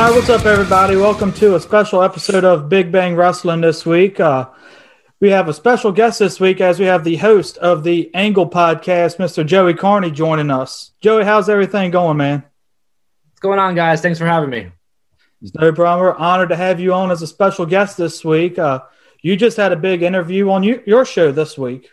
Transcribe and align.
All 0.00 0.06
right, 0.06 0.16
what's 0.16 0.30
up, 0.30 0.46
everybody? 0.46 0.96
Welcome 0.96 1.30
to 1.34 1.56
a 1.56 1.60
special 1.60 2.02
episode 2.02 2.42
of 2.42 2.70
Big 2.70 2.90
Bang 2.90 3.16
Wrestling 3.16 3.60
this 3.60 3.84
week. 3.84 4.18
Uh, 4.18 4.48
we 5.20 5.28
have 5.28 5.46
a 5.46 5.52
special 5.52 5.92
guest 5.92 6.20
this 6.20 6.40
week 6.40 6.62
as 6.62 6.78
we 6.80 6.86
have 6.86 7.04
the 7.04 7.16
host 7.16 7.58
of 7.58 7.84
the 7.84 8.10
Angle 8.14 8.48
podcast, 8.48 9.18
Mr. 9.18 9.44
Joey 9.44 9.74
Carney, 9.74 10.10
joining 10.10 10.50
us. 10.50 10.92
Joey, 11.02 11.24
how's 11.24 11.50
everything 11.50 11.90
going, 11.90 12.16
man? 12.16 12.42
What's 13.26 13.40
going 13.40 13.58
on, 13.58 13.74
guys? 13.74 14.00
Thanks 14.00 14.18
for 14.18 14.24
having 14.24 14.48
me. 14.48 14.72
It's 15.42 15.54
No 15.54 15.70
problem. 15.70 16.00
We're 16.00 16.16
honored 16.16 16.48
to 16.48 16.56
have 16.56 16.80
you 16.80 16.94
on 16.94 17.10
as 17.10 17.20
a 17.20 17.26
special 17.26 17.66
guest 17.66 17.98
this 17.98 18.24
week. 18.24 18.58
Uh, 18.58 18.80
you 19.20 19.36
just 19.36 19.58
had 19.58 19.70
a 19.70 19.76
big 19.76 20.02
interview 20.02 20.48
on 20.48 20.62
you, 20.62 20.82
your 20.86 21.04
show 21.04 21.30
this 21.30 21.58
week. 21.58 21.90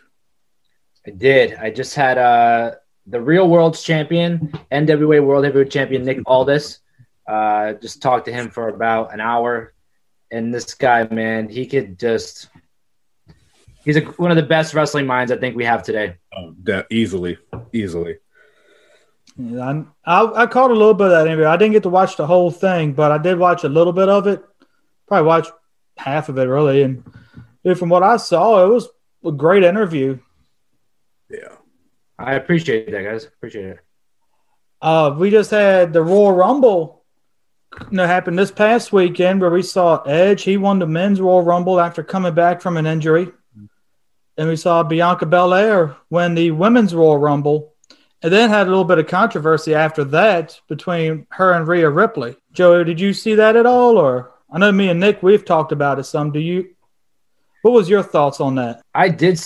I 1.06 1.10
did. 1.10 1.56
I 1.56 1.68
just 1.70 1.94
had 1.94 2.16
uh, 2.16 2.76
the 3.06 3.20
real 3.20 3.50
world's 3.50 3.82
champion, 3.82 4.50
NWA 4.72 5.22
World 5.22 5.44
Heavyweight 5.44 5.70
Champion 5.70 6.06
Nick 6.06 6.20
Aldis 6.24 6.78
uh, 7.28 7.74
just 7.74 8.00
talked 8.00 8.24
to 8.24 8.32
him 8.32 8.50
for 8.50 8.68
about 8.68 9.12
an 9.12 9.20
hour, 9.20 9.74
and 10.30 10.52
this 10.52 10.72
guy, 10.74 11.06
man, 11.08 11.48
he 11.48 11.66
could 11.66 11.98
just. 11.98 12.48
He's 13.84 13.96
a, 13.96 14.00
one 14.00 14.30
of 14.30 14.36
the 14.36 14.42
best 14.42 14.74
wrestling 14.74 15.06
minds 15.06 15.30
I 15.30 15.36
think 15.36 15.54
we 15.54 15.64
have 15.64 15.82
today. 15.82 16.16
Oh, 16.36 16.54
that 16.64 16.86
easily, 16.90 17.38
easily. 17.72 18.16
Yeah, 19.36 19.84
I, 20.04 20.22
I, 20.22 20.42
I 20.42 20.46
caught 20.46 20.70
a 20.70 20.74
little 20.74 20.94
bit 20.94 21.06
of 21.06 21.12
that 21.12 21.26
interview. 21.26 21.46
I 21.46 21.56
didn't 21.56 21.72
get 21.72 21.84
to 21.84 21.88
watch 21.88 22.16
the 22.16 22.26
whole 22.26 22.50
thing, 22.50 22.92
but 22.92 23.12
I 23.12 23.18
did 23.18 23.38
watch 23.38 23.62
a 23.64 23.68
little 23.68 23.92
bit 23.92 24.08
of 24.08 24.26
it. 24.26 24.42
Probably 25.06 25.26
watched 25.26 25.52
half 25.96 26.28
of 26.28 26.38
it 26.38 26.44
really, 26.44 26.82
and 26.82 27.04
dude, 27.64 27.78
from 27.78 27.88
what 27.88 28.02
I 28.02 28.16
saw, 28.16 28.64
it 28.64 28.68
was 28.68 28.88
a 29.24 29.32
great 29.32 29.64
interview. 29.64 30.18
Yeah, 31.30 31.56
I 32.18 32.34
appreciate 32.34 32.90
that, 32.90 33.04
guys. 33.04 33.26
Appreciate 33.26 33.66
it. 33.66 33.78
Uh, 34.80 35.14
we 35.16 35.30
just 35.30 35.50
had 35.50 35.92
the 35.92 36.02
Royal 36.02 36.32
Rumble 36.32 36.97
you 37.80 37.96
know, 37.96 38.06
happened 38.06 38.38
this 38.38 38.50
past 38.50 38.92
weekend 38.92 39.40
where 39.40 39.50
we 39.50 39.62
saw 39.62 40.02
Edge. 40.02 40.42
He 40.42 40.56
won 40.56 40.78
the 40.78 40.86
men's 40.86 41.20
Royal 41.20 41.42
Rumble 41.42 41.80
after 41.80 42.02
coming 42.02 42.34
back 42.34 42.60
from 42.60 42.76
an 42.76 42.86
injury. 42.86 43.30
And 44.36 44.48
we 44.48 44.56
saw 44.56 44.82
Bianca 44.82 45.26
Belair 45.26 45.96
win 46.10 46.34
the 46.34 46.52
women's 46.52 46.94
Royal 46.94 47.18
Rumble. 47.18 47.74
And 48.22 48.32
then 48.32 48.50
had 48.50 48.66
a 48.66 48.70
little 48.70 48.84
bit 48.84 48.98
of 48.98 49.06
controversy 49.06 49.74
after 49.74 50.02
that 50.04 50.60
between 50.68 51.26
her 51.30 51.52
and 51.52 51.68
Rhea 51.68 51.88
Ripley. 51.88 52.36
Joey, 52.52 52.84
did 52.84 52.98
you 52.98 53.12
see 53.12 53.36
that 53.36 53.54
at 53.54 53.66
all? 53.66 53.96
Or 53.96 54.32
I 54.50 54.58
know 54.58 54.72
me 54.72 54.88
and 54.88 54.98
Nick, 54.98 55.22
we've 55.22 55.44
talked 55.44 55.70
about 55.70 56.00
it 56.00 56.04
some. 56.04 56.32
Do 56.32 56.40
you? 56.40 56.74
What 57.62 57.74
was 57.74 57.88
your 57.88 58.02
thoughts 58.02 58.40
on 58.40 58.56
that? 58.56 58.82
I 58.92 59.08
did. 59.08 59.40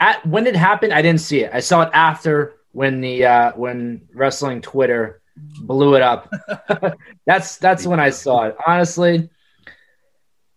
At 0.00 0.24
when 0.26 0.46
it 0.46 0.54
happened, 0.54 0.92
I 0.92 1.00
didn't 1.00 1.22
see 1.22 1.40
it. 1.40 1.50
I 1.52 1.60
saw 1.60 1.82
it 1.82 1.90
after 1.94 2.56
when 2.72 3.00
the 3.00 3.24
uh, 3.24 3.52
when 3.52 4.02
wrestling 4.12 4.60
Twitter 4.60 5.22
blew 5.60 5.94
it 5.94 6.02
up. 6.02 6.32
that's 7.26 7.58
that's 7.58 7.86
when 7.86 8.00
I 8.00 8.10
saw 8.10 8.44
it. 8.44 8.56
Honestly, 8.66 9.28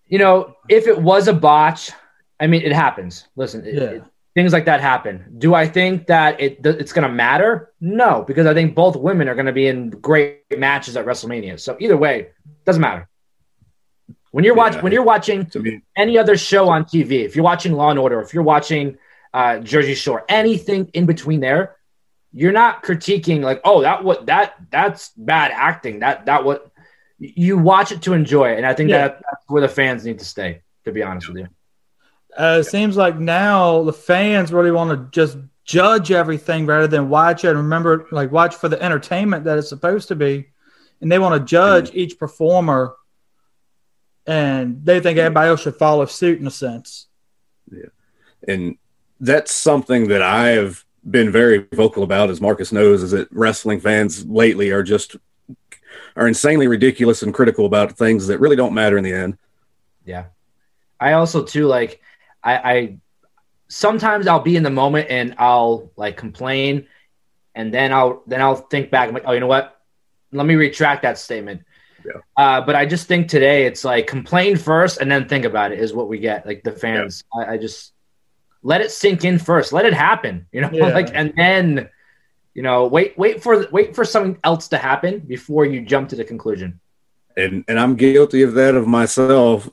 you 0.07 0.19
know, 0.19 0.55
if 0.69 0.87
it 0.87 1.01
was 1.01 1.27
a 1.27 1.33
botch, 1.33 1.91
I 2.39 2.47
mean, 2.47 2.61
it 2.61 2.73
happens. 2.73 3.27
Listen, 3.35 3.63
yeah. 3.65 3.71
it, 3.71 4.03
things 4.33 4.53
like 4.53 4.65
that 4.65 4.81
happen. 4.81 5.35
Do 5.37 5.53
I 5.53 5.67
think 5.67 6.07
that 6.07 6.39
it 6.39 6.65
it's 6.65 6.93
going 6.93 7.07
to 7.07 7.13
matter? 7.13 7.73
No, 7.79 8.23
because 8.27 8.45
I 8.45 8.53
think 8.53 8.75
both 8.75 8.95
women 8.95 9.27
are 9.29 9.35
going 9.35 9.45
to 9.45 9.53
be 9.53 9.67
in 9.67 9.89
great 9.89 10.57
matches 10.57 10.97
at 10.97 11.05
WrestleMania. 11.05 11.59
So 11.59 11.77
either 11.79 11.97
way, 11.97 12.29
doesn't 12.65 12.81
matter. 12.81 13.07
When 14.31 14.45
you're 14.45 14.55
watching, 14.55 14.81
when 14.81 14.93
you're 14.93 15.03
watching 15.03 15.49
any 15.97 16.17
other 16.17 16.37
show 16.37 16.69
on 16.69 16.85
TV, 16.85 17.25
if 17.25 17.35
you're 17.35 17.43
watching 17.43 17.73
Law 17.73 17.89
and 17.89 17.99
Order, 17.99 18.21
if 18.21 18.33
you're 18.33 18.43
watching 18.43 18.97
uh, 19.33 19.59
Jersey 19.59 19.93
Shore, 19.93 20.25
anything 20.29 20.89
in 20.93 21.05
between 21.05 21.41
there, 21.41 21.75
you're 22.33 22.51
not 22.51 22.83
critiquing 22.83 23.41
like, 23.41 23.61
oh, 23.63 23.81
that 23.81 24.03
what 24.03 24.25
that 24.27 24.55
that's 24.69 25.09
bad 25.17 25.51
acting. 25.53 25.99
That 25.99 26.25
that 26.25 26.43
what 26.43 26.71
you 27.19 27.57
watch 27.57 27.91
it 27.91 28.01
to 28.03 28.13
enjoy 28.13 28.51
it, 28.53 28.57
and 28.57 28.65
I 28.65 28.73
think 28.73 28.89
yeah. 28.89 28.99
that 28.99 29.21
that's 29.29 29.43
where 29.47 29.61
the 29.61 29.67
fans 29.67 30.05
need 30.05 30.19
to 30.19 30.25
stay. 30.25 30.61
To 30.85 30.91
be 30.91 31.03
honest 31.03 31.27
with 31.27 31.37
you, 31.37 31.47
uh, 32.37 32.57
it 32.61 32.63
seems 32.63 32.97
like 32.97 33.19
now 33.19 33.83
the 33.83 33.93
fans 33.93 34.51
really 34.51 34.71
want 34.71 34.89
to 34.91 35.11
just 35.11 35.37
judge 35.63 36.11
everything 36.11 36.65
rather 36.65 36.87
than 36.87 37.09
watch 37.09 37.43
it. 37.43 37.49
And 37.49 37.57
remember, 37.57 38.07
like 38.11 38.31
watch 38.31 38.55
for 38.55 38.69
the 38.69 38.81
entertainment 38.81 39.43
that 39.43 39.57
it's 39.57 39.69
supposed 39.69 40.07
to 40.07 40.15
be, 40.15 40.47
and 41.01 41.11
they 41.11 41.19
want 41.19 41.39
to 41.39 41.45
judge 41.45 41.89
mm-hmm. 41.89 41.99
each 41.99 42.17
performer, 42.17 42.95
and 44.25 44.83
they 44.85 44.99
think 45.01 45.19
everybody 45.19 45.49
else 45.49 45.61
should 45.61 45.75
follow 45.75 46.05
suit 46.05 46.39
in 46.39 46.47
a 46.47 46.51
sense. 46.51 47.07
Yeah, 47.69 47.89
and 48.47 48.77
that's 49.19 49.53
something 49.53 50.07
that 50.07 50.21
I've 50.21 50.85
been 51.09 51.31
very 51.31 51.67
vocal 51.73 52.03
about, 52.03 52.29
as 52.29 52.41
Marcus 52.41 52.71
knows, 52.71 53.03
is 53.03 53.11
that 53.11 53.27
wrestling 53.31 53.79
fans 53.79 54.25
lately 54.25 54.71
are 54.71 54.83
just 54.83 55.15
are 56.15 56.27
insanely 56.27 56.67
ridiculous 56.67 57.23
and 57.23 57.33
critical 57.33 57.65
about 57.65 57.93
things 57.93 58.27
that 58.27 58.39
really 58.39 58.55
don't 58.55 58.73
matter 58.73 58.97
in 58.97 59.03
the 59.03 59.13
end. 59.13 59.37
Yeah, 60.05 60.25
I 60.99 61.13
also 61.13 61.43
too 61.43 61.67
like 61.67 62.01
I, 62.43 62.55
I 62.57 62.97
sometimes 63.67 64.27
I'll 64.27 64.41
be 64.41 64.55
in 64.55 64.63
the 64.63 64.69
moment 64.69 65.09
and 65.09 65.35
I'll 65.37 65.91
like 65.95 66.17
complain, 66.17 66.87
and 67.55 67.73
then 67.73 67.93
I'll 67.93 68.23
then 68.27 68.41
I'll 68.41 68.55
think 68.55 68.91
back. 68.91 69.07
I'm 69.07 69.13
like, 69.13 69.23
oh, 69.25 69.31
you 69.31 69.39
know 69.39 69.47
what? 69.47 69.79
Let 70.31 70.45
me 70.45 70.55
retract 70.55 71.03
that 71.03 71.17
statement. 71.17 71.63
Yeah. 72.05 72.21
Uh, 72.35 72.61
but 72.61 72.75
I 72.75 72.85
just 72.85 73.07
think 73.07 73.27
today 73.27 73.65
it's 73.65 73.83
like 73.83 74.07
complain 74.07 74.57
first 74.57 74.99
and 75.01 75.11
then 75.11 75.27
think 75.27 75.45
about 75.45 75.71
it 75.71 75.79
is 75.79 75.93
what 75.93 76.07
we 76.07 76.19
get. 76.19 76.45
Like 76.45 76.63
the 76.63 76.71
fans, 76.71 77.23
yeah. 77.35 77.43
I, 77.43 77.53
I 77.53 77.57
just 77.57 77.90
let 78.63 78.81
it 78.81 78.91
sink 78.91 79.25
in 79.25 79.39
first. 79.39 79.73
Let 79.73 79.85
it 79.85 79.93
happen. 79.93 80.47
You 80.51 80.61
know, 80.61 80.69
yeah. 80.73 80.87
like 80.87 81.09
and 81.13 81.33
then 81.35 81.89
you 82.53 82.61
know 82.61 82.87
wait 82.87 83.17
wait 83.17 83.41
for 83.41 83.67
wait 83.71 83.95
for 83.95 84.05
something 84.05 84.39
else 84.43 84.67
to 84.69 84.77
happen 84.77 85.19
before 85.19 85.65
you 85.65 85.81
jump 85.81 86.09
to 86.09 86.15
the 86.15 86.23
conclusion. 86.23 86.79
And 87.37 87.63
and 87.67 87.79
I'm 87.79 87.95
guilty 87.95 88.41
of 88.43 88.53
that 88.53 88.75
of 88.75 88.87
myself 88.87 89.69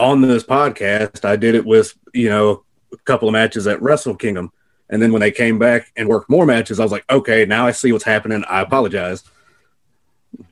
on 0.00 0.20
this 0.20 0.42
podcast. 0.42 1.24
I 1.24 1.36
did 1.36 1.54
it 1.54 1.64
with 1.64 1.94
you 2.12 2.28
know 2.28 2.64
a 2.92 2.96
couple 2.98 3.28
of 3.28 3.32
matches 3.32 3.66
at 3.66 3.80
Wrestle 3.80 4.16
Kingdom. 4.16 4.52
And 4.88 5.02
then 5.02 5.10
when 5.10 5.20
they 5.20 5.32
came 5.32 5.58
back 5.58 5.90
and 5.96 6.08
worked 6.08 6.30
more 6.30 6.46
matches, 6.46 6.78
I 6.78 6.84
was 6.84 6.92
like, 6.92 7.04
okay, 7.10 7.44
now 7.44 7.66
I 7.66 7.72
see 7.72 7.90
what's 7.90 8.04
happening. 8.04 8.44
I 8.48 8.60
apologize. 8.60 9.24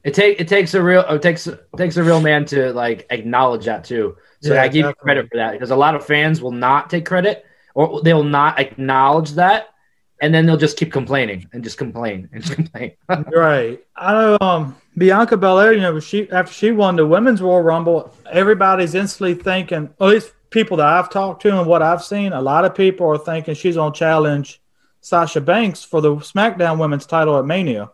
It 0.03 0.15
take 0.15 0.41
it 0.41 0.49
takes 0.49 0.75
a 0.75 0.83
real 0.83 1.03
it 1.03 1.23
takes 1.23 1.47
it 1.47 1.61
takes 1.77 1.97
a 1.97 2.03
real 2.03 2.21
man 2.21 2.45
to 2.47 2.73
like 2.73 3.07
acknowledge 3.11 3.67
that 3.67 3.85
too. 3.85 4.17
So 4.41 4.55
yeah, 4.55 4.63
I 4.63 4.69
give 4.69 4.87
you 4.87 4.95
credit 4.95 5.29
for 5.31 5.37
that 5.37 5.53
because 5.53 5.71
a 5.71 5.77
lot 5.77 5.95
of 5.95 6.05
fans 6.05 6.41
will 6.41 6.53
not 6.53 6.91
take 6.91 7.07
credit 7.07 7.45
or 7.75 8.01
they'll 8.03 8.25
not 8.25 8.59
acknowledge 8.59 9.33
that 9.33 9.75
and 10.21 10.33
then 10.33 10.47
they'll 10.47 10.57
just 10.57 10.79
keep 10.79 10.93
complaining 10.93 11.47
and 11.53 11.63
just 11.63 11.77
complain 11.77 12.29
and 12.33 12.43
just 12.43 12.55
complain. 12.55 12.93
right. 13.09 13.85
I 13.97 14.13
know 14.13 14.39
um, 14.41 14.77
Bianca 14.97 15.37
Belair, 15.37 15.75
you 15.75 15.81
know, 15.81 16.01
she 16.01 16.31
after 16.31 16.53
she 16.53 16.73
won 16.73 16.97
the 16.97 17.07
women's 17.07 17.43
Royal 17.43 17.61
Rumble, 17.61 18.15
everybody's 18.31 18.95
instantly 18.95 19.35
thinking, 19.35 19.91
at 20.01 20.07
least 20.07 20.33
people 20.51 20.77
that 20.79 20.87
I've 20.87 21.11
talked 21.11 21.43
to 21.43 21.59
and 21.59 21.69
what 21.69 21.83
I've 21.83 22.03
seen, 22.03 22.33
a 22.33 22.41
lot 22.41 22.65
of 22.65 22.75
people 22.75 23.07
are 23.09 23.19
thinking 23.19 23.55
she's 23.55 23.77
gonna 23.77 23.95
challenge 23.95 24.63
Sasha 25.01 25.41
Banks 25.41 25.85
for 25.85 26.01
the 26.01 26.17
SmackDown 26.17 26.79
women's 26.79 27.07
title 27.07 27.39
at 27.39 27.45
Mania. 27.45 27.91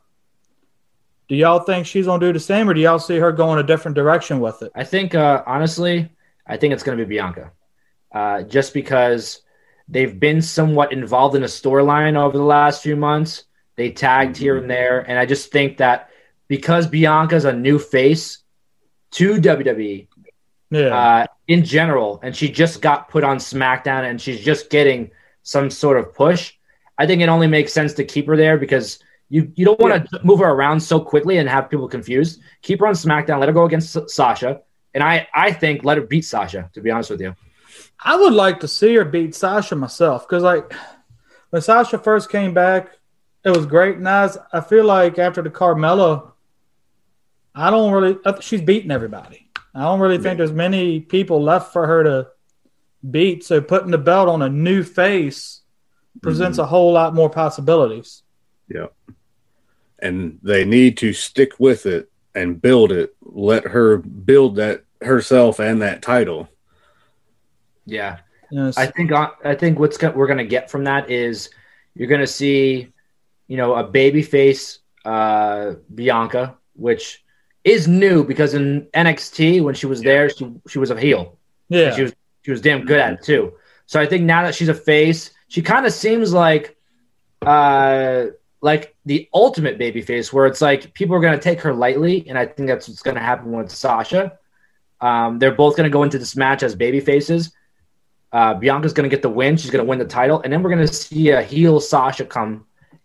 Do 1.29 1.37
y'all 1.37 1.61
think 1.61 1.87
she's 1.87 2.07
gonna 2.07 2.25
do 2.25 2.33
the 2.33 2.41
same 2.41 2.69
or 2.69 2.75
do 2.75 2.81
y'all 2.81 2.99
see 2.99 3.17
her 3.17 3.33
going 3.33 3.59
a 3.59 3.63
different 3.63 3.95
direction 3.95 4.41
with 4.41 4.63
it? 4.63 4.71
I 4.75 4.85
think 4.85 5.15
uh, 5.15 5.43
honestly, 5.47 6.11
I 6.47 6.57
think 6.57 6.75
it's 6.75 6.83
gonna 6.83 6.99
be 6.99 7.05
Bianca. 7.05 7.51
Uh, 8.13 8.43
just 8.43 8.75
because 8.75 9.43
They've 9.91 10.19
been 10.19 10.41
somewhat 10.41 10.93
involved 10.93 11.34
in 11.34 11.43
a 11.43 11.47
storyline 11.47 12.17
over 12.17 12.37
the 12.37 12.45
last 12.45 12.83
few 12.83 12.95
months. 12.95 13.45
They 13.75 13.91
tagged 13.91 14.37
here 14.37 14.56
and 14.56 14.71
there. 14.71 15.01
And 15.01 15.19
I 15.19 15.27
just 15.27 15.51
think 15.51 15.78
that 15.78 16.11
because 16.47 16.87
Bianca's 16.87 17.45
a 17.45 17.53
new 17.53 17.78
face 17.78 18.39
to 19.12 19.34
WWE 19.34 20.06
yeah. 20.71 20.97
uh, 20.97 21.27
in 21.48 21.65
general, 21.65 22.21
and 22.22 22.37
she 22.37 22.48
just 22.48 22.81
got 22.81 23.09
put 23.09 23.25
on 23.25 23.39
SmackDown 23.39 24.09
and 24.09 24.21
she's 24.21 24.41
just 24.41 24.71
getting 24.71 25.10
some 25.42 25.71
sort 25.71 25.98
of 25.98 26.15
push, 26.15 26.54
I 26.97 27.07
think 27.07 27.21
it 27.21 27.28
only 27.28 27.48
makes 27.48 27.72
sense 27.72 27.92
to 27.95 28.04
keep 28.04 28.27
her 28.28 28.37
there 28.37 28.59
because 28.59 29.01
you, 29.28 29.51
you 29.57 29.65
don't 29.65 29.81
want 29.81 29.95
to 29.95 30.09
yeah. 30.13 30.19
move 30.22 30.39
her 30.39 30.51
around 30.51 30.81
so 30.81 31.01
quickly 31.01 31.39
and 31.39 31.48
have 31.48 31.71
people 31.71 31.89
confused. 31.89 32.41
Keep 32.63 32.81
her 32.81 32.87
on 32.87 32.95
SmackDown, 32.95 33.41
let 33.41 33.48
her 33.48 33.53
go 33.53 33.65
against 33.65 34.10
Sasha. 34.10 34.60
And 34.95 35.03
I, 35.03 35.27
I 35.34 35.53
think 35.53 35.83
let 35.83 35.98
her 35.98 36.04
beat 36.04 36.25
Sasha, 36.25 36.71
to 36.75 36.81
be 36.81 36.91
honest 36.91 37.10
with 37.10 37.21
you. 37.21 37.34
I 38.03 38.16
would 38.16 38.32
like 38.32 38.60
to 38.60 38.68
see 38.68 38.94
her 38.94 39.04
beat 39.04 39.34
Sasha 39.34 39.77
myself 39.77 40.27
because, 40.27 40.42
like, 40.42 40.72
when 41.50 41.62
Sasha 41.62 41.98
first 41.98 42.30
came 42.30 42.54
back, 42.54 42.91
it 43.44 43.50
was 43.50 43.66
great. 43.66 43.97
And 43.97 44.09
I 44.09 44.60
feel 44.66 44.84
like 44.84 45.18
after 45.18 45.42
the 45.42 45.50
Carmella, 45.50 46.32
I 47.54 47.71
don't 47.71 47.92
really. 47.92 48.18
She's 48.41 48.62
beating 48.62 48.91
everybody. 48.91 49.50
I 49.74 49.82
don't 49.82 50.00
really 50.00 50.18
think 50.18 50.38
there's 50.38 50.53
many 50.53 51.00
people 51.00 51.42
left 51.42 51.72
for 51.72 51.86
her 51.86 52.04
to 52.04 52.28
beat. 53.09 53.44
So 53.44 53.60
putting 53.60 53.91
the 53.91 53.98
belt 53.98 54.28
on 54.28 54.42
a 54.42 54.48
new 54.48 54.82
face 54.82 55.60
presents 56.22 56.59
mm-hmm. 56.59 56.65
a 56.65 56.68
whole 56.68 56.92
lot 56.92 57.15
more 57.15 57.30
possibilities. 57.30 58.22
Yeah, 58.68 58.86
and 59.98 60.38
they 60.42 60.65
need 60.65 60.97
to 60.98 61.12
stick 61.12 61.59
with 61.59 61.86
it 61.86 62.10
and 62.34 62.60
build 62.60 62.92
it. 62.92 63.15
Let 63.21 63.65
her 63.65 63.98
build 63.98 64.56
that 64.56 64.84
herself 65.00 65.60
and 65.60 65.82
that 65.82 66.03
title 66.03 66.48
yeah. 67.86 68.18
Yes. 68.50 68.77
I 68.77 68.86
think 68.86 69.12
uh, 69.12 69.30
I 69.44 69.54
think 69.54 69.78
what's 69.78 70.00
we're 70.03 70.27
going 70.27 70.38
to 70.38 70.44
get 70.44 70.71
from 70.71 70.84
that 70.84 71.10
is 71.10 71.50
you're 71.94 72.09
going 72.09 72.21
to 72.21 72.27
see, 72.27 72.92
you 73.47 73.56
know, 73.56 73.74
a 73.74 73.84
baby 73.84 74.22
face 74.22 74.80
uh, 75.04 75.74
Bianca, 75.94 76.56
which 76.74 77.24
is 77.65 77.86
new 77.86 78.24
because 78.24 78.54
in 78.54 78.86
NXT 78.94 79.62
when 79.62 79.74
she 79.74 79.86
was 79.86 80.03
there, 80.03 80.30
she 80.30 80.53
she 80.68 80.78
was 80.78 80.91
a 80.91 80.98
heel. 80.98 81.38
Yeah. 81.68 81.86
And 81.86 81.97
she 81.97 82.03
was 82.03 82.15
she 82.42 82.50
was 82.50 82.60
damn 82.60 82.84
good 82.84 82.98
at 82.98 83.12
it 83.15 83.22
too. 83.22 83.53
So 83.86 84.00
I 84.00 84.06
think 84.06 84.24
now 84.24 84.42
that 84.42 84.54
she's 84.54 84.68
a 84.68 84.74
face, 84.74 85.30
she 85.48 85.62
kind 85.62 85.86
of 85.86 85.92
seems 85.92 86.32
like 86.32 86.77
uh 87.42 88.27
like 88.62 88.94
the 89.06 89.28
ultimate 89.32 89.78
baby 89.78 90.03
face 90.03 90.32
where 90.32 90.47
it's 90.47 90.60
like 90.60 90.92
people 90.94 91.15
are 91.16 91.21
gonna 91.21 91.38
take 91.38 91.60
her 91.60 91.72
lightly, 91.72 92.28
and 92.28 92.38
I 92.38 92.47
think 92.47 92.68
that's 92.68 92.88
what's 92.88 93.03
gonna 93.03 93.21
happen 93.21 93.53
with 93.53 93.71
Sasha. 93.71 94.38
Um, 95.00 95.38
they're 95.38 95.54
both 95.54 95.77
gonna 95.77 95.91
go 95.91 96.03
into 96.03 96.18
this 96.18 96.36
match 96.36 96.62
as 96.62 96.74
baby 96.74 97.00
faces. 97.00 97.53
Uh, 98.32 98.54
Bianca's 98.54 98.92
gonna 98.92 99.09
get 99.09 99.22
the 99.22 99.28
win, 99.28 99.56
she's 99.56 99.71
gonna 99.71 99.84
win 99.84 99.98
the 99.98 100.04
title, 100.04 100.41
and 100.42 100.53
then 100.53 100.62
we're 100.62 100.71
gonna 100.71 100.86
see 100.86 101.30
a 101.30 101.42
heel 101.42 101.80
Sasha 101.80 102.24
come, 102.24 102.65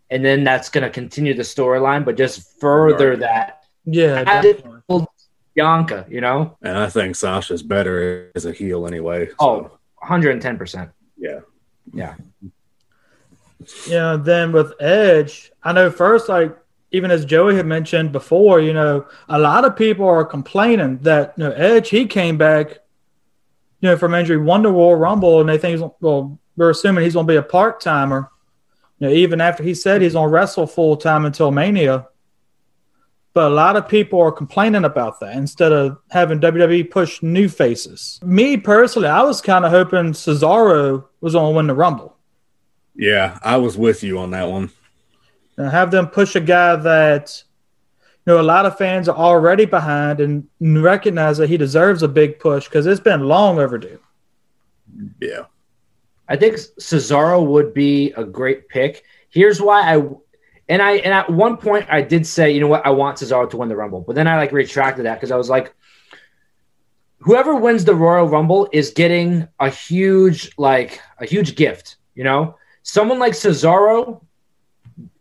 and 0.10 0.24
then 0.24 0.44
that's 0.44 0.70
gonna 0.70 0.90
continue 0.90 1.34
the 1.34 1.44
storyline, 1.44 2.06
but 2.06 2.16
just 2.18 2.60
further 2.60 3.16
that 3.18 3.64
yeah. 3.86 4.24
Definitely. 4.42 5.06
Bianca, 5.56 6.06
you 6.10 6.20
know? 6.22 6.58
And 6.62 6.78
I 6.78 6.90
think 6.90 7.16
Sasha's 7.16 7.64
better 7.64 8.30
as 8.36 8.46
a 8.46 8.52
heel 8.52 8.86
anyway. 8.88 9.28
so, 9.30 9.36
Oh, 9.40 9.72
110%. 10.04 10.90
yeah. 11.18 11.40
Yeah. 11.94 12.16
you 13.86 13.92
know, 13.94 14.18
then 14.18 14.52
with 14.52 14.74
Edge, 14.82 15.52
I 15.64 15.72
know 15.72 15.90
first, 15.90 16.28
like 16.28 16.56
even 16.92 17.10
as 17.10 17.26
Joey 17.26 17.56
had 17.56 17.66
mentioned 17.66 18.12
before, 18.12 18.60
you 18.60 18.74
know, 18.74 19.06
a 19.30 19.40
lot 19.40 19.64
of 19.66 19.76
people 19.78 20.06
are 20.08 20.26
complaining 20.26 20.98
that 21.00 21.34
you 21.38 21.46
know 21.46 21.52
Edge 21.52 21.90
he 21.90 22.06
came 22.06 22.38
back, 22.38 22.80
you 23.86 23.92
know, 23.92 23.98
from 23.98 24.16
injury, 24.16 24.38
won 24.38 24.64
the 24.64 24.72
Royal 24.72 24.96
Rumble, 24.96 25.42
and 25.42 25.48
they 25.48 25.60
think 25.60 25.80
he's 25.80 25.90
well, 26.02 26.40
we're 26.58 26.72
assuming 26.72 27.04
he's 27.04 27.14
going 27.14 27.28
to 27.28 27.32
be 27.32 27.38
a 27.38 27.44
part 27.44 27.80
timer. 27.80 28.32
You 28.98 29.08
know, 29.08 29.14
even 29.14 29.40
after 29.40 29.62
he 29.62 29.76
said 29.76 30.02
he's 30.02 30.14
going 30.14 30.28
to 30.28 30.34
wrestle 30.34 30.66
full 30.66 30.98
time 30.98 31.24
until 31.24 31.52
Mania. 31.52 32.08
But 33.34 33.52
a 33.52 33.54
lot 33.54 33.76
of 33.76 33.88
people 33.88 34.20
are 34.22 34.32
complaining 34.32 34.86
about 34.86 35.20
that 35.20 35.36
instead 35.36 35.72
of 35.72 36.00
having 36.10 36.40
WWE 36.40 36.90
push 36.90 37.22
new 37.22 37.48
faces. 37.48 38.20
Me 38.24 38.58
personally, 38.58 39.10
I 39.10 39.22
was 39.22 39.40
kind 39.40 39.66
of 39.66 39.72
hoping 39.72 40.14
Cesaro 40.14 41.06
was 41.22 41.34
going 41.34 41.54
to 41.54 41.56
win 41.56 41.68
the 41.68 41.76
Rumble. 41.76 42.18
Yeah, 42.96 43.38
I 43.44 43.58
was 43.58 43.78
with 43.78 44.04
you 44.04 44.18
on 44.18 44.32
that 44.32 44.50
one. 44.50 44.72
and 45.58 45.70
have 45.70 45.92
them 45.92 46.08
push 46.08 46.36
a 46.36 46.40
guy 46.40 46.76
that 46.78 47.44
you 48.26 48.34
know 48.34 48.42
a 48.42 48.44
lot 48.44 48.66
of 48.66 48.78
fans 48.78 49.08
are 49.08 49.16
already 49.16 49.66
behind 49.66 50.20
and 50.20 50.48
recognize 50.60 51.38
that 51.38 51.50
he 51.50 51.58
deserves 51.58 52.02
a 52.04 52.08
big 52.08 52.40
push 52.40 52.66
because 52.66 52.86
it's 52.88 53.00
been 53.00 53.22
long 53.22 53.60
overdue. 53.60 54.00
Yeah. 55.22 55.46
I 56.28 56.36
think 56.36 56.56
Cesaro 56.56 57.46
would 57.46 57.74
be 57.74 58.12
a 58.14 58.24
great 58.24 58.68
pick. 58.68 59.04
Here's 59.30 59.62
why 59.62 59.96
I 59.96 60.04
and 60.68 60.82
I 60.82 60.94
and 60.94 61.14
at 61.14 61.30
one 61.30 61.58
point 61.58 61.86
I 61.90 62.02
did 62.02 62.26
say, 62.26 62.52
you 62.52 62.60
know 62.60 62.68
what, 62.68 62.86
I 62.86 62.90
want 62.90 63.18
Cesaro 63.18 63.50
to 63.50 63.58
win 63.58 63.70
the 63.70 63.76
Rumble, 63.76 64.02
but 64.02 64.16
then 64.16 64.28
I 64.28 64.38
like 64.38 64.52
retracted 64.52 65.06
that 65.06 65.16
because 65.16 65.32
I 65.32 65.36
was 65.36 65.50
like, 65.50 65.76
whoever 67.20 67.56
wins 67.56 67.86
the 67.86 67.94
Royal 67.94 68.28
Rumble 68.28 68.68
is 68.72 68.90
getting 68.92 69.48
a 69.60 69.70
huge 69.70 70.52
like 70.58 71.00
a 71.20 71.26
huge 71.26 71.56
gift. 71.56 71.98
You 72.16 72.24
know, 72.24 72.58
someone 72.82 73.20
like 73.20 73.34
Cesaro 73.34 74.22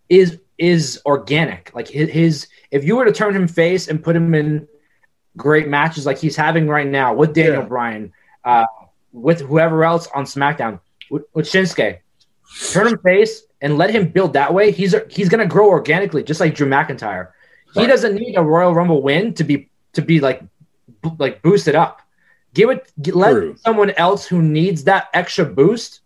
is 0.09 0.39
is 0.59 1.01
organic. 1.07 1.71
Like 1.75 1.89
his, 1.89 2.11
his 2.11 2.49
if 2.71 2.85
you 2.85 2.97
were 2.97 3.05
to 3.05 3.13
turn 3.13 3.35
him 3.35 3.49
face 3.49 3.89
and 3.89 4.03
put 4.03 4.15
him 4.17 4.35
in 4.35 4.69
great 5.37 5.69
matches 5.69 6.07
like 6.07 6.19
he's 6.19 6.37
having 6.37 6.69
right 6.69 6.87
now 6.87 7.15
with 7.15 7.35
Daniel 7.35 7.63
Yeah. 7.63 7.69
Bryan, 7.69 8.13
uh, 8.45 8.67
with 9.13 9.41
whoever 9.41 9.85
else 9.85 10.09
on 10.15 10.25
SmackDown, 10.25 10.81
with, 11.11 11.25
with 11.35 11.47
Shinsuke, 11.47 11.99
turn 12.71 12.87
him 12.87 12.99
face 12.99 13.43
and 13.61 13.79
let 13.79 13.91
him 13.91 14.09
build 14.09 14.33
that 14.35 14.53
way. 14.55 14.71
He's 14.71 14.95
he's 15.11 15.29
gonna 15.29 15.47
grow 15.47 15.69
organically, 15.69 16.23
just 16.23 16.41
like 16.41 16.55
Drew 16.55 16.69
McIntyre. 16.69 17.29
He 17.75 17.87
doesn't 17.89 18.15
need 18.15 18.37
a 18.37 18.43
Royal 18.43 18.73
Rumble 18.75 19.03
win 19.03 19.35
to 19.35 19.45
be 19.45 19.69
to 19.95 20.03
be 20.03 20.21
like 20.21 20.43
bo- 21.03 21.17
like 21.19 21.43
boosted 21.43 21.75
up. 21.75 22.01
Give 22.53 22.71
it, 22.71 22.93
let 23.13 23.33
True. 23.33 23.57
someone 23.57 23.91
else 23.97 24.27
who 24.27 24.41
needs 24.41 24.85
that 24.85 25.09
extra 25.13 25.45
boost 25.45 26.01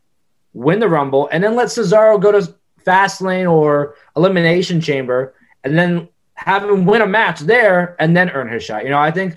win 0.54 0.78
the 0.80 0.88
Rumble, 0.88 1.28
and 1.30 1.44
then 1.44 1.54
let 1.54 1.68
Cesaro 1.68 2.18
go 2.18 2.32
to 2.32 2.54
Fastlane 2.84 3.50
or 3.50 3.94
Elimination 4.16 4.80
Chamber, 4.80 5.34
and 5.64 5.78
then 5.78 6.08
have 6.34 6.62
him 6.64 6.84
win 6.86 7.02
a 7.02 7.06
match 7.06 7.40
there, 7.40 7.96
and 7.98 8.16
then 8.16 8.30
earn 8.30 8.48
his 8.48 8.62
shot. 8.64 8.84
You 8.84 8.90
know, 8.90 8.98
I 8.98 9.10
think 9.10 9.36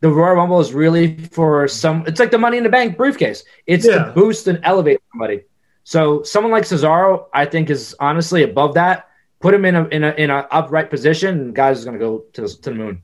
the 0.00 0.08
Royal 0.10 0.34
Rumble 0.36 0.60
is 0.60 0.72
really 0.72 1.18
for 1.26 1.68
some. 1.68 2.04
It's 2.06 2.18
like 2.18 2.30
the 2.30 2.38
Money 2.38 2.56
in 2.56 2.64
the 2.64 2.70
Bank 2.70 2.96
briefcase. 2.96 3.44
It's 3.66 3.86
Yeah. 3.86 4.04
to 4.06 4.12
boost 4.12 4.46
and 4.48 4.58
elevate 4.62 5.00
somebody. 5.12 5.42
So 5.84 6.22
someone 6.22 6.52
like 6.52 6.64
Cesaro, 6.64 7.26
I 7.34 7.44
think, 7.46 7.68
is 7.70 7.94
honestly 8.00 8.42
above 8.42 8.74
that. 8.74 9.08
Put 9.40 9.54
him 9.54 9.64
in 9.64 9.74
a 9.74 9.84
in 9.88 10.04
a 10.04 10.10
in 10.12 10.30
an 10.30 10.44
upright 10.50 10.90
position, 10.90 11.40
and 11.40 11.54
guys 11.54 11.78
is 11.78 11.84
going 11.84 11.98
to 11.98 12.04
go 12.04 12.24
to 12.34 12.42
the, 12.42 12.48
to 12.48 12.70
the 12.70 12.76
moon. 12.76 13.02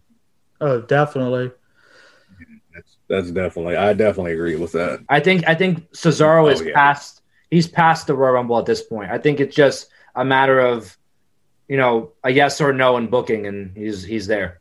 Oh, 0.60 0.80
definitely. 0.82 1.50
That's, 2.74 2.96
that's 3.08 3.30
definitely, 3.30 3.76
I 3.76 3.92
definitely 3.94 4.32
agree 4.32 4.56
with 4.56 4.72
that. 4.72 5.00
I 5.08 5.20
think 5.20 5.48
I 5.48 5.54
think 5.54 5.90
Cesaro 5.92 6.44
Oh, 6.44 6.48
is 6.48 6.60
yeah. 6.62 6.74
past. 6.74 7.22
He's 7.50 7.68
past 7.68 8.06
the 8.06 8.14
Royal 8.14 8.34
Rumble 8.34 8.58
at 8.58 8.66
this 8.66 8.82
point. 8.82 9.10
I 9.10 9.18
think 9.18 9.40
it's 9.40 9.54
just 9.54 9.88
a 10.14 10.24
matter 10.24 10.58
of, 10.58 10.96
you 11.68 11.76
know, 11.76 12.12
a 12.24 12.30
yes 12.30 12.60
or 12.60 12.72
no 12.72 12.96
in 12.96 13.06
booking, 13.08 13.46
and 13.46 13.76
he's 13.76 14.02
he's 14.02 14.26
there. 14.26 14.60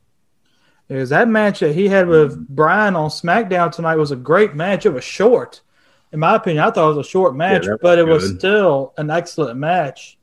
Because 0.87 1.09
that 1.09 1.27
match 1.27 1.61
that 1.61 1.73
he 1.73 1.87
had 1.87 2.07
with 2.07 2.47
Bryan 2.47 2.95
on 2.95 3.09
SmackDown 3.09 3.71
tonight 3.71 3.95
was 3.95 4.11
a 4.11 4.15
great 4.15 4.55
match. 4.55 4.85
It 4.85 4.93
was 4.93 5.03
short. 5.03 5.61
In 6.11 6.19
my 6.19 6.35
opinion, 6.35 6.63
I 6.63 6.69
thought 6.69 6.91
it 6.91 6.95
was 6.95 7.07
a 7.07 7.09
short 7.09 7.35
match, 7.35 7.63
that 7.65 7.71
was 7.71 7.79
but 7.81 7.97
it 7.97 8.07
was 8.07 8.35
still 8.37 8.93
an 8.97 9.09
excellent 9.09 9.57
match. 9.57 10.17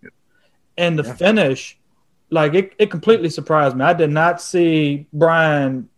And 0.78 0.98
the 0.98 1.02
Yeah. 1.02 1.14
finish, 1.14 1.78
like 2.30 2.54
it, 2.54 2.72
it 2.78 2.90
completely 2.90 3.28
surprised 3.28 3.76
me. 3.76 3.84
I 3.84 3.92
did 3.92 4.10
not 4.10 4.40
see 4.40 5.06
Bryan 5.12 5.88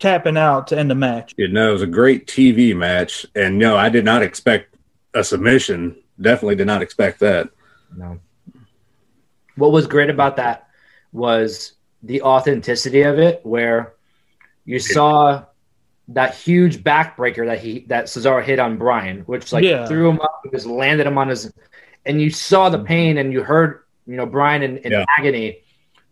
tapping 0.00 0.36
out 0.36 0.66
to 0.66 0.78
end 0.78 0.90
the 0.90 0.96
match. 0.96 1.32
You 1.36 1.46
know, 1.48 1.70
it 1.70 1.72
was 1.72 1.82
a 1.82 1.86
great 1.86 2.26
TV 2.26 2.74
match. 2.76 3.24
And 3.36 3.56
no, 3.56 3.76
I 3.76 3.88
did 3.88 4.04
not 4.04 4.20
expect 4.22 4.71
a 5.14 5.22
submission. 5.24 5.96
Definitely 6.20 6.56
did 6.56 6.66
not 6.66 6.82
expect 6.82 7.20
that. 7.20 7.48
No. 7.96 8.18
What 9.56 9.72
was 9.72 9.86
great 9.86 10.10
about 10.10 10.36
that 10.36 10.68
was 11.12 11.72
the 12.02 12.22
authenticity 12.22 13.02
of 13.02 13.18
it, 13.18 13.40
where 13.44 13.94
you 14.64 14.78
saw 14.78 15.44
that 16.08 16.34
huge 16.34 16.82
backbreaker 16.82 17.46
that 17.46 17.60
he 17.60 17.80
that 17.88 18.06
Cesaro 18.06 18.42
hit 18.42 18.58
on 18.58 18.76
Bryan, 18.76 19.20
which 19.20 19.52
like 19.52 19.64
Yeah. 19.64 19.86
threw 19.86 20.08
him 20.08 20.20
up, 20.20 20.40
and 20.44 20.52
just 20.52 20.66
landed 20.66 21.06
him 21.06 21.18
on 21.18 21.28
his, 21.28 21.52
and 22.06 22.20
you 22.20 22.30
saw 22.30 22.68
the 22.68 22.78
pain, 22.78 23.18
and 23.18 23.32
you 23.32 23.42
heard 23.42 23.80
you 24.06 24.16
know 24.16 24.26
Bryan 24.26 24.62
in, 24.62 24.78
in 24.78 24.92
Yeah. 24.92 25.04
agony, 25.18 25.58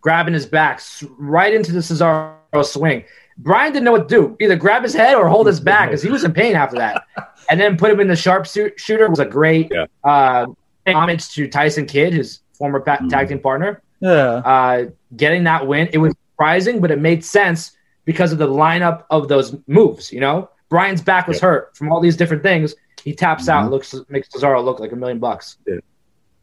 grabbing 0.01 0.35
his 0.35 0.47
back 0.47 0.81
right 1.19 1.53
into 1.53 1.73
the 1.73 1.81
Cesaro 1.81 2.65
swing. 2.65 3.05
Bryan 3.43 3.73
didn't 3.73 3.85
know 3.85 3.93
what 3.93 4.09
to 4.09 4.15
do, 4.15 4.37
either 4.41 4.57
grab 4.57 4.83
his 4.83 4.93
head 4.95 5.15
or 5.15 5.29
hold 5.29 5.47
his 5.47 5.61
back 5.61 5.89
because 5.89 6.03
he 6.03 6.11
was 6.11 6.25
in 6.25 6.33
pain 6.33 6.55
after 6.55 6.77
that, 6.77 7.05
and 7.51 7.59
then 7.61 7.77
put 7.77 7.91
him 7.91 8.01
in 8.01 8.09
the 8.09 8.17
sharpshooter 8.17 9.09
was 9.09 9.19
a 9.19 9.25
great 9.25 9.71
Yeah. 9.73 9.87
uh, 10.05 10.47
homage 10.87 11.31
to 11.31 11.49
Tyson 11.49 11.87
Kidd, 11.87 12.13
his 12.13 12.41
former 12.53 12.81
pa- 12.81 12.99
tag 13.09 13.29
team 13.29 13.39
partner. 13.39 13.81
Yeah. 14.01 14.11
Uh, 14.45 14.87
getting 15.17 15.45
that 15.45 15.67
win, 15.67 15.89
it 15.93 15.99
was 15.99 16.15
surprising, 16.33 16.81
but 16.81 16.91
it 16.91 16.99
made 17.01 17.25
sense 17.25 17.73
because 18.05 18.33
of 18.33 18.39
the 18.39 18.49
lineup 18.49 19.05
of 19.11 19.29
those 19.29 19.57
moves. 19.67 20.13
You 20.13 20.21
know, 20.21 20.51
Bryan's 20.69 21.01
back 21.03 21.27
was 21.27 21.39
Yeah. 21.39 21.49
hurt 21.49 21.77
from 21.77 21.91
all 21.93 22.01
these 22.01 22.17
different 22.17 22.43
things. 22.43 22.75
He 23.03 23.15
taps 23.15 23.49
out, 23.49 23.67
Mhm. 23.67 23.71
looks 23.71 23.95
makes 24.11 24.29
Cesaro 24.29 24.63
look 24.63 24.79
like 24.81 24.93
a 24.93 24.97
million 24.97 25.19
bucks. 25.19 25.57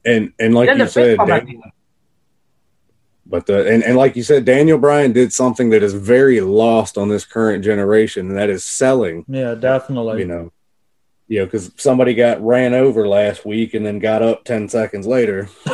And 0.05 0.31
and 0.39 0.55
like 0.55 0.67
then 0.67 0.77
you 0.79 0.85
the 0.85 0.91
fifth 0.91 0.93
said, 0.93 1.17
one, 1.19 1.31
I 1.31 1.37
Dan- 1.39 1.45
think, 1.47 1.63
but 3.29 3.45
the 3.45 3.67
and, 3.67 3.83
and 3.83 3.97
like 3.97 4.15
you 4.15 4.23
said, 4.23 4.45
Daniel 4.45 4.77
Bryan 4.77 5.11
did 5.11 5.33
something 5.33 5.69
that 5.71 5.83
is 5.83 5.93
very 5.93 6.39
lost 6.41 6.97
on 6.97 7.09
this 7.09 7.25
current 7.25 7.63
generation, 7.63 8.29
and 8.29 8.37
that 8.37 8.49
is 8.49 8.63
selling. 8.63 9.25
Yeah, 9.27 9.55
definitely. 9.55 10.19
You 10.19 10.27
know, 10.27 10.51
you 11.27 11.39
know, 11.39 11.45
because 11.45 11.71
somebody 11.77 12.13
got 12.13 12.41
ran 12.41 12.73
over 12.73 13.07
last 13.07 13.45
week 13.45 13.73
and 13.73 13.85
then 13.85 13.99
got 13.99 14.21
up 14.21 14.43
ten 14.45 14.69
seconds 14.69 15.05
later. 15.05 15.49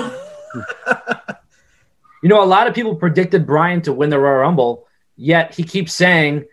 you 2.24 2.30
know, 2.30 2.44
a 2.44 2.46
lot 2.46 2.68
of 2.68 2.74
people 2.74 2.96
predicted 2.96 3.46
Bryan 3.46 3.82
to 3.84 3.94
win 3.94 4.10
the 4.10 4.20
Royal 4.20 4.40
Rumble, 4.40 4.88
yet 5.16 5.54
he 5.54 5.64
keeps 5.64 5.94
saying 5.94 6.46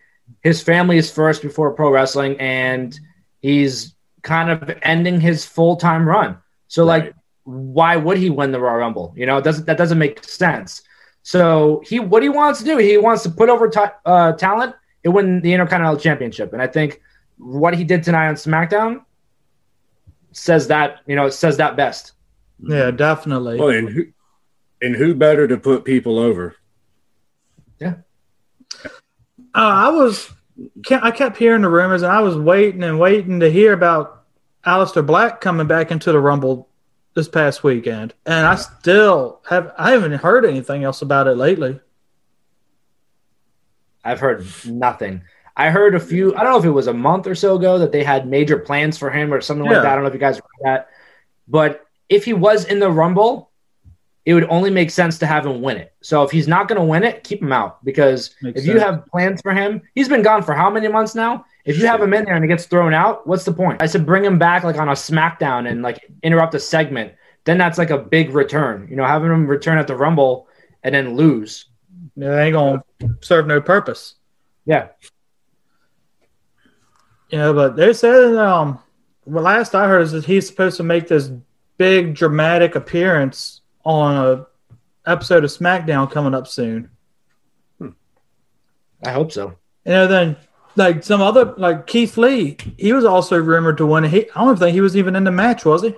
his 0.42 0.62
family 0.62 0.98
is 0.98 1.10
first 1.10 1.42
before 1.42 1.72
pro 1.72 1.90
wrestling, 1.90 2.38
and 2.38 2.98
he's 3.40 3.94
kind 4.22 4.50
of 4.50 4.70
ending 4.82 5.20
his 5.20 5.46
full 5.46 5.76
time 5.76 6.06
run. 6.06 6.36
So, 6.68 6.84
like, 6.84 7.14
why 7.44 7.96
would 7.96 8.18
he 8.18 8.28
win 8.28 8.52
the 8.52 8.60
Royal 8.60 8.76
Rumble? 8.76 9.14
You 9.16 9.24
know, 9.24 9.38
it 9.38 9.44
doesn't 9.44 9.64
that 9.66 9.78
doesn't 9.78 9.98
make 9.98 10.22
sense. 10.24 10.82
So 11.22 11.82
he 11.86 12.00
what 12.00 12.22
he 12.22 12.28
wants 12.28 12.60
to 12.60 12.64
do, 12.64 12.78
he 12.78 12.96
wants 12.96 13.22
to 13.24 13.30
put 13.30 13.48
over 13.48 13.68
ta- 13.68 13.94
uh, 14.06 14.32
talent 14.32 14.74
and 15.04 15.14
win 15.14 15.40
the 15.42 15.52
Intercontinental 15.52 15.98
Championship. 15.98 16.52
And 16.52 16.62
I 16.62 16.66
think 16.66 17.00
what 17.38 17.74
he 17.74 17.84
did 17.84 18.02
tonight 18.02 18.28
on 18.28 18.34
SmackDown 18.34 19.04
says 20.32 20.68
that 20.68 21.00
you 21.06 21.16
know 21.16 21.26
it 21.26 21.32
says 21.32 21.56
that 21.58 21.76
best. 21.76 22.12
Yeah, 22.62 22.90
definitely. 22.90 23.58
Well, 23.58 23.70
and 23.70 23.88
who 23.88 24.06
and 24.82 24.96
who 24.96 25.14
better 25.14 25.46
to 25.46 25.56
put 25.58 25.84
people 25.84 26.18
over? 26.18 26.56
Yeah. 27.78 27.96
Uh, 28.74 28.78
I 29.54 29.90
was, 29.90 30.30
ke- 30.86 31.02
I 31.02 31.10
kept 31.10 31.36
hearing 31.36 31.62
the 31.62 31.68
rumors, 31.68 32.02
and 32.02 32.12
I 32.12 32.20
was 32.20 32.36
waiting 32.36 32.82
and 32.82 32.98
waiting 32.98 33.40
to 33.40 33.50
hear 33.50 33.72
about 33.72 34.24
Aleister 34.64 35.04
Black 35.04 35.40
coming 35.40 35.66
back 35.66 35.90
into 35.90 36.12
the 36.12 36.20
Rumble 36.20 36.68
this 37.14 37.28
past 37.28 37.62
weekend, 37.64 38.14
and 38.24 38.46
I 38.46 38.54
still 38.54 39.40
have, 39.48 39.72
I 39.76 39.90
haven't 39.92 40.12
heard 40.12 40.44
anything 40.44 40.84
else 40.84 41.02
about 41.02 41.26
it 41.26 41.34
lately. 41.36 41.80
I've 44.04 44.20
heard 44.20 44.46
nothing. 44.64 45.22
I 45.56 45.70
heard 45.70 45.94
a 45.94 46.00
few. 46.00 46.34
I 46.34 46.42
don't 46.42 46.52
know 46.52 46.58
if 46.58 46.64
it 46.64 46.70
was 46.70 46.86
a 46.86 46.94
month 46.94 47.26
or 47.26 47.34
so 47.34 47.56
ago 47.56 47.78
that 47.78 47.92
they 47.92 48.02
had 48.02 48.26
major 48.26 48.58
plans 48.58 48.96
for 48.96 49.10
him 49.10 49.32
or 49.34 49.40
something 49.40 49.66
Yeah. 49.66 49.72
like 49.72 49.82
that. 49.82 49.92
I 49.92 49.94
don't 49.94 50.04
know 50.04 50.08
if 50.08 50.14
you 50.14 50.20
guys 50.20 50.36
read 50.36 50.72
that, 50.72 50.88
but 51.48 51.84
if 52.08 52.24
he 52.24 52.32
was 52.32 52.64
in 52.64 52.78
the 52.78 52.90
Rumble, 52.90 53.50
it 54.24 54.34
would 54.34 54.48
only 54.48 54.70
make 54.70 54.90
sense 54.90 55.18
to 55.18 55.26
have 55.26 55.44
him 55.46 55.60
win 55.60 55.76
it. 55.76 55.92
So 56.02 56.22
if 56.22 56.30
he's 56.30 56.48
not 56.48 56.68
going 56.68 56.80
to 56.80 56.84
win 56.84 57.02
it, 57.04 57.24
keep 57.24 57.42
him 57.42 57.52
out 57.52 57.84
because 57.84 58.34
Makes 58.40 58.60
if 58.62 58.66
you 58.66 58.78
have 58.78 59.04
plans 59.06 59.40
for 59.42 59.52
him, 59.52 59.82
he's 59.94 60.08
been 60.08 60.22
gone 60.22 60.42
for 60.42 60.54
how 60.54 60.70
many 60.70 60.88
months 60.88 61.14
now? 61.14 61.44
If 61.64 61.78
you 61.78 61.86
have 61.86 62.00
him 62.00 62.14
in 62.14 62.24
there 62.24 62.34
and 62.34 62.44
he 62.44 62.48
gets 62.48 62.66
thrown 62.66 62.94
out, 62.94 63.26
what's 63.26 63.44
the 63.44 63.52
point? 63.52 63.82
I 63.82 63.86
said 63.86 64.06
bring 64.06 64.24
him 64.24 64.38
back 64.38 64.64
like 64.64 64.78
on 64.78 64.88
a 64.88 64.92
SmackDown 64.92 65.70
and 65.70 65.82
like 65.82 66.10
interrupt 66.22 66.54
a 66.54 66.60
segment. 66.60 67.12
Then 67.44 67.58
that's 67.58 67.78
like 67.78 67.90
a 67.90 67.98
big 67.98 68.34
return. 68.34 68.86
You 68.90 68.96
know, 68.96 69.04
having 69.04 69.30
him 69.30 69.46
return 69.46 69.78
at 69.78 69.86
the 69.86 69.96
Rumble 69.96 70.48
and 70.82 70.94
then 70.94 71.16
lose. 71.16 71.66
It 72.16 72.24
ain't 72.24 72.54
gonna 72.54 72.82
serve 73.20 73.46
no 73.46 73.60
purpose. 73.60 74.14
Yeah. 74.64 74.88
Know, 77.32 77.54
but 77.54 77.76
they 77.76 77.92
said 77.92 78.34
um 78.36 78.80
the 79.26 79.40
last 79.40 79.74
I 79.74 79.86
heard 79.86 80.02
is 80.02 80.12
that 80.12 80.24
he's 80.24 80.46
supposed 80.46 80.76
to 80.78 80.82
make 80.82 81.08
this 81.08 81.30
big 81.76 82.14
dramatic 82.14 82.74
appearance 82.74 83.60
on 83.84 84.16
a 84.16 84.46
episode 85.10 85.44
of 85.44 85.50
SmackDown 85.50 86.10
coming 86.10 86.34
up 86.34 86.46
soon. 86.46 86.90
I 89.04 89.12
hope 89.12 89.32
so. 89.32 89.56
You 89.84 89.92
know, 89.92 90.06
then 90.06 90.36
like 90.76 91.02
some 91.02 91.20
other 91.20 91.54
like 91.56 91.86
Keith 91.86 92.16
Lee, 92.16 92.56
he 92.78 92.92
was 92.92 93.04
also 93.04 93.38
rumored 93.38 93.78
to 93.78 93.86
win. 93.86 94.04
He 94.04 94.30
I 94.30 94.44
don't 94.44 94.58
think 94.58 94.74
he 94.74 94.80
was 94.80 94.96
even 94.96 95.16
in 95.16 95.24
the 95.24 95.30
match, 95.30 95.64
was 95.64 95.82
he? 95.82 95.94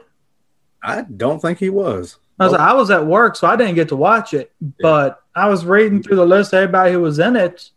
I 0.82 1.02
don't 1.02 1.40
think 1.40 1.58
he 1.58 1.70
was. 1.70 2.18
I 2.40 2.46
was 2.46 2.54
I 2.54 2.72
was 2.72 2.90
at 2.90 3.06
work, 3.06 3.36
so 3.36 3.46
I 3.46 3.56
didn't 3.56 3.76
get 3.76 3.88
to 3.88 3.96
watch 3.96 4.34
it. 4.34 4.52
But 4.80 5.22
I 5.34 5.48
was 5.48 5.64
reading 5.64 6.02
through 6.02 6.16
the 6.16 6.26
list 6.26 6.52
of 6.52 6.58
everybody 6.58 6.92
who 6.92 7.00
was 7.00 7.18
in 7.18 7.36
it, 7.36 7.70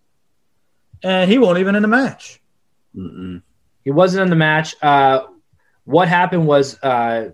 and 1.03 1.29
he 1.29 1.37
wasn't 1.37 1.59
even 1.59 1.75
in 1.75 1.81
the 1.81 1.87
match. 1.87 2.41
Mm-mm. 2.95 3.41
He 3.83 3.91
wasn't 3.91 4.23
in 4.23 4.29
the 4.29 4.35
match. 4.35 4.75
Uh, 4.81 5.27
what 5.83 6.07
happened 6.07 6.47
was 6.47 6.81
uh, 6.81 7.29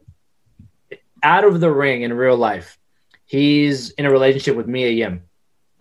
out 1.24 1.44
of 1.46 1.60
the 1.62 1.72
ring 1.72 2.02
in 2.02 2.12
real 2.14 2.36
life, 2.36 2.78
he's 3.26 3.92
in 3.92 4.06
a 4.06 4.12
relationship 4.12 4.58
with 4.58 4.68
Mia 4.68 4.90
Yim, 4.90 5.24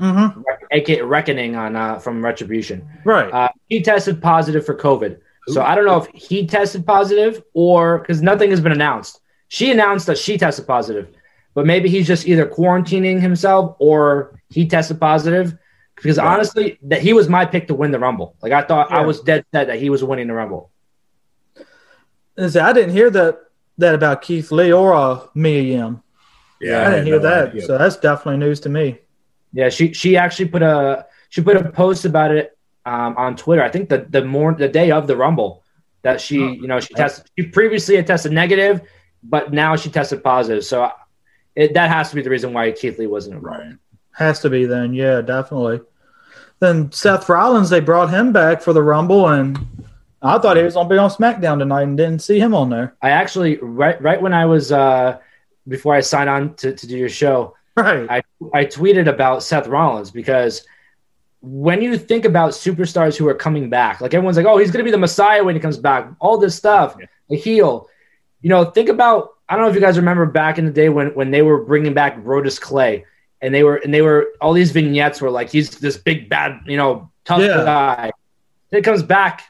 Mm-hmm. 0.01 0.41
aka 0.71 1.03
Reckoning 1.03 1.57
on 1.57 1.77
uh, 1.77 1.99
from 1.99 2.25
Retribution. 2.25 2.89
Right. 3.05 3.31
Uh, 3.31 3.50
he 3.71 3.81
tested 3.81 4.21
positive 4.21 4.67
for 4.67 4.75
COVID. 4.75 5.19
So 5.49 5.63
I 5.63 5.75
don't 5.75 5.87
know 5.87 5.97
if 6.03 6.07
he 6.13 6.47
tested 6.47 6.87
positive 6.87 7.43
or 7.55 7.99
because 8.01 8.21
nothing 8.21 8.51
has 8.51 8.61
been 8.61 8.73
announced. 8.73 9.21
She 9.49 9.71
announced 9.71 10.07
that 10.07 10.19
she 10.19 10.37
tested 10.37 10.67
positive, 10.67 11.09
but 11.55 11.65
maybe 11.67 11.89
he's 11.89 12.07
just 12.07 12.29
either 12.29 12.47
quarantining 12.47 13.21
himself 13.21 13.77
or 13.79 14.39
he 14.51 14.67
tested 14.67 15.01
positive. 15.01 15.57
Because 15.97 16.19
Right. 16.19 16.27
honestly, 16.27 16.79
that 16.83 17.01
he 17.03 17.13
was 17.13 17.29
my 17.29 17.45
pick 17.45 17.69
to 17.69 17.75
win 17.75 17.91
the 17.91 17.99
Rumble. 17.99 18.35
Like 18.43 18.53
I 18.53 18.63
thought, 18.63 18.91
I 18.93 19.01
was 19.03 19.21
dead 19.21 19.45
set 19.53 19.67
that 19.69 19.79
he 19.79 19.91
was 19.91 20.03
winning 20.05 20.29
the 20.29 20.35
Rumble. 20.35 20.71
And 22.37 22.51
see, 22.53 22.59
I 22.59 22.73
didn't 22.73 22.93
hear 22.93 23.11
that 23.11 23.39
that 23.79 23.95
about 23.95 24.23
Keith 24.23 24.51
Lee 24.53 24.73
or 24.73 24.95
uh, 24.95 25.21
Mia 25.35 25.63
Yim. 25.63 26.03
Yeah, 26.61 26.81
I, 26.81 26.85
had 26.85 26.91
didn't 26.91 27.07
hear 27.07 27.17
no 27.21 27.23
that, 27.29 27.49
idea. 27.49 27.63
so 27.63 27.79
that's 27.79 27.97
definitely 27.97 28.39
news 28.39 28.61
to 28.61 28.69
me. 28.69 28.99
Yeah, 29.53 29.69
she 29.69 29.93
she 29.93 30.17
actually 30.17 30.49
put 30.49 30.63
a 30.63 31.07
she 31.29 31.41
put 31.43 31.57
a 31.57 31.71
post 31.71 32.05
about 32.05 32.31
it 32.31 32.57
um, 32.87 33.17
on 33.17 33.37
Twitter. 33.37 33.63
I 33.63 33.69
think 33.69 33.89
the 33.89 34.07
the 34.09 34.25
more 34.25 34.55
the 34.55 34.69
day 34.69 34.91
of 34.91 35.07
the 35.07 35.17
Rumble 35.17 35.63
that 36.03 36.21
she 36.21 36.37
you 36.37 36.67
know 36.67 36.81
she 36.81 36.95
tested 36.95 37.31
she 37.39 37.47
previously 37.47 37.97
had 37.97 38.07
tested 38.07 38.33
negative, 38.33 38.81
but 39.23 39.53
now 39.53 39.77
she 39.77 39.91
tested 39.91 40.23
positive. 40.23 40.65
So 40.65 40.91
it, 41.55 41.75
that 41.75 41.91
has 41.91 42.11
to 42.11 42.17
be 42.17 42.23
the 42.23 42.31
reason 42.31 42.53
why 42.53 42.71
Keith 42.73 42.99
Lee 42.99 43.07
wasn't 43.07 43.37
involved. 43.37 43.61
Right. 43.61 43.75
Has 44.13 44.41
to 44.41 44.51
be 44.51 44.65
then, 44.67 44.93
yeah, 44.93 45.21
definitely. 45.21 45.81
Then 46.59 46.93
Seth 46.93 47.29
Rollins, 47.29 47.71
they 47.71 47.81
brought 47.81 48.11
him 48.11 48.33
back 48.33 48.61
for 48.61 48.73
the 48.73 48.83
Rumble, 48.83 49.29
and 49.29 49.59
I 50.21 50.39
thought 50.39 50.57
he 50.57 50.63
was 50.63 50.75
gonna 50.75 50.89
be 50.89 50.99
on 50.99 51.11
SmackDown 51.11 51.59
tonight, 51.59 51.83
and 51.83 51.97
didn't 51.97 52.21
see 52.21 52.39
him 52.39 52.55
on 52.55 52.71
there. 52.71 52.97
I 53.03 53.11
actually 53.11 53.57
right 53.59 54.01
right 54.03 54.21
when 54.21 54.35
I 54.35 54.47
was 54.47 54.73
uh, 54.73 55.19
before 55.69 55.95
I 55.95 56.01
signed 56.01 56.29
on 56.29 56.55
to, 56.57 56.75
to 56.75 56.87
do 56.87 56.97
your 56.97 57.09
show, 57.09 57.55
Right. 57.77 58.11
I 58.11 58.23
I 58.53 58.65
tweeted 58.65 59.09
about 59.09 59.43
Seth 59.43 59.67
Rollins 59.67 60.11
because 60.11 60.67
when 61.43 61.81
you 61.83 61.97
think 61.97 62.25
about 62.25 62.51
superstars 62.53 63.17
who 63.17 63.27
are 63.29 63.35
coming 63.35 63.71
back, 63.71 64.01
like 64.01 64.13
everyone's 64.15 64.37
like, 64.37 64.47
oh, 64.47 64.59
he's 64.59 64.71
gonna 64.71 64.85
be 64.85 64.91
the 64.91 64.99
Messiah 64.99 65.43
when 65.43 65.55
he 65.55 65.61
comes 65.61 65.79
back, 65.79 66.09
all 66.21 66.37
this 66.39 66.55
stuff, 66.55 66.97
the 67.29 67.37
heel. 67.37 67.89
You 68.43 68.51
know, 68.51 68.65
think 68.67 68.89
about 68.89 69.31
I 69.49 69.55
don't 69.57 69.65
know 69.65 69.69
if 69.71 69.75
you 69.75 69.81
guys 69.81 69.97
remember 69.97 70.27
back 70.27 70.59
in 70.59 70.65
the 70.65 70.71
day 70.71 70.89
when 70.89 71.09
when 71.15 71.31
they 71.31 71.43
were 71.43 71.65
bringing 71.65 71.95
back 71.95 72.19
Brodus 72.23 72.61
Clay, 72.61 73.05
and 73.41 73.55
they 73.55 73.63
were 73.65 73.77
and 73.77 73.93
they 73.93 74.03
were 74.03 74.29
all 74.41 74.53
these 74.53 74.71
vignettes 74.71 75.21
were 75.21 75.31
like 75.31 75.51
he's 75.51 75.71
this 75.79 75.97
big 75.97 76.29
bad, 76.29 76.61
you 76.67 76.77
know, 76.77 77.11
tough 77.25 77.41
Yeah. 77.41 77.65
guy. 77.65 78.13
Then 78.71 78.79
he 78.79 78.83
comes 78.83 79.03
back 79.03 79.43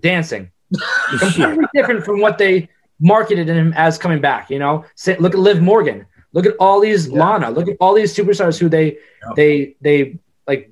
dancing 0.00 0.50
completely 1.18 1.64
different 1.74 2.04
from 2.04 2.20
what 2.20 2.38
they 2.38 2.68
marketed 3.00 3.48
him 3.48 3.72
as 3.76 3.96
coming 3.98 4.20
back. 4.20 4.50
You 4.50 4.58
know, 4.58 4.84
Say, 4.96 5.16
look 5.18 5.34
at 5.34 5.38
Liv 5.40 5.62
Morgan. 5.62 6.06
Look 6.32 6.46
at 6.46 6.54
all 6.58 6.80
these 6.80 7.08
Yeah. 7.08 7.18
Lana. 7.24 7.50
Look 7.50 7.68
at 7.68 7.76
all 7.80 7.94
these 7.94 8.14
superstars 8.14 8.58
who 8.58 8.68
they 8.68 8.86
Yeah. 9.22 9.32
they 9.36 9.76
they 9.80 10.18
like 10.46 10.70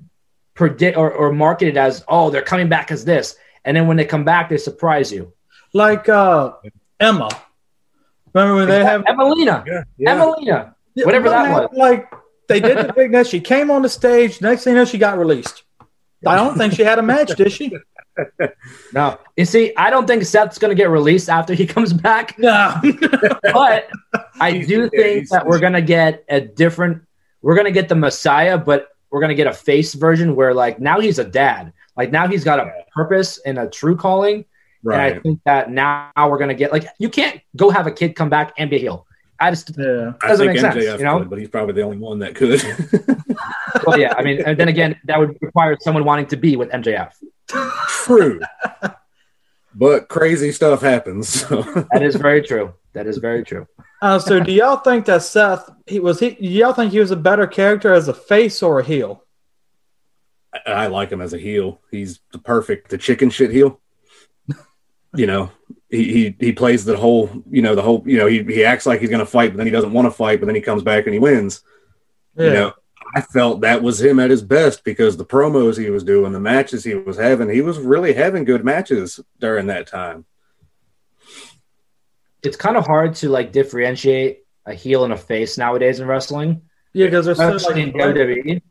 predict 0.55 0.97
or, 0.97 1.11
or 1.11 1.31
marketed 1.31 1.77
as 1.77 2.03
oh 2.07 2.29
they're 2.29 2.41
coming 2.41 2.67
back 2.69 2.91
as 2.91 3.05
this, 3.05 3.35
and 3.63 3.77
then 3.77 3.87
when 3.87 3.97
they 3.97 4.05
come 4.05 4.23
back 4.23 4.49
they 4.49 4.57
surprise 4.57 5.11
you. 5.11 5.31
Like 5.73 6.09
uh, 6.09 6.53
Emma. 6.99 7.29
Remember 8.33 8.55
when 8.55 8.67
they 8.67 8.83
have 8.83 9.03
Emmalina, 9.03 9.65
Yeah, 9.65 9.83
yeah. 9.97 10.15
Emmalina. 10.15 10.73
whatever 10.95 11.29
that 11.29 11.51
was 11.51 11.69
Like 11.73 12.11
they 12.47 12.59
did 12.59 12.77
the 12.77 12.93
big 12.93 13.11
net. 13.11 13.27
She 13.27 13.39
came 13.39 13.69
on 13.71 13.81
the 13.81 13.89
stage. 13.89 14.41
Next 14.41 14.63
thing 14.63 14.73
you 14.73 14.79
know, 14.79 14.85
she 14.85 14.97
got 14.97 15.17
released. 15.17 15.63
I 16.25 16.35
don't 16.35 16.57
think 16.57 16.73
she 16.73 16.83
had 16.83 16.97
a 16.97 17.03
match, 17.03 17.35
did 17.35 17.51
she? 17.51 17.71
No, 18.93 19.19
you 19.35 19.45
see, 19.45 19.73
I 19.75 19.89
don't 19.89 20.07
think 20.07 20.23
Seth's 20.23 20.57
gonna 20.57 20.75
get 20.75 20.89
released 20.89 21.29
after 21.29 21.53
he 21.53 21.65
comes 21.75 21.91
back. 21.93 22.37
No. 22.39 22.79
but 23.53 23.89
I 24.39 24.59
do 24.59 24.89
think 24.89 25.29
that 25.29 25.45
we're 25.45 25.59
gonna 25.59 25.81
get 25.81 26.23
a 26.29 26.39
different. 26.39 27.03
We're 27.41 27.55
gonna 27.55 27.71
get 27.71 27.89
the 27.89 27.95
Messiah, 27.95 28.57
but 28.57 28.87
we're 29.15 29.21
gonna 29.21 29.33
get 29.33 29.47
a 29.47 29.53
face 29.53 29.93
version 29.93 30.35
where 30.35 30.53
like 30.53 30.77
now 30.77 30.99
he's 30.99 31.19
a 31.19 31.23
dad. 31.23 31.71
Like 31.95 32.11
now 32.11 32.27
he's 32.27 32.43
got 32.43 32.59
a 32.59 32.69
purpose 32.93 33.37
and 33.45 33.57
a 33.57 33.69
true 33.69 33.95
calling. 33.95 34.43
And 34.83 34.93
I 34.93 35.19
think 35.19 35.39
that 35.45 35.71
now 35.71 36.11
we're 36.17 36.37
gonna 36.37 36.53
get 36.53 36.73
like 36.73 36.85
you 36.99 37.07
can't 37.07 37.39
go 37.55 37.69
have 37.69 37.87
a 37.87 37.91
kid 37.91 38.13
come 38.13 38.29
back 38.29 38.53
and 38.57 38.69
be 38.69 38.75
a 38.75 38.79
heel. 38.79 39.07
I 39.39 39.51
just 39.51 39.71
yeah. 39.77 40.11
I 40.21 40.27
doesn't 40.27 40.47
think 40.47 40.61
make 40.61 40.73
sense, 40.73 40.75
MJF 40.75 40.97
you 40.97 41.05
know? 41.05 41.19
could, 41.19 41.29
but 41.29 41.39
he's 41.39 41.47
probably 41.47 41.75
the 41.75 41.83
only 41.83 41.95
one 41.95 42.19
that 42.19 42.35
could. 42.35 42.61
well, 43.87 43.97
yeah. 43.97 44.15
I 44.17 44.21
mean, 44.21 44.41
and 44.45 44.59
then 44.59 44.67
again, 44.67 44.99
that 45.05 45.17
would 45.17 45.37
require 45.39 45.77
someone 45.79 46.03
wanting 46.03 46.25
to 46.25 46.35
be 46.35 46.57
with 46.57 46.69
MJF. 46.71 47.13
True. 47.87 48.41
but 49.73 50.09
crazy 50.09 50.51
stuff 50.51 50.81
happens. 50.81 51.29
So. 51.29 51.63
That 51.93 52.03
is 52.03 52.17
very 52.17 52.41
true. 52.41 52.73
That 52.91 53.07
is 53.07 53.17
very 53.17 53.45
true. 53.45 53.65
Uh, 54.05 54.19
so 54.19 54.39
do 54.39 54.51
y'all 54.51 54.77
think 54.77 55.03
that 55.05 55.23
Seth 55.23 55.67
he 55.87 55.99
was 55.99 56.19
he 56.19 56.29
do 56.29 56.45
y'all 56.45 56.73
think 56.73 56.91
he 56.91 56.99
was 56.99 57.09
a 57.09 57.15
better 57.15 57.47
character 57.47 57.91
as 57.91 58.07
a 58.07 58.13
face 58.13 58.61
or 58.61 58.79
a 58.79 58.83
heel? 58.83 59.23
I, 60.53 60.71
I 60.71 60.87
like 60.87 61.09
him 61.09 61.21
as 61.21 61.33
a 61.33 61.39
heel. 61.39 61.81
He's 61.89 62.19
the 62.31 62.37
perfect, 62.37 62.89
the 62.89 62.99
chicken 62.99 63.31
shit 63.31 63.49
heel. 63.49 63.79
You 65.17 65.27
know, 65.27 65.49
he, 65.89 66.11
he 66.11 66.35
he 66.41 66.51
plays 66.51 66.83
the 66.83 66.97
whole, 66.97 67.31
you 67.49 67.61
know, 67.61 67.73
the 67.73 67.81
whole, 67.81 68.03
you 68.05 68.17
know, 68.17 68.27
he, 68.27 68.43
he 68.43 68.65
acts 68.65 68.85
like 68.85 68.99
he's 68.99 69.09
going 69.09 69.21
to 69.21 69.25
fight, 69.25 69.51
but 69.51 69.57
then 69.57 69.65
he 69.65 69.71
doesn't 69.71 69.93
want 69.93 70.07
to 70.07 70.11
fight, 70.11 70.41
but 70.41 70.45
then 70.45 70.55
he 70.55 70.61
comes 70.61 70.83
back 70.83 71.05
and 71.05 71.13
he 71.13 71.19
wins. 71.19 71.63
Yeah. 72.35 72.45
You 72.45 72.53
know, 72.53 72.73
I 73.15 73.21
felt 73.21 73.61
that 73.61 73.81
was 73.81 74.01
him 74.01 74.19
at 74.19 74.29
his 74.29 74.41
best 74.41 74.83
because 74.83 75.15
the 75.15 75.23
promos 75.23 75.79
he 75.79 75.89
was 75.89 76.03
doing, 76.03 76.33
the 76.33 76.39
matches 76.41 76.83
he 76.83 76.95
was 76.95 77.15
having, 77.15 77.49
he 77.49 77.61
was 77.61 77.79
really 77.79 78.11
having 78.11 78.43
good 78.43 78.65
matches 78.65 79.21
during 79.39 79.67
that 79.67 79.87
time. 79.87 80.25
It's 82.45 82.57
kind 82.57 82.77
of 82.77 82.85
hard 82.85 83.15
to 83.15 83.29
like 83.29 83.51
differentiate 83.51 84.43
a 84.65 84.73
heel 84.73 85.03
and 85.03 85.13
a 85.13 85.17
face 85.17 85.57
nowadays 85.57 85.99
in 85.99 86.07
wrestling. 86.07 86.61
yeah, 86.93 87.05
because 87.07 87.25
there's 87.25 87.37
so 87.37 87.55
especially 87.55 87.83
in 87.83 87.91
like, 87.91 88.15
WWE. 88.15 88.61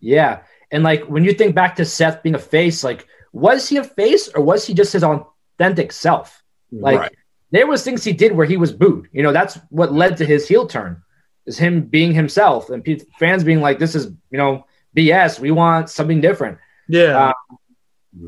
Yeah, 0.00 0.42
and 0.70 0.82
like 0.82 1.04
when 1.04 1.24
you 1.24 1.32
think 1.32 1.54
back 1.54 1.76
to 1.76 1.84
Seth 1.84 2.22
being 2.22 2.34
a 2.34 2.38
face, 2.38 2.82
like 2.82 3.06
was 3.32 3.68
he 3.68 3.78
a 3.78 3.84
face 3.84 4.28
or 4.28 4.42
was 4.42 4.66
he 4.66 4.74
just 4.74 4.92
his 4.92 5.04
authentic 5.04 5.92
self? 5.92 6.42
Like 6.70 6.98
right. 6.98 7.16
there 7.50 7.66
was 7.66 7.84
things 7.84 8.04
he 8.04 8.12
did 8.12 8.32
where 8.32 8.46
he 8.46 8.56
was 8.56 8.72
booed. 8.72 9.08
You 9.12 9.22
know, 9.22 9.32
that's 9.32 9.58
what 9.70 9.92
led 9.92 10.16
to 10.18 10.26
his 10.26 10.48
heel 10.48 10.66
turn. 10.66 11.02
Is 11.44 11.58
him 11.58 11.82
being 11.82 12.14
himself 12.14 12.70
and 12.70 12.84
pe- 12.84 13.00
fans 13.18 13.42
being 13.42 13.60
like, 13.60 13.78
"This 13.78 13.94
is 13.94 14.06
you 14.30 14.38
know 14.38 14.66
BS. 14.96 15.40
We 15.40 15.50
want 15.50 15.90
something 15.90 16.20
different." 16.20 16.58
yeah. 16.88 17.28
Uh, 17.28 17.32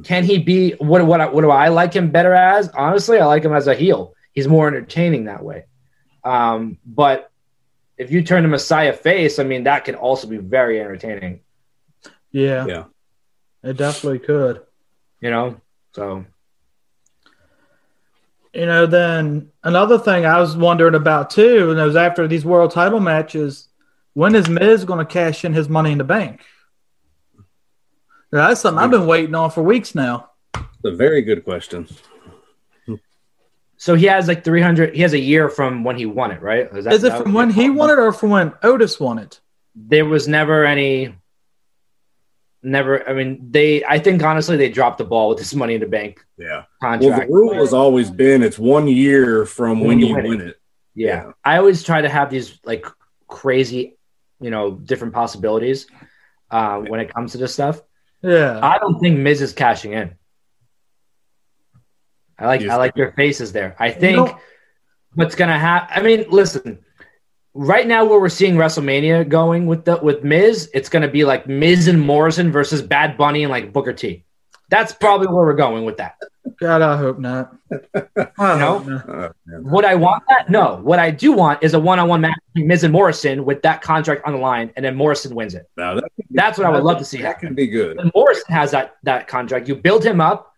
Can 0.03 0.25
he 0.25 0.39
be 0.39 0.73
what? 0.73 1.07
What? 1.07 1.33
What 1.33 1.43
do 1.43 1.51
I 1.51 1.69
like 1.69 1.95
him 1.95 2.11
better 2.11 2.35
as? 2.35 2.69
Honestly, 2.71 3.19
I 3.19 3.27
like 3.27 3.45
him 3.45 3.53
as 3.53 3.69
a 3.69 3.75
heel. 3.75 4.15
He's 4.35 4.49
more 4.49 4.67
entertaining 4.69 5.25
that 5.25 5.45
way. 5.45 5.65
Um, 6.25 6.79
but 6.85 7.31
if 7.97 8.11
you 8.11 8.23
turn 8.23 8.43
the 8.43 8.49
Messiah 8.49 8.93
face, 8.93 9.39
I 9.39 9.45
mean, 9.45 9.65
that 9.65 9.85
could 9.85 9.95
also 9.95 10.27
be 10.27 10.39
very 10.39 10.81
entertaining. 10.81 11.41
yeah. 12.31 12.67
Yeah. 12.67 12.85
It 13.63 13.79
definitely 13.79 14.19
could. 14.19 14.61
You 15.21 15.31
know, 15.31 15.61
so 15.95 16.27
You 18.53 18.67
know, 18.67 18.85
then 18.87 19.51
another 19.63 19.99
thing 19.99 20.27
I 20.27 20.39
was 20.39 20.55
wondering 20.57 20.95
about 20.95 21.31
too, 21.31 21.71
and 21.71 21.81
it 21.81 21.85
was 21.85 21.97
after 21.97 22.29
these 22.29 22.45
world 22.45 22.73
title 22.73 23.01
matches, 23.01 23.69
when 24.13 24.35
is 24.35 24.49
Miz 24.49 24.85
going 24.85 24.99
to 24.99 25.11
cash 25.11 25.45
in 25.45 25.55
his 25.55 25.69
money 25.69 25.93
in 25.93 25.99
the 25.99 26.05
bank? 26.05 26.43
Yeah, 28.33 28.49
that's 28.49 28.61
something 28.61 28.83
I've 28.83 28.91
been 28.91 29.07
waiting 29.07 29.35
on 29.35 29.51
for 29.51 29.63
weeks 29.63 29.95
now. 29.95 30.31
It's 30.55 30.85
a 30.85 30.91
very 30.91 31.23
good 31.23 31.45
question. 31.45 31.89
So 33.77 33.95
he 33.95 34.07
has 34.07 34.29
like 34.29 34.45
300. 34.45 34.95
He 34.95 35.03
has 35.03 35.13
a 35.13 35.19
year 35.19 35.49
from 35.49 35.85
when 35.85 35.97
he 35.97 36.07
won 36.07 36.31
it, 36.31 36.41
right? 36.41 36.69
Is, 36.75 36.87
Is 36.87 37.05
it 37.05 37.13
from 37.13 37.33
when 37.33 37.51
he 37.51 37.71
won 37.71 37.91
it 37.91 37.99
or 37.99 38.13
from 38.13 38.31
when 38.31 38.53
Otis 38.63 39.01
won 39.01 39.19
it? 39.19 39.41
There 39.75 40.05
was 40.05 40.29
never 40.29 40.65
any. 40.65 41.15
Never. 42.63 43.09
I 43.09 43.13
mean, 43.13 43.49
they. 43.51 43.85
I 43.85 43.99
think 43.99 44.23
honestly, 44.23 44.57
they 44.57 44.71
dropped 44.71 44.99
the 44.99 45.05
ball 45.05 45.29
with 45.29 45.39
this 45.39 45.55
Money 45.55 45.75
in 45.75 45.81
the 45.81 45.87
Bank. 45.87 46.25
Yeah. 46.39 46.65
Contract. 46.81 47.03
Well, 47.03 47.21
the 47.21 47.33
rule 47.33 47.55
has 47.55 47.73
always 47.73 48.11
been 48.11 48.43
it's 48.43 48.59
one 48.59 48.89
year 48.89 49.45
from 49.45 49.81
when, 49.81 49.89
when 49.89 49.99
you 49.99 50.15
win, 50.15 50.29
win 50.29 50.41
it. 50.41 50.47
it. 50.49 50.61
Yeah. 50.95 51.09
yeah. 51.09 51.33
I 51.45 51.59
always 51.59 51.83
try 51.83 52.01
to 52.01 52.09
have 52.09 52.31
these 52.31 52.59
like 52.65 52.87
crazy, 53.27 53.97
you 54.41 54.51
know, 54.51 54.71
different 54.71 55.13
possibilities 55.13 55.87
uh, 56.51 56.79
when 56.79 57.01
it 57.01 57.13
comes 57.13 57.33
to 57.33 57.39
this 57.39 57.53
stuff. 57.53 57.83
Yeah. 58.23 58.61
I 58.63 58.79
don't 58.79 58.99
think 59.01 59.19
Miz 59.19 59.43
is 59.43 59.53
cashing 59.53 59.93
in. 59.93 60.15
I 62.39 62.47
like 62.47 62.63
I 62.63 62.77
like 62.77 62.97
your 62.97 63.13
faces 63.13 63.53
there. 63.53 63.77
I 63.79 63.91
think 63.91 64.19
you 64.19 64.25
know, 64.25 64.39
what's 65.15 65.35
gonna 65.35 65.59
happen. 65.59 65.97
I 65.97 66.03
mean, 66.03 66.27
listen. 66.31 66.81
Right 67.57 67.87
now, 67.87 68.05
where 68.05 68.21
we're 68.21 68.29
seeing 68.31 68.57
WrestleMania 68.57 69.29
going 69.29 69.67
with 69.67 69.85
the 69.85 69.99
with 69.99 70.25
Miz, 70.25 70.69
it's 70.75 70.89
gonna 70.89 71.09
be 71.09 71.25
like 71.25 71.47
Miz 71.47 71.87
and 71.87 72.01
Morrison 72.01 72.51
versus 72.51 72.83
Bad 72.83 73.17
Bunny 73.17 73.45
and 73.45 73.51
like 73.51 73.73
Booker 73.73 73.93
T. 73.93 74.25
That's 74.71 74.93
probably 74.93 75.29
where 75.29 75.45
we're 75.45 75.55
going 75.55 75.85
with 75.85 75.99
that. 75.99 76.17
God, 76.59 76.83
I 76.83 76.97
hope 76.97 77.19
not. 77.19 77.55
I 77.95 78.59
no. 78.59 78.85
Oh, 79.09 79.31
Would 79.47 79.85
I 79.85 79.95
want 79.95 80.25
that? 80.29 80.51
No. 80.51 80.81
What 80.83 80.99
I 80.99 81.11
do 81.11 81.33
want 81.33 81.63
is 81.63 81.75
a 81.75 81.81
one-on-one 81.81 82.21
match 82.21 82.39
between 82.53 82.69
Miz 82.69 82.85
and 82.85 82.93
Morrison 82.93 83.45
with 83.45 83.63
that 83.63 83.83
contract 83.83 84.23
on 84.27 84.33
the 84.33 84.39
line, 84.39 84.73
and 84.77 84.85
then 84.85 84.97
Morrison 84.97 85.35
wins 85.35 85.55
it. 85.55 85.69
Now, 85.77 85.95
that 85.95 86.05
That's 86.31 86.59
what 86.59 86.67
I 86.67 86.71
would 86.71 86.83
love 86.83 86.99
to 86.99 87.05
see. 87.05 87.19
That 87.19 87.35
happen. 87.35 87.49
can 87.49 87.55
be 87.55 87.67
good. 87.67 87.99
And 87.99 88.11
Morrison 88.15 88.53
has 88.53 88.71
that 88.71 88.97
that 89.05 89.29
contract. 89.29 89.69
You 89.69 89.75
build 89.75 90.05
him 90.05 90.21
up 90.21 90.54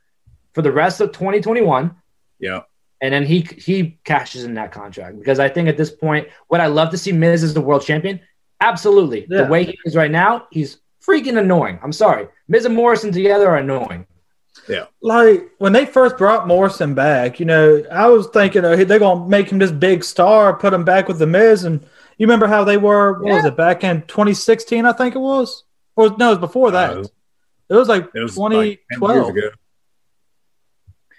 for 0.57 0.63
the 0.63 0.73
rest 0.73 1.03
of 1.03 1.13
2021. 1.13 1.95
Yeah. 2.41 2.63
And 3.03 3.13
then 3.13 3.27
he 3.27 3.41
he 3.41 3.99
cashes 4.05 4.45
in 4.45 4.55
that 4.55 4.73
contract 4.73 5.19
because 5.19 5.39
I 5.39 5.51
think 5.51 5.69
at 5.69 5.77
this 5.77 5.91
point, 5.91 6.29
what 6.49 6.63
I 6.63 6.67
love 6.67 6.91
to 6.93 6.99
see 6.99 7.13
Miz 7.13 7.43
as 7.45 7.53
the 7.53 7.61
world 7.61 7.83
champion. 7.83 8.21
Absolutely, 8.59 9.27
yeah. 9.29 9.43
the 9.43 9.51
way 9.51 9.65
he 9.65 9.79
is 9.85 9.95
right 9.95 10.11
now, 10.11 10.47
he's 10.51 10.79
freaking 11.07 11.39
annoying. 11.39 11.79
I'm 11.83 11.93
sorry, 11.93 12.29
Miz 12.49 12.65
and 12.65 12.75
Morrison 12.75 13.13
together 13.13 13.51
are 13.51 13.59
annoying. 13.59 14.07
Yeah, 14.67 14.87
like 15.03 15.47
when 15.59 15.75
they 15.75 15.85
first 15.85 16.17
brought 16.17 16.49
Morrison 16.49 16.95
back, 16.95 17.39
you 17.39 17.45
know, 17.45 17.85
I 17.93 18.09
was 18.09 18.29
thinking 18.29 18.65
oh, 18.65 18.83
they're 18.83 18.99
gonna 18.99 19.29
make 19.29 19.51
him 19.51 19.59
this 19.59 19.71
big 19.71 20.03
star, 20.03 20.57
put 20.57 20.73
him 20.73 20.85
back 20.85 21.07
with 21.07 21.19
the 21.19 21.27
Miz, 21.27 21.65
and 21.65 21.83
you 22.17 22.27
remember 22.27 22.47
how 22.47 22.65
they 22.65 22.79
were? 22.79 23.21
What 23.21 23.29
yeah. 23.29 23.37
was 23.37 23.45
it 23.45 23.59
back 23.59 23.85
in 23.85 24.01
2016? 24.07 24.87
I 24.87 24.93
think 24.95 25.15
it 25.15 25.19
was, 25.19 25.65
or 25.97 26.17
no, 26.17 26.29
it 26.29 26.31
was 26.31 26.39
before 26.39 26.71
that. 26.71 26.97
Uh, 26.97 27.05
it 27.69 27.75
was 27.75 27.89
like 27.89 28.09
it 28.15 28.23
was 28.23 28.35
2012. 28.35 29.35
Like 29.35 29.53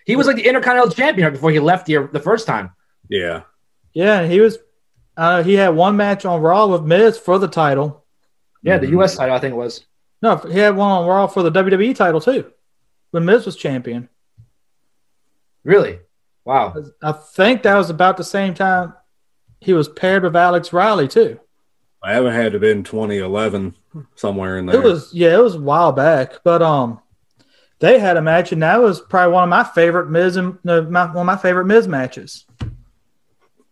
he 0.07 0.15
was 0.15 0.25
like 0.25 0.37
the 0.37 0.47
Intercontinental 0.47 0.91
Champion 0.91 1.33
before 1.33 1.51
he 1.51 1.59
left 1.59 1.85
the 1.85 2.09
the 2.11 2.19
first 2.19 2.47
time. 2.47 2.71
Yeah, 3.09 3.43
yeah, 3.93 4.25
he 4.25 4.39
was. 4.39 4.57
Uh, 5.17 5.43
he 5.43 5.55
had 5.55 5.69
one 5.69 5.97
match 5.97 6.25
on 6.25 6.41
Raw 6.41 6.67
with 6.67 6.83
Miz 6.83 7.17
for 7.17 7.37
the 7.39 7.47
title. 7.47 8.05
Yeah, 8.63 8.77
the 8.77 8.89
U.S. 8.91 9.17
title, 9.17 9.35
I 9.35 9.39
think 9.39 9.53
it 9.53 9.57
was. 9.57 9.85
No, 10.21 10.37
he 10.37 10.59
had 10.59 10.75
one 10.75 10.89
on 10.89 11.07
Raw 11.07 11.27
for 11.27 11.43
the 11.43 11.51
WWE 11.51 11.93
title 11.95 12.21
too, 12.21 12.51
when 13.11 13.25
Miz 13.25 13.45
was 13.45 13.55
champion. 13.55 14.09
Really? 15.63 15.99
Wow. 16.45 16.73
I 17.03 17.11
think 17.11 17.63
that 17.63 17.75
was 17.75 17.89
about 17.89 18.15
the 18.15 18.23
same 18.23 18.53
time 18.53 18.93
he 19.59 19.73
was 19.73 19.89
paired 19.89 20.23
with 20.23 20.35
Alex 20.35 20.71
Riley 20.71 21.09
too. 21.09 21.39
I 22.01 22.13
haven't 22.13 22.33
had 22.33 22.53
to 22.53 22.59
been 22.59 22.83
2011 22.83 23.75
somewhere 24.15 24.57
in 24.57 24.67
there. 24.67 24.79
It 24.79 24.83
was 24.83 25.13
yeah, 25.13 25.35
it 25.35 25.43
was 25.43 25.55
a 25.55 25.59
while 25.59 25.91
back, 25.91 26.43
but 26.43 26.61
um, 26.61 27.01
they 27.79 27.99
had 27.99 28.17
a 28.17 28.21
match, 28.21 28.51
and 28.51 28.63
that 28.63 28.81
was 28.81 29.01
probably 29.01 29.33
one 29.33 29.43
of 29.43 29.49
my 29.49 29.63
favorite 29.63 30.09
Miz 30.09 30.35
and 30.35 30.57
uh, 30.67 30.81
my, 30.83 31.05
one 31.05 31.17
of 31.17 31.25
my 31.25 31.37
favorite 31.37 31.65
Miz 31.65 31.87
matches. 31.87 32.45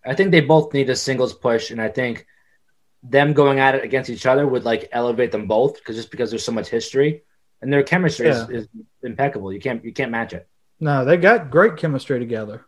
I 0.06 0.14
think 0.14 0.32
they 0.32 0.42
both 0.42 0.74
need 0.74 0.90
a 0.90 0.96
singles 0.96 1.34
push, 1.34 1.72
and 1.72 1.82
I 1.82 1.90
think 1.90 2.28
them 3.02 3.34
going 3.34 3.60
at 3.60 3.76
it 3.76 3.84
against 3.84 4.10
each 4.10 4.26
other 4.26 4.46
would 4.48 4.64
like 4.64 4.90
elevate 4.92 5.32
them 5.32 5.48
both 5.48 5.76
because 5.76 5.96
just 5.96 6.12
because 6.12 6.30
there's 6.30 6.46
so 6.46 6.52
much 6.52 6.68
history 6.68 7.24
and 7.62 7.72
their 7.72 7.84
chemistry 7.84 8.28
yeah. 8.28 8.44
is, 8.48 8.50
is, 8.50 8.68
impeccable. 9.04 9.54
You 9.54 9.60
can't 9.60 9.84
you 9.86 9.94
can't 9.94 10.12
match 10.12 10.34
it. 10.34 10.48
No, 10.80 11.06
they 11.06 11.18
got 11.18 11.50
great 11.50 11.78
chemistry 11.78 12.20
together. 12.20 12.66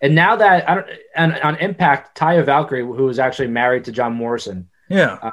And 0.00 0.14
now 0.14 0.36
that 0.36 0.68
I 0.68 0.74
don't, 0.76 0.86
and 1.14 1.34
on 1.40 1.56
Impact, 1.56 2.18
Taya 2.18 2.44
Valkyrie, 2.44 2.82
who 2.82 3.08
is 3.08 3.18
actually 3.18 3.48
married 3.48 3.84
to 3.84 3.92
John 3.92 4.14
Morrison, 4.14 4.70
yeah, 4.88 5.18
um, 5.20 5.32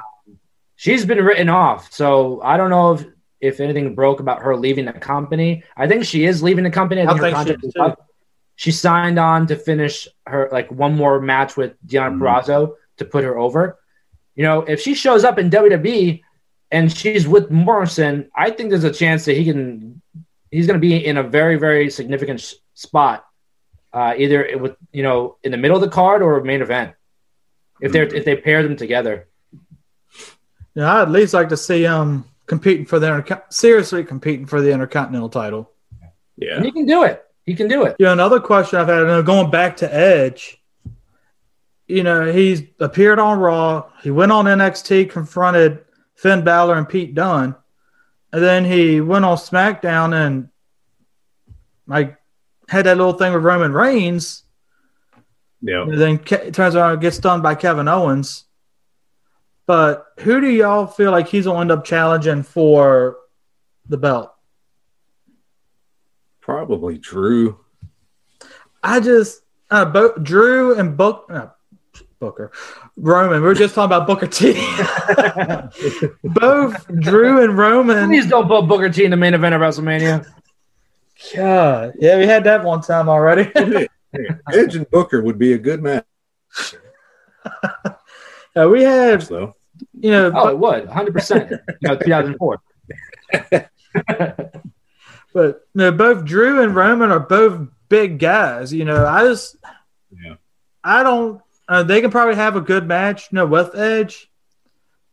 she's 0.76 1.06
been 1.06 1.24
written 1.24 1.48
off. 1.48 1.92
So 1.92 2.42
I 2.42 2.56
don't 2.56 2.70
know 2.70 2.92
if 2.94 3.06
if 3.40 3.60
anything 3.60 3.94
broke 3.94 4.20
about 4.20 4.42
her 4.42 4.56
leaving 4.56 4.86
the 4.86 4.92
company. 4.92 5.62
I 5.76 5.86
think 5.86 6.04
she 6.04 6.24
is 6.24 6.42
leaving 6.42 6.64
the 6.64 6.70
company. 6.70 7.02
I 7.02 7.06
think, 7.18 7.34
I 7.34 7.44
think 7.44 7.60
she, 7.62 7.94
she, 8.56 8.72
signed 8.72 9.18
on 9.18 9.46
to 9.46 9.56
finish 9.56 10.08
her 10.26 10.48
like 10.50 10.70
one 10.70 10.96
more 10.96 11.20
match 11.20 11.56
with 11.56 11.74
Deonna 11.86 12.18
mm-hmm. 12.18 12.72
To 12.96 13.04
put 13.04 13.22
her 13.22 13.38
over. 13.38 13.78
You 14.34 14.42
know, 14.42 14.62
if 14.62 14.80
she 14.80 14.94
shows 14.94 15.22
up 15.22 15.38
in 15.38 15.50
WWE 15.50 16.20
and 16.72 16.92
she's 16.92 17.28
with 17.28 17.50
Morrison, 17.50 18.28
I 18.34 18.50
think 18.50 18.70
there's 18.70 18.84
a 18.84 18.92
chance 18.92 19.24
that 19.26 19.36
he 19.36 19.44
can. 19.44 20.02
He's 20.50 20.66
going 20.66 20.80
to 20.80 20.80
be 20.80 21.04
in 21.04 21.16
a 21.16 21.22
very, 21.22 21.56
very 21.56 21.90
significant 21.90 22.40
sh- 22.40 22.54
spot, 22.74 23.24
uh, 23.92 24.14
either 24.16 24.58
with 24.58 24.74
you 24.92 25.04
know 25.04 25.36
in 25.44 25.52
the 25.52 25.58
middle 25.58 25.76
of 25.76 25.80
the 25.80 25.88
card 25.88 26.22
or 26.22 26.42
main 26.42 26.62
event. 26.62 26.94
If 27.80 27.92
they're 27.92 28.06
mm-hmm. 28.06 28.16
if 28.16 28.24
they 28.24 28.36
pair 28.36 28.64
them 28.64 28.76
together. 28.76 29.28
Yeah, 30.74 30.92
I'd 30.92 31.02
at 31.02 31.10
least 31.10 31.34
like 31.34 31.50
to 31.50 31.56
see 31.56 31.86
um 31.86 32.24
competing 32.48 32.86
for 32.86 32.98
the 32.98 33.42
seriously 33.50 34.02
competing 34.02 34.46
for 34.46 34.60
the 34.60 34.72
intercontinental 34.72 35.28
title. 35.28 35.70
Yeah, 36.36 36.56
and 36.56 36.64
he 36.64 36.72
can 36.72 36.86
do 36.86 37.04
it. 37.04 37.24
He 37.44 37.54
can 37.54 37.68
do 37.68 37.84
it. 37.84 37.96
Yeah, 37.98 38.12
another 38.12 38.40
question 38.40 38.78
I've 38.78 38.88
had, 38.88 39.00
you 39.06 39.22
going 39.22 39.50
back 39.50 39.76
to 39.78 39.94
Edge. 39.94 40.60
You 41.86 42.02
know, 42.02 42.30
he's 42.30 42.62
appeared 42.80 43.18
on 43.18 43.38
Raw. 43.38 43.90
He 44.02 44.10
went 44.10 44.32
on 44.32 44.44
NXT, 44.44 45.10
confronted 45.10 45.84
Finn 46.16 46.44
Balor 46.44 46.76
and 46.76 46.88
Pete 46.88 47.14
Dunne, 47.14 47.54
and 48.32 48.42
then 48.42 48.64
he 48.64 49.00
went 49.00 49.24
on 49.24 49.36
SmackDown 49.36 50.14
and 50.14 50.48
like 51.86 52.18
had 52.68 52.84
that 52.86 52.96
little 52.96 53.14
thing 53.14 53.32
with 53.32 53.42
Roman 53.42 53.72
Reigns. 53.72 54.44
Yeah. 55.62 55.82
And 55.82 55.98
then 55.98 56.18
Ke- 56.18 56.52
turns 56.52 56.76
around 56.76 57.00
gets 57.00 57.18
done 57.18 57.40
by 57.40 57.54
Kevin 57.54 57.88
Owens. 57.88 58.44
But 59.68 60.06
who 60.20 60.40
do 60.40 60.48
y'all 60.48 60.86
feel 60.86 61.10
like 61.10 61.28
he's 61.28 61.44
gonna 61.44 61.60
end 61.60 61.70
up 61.70 61.84
challenging 61.84 62.42
for 62.42 63.18
the 63.86 63.98
belt? 63.98 64.32
Probably 66.40 66.96
Drew. 66.96 67.60
I 68.82 69.00
just 69.00 69.42
uh, 69.70 69.84
Bo- 69.84 70.16
Drew 70.22 70.78
and 70.78 70.96
Book 70.96 71.26
uh, 71.30 71.48
Booker 72.18 72.50
Roman. 72.96 73.42
We 73.42 73.48
are 73.50 73.54
just 73.54 73.74
talking 73.74 73.94
about 73.94 74.06
Booker 74.06 74.26
T. 74.26 74.54
Both 76.24 76.86
Drew 77.00 77.44
and 77.44 77.58
Roman. 77.58 78.08
Please 78.08 78.26
don't 78.26 78.48
put 78.48 78.62
Booker 78.62 78.88
T 78.88 79.04
in 79.04 79.10
the 79.10 79.18
main 79.18 79.34
event 79.34 79.54
of 79.54 79.60
WrestleMania. 79.60 80.26
God, 81.36 81.92
yeah, 81.98 82.16
we 82.16 82.24
had 82.24 82.42
that 82.44 82.64
one 82.64 82.80
time 82.80 83.10
already. 83.10 83.52
Edge 84.50 84.76
and 84.76 84.88
Booker 84.88 85.20
would 85.20 85.38
be 85.38 85.52
a 85.52 85.58
good 85.58 85.82
match. 85.82 86.06
Uh, 88.58 88.68
we 88.68 88.82
had 88.82 89.22
so 89.22 89.54
you 90.00 90.10
know, 90.10 90.32
oh, 90.34 90.48
it 90.48 90.58
would 90.58 90.86
100. 90.86 91.12
percent 91.12 91.50
You 91.50 91.88
know, 91.88 91.96
2004. 91.96 92.60
but 95.32 95.34
you 95.34 95.54
know, 95.74 95.92
both 95.92 96.24
Drew 96.24 96.62
and 96.62 96.74
Roman 96.74 97.10
are 97.10 97.20
both 97.20 97.68
big 97.88 98.18
guys. 98.18 98.72
You 98.72 98.84
know, 98.84 99.06
I 99.06 99.24
just, 99.24 99.56
yeah, 100.10 100.34
I 100.82 101.02
don't. 101.02 101.40
Uh, 101.68 101.82
they 101.82 102.00
can 102.00 102.10
probably 102.10 102.36
have 102.36 102.56
a 102.56 102.62
good 102.62 102.86
match, 102.86 103.28
you 103.30 103.36
know, 103.36 103.46
with 103.46 103.74
Edge, 103.76 104.30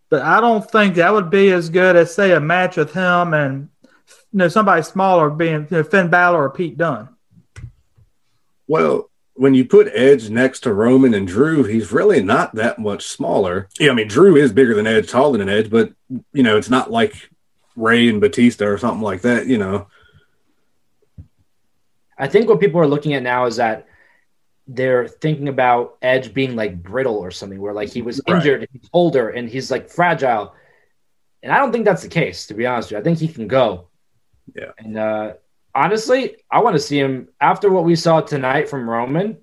but 0.10 0.22
I 0.22 0.40
don't 0.40 0.70
think 0.70 0.96
that 0.96 1.12
would 1.12 1.30
be 1.30 1.52
as 1.52 1.70
good 1.70 1.96
as 1.96 2.16
say 2.16 2.32
a 2.32 2.40
match 2.40 2.78
with 2.78 2.94
him 2.94 3.34
and 3.34 3.70
you 4.32 4.40
know 4.40 4.48
somebody 4.48 4.82
smaller 4.82 5.30
being 5.30 5.68
you 5.70 5.78
know, 5.78 5.84
Finn 5.84 6.10
Balor 6.10 6.44
or 6.44 6.50
Pete 6.50 6.78
Dunne. 6.78 7.10
Well, 8.68 9.10
when 9.36 9.54
you 9.54 9.66
put 9.66 9.92
Edge 9.94 10.30
next 10.30 10.62
to 10.62 10.74
Roman 10.74 11.14
and 11.14 11.28
Drew, 11.28 11.64
he's 11.64 11.92
really 11.92 12.24
not 12.24 12.56
that 12.56 12.80
much 12.80 13.06
smaller. 13.06 13.68
Yeah, 13.80 13.92
I 13.92 13.94
mean 13.94 14.08
Drew 14.08 14.36
is 14.36 14.52
bigger 14.52 14.74
than 14.74 14.88
Edge, 14.88 15.10
taller 15.10 15.38
than 15.38 15.50
Edge, 15.50 15.70
but 15.70 15.94
you 16.34 16.44
know 16.44 16.58
it's 16.58 16.70
not 16.70 16.90
like 16.90 17.30
Rey 17.76 18.08
and 18.08 18.22
Batista 18.22 18.66
or 18.66 18.78
something 18.78 19.02
like 19.02 19.22
that. 19.22 19.48
You 19.48 19.58
know. 19.58 19.88
I 22.18 22.28
think 22.28 22.48
what 22.48 22.62
people 22.62 22.80
are 22.80 22.88
looking 22.88 23.14
at 23.14 23.24
now 23.24 23.46
is 23.46 23.58
that 23.58 23.88
they're 24.68 25.08
thinking 25.08 25.50
about 25.50 25.98
Edge 26.02 26.34
being 26.34 26.56
like 26.56 26.82
brittle 26.82 27.18
or 27.18 27.30
something, 27.30 27.60
where 27.60 27.74
like 27.74 27.90
he 27.90 28.02
was 28.02 28.22
injured, 28.28 28.62
right. 28.62 28.70
he's 28.72 28.90
older, 28.94 29.30
and 29.30 29.50
he's 29.50 29.70
like 29.70 29.90
fragile. 29.90 30.54
And 31.44 31.52
I 31.52 31.60
don't 31.60 31.72
think 31.74 31.86
that's 31.86 32.02
the 32.02 32.10
case, 32.10 32.48
to 32.48 32.54
be 32.54 32.66
honest 32.66 32.88
with 32.88 32.94
you. 32.94 33.00
I 33.00 33.04
think 33.04 33.20
he 33.20 33.28
can 33.28 33.48
go. 33.48 33.90
Yeah. 34.56 34.72
And 34.78 34.98
uh, 34.98 35.34
honestly, 35.76 36.38
I 36.50 36.62
want 36.62 36.76
to 36.76 36.80
see 36.80 36.98
him 37.00 37.28
after 37.42 37.70
what 37.70 37.84
we 37.84 37.96
saw 37.96 38.22
tonight 38.22 38.70
from 38.70 38.90
Roman. 38.90 39.38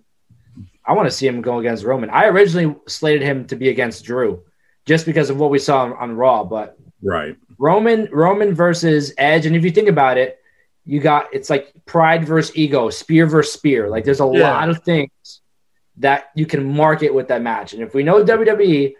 I 0.84 0.94
want 0.94 1.06
to 1.06 1.14
see 1.14 1.26
him 1.28 1.42
go 1.42 1.58
against 1.60 1.84
Roman. 1.84 2.10
I 2.10 2.26
originally 2.26 2.74
slated 2.88 3.22
him 3.22 3.46
to 3.46 3.56
be 3.56 3.68
against 3.68 4.04
Drew 4.04 4.42
just 4.84 5.06
because 5.06 5.30
of 5.30 5.36
what 5.38 5.50
we 5.50 5.58
saw 5.60 5.82
on, 5.84 5.92
on 5.92 6.16
Raw, 6.16 6.42
but 6.44 6.76
Right. 7.04 7.36
Roman 7.58 8.08
Roman 8.12 8.54
versus 8.54 9.12
Edge, 9.18 9.46
and 9.46 9.54
if 9.56 9.64
you 9.64 9.70
think 9.70 9.88
about 9.88 10.18
it, 10.18 10.38
you 10.84 11.00
got 11.00 11.32
it's 11.32 11.50
like 11.50 11.72
pride 11.84 12.24
versus 12.24 12.56
ego, 12.56 12.90
spear 12.90 13.26
versus 13.26 13.52
spear. 13.52 13.88
Like 13.88 14.04
there's 14.04 14.20
a 14.20 14.30
Yeah. 14.32 14.50
lot 14.50 14.68
of 14.68 14.82
things 14.82 15.40
that 15.98 16.30
you 16.34 16.46
can 16.46 16.64
market 16.64 17.12
with 17.12 17.28
that 17.28 17.42
match. 17.42 17.72
And 17.74 17.82
if 17.82 17.92
we 17.94 18.02
know 18.02 18.24
WWE, 18.24 18.94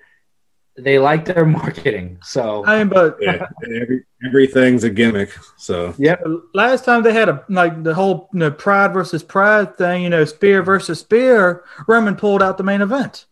they 0.77 0.99
like 0.99 1.25
their 1.25 1.45
marketing. 1.45 2.19
So 2.23 2.65
I 2.65 2.79
mean, 2.79 2.89
but 2.89 3.17
Yeah. 3.21 3.47
Every, 3.65 4.05
everything's 4.27 4.85
a 4.85 4.91
gimmick. 4.91 5.37
So 5.57 5.95
yeah, 5.99 6.17
last 6.55 6.85
time 6.85 7.03
they 7.03 7.13
had 7.13 7.29
a 7.29 7.45
like 7.49 7.83
the 7.83 7.95
whole 7.95 8.29
you 8.33 8.41
know, 8.41 8.51
pride 8.51 8.93
versus 8.93 9.23
pride 9.23 9.77
thing, 9.77 10.03
you 10.03 10.11
know, 10.11 10.25
spear 10.25 10.63
versus 10.63 11.01
spear. 11.01 11.65
Roman 11.87 12.17
pulled 12.17 12.43
out 12.43 12.59
the 12.59 12.65
main 12.65 12.81
event. 12.81 13.27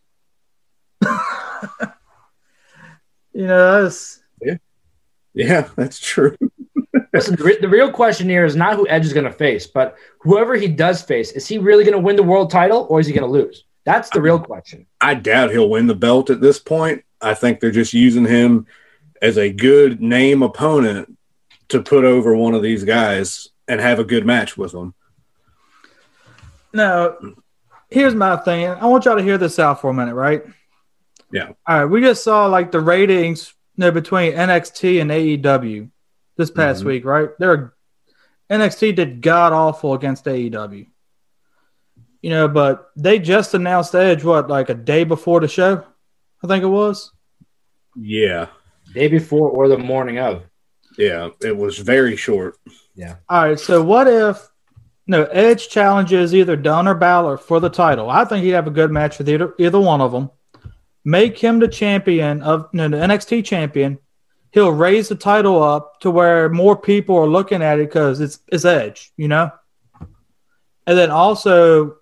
you 3.33 3.47
know, 3.47 3.83
that's 3.83 4.19
yeah, 5.33 5.69
that's 5.75 5.99
true. 5.99 6.35
listen. 7.13 7.35
The, 7.35 7.43
re- 7.43 7.59
the 7.59 7.69
real 7.69 7.91
question 7.91 8.27
here 8.29 8.45
is 8.45 8.55
not 8.55 8.75
who 8.75 8.87
Edge 8.87 9.05
is 9.05 9.13
going 9.13 9.25
to 9.25 9.31
face, 9.31 9.65
but 9.65 9.95
whoever 10.19 10.55
he 10.55 10.67
does 10.67 11.01
face, 11.01 11.31
is 11.31 11.47
he 11.47 11.57
really 11.57 11.83
going 11.83 11.95
to 11.95 11.99
win 11.99 12.15
the 12.15 12.23
world 12.23 12.51
title 12.51 12.85
or 12.89 12.99
is 12.99 13.07
he 13.07 13.13
going 13.13 13.27
to 13.27 13.31
lose? 13.31 13.65
That's 13.85 14.09
the 14.09 14.21
real 14.21 14.39
question. 14.39 14.85
I 14.99 15.15
doubt 15.15 15.51
he'll 15.51 15.69
win 15.69 15.87
the 15.87 15.95
belt 15.95 16.29
at 16.29 16.41
this 16.41 16.59
point. 16.59 17.03
I 17.21 17.33
think 17.33 17.59
they're 17.59 17.71
just 17.71 17.93
using 17.93 18.25
him 18.25 18.65
as 19.21 19.37
a 19.37 19.51
good 19.51 20.01
name 20.01 20.41
opponent 20.41 21.17
to 21.69 21.81
put 21.81 22.03
over 22.03 22.35
one 22.35 22.53
of 22.53 22.61
these 22.63 22.83
guys 22.83 23.49
and 23.67 23.79
have 23.79 23.99
a 23.99 24.03
good 24.03 24.25
match 24.25 24.57
with 24.57 24.71
them. 24.71 24.93
Now, 26.73 27.17
here's 27.89 28.15
my 28.15 28.37
thing. 28.37 28.67
I 28.67 28.85
want 28.85 29.05
y'all 29.05 29.17
to 29.17 29.23
hear 29.23 29.37
this 29.37 29.59
out 29.59 29.81
for 29.81 29.89
a 29.89 29.93
minute, 29.93 30.15
right? 30.15 30.43
Yeah. 31.31 31.49
All 31.67 31.79
right. 31.79 31.85
We 31.85 32.01
just 32.01 32.23
saw 32.23 32.45
like 32.47 32.71
the 32.71 32.81
ratings 32.81 33.53
you 33.77 33.81
know, 33.85 33.91
between 33.91 34.33
NXT 34.33 35.01
and 35.01 35.11
AEW 35.11 35.89
this 36.37 36.51
past 36.51 36.83
Mhm. 36.83 36.87
week, 36.87 37.05
right? 37.05 37.29
They're 37.39 37.73
NXT 38.49 38.91
did 38.95 39.21
god 39.21 39.53
awful 39.53 39.93
against 39.93 40.25
AEW. 40.27 40.87
You 42.21 42.29
know, 42.29 42.47
but 42.47 42.91
they 42.97 43.17
just 43.17 43.53
announced 43.53 43.95
Edge 43.95 44.23
what 44.23 44.49
like 44.49 44.69
a 44.69 44.73
day 44.73 45.03
before 45.05 45.39
the 45.39 45.47
show, 45.47 45.85
I 46.43 46.47
think 46.47 46.63
it 46.63 46.67
was. 46.67 47.11
Yeah. 47.95 48.47
Day 48.93 49.07
before 49.07 49.49
or 49.49 49.67
the 49.67 49.77
morning 49.77 50.19
of. 50.19 50.43
Yeah. 50.97 51.29
It 51.41 51.55
was 51.55 51.77
very 51.77 52.15
short. 52.15 52.57
Yeah. 52.95 53.15
All 53.29 53.43
right. 53.43 53.59
So 53.59 53.81
what 53.81 54.07
if 54.07 54.49
no 55.07 55.25
Edge 55.25 55.69
challenges 55.69 56.33
either 56.33 56.55
Dunne 56.55 56.87
or 56.87 56.95
Balor 56.95 57.37
for 57.37 57.59
the 57.59 57.69
title? 57.69 58.09
I 58.09 58.25
think 58.25 58.43
he'd 58.43 58.51
have 58.51 58.67
a 58.67 58.71
good 58.71 58.91
match 58.91 59.17
with 59.17 59.29
either 59.29 59.53
either 59.57 59.79
one 59.79 60.01
of 60.01 60.11
them. 60.11 60.31
Make 61.03 61.37
him 61.37 61.59
the 61.59 61.67
champion 61.67 62.41
of 62.43 62.69
no, 62.73 62.87
the 62.87 62.97
NXT 62.97 63.43
champion. 63.45 63.97
He'll 64.51 64.71
raise 64.71 65.07
the 65.07 65.15
title 65.15 65.63
up 65.63 66.01
to 66.01 66.11
where 66.11 66.49
more 66.49 66.75
people 66.75 67.17
are 67.17 67.27
looking 67.27 67.63
at 67.63 67.79
it 67.79 67.87
because 67.87 68.19
it's 68.19 68.39
it's 68.51 68.65
Edge, 68.65 69.11
you 69.17 69.27
know. 69.27 69.51
And 70.85 70.97
then 70.97 71.09
also, 71.09 71.97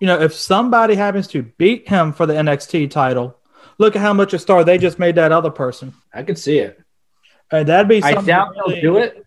you 0.00 0.06
know, 0.06 0.20
if 0.20 0.34
somebody 0.34 0.94
happens 0.94 1.28
to 1.28 1.42
beat 1.42 1.88
him 1.88 2.12
for 2.12 2.26
the 2.26 2.34
NXT 2.34 2.90
title, 2.90 3.35
look 3.78 3.96
at 3.96 4.02
how 4.02 4.12
much 4.12 4.32
a 4.32 4.38
star 4.38 4.64
they 4.64 4.78
just 4.78 4.98
made 4.98 5.14
that 5.16 5.32
other 5.32 5.50
person. 5.50 5.94
I 6.12 6.22
could 6.22 6.38
see 6.38 6.58
it. 6.58 6.80
And 7.50 7.68
that'd 7.68 7.88
be 7.88 8.02
I 8.02 8.14
doubt 8.14 8.54
really- 8.56 8.80
they'll 8.80 8.94
do 8.94 8.98
it. 8.98 9.24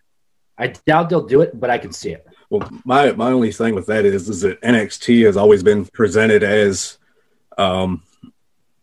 I 0.58 0.68
doubt 0.68 1.10
they'll 1.10 1.26
do 1.26 1.42
it, 1.42 1.58
but 1.58 1.70
I 1.70 1.78
can 1.78 1.94
see 1.94 2.12
it. 2.12 2.26
Well, 2.50 2.70
my 2.84 3.12
my 3.14 3.32
only 3.32 3.52
thing 3.52 3.76
with 3.76 3.86
that 3.86 4.06
is 4.06 4.28
is 4.28 4.42
that 4.42 4.60
NXT 4.62 5.26
has 5.26 5.38
always 5.38 5.64
been 5.64 5.86
presented 5.86 6.44
as 6.44 6.98
um, 7.58 8.04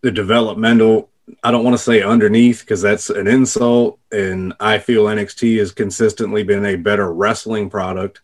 the 0.03 0.11
developmental. 0.11 1.11
I 1.43 1.51
don't 1.51 1.65
want 1.65 1.75
to 1.77 1.83
say 1.83 2.01
underneath 2.03 2.61
because 2.61 2.81
that's 2.81 3.11
an 3.11 3.27
insult, 3.27 3.99
and 4.13 4.55
I 4.61 4.79
feel 4.79 5.05
NXT 5.07 5.59
has 5.59 5.73
consistently 5.73 6.45
been 6.45 6.65
a 6.65 6.77
better 6.77 7.13
wrestling 7.13 7.69
product. 7.69 8.21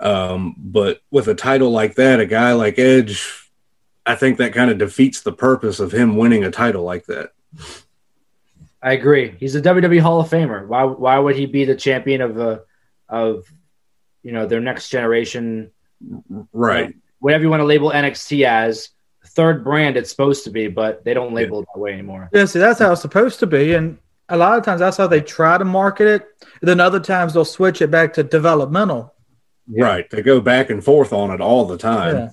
Um, 0.00 0.56
but 0.58 1.00
with 1.10 1.28
a 1.28 1.34
title 1.34 1.70
like 1.70 1.94
that, 1.94 2.20
a 2.20 2.26
guy 2.26 2.52
like 2.54 2.78
Edge, 2.78 3.49
I 4.06 4.14
think 4.14 4.38
that 4.38 4.54
kind 4.54 4.70
of 4.70 4.78
defeats 4.78 5.20
the 5.20 5.32
purpose 5.32 5.78
of 5.80 5.92
him 5.92 6.16
winning 6.16 6.44
a 6.44 6.50
title 6.50 6.82
like 6.84 7.06
that. 7.06 7.32
I 8.82 8.92
agree. 8.92 9.34
He's 9.38 9.54
a 9.54 9.60
WWE 9.60 10.00
Hall 10.00 10.20
of 10.20 10.28
Famer. 10.30 10.66
Why 10.66 10.84
why 10.84 11.18
would 11.18 11.36
he 11.36 11.46
be 11.46 11.64
the 11.64 11.76
champion 11.76 12.22
of 12.22 12.38
a 12.38 12.62
of 13.08 13.44
you 14.22 14.32
know 14.32 14.46
their 14.46 14.60
next 14.60 14.88
generation, 14.88 15.70
Right. 16.52 16.94
whatever 17.18 17.44
you 17.44 17.50
want 17.50 17.60
to 17.60 17.66
label 17.66 17.90
NXT 17.90 18.44
as 18.46 18.90
third 19.26 19.62
brand 19.62 19.96
it's 19.96 20.10
supposed 20.10 20.44
to 20.44 20.50
be, 20.50 20.66
but 20.68 21.04
they 21.04 21.12
don't 21.14 21.34
label 21.34 21.60
it 21.60 21.68
that 21.74 21.78
way 21.80 21.92
anymore. 21.92 22.30
Yeah, 22.32 22.46
see, 22.46 22.58
that's 22.58 22.78
how 22.80 22.92
it's 22.92 23.02
supposed 23.02 23.38
to 23.40 23.46
be, 23.46 23.74
and 23.74 23.98
a 24.30 24.36
lot 24.36 24.58
of 24.58 24.64
times 24.64 24.80
that's 24.80 24.96
how 24.96 25.06
they 25.06 25.20
try 25.20 25.58
to 25.58 25.64
market 25.64 26.06
it. 26.08 26.26
Then 26.62 26.80
other 26.80 27.00
times 27.00 27.34
they'll 27.34 27.44
switch 27.44 27.82
it 27.82 27.90
back 27.90 28.14
to 28.14 28.22
developmental. 28.22 29.12
Right. 29.68 30.08
They 30.10 30.22
go 30.22 30.40
back 30.40 30.70
and 30.70 30.82
forth 30.82 31.12
on 31.12 31.30
it 31.30 31.40
all 31.40 31.64
the 31.66 31.76
time. 31.78 32.16
Yeah, 32.16 32.30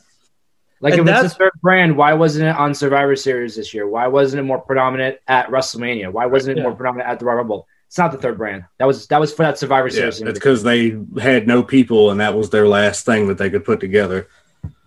Like 0.80 0.94
And 0.94 1.02
if 1.02 1.08
it's 1.08 1.12
that's- 1.16 1.34
the 1.34 1.38
third 1.40 1.52
brand, 1.62 1.98
why 1.98 2.14
wasn't 2.14 2.48
it 2.50 2.56
on 2.56 2.74
Survivor 2.74 3.16
Series 3.16 3.56
this 3.56 3.74
year? 3.74 3.88
Why 3.88 4.08
wasn't 4.08 4.42
it 4.42 4.44
more 4.44 4.60
predominant 4.60 5.18
at 5.28 5.50
WrestleMania? 5.50 6.12
Why 6.12 6.26
wasn't 6.28 6.58
it 6.58 6.62
Yeah. 6.62 6.68
more 6.68 6.76
predominant 6.76 7.10
at 7.10 7.20
the 7.20 7.26
Royal 7.26 7.38
Rumble? 7.38 7.68
It's 7.88 7.98
not 7.98 8.12
the 8.12 8.18
third 8.18 8.38
brand. 8.38 8.66
That 8.80 8.86
was 8.86 9.08
that 9.08 9.20
was 9.20 9.34
for 9.34 9.44
that 9.44 9.58
Survivor 9.58 9.88
Yeah, 9.88 9.94
Series. 10.10 10.22
it's 10.22 10.34
because 10.34 10.62
they 10.64 10.98
had 11.20 11.48
no 11.48 11.64
people, 11.64 12.12
and 12.12 12.20
that 12.20 12.36
was 12.36 12.50
their 12.50 12.68
last 12.68 13.06
thing 13.06 13.28
that 13.30 13.38
they 13.38 13.50
could 13.50 13.64
put 13.66 13.80
together. 13.80 14.28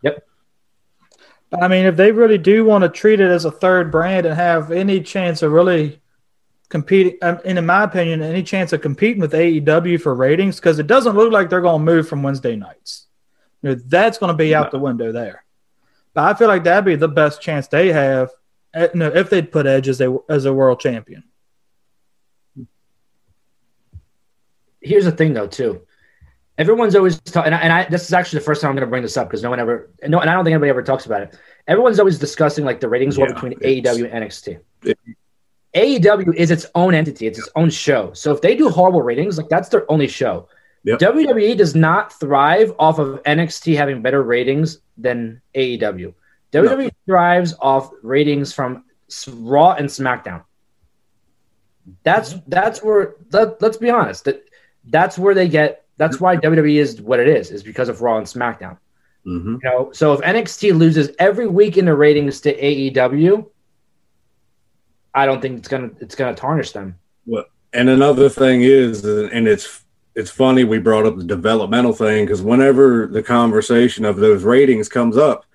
Yep. 0.03 0.23
I 1.61 1.67
mean, 1.67 1.87
if 1.87 1.97
they 1.97 2.13
really 2.13 2.39
do 2.39 2.65
want 2.65 2.83
to 2.85 2.89
treat 2.89 3.19
it 3.21 3.29
as 3.31 3.45
a 3.45 3.51
third 3.51 3.91
brand 3.91 4.27
and 4.27 4.37
have 4.37 4.71
any 4.71 5.01
chance 5.01 5.43
of 5.43 5.51
really 5.51 6.01
competing, 6.69 7.17
um, 7.23 7.41
and 7.45 7.59
in 7.59 7.67
my 7.67 7.83
opinion, 7.83 8.23
any 8.23 8.43
chance 8.45 8.73
of 8.73 8.81
competing 8.83 9.21
with 9.21 9.33
AEW 9.35 9.99
for 9.99 10.15
ratings, 10.15 10.57
because 10.61 10.79
it 10.79 10.87
doesn't 10.87 11.17
look 11.17 11.33
like 11.33 11.51
they're 11.51 11.61
going 11.61 11.85
to 11.85 11.93
move 11.93 12.07
from 12.09 12.23
Wednesday 12.23 12.55
nights. 12.55 13.09
You 13.63 13.71
know, 13.71 13.75
that's 13.89 14.19
going 14.19 14.31
to 14.31 14.37
be 14.37 14.55
out 14.55 14.73
No. 14.73 14.79
the 14.79 14.85
window 14.85 15.11
there. 15.11 15.43
But 16.15 16.25
I 16.25 16.35
feel 16.39 16.49
like 16.49 16.65
that'd 16.65 16.85
be 16.85 16.97
the 16.97 17.09
best 17.09 17.41
chance 17.41 17.69
they 17.69 17.93
have. 17.93 18.31
you 18.75 18.89
know, 18.95 19.09
if 19.09 19.31
they'd 19.31 19.51
put 19.51 19.67
Edge 19.67 19.89
as 19.89 20.01
a 20.01 20.17
as 20.29 20.45
a 20.45 20.53
world 20.53 20.81
champion. 20.81 21.25
here's 24.81 25.05
the 25.05 25.13
thing 25.13 25.33
though 25.35 25.47
too. 25.47 25.83
Everyone's 26.59 26.95
always 26.95 27.19
ta- 27.21 27.43
and, 27.43 27.55
I, 27.55 27.59
and 27.59 27.73
I 27.73 27.85
this 27.89 28.05
is 28.05 28.13
actually 28.13 28.41
the 28.41 28.45
first 28.45 28.61
time 28.61 28.71
i'm 28.71 28.77
going 28.77 28.87
to 28.87 28.91
bring 28.91 29.03
this 29.03 29.17
up 29.17 29.29
because 29.29 29.43
no 29.43 29.49
one 29.51 29.61
ever 29.61 29.91
no 30.07 30.21
and 30.21 30.29
i 30.29 30.35
don't 30.35 30.45
think 30.45 30.53
anybody 30.55 30.71
ever 30.71 30.83
talks 30.83 31.07
about 31.07 31.23
it. 31.23 31.39
Everyone's 31.69 31.99
always 31.99 32.19
discussing 32.19 32.65
like 32.65 32.81
the 32.81 32.89
ratings 32.89 33.17
war 33.19 33.29
Yeah, 33.29 33.35
between 33.35 33.53
it's- 33.61 33.97
aew 33.97 34.09
and 34.13 34.25
nxt 34.25 34.59
it- 34.85 34.99
aew 35.75 36.35
is 36.35 36.51
its 36.51 36.67
own 36.75 36.95
entity. 36.95 37.27
It's 37.27 37.39
its 37.39 37.49
own 37.57 37.71
show. 37.71 38.13
So 38.13 38.33
if 38.33 38.41
they 38.41 38.55
do 38.57 38.69
horrible 38.69 39.03
ratings 39.03 39.39
like 39.39 39.49
that's 39.49 39.69
their 39.69 39.91
only 39.91 40.09
show. 40.09 40.49
Yep. 40.85 40.99
wwe 41.01 41.57
does 41.59 41.75
not 41.75 42.19
thrive 42.19 42.73
off 42.79 42.99
of 42.99 43.23
nxt 43.25 43.77
having 43.77 44.01
better 44.01 44.23
ratings 44.23 44.79
than 45.03 45.41
aew 45.55 46.15
wwe 46.53 46.91
thrives 47.07 47.55
off 47.61 47.91
ratings 48.03 48.53
from 48.53 48.85
raw 49.29 49.73
and 49.73 49.89
smackdown. 49.89 50.45
That's 52.03 52.35
that's 52.47 52.83
where 52.83 53.15
let, 53.33 53.61
let's 53.63 53.77
be 53.77 53.91
honest 53.91 54.25
that 54.25 54.45
that's 54.85 55.19
where 55.19 55.35
they 55.35 55.49
get 55.49 55.85
that's 56.01 56.19
why 56.19 56.37
WWE 56.37 56.77
is 56.77 57.03
what 57.03 57.21
it 57.21 57.29
is 57.29 57.51
is 57.51 57.63
because 57.63 57.91
of 57.91 58.01
Raw 58.01 58.17
and 58.17 58.27
SmackDown. 58.27 58.79
hmm 59.25 59.57
You 59.63 59.71
know, 59.71 59.93
so 59.93 60.15
if 60.15 60.21
NXT 60.21 60.75
loses 60.75 61.11
every 61.19 61.47
week 61.47 61.77
in 61.77 61.85
the 61.85 61.95
ratings 61.95 62.41
to 62.41 62.57
AEW, 62.59 63.47
I 65.15 65.27
don't 65.27 65.43
think 65.43 65.59
it's 65.59 65.69
gonna 65.69 65.91
it's 66.01 66.15
gonna 66.15 66.35
tarnish 66.35 66.73
them. 66.73 66.99
And 67.73 67.89
another 67.89 68.29
thing 68.29 68.63
is, 68.63 69.05
and 69.05 69.47
it's 69.47 69.85
it's 70.21 70.31
funny 70.31 70.65
we 70.65 70.79
brought 70.79 71.07
up 71.07 71.17
the 71.17 71.25
developmental 71.25 71.95
thing 71.95 72.27
because 72.27 72.43
whenever 72.43 73.07
the 73.07 73.23
conversation 73.23 74.05
of 74.05 74.17
those 74.17 74.43
ratings 74.43 74.87
comes 74.87 75.17
up, 75.17 75.47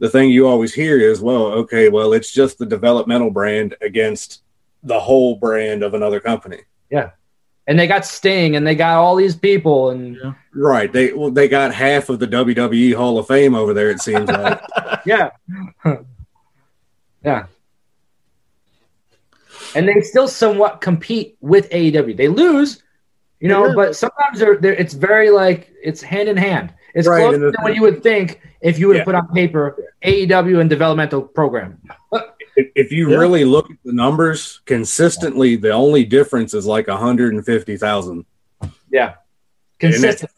the 0.00 0.10
thing 0.10 0.30
you 0.30 0.48
always 0.48 0.74
hear 0.74 0.98
is, 0.98 1.20
well, 1.20 1.46
okay, 1.46 1.88
well, 1.88 2.12
it's 2.12 2.32
just 2.32 2.58
the 2.58 2.66
developmental 2.66 3.30
brand 3.30 3.76
against 3.80 4.42
the 4.82 4.98
whole 4.98 5.36
brand 5.36 5.84
of 5.84 5.94
another 5.94 6.18
company. 6.18 6.58
Yeah. 6.90 7.10
And 7.68 7.78
they 7.78 7.86
got 7.86 8.04
Sting 8.04 8.56
and 8.56 8.66
they 8.66 8.74
got 8.74 8.96
all 8.96 9.14
these 9.14 9.36
people 9.36 9.90
and 9.90 10.18
Right. 10.52 10.92
They 10.92 11.12
well, 11.12 11.30
they 11.30 11.46
got 11.46 11.72
half 11.72 12.08
of 12.08 12.18
the 12.18 12.26
WWE 12.26 12.94
Hall 12.94 13.16
of 13.18 13.28
Fame 13.28 13.54
over 13.54 13.72
there. 13.72 13.90
It 13.90 14.00
seems 14.00 14.28
like. 14.28 14.60
yeah. 15.06 15.30
yeah. 17.24 17.46
And 19.76 19.86
they 19.86 20.00
still 20.00 20.26
somewhat 20.26 20.80
compete 20.80 21.36
with 21.40 21.70
AEW. 21.70 22.16
They 22.16 22.26
lose, 22.26 22.82
you 23.40 23.48
know, 23.48 23.66
Yeah. 23.68 23.74
but 23.74 23.96
sometimes 23.96 24.38
they're, 24.38 24.56
they're 24.56 24.74
it's 24.74 24.94
very 24.94 25.30
like 25.30 25.72
it's 25.82 26.02
hand 26.02 26.28
in 26.28 26.36
hand. 26.36 26.72
It's 26.94 27.06
Right, 27.08 27.20
closer 27.20 27.38
than 27.38 27.54
what 27.62 27.74
you 27.74 27.82
would 27.82 28.02
think 28.02 28.40
if 28.60 28.78
you 28.78 28.86
would 28.88 28.96
have 28.96 29.02
Yeah. 29.06 29.12
put 29.12 29.14
on 29.14 29.28
paper 29.34 29.76
AEW 30.04 30.60
and 30.60 30.68
developmental 30.68 31.22
program. 31.22 31.80
if, 32.56 32.66
if 32.74 32.92
you 32.92 33.10
Yeah. 33.10 33.16
really 33.16 33.44
look 33.44 33.70
at 33.70 33.76
the 33.84 33.92
numbers 33.92 34.60
consistently, 34.66 35.56
the 35.56 35.70
only 35.70 36.04
difference 36.04 36.52
is 36.54 36.66
like 36.66 36.88
150,000. 36.88 38.24
Yeah. 38.90 39.06
And 39.08 39.14
Consistent. 39.78 40.30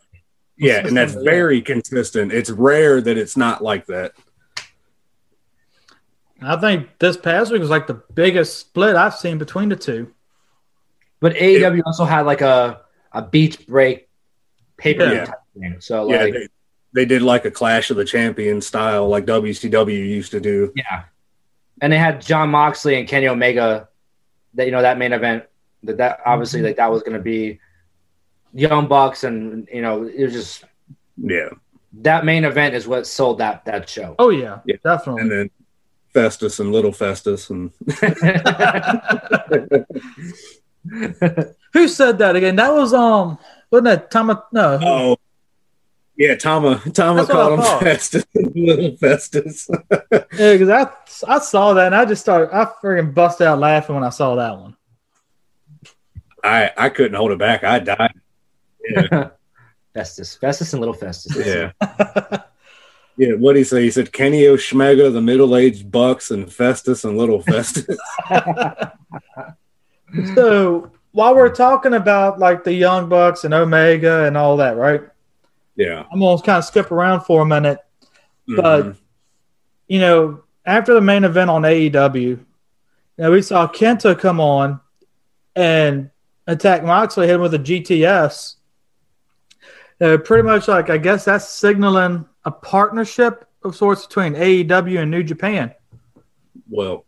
Yeah, 0.58 0.86
and 0.86 0.96
that's 0.96 1.14
very 1.14 1.60
consistent. 1.60 2.32
It's 2.32 2.50
rare 2.50 3.00
that 3.00 3.16
it's 3.18 3.36
not 3.36 3.62
like 3.64 3.86
that. 3.86 4.12
I 6.40 6.56
think 6.56 6.88
this 6.98 7.16
past 7.16 7.50
week 7.50 7.60
was 7.60 7.70
like 7.70 7.86
the 7.86 8.02
biggest 8.14 8.58
split 8.58 8.94
I've 8.94 9.14
seen 9.14 9.38
between 9.38 9.68
the 9.70 9.76
two. 9.76 10.12
But 11.20 11.34
AEW 11.34 11.82
also 11.86 12.04
had 12.04 12.26
like 12.26 12.40
a 12.42 12.82
a 13.14 13.22
beach 13.22 13.66
break 13.66 14.08
pay 14.76 14.94
per 14.94 15.06
view 15.06 15.14
Yeah. 15.16 15.32
thing. 15.58 15.76
So 15.80 16.10
yeah, 16.10 16.22
like 16.24 16.32
they, 16.34 16.48
they 16.94 17.04
did 17.04 17.22
like 17.22 17.44
a 17.44 17.50
Clash 17.50 17.90
of 17.90 17.96
the 17.96 18.04
Champions 18.04 18.66
style, 18.66 19.08
like 19.08 19.24
WCW 19.26 19.92
used 20.08 20.30
to 20.32 20.40
do. 20.40 20.72
yeah, 20.76 21.04
and 21.80 21.92
they 21.92 21.98
had 21.98 22.20
Jon 22.20 22.50
Moxley 22.50 22.98
and 22.98 23.06
Kenny 23.08 23.28
Omega. 23.28 23.88
That 24.54 24.66
you 24.66 24.72
know 24.72 24.82
that 24.82 24.98
main 24.98 25.12
event 25.14 25.44
that 25.84 25.96
that 25.98 26.20
obviously 26.26 26.58
Mm-hmm. 26.60 26.66
like 26.66 26.76
that 26.76 26.90
was 26.90 27.02
going 27.02 27.16
to 27.16 27.22
be 27.22 27.58
Young 28.52 28.86
Bucks 28.86 29.24
and 29.24 29.66
you 29.72 29.80
know 29.80 30.04
it 30.04 30.22
was 30.24 30.32
just 30.34 30.64
Yeah, 31.16 31.48
that 32.02 32.24
main 32.26 32.44
event 32.44 32.74
is 32.74 32.86
what 32.86 33.06
sold 33.06 33.38
that 33.38 33.64
that 33.64 33.88
show. 33.88 34.14
Oh 34.18 34.28
yeah, 34.30 34.58
Yeah. 34.66 34.76
definitely. 34.84 35.22
and 35.22 35.30
then 35.30 35.50
Festus 36.12 36.60
and 36.60 36.70
Little 36.70 36.92
Festus, 36.92 37.48
and 37.48 37.70
Who 41.72 41.88
said 41.88 42.18
that 42.18 42.36
again? 42.36 42.56
That 42.56 42.72
was 42.72 42.92
um, 42.92 43.38
wasn't 43.70 43.84
that 43.86 44.10
Tama? 44.10 44.44
No, 44.52 44.78
oh, 44.82 45.16
yeah, 46.16 46.34
Tama, 46.34 46.82
Tama 46.92 47.20
That's 47.20 47.30
called 47.30 47.58
him. 47.58 47.80
Festus, 47.80 48.24
Little 48.34 48.96
Festus. 48.96 49.70
yeah, 49.70 50.52
because 50.52 50.68
I 50.68 50.88
I 51.26 51.38
saw 51.38 51.72
that 51.74 51.86
and 51.86 51.94
I 51.94 52.04
just 52.04 52.22
started 52.22 52.54
I 52.54 52.64
freaking 52.82 53.14
busted 53.14 53.46
out 53.46 53.58
laughing 53.58 53.94
when 53.94 54.04
I 54.04 54.10
saw 54.10 54.34
that 54.36 54.58
one. 54.58 54.76
I 56.44 56.70
I 56.76 56.88
couldn't 56.90 57.14
hold 57.14 57.32
it 57.32 57.38
back. 57.38 57.64
I 57.64 57.78
died. 57.78 58.20
Yeah, 58.88 59.30
Festus, 59.94 60.36
Festus, 60.36 60.72
and 60.72 60.80
Little 60.80 60.94
Festus. 60.94 61.36
yeah. 61.46 61.72
Yeah, 63.16 63.34
what 63.34 63.52
did 63.52 63.60
he 63.60 63.64
say? 63.64 63.82
He 63.82 63.90
said 63.90 64.10
Kenny 64.10 64.44
Oshmega, 64.44 65.12
the 65.12 65.20
middle-aged 65.20 65.90
Bucks, 65.90 66.30
and 66.30 66.50
Festus 66.50 67.04
and 67.04 67.18
Little 67.18 67.42
Festus. 67.42 67.98
So 70.34 70.90
while 71.12 71.34
we're 71.34 71.54
talking 71.54 71.94
about 71.94 72.38
like 72.38 72.64
the 72.64 72.72
Young 72.72 73.08
Bucks 73.08 73.44
and 73.44 73.52
Omega 73.54 74.24
and 74.24 74.36
all 74.36 74.56
that, 74.58 74.76
right? 74.76 75.02
yeah, 75.76 76.04
I'm 76.12 76.20
gonna 76.20 76.40
kind 76.42 76.58
of 76.58 76.64
skip 76.64 76.90
around 76.90 77.22
for 77.22 77.42
a 77.42 77.46
minute. 77.46 77.78
But 78.46 78.84
Mhm. 78.84 78.96
you 79.88 80.00
know, 80.00 80.42
after 80.66 80.92
the 80.94 81.00
main 81.00 81.24
event 81.24 81.48
on 81.50 81.62
AEW, 81.64 82.38
now 83.18 83.30
we 83.30 83.40
saw 83.42 83.66
Kenta 83.66 84.18
come 84.18 84.38
on 84.40 84.80
and 85.56 86.10
attack 86.46 86.84
Moxley, 86.84 87.26
hit 87.26 87.36
him 87.36 87.40
with 87.40 87.54
a 87.54 87.58
GTS. 87.58 88.56
Uh, 90.00 90.16
pretty 90.18 90.42
much 90.42 90.66
like 90.68 90.90
I 90.90 90.98
guess 90.98 91.24
that's 91.24 91.48
signaling 91.48 92.24
a 92.44 92.50
partnership 92.50 93.46
of 93.64 93.76
sorts 93.76 94.06
between 94.06 94.34
AEW 94.34 95.00
and 95.00 95.10
New 95.10 95.22
Japan, 95.22 95.72
well, 96.68 97.04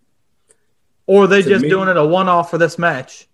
or 1.07 1.25
are 1.25 1.27
they 1.27 1.43
To 1.43 1.49
just 1.49 1.63
me- 1.63 1.69
doing 1.69 1.89
it 1.89 1.97
a 1.97 2.05
one-off 2.05 2.51
for 2.51 2.59
this 2.59 2.79
match? 2.79 3.29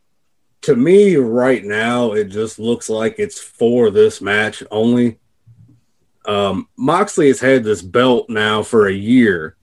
to 0.63 0.77
me 0.77 1.17
right 1.17 1.65
now 1.65 2.13
it 2.13 2.25
just 2.27 2.59
looks 2.59 2.91
like 2.91 3.15
it's 3.19 3.41
for 3.41 3.91
this 3.91 4.21
match 4.21 4.63
only 4.71 5.19
um 6.27 6.69
moxley 6.77 7.29
has 7.29 7.41
had 7.41 7.65
this 7.65 7.81
belt 7.81 8.29
now 8.29 8.63
for 8.63 8.87
a 8.87 8.93
year 8.93 9.57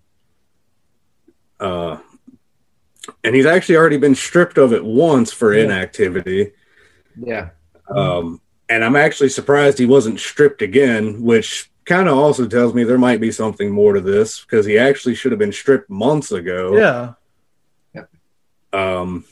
uh 1.59 1.97
and 3.23 3.35
he's 3.35 3.45
actually 3.45 3.75
already 3.77 3.97
been 3.97 4.15
stripped 4.15 4.57
of 4.57 4.73
it 4.73 4.83
once 4.83 5.31
for 5.31 5.53
Yeah. 5.53 5.65
inactivity 5.65 6.51
yeah. 7.15 7.49
um 7.89 8.41
and 8.67 8.83
i'm 8.83 8.95
actually 8.95 9.29
surprised 9.29 9.77
he 9.77 9.85
wasn't 9.85 10.19
stripped 10.19 10.63
again 10.63 11.21
which 11.21 11.71
kind 11.85 12.09
of 12.09 12.17
also 12.17 12.47
tells 12.47 12.73
me 12.73 12.83
there 12.83 12.97
might 12.97 13.21
be 13.21 13.31
something 13.31 13.69
more 13.69 13.93
to 13.93 14.01
this 14.01 14.41
because 14.41 14.65
he 14.65 14.79
actually 14.79 15.13
should 15.13 15.31
have 15.31 15.37
been 15.39 15.53
stripped 15.53 15.91
months 15.91 16.31
ago 16.31 16.75
Yeah, 16.75 17.13
um, 18.77 19.25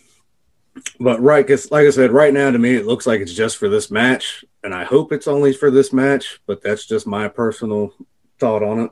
but 0.99 1.21
right, 1.21 1.45
cause 1.45 1.71
like 1.71 1.85
I 1.85 1.89
said, 1.91 2.11
right 2.11 2.33
now 2.33 2.51
to 2.51 2.57
me 2.57 2.75
it 2.75 2.85
looks 2.85 3.05
like 3.05 3.21
it's 3.21 3.33
just 3.33 3.57
for 3.57 3.69
this 3.69 3.91
match, 3.91 4.43
and 4.63 4.73
I 4.73 4.83
hope 4.83 5.11
it's 5.11 5.27
only 5.27 5.53
for 5.53 5.69
this 5.69 5.93
match. 5.93 6.39
But 6.45 6.61
that's 6.61 6.85
just 6.85 7.07
my 7.07 7.27
personal 7.27 7.93
thought 8.39 8.63
on 8.63 8.79
it. 8.79 8.91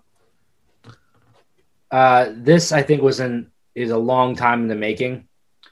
Uh, 1.92 2.32
this 2.36 2.72
I 2.72 2.82
think 2.84 3.02
was 3.02 3.20
in 3.20 3.52
is 3.76 3.92
a 3.92 3.98
long 3.98 4.36
time 4.36 4.62
in 4.62 4.68
the 4.68 4.76
making. 4.76 5.28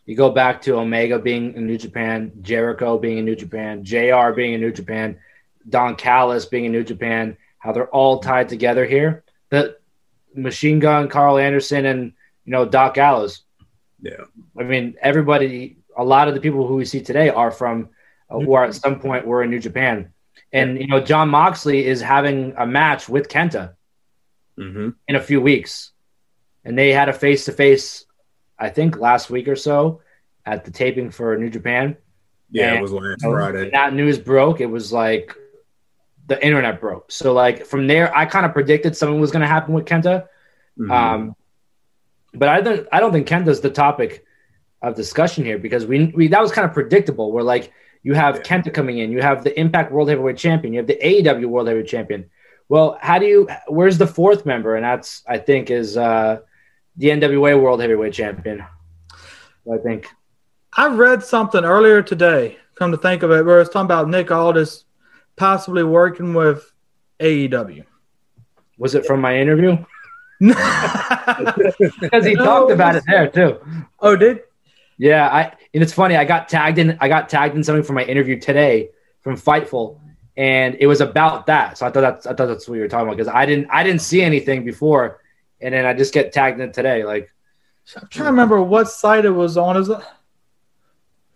You 0.05 0.15
go 0.15 0.31
back 0.31 0.61
to 0.63 0.77
Omega 0.77 1.19
being 1.19 1.53
in 1.53 1.67
New 1.67 1.77
Japan, 1.77 2.31
Jericho 2.41 2.97
being 2.97 3.19
in 3.19 3.25
New 3.25 3.35
Japan, 3.35 3.83
JR 3.83 4.31
being 4.31 4.53
in 4.53 4.61
New 4.61 4.71
Japan, 4.71 5.19
Don 5.69 5.95
Callis 5.95 6.45
being 6.45 6.65
in 6.65 6.71
New 6.71 6.83
Japan, 6.83 7.37
how 7.59 7.71
they're 7.71 7.87
all 7.89 8.19
tied 8.19 8.49
together 8.49 8.85
here. 8.85 9.23
The 9.49 9.77
Machine 10.33 10.79
Gun, 10.79 11.07
Karl 11.07 11.37
Anderson, 11.37 11.85
and 11.85 12.13
you 12.45 12.51
know 12.51 12.65
Doc 12.65 12.95
Gallows. 12.95 13.43
Yeah. 14.01 14.23
I 14.57 14.63
mean 14.63 14.95
everybody. 15.01 15.77
A 15.97 16.03
lot 16.03 16.27
of 16.27 16.33
the 16.33 16.39
people 16.41 16.65
who 16.67 16.75
we 16.75 16.85
see 16.85 17.01
today 17.01 17.29
are 17.29 17.51
from 17.51 17.89
uh, 18.29 18.39
who 18.39 18.53
are 18.53 18.63
at 18.65 18.75
some 18.75 18.99
point 18.99 19.27
were 19.27 19.43
in 19.43 19.49
New 19.49 19.59
Japan, 19.59 20.13
and 20.53 20.79
you 20.79 20.87
know 20.87 21.01
Jon 21.01 21.29
Moxley 21.29 21.85
is 21.85 22.01
having 22.01 22.53
a 22.57 22.65
match 22.65 23.07
with 23.09 23.27
Kenta 23.29 23.73
Mm-hmm. 24.59 24.89
in 25.07 25.15
a 25.15 25.21
few 25.21 25.41
weeks. 25.41 25.91
And 26.65 26.77
they 26.77 26.91
had 26.91 27.09
a 27.09 27.13
face 27.13 27.45
to 27.45 27.51
face, 27.51 28.05
I 28.59 28.69
think 28.69 28.97
last 28.99 29.29
week 29.29 29.47
or 29.47 29.55
so 29.55 30.01
at 30.45 30.65
the 30.65 30.71
taping 30.71 31.09
for 31.09 31.35
New 31.37 31.49
Japan. 31.49 31.97
Yeah, 32.51 32.67
And- 32.73 32.79
it 32.79 32.81
was 32.81 32.91
last 32.91 33.21
Friday. 33.21 33.71
that 33.71 33.93
news 33.93 34.19
broke, 34.19 34.61
it 34.61 34.67
was 34.67 34.91
like 34.93 35.33
the 36.27 36.43
internet 36.45 36.79
broke. 36.79 37.11
So 37.11 37.33
like 37.33 37.65
from 37.65 37.87
there, 37.87 38.15
I 38.15 38.25
kind 38.25 38.45
of 38.45 38.53
predicted 38.53 38.95
something 38.95 39.19
was 39.19 39.31
going 39.31 39.41
to 39.41 39.47
happen 39.47 39.73
with 39.73 39.85
Kenta. 39.85 40.27
Mhm. 40.77 40.91
Um, 40.91 41.35
but 42.33 42.49
I 42.49 42.61
don't, 42.61 42.87
I 42.91 42.99
don't 42.99 43.11
think 43.11 43.27
Kenta's 43.27 43.61
the 43.61 43.69
topic 43.69 44.25
of 44.81 44.95
discussion 44.95 45.45
here 45.45 45.59
because 45.59 45.85
we, 45.85 46.07
we 46.15 46.27
that 46.29 46.41
was 46.41 46.51
kind 46.51 46.67
of 46.67 46.73
predictable. 46.73 47.31
Where 47.31 47.43
like 47.43 47.71
you 48.03 48.13
have 48.13 48.37
Yeah. 48.37 48.41
Kenta 48.41 48.73
coming 48.73 48.99
in, 48.99 49.11
you 49.11 49.21
have 49.21 49.43
the 49.43 49.57
Impact 49.59 49.91
World 49.91 50.09
Heavyweight 50.09 50.37
Champion, 50.37 50.73
you 50.73 50.79
have 50.79 50.87
the 50.87 50.99
AEW 51.03 51.45
World 51.45 51.67
Heavyweight 51.67 51.87
Champion. 51.89 52.29
Well, 52.69 52.97
how 53.01 53.19
do 53.19 53.25
you? 53.25 53.49
Where's 53.67 53.97
the 53.97 54.07
fourth 54.07 54.45
member? 54.45 54.75
And 54.75 54.85
that's 54.85 55.23
I 55.27 55.37
think 55.37 55.69
is 55.69 55.97
uh, 55.97 56.39
the 56.95 57.07
NWA 57.07 57.61
World 57.61 57.81
Heavyweight 57.81 58.13
Champion. 58.13 58.63
I 59.71 59.77
think. 59.77 60.07
I 60.75 60.87
read 60.87 61.21
something 61.21 61.65
earlier 61.65 62.01
today. 62.01 62.57
Come 62.75 62.91
to 62.91 62.97
think 62.97 63.23
of 63.23 63.31
it, 63.31 63.45
where 63.45 63.59
it's 63.59 63.69
talking 63.69 63.85
about 63.85 64.07
Nick 64.07 64.31
Aldis 64.31 64.85
possibly 65.35 65.83
working 65.83 66.33
with 66.33 66.71
AEW. 67.19 67.85
Was 68.77 68.95
it 68.95 69.05
from 69.05 69.21
my 69.21 69.37
interview? 69.37 69.77
Because 70.41 72.25
he 72.25 72.34
No, 72.36 72.43
talked 72.43 72.71
about 72.71 72.95
it 72.95 73.04
there 73.08 73.27
too. 73.27 73.60
Oh, 73.99 74.15
did 74.15 74.41
Yeah, 74.97 75.27
I 75.30 75.43
and 75.73 75.84
it's 75.84 75.93
funny. 75.93 76.15
I 76.15 76.25
got 76.25 76.49
tagged 76.49 76.80
in. 76.80 76.97
I 76.99 77.08
got 77.08 77.30
tagged 77.30 77.56
in 77.56 77.63
something 77.63 77.84
for 77.84 77.93
my 77.93 78.04
interview 78.04 78.39
today 78.39 78.89
from 79.21 79.36
Fightful, 79.36 79.99
and 80.36 80.75
it 80.80 80.88
was 80.88 80.99
about 81.01 81.45
that. 81.45 81.77
So 81.77 81.86
I 81.86 81.91
thought 81.91 82.01
that's 82.01 82.25
I 82.25 82.34
thought 82.34 82.47
that's 82.47 82.67
what 82.67 82.75
you 82.75 82.82
were 82.82 82.88
talking 82.88 83.08
about 83.08 83.17
because 83.17 83.32
I 83.32 83.45
didn't 83.45 83.67
I 83.71 83.84
didn't 83.84 84.01
see 84.01 84.21
anything 84.23 84.65
before, 84.65 85.21
and 85.62 85.73
then 85.73 85.86
I 85.86 85.93
just 85.93 86.13
get 86.13 86.34
tagged 86.34 86.60
in 86.60 86.71
today. 86.71 87.04
Like 87.04 87.32
I'm 87.95 88.08
trying 88.10 88.25
to 88.25 88.32
remember 88.32 88.62
what 88.62 88.89
site 88.89 89.25
it 89.25 89.30
was 89.32 89.58
on. 89.58 89.77
Is 89.77 89.89
it 89.89 89.99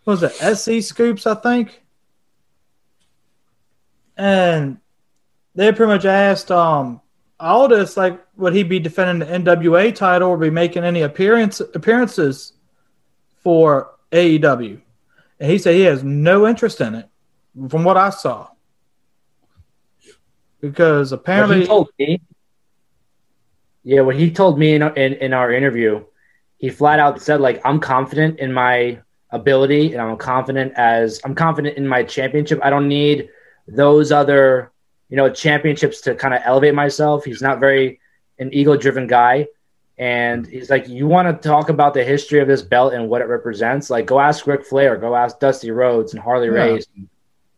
was 0.06 0.24
it 0.24 0.32
SC 0.58 0.82
Scoops? 0.82 1.28
I 1.28 1.36
think. 1.36 1.84
And 4.18 4.78
they 5.54 5.72
pretty 5.72 5.92
much 5.92 6.06
asked 6.06 6.52
um 6.52 7.02
Aldis 7.40 7.98
like 7.98 8.20
would 8.38 8.54
he 8.54 8.64
be 8.64 8.80
defending 8.80 9.28
the 9.28 9.34
NWA 9.34 9.94
title 9.94 10.30
or 10.30 10.38
be 10.38 10.50
making 10.50 10.84
any 10.84 11.02
appearance 11.02 11.60
appearances 11.60 12.54
for 13.44 13.92
AEW? 14.12 14.82
And 15.40 15.52
he 15.52 15.58
said 15.58 15.76
he 15.76 15.82
has 15.82 16.04
no 16.04 16.48
interest 16.48 16.80
in 16.80 16.96
it, 16.96 17.10
from 17.70 17.84
what 17.84 17.98
I 17.98 18.10
saw. 18.10 18.48
Because 20.62 21.12
what 21.12 21.22
apparently 21.22 21.62
he 21.62 21.66
told 21.68 21.90
me. 22.00 22.22
Yeah, 23.84 24.02
what 24.02 24.16
he 24.16 24.32
told 24.32 24.58
me 24.58 24.74
in, 24.74 24.82
in 24.82 25.14
in 25.14 25.34
our 25.34 25.52
interview, 25.52 26.06
he 26.58 26.70
flat 26.70 27.00
out 27.00 27.22
said 27.22 27.42
like 27.42 27.62
I'm 27.66 27.80
confident 27.80 28.40
in 28.40 28.54
my 28.54 29.00
ability 29.32 29.92
and 29.92 30.02
I'm 30.02 30.18
confident 30.18 30.72
as 30.78 31.20
I'm 31.26 31.36
confident 31.36 31.78
in 31.78 31.86
my 31.88 32.04
championship. 32.04 32.60
I 32.64 32.70
don't 32.70 32.88
need 32.88 33.30
those 33.68 34.12
other 34.12 34.72
you 35.16 35.22
know 35.22 35.30
championships 35.30 36.02
to 36.02 36.14
kind 36.14 36.34
of 36.34 36.42
elevate 36.44 36.76
myself. 36.76 37.24
He's 37.24 37.42
not 37.42 37.62
very 37.62 38.02
an 38.38 38.50
ego 38.54 38.76
driven 38.76 39.08
guy. 39.08 39.48
And 39.98 40.46
he's 40.46 40.70
like, 40.70 40.90
you 40.90 41.08
want 41.08 41.42
to 41.42 41.48
talk 41.50 41.70
about 41.70 41.94
the 41.94 42.04
history 42.04 42.42
of 42.42 42.50
this 42.50 42.62
belt 42.62 42.94
and 42.94 43.08
what 43.08 43.22
it 43.22 43.30
represents? 43.30 43.90
Like, 43.90 44.06
go 44.08 44.20
ask 44.20 44.46
Ric 44.46 44.66
Flair, 44.66 44.98
go 44.98 45.16
ask 45.16 45.40
Dusty 45.40 45.72
Rhodes 45.72 46.14
and 46.14 46.22
Harley 46.22 46.48
Yeah. 46.48 46.64
Race. 46.66 46.86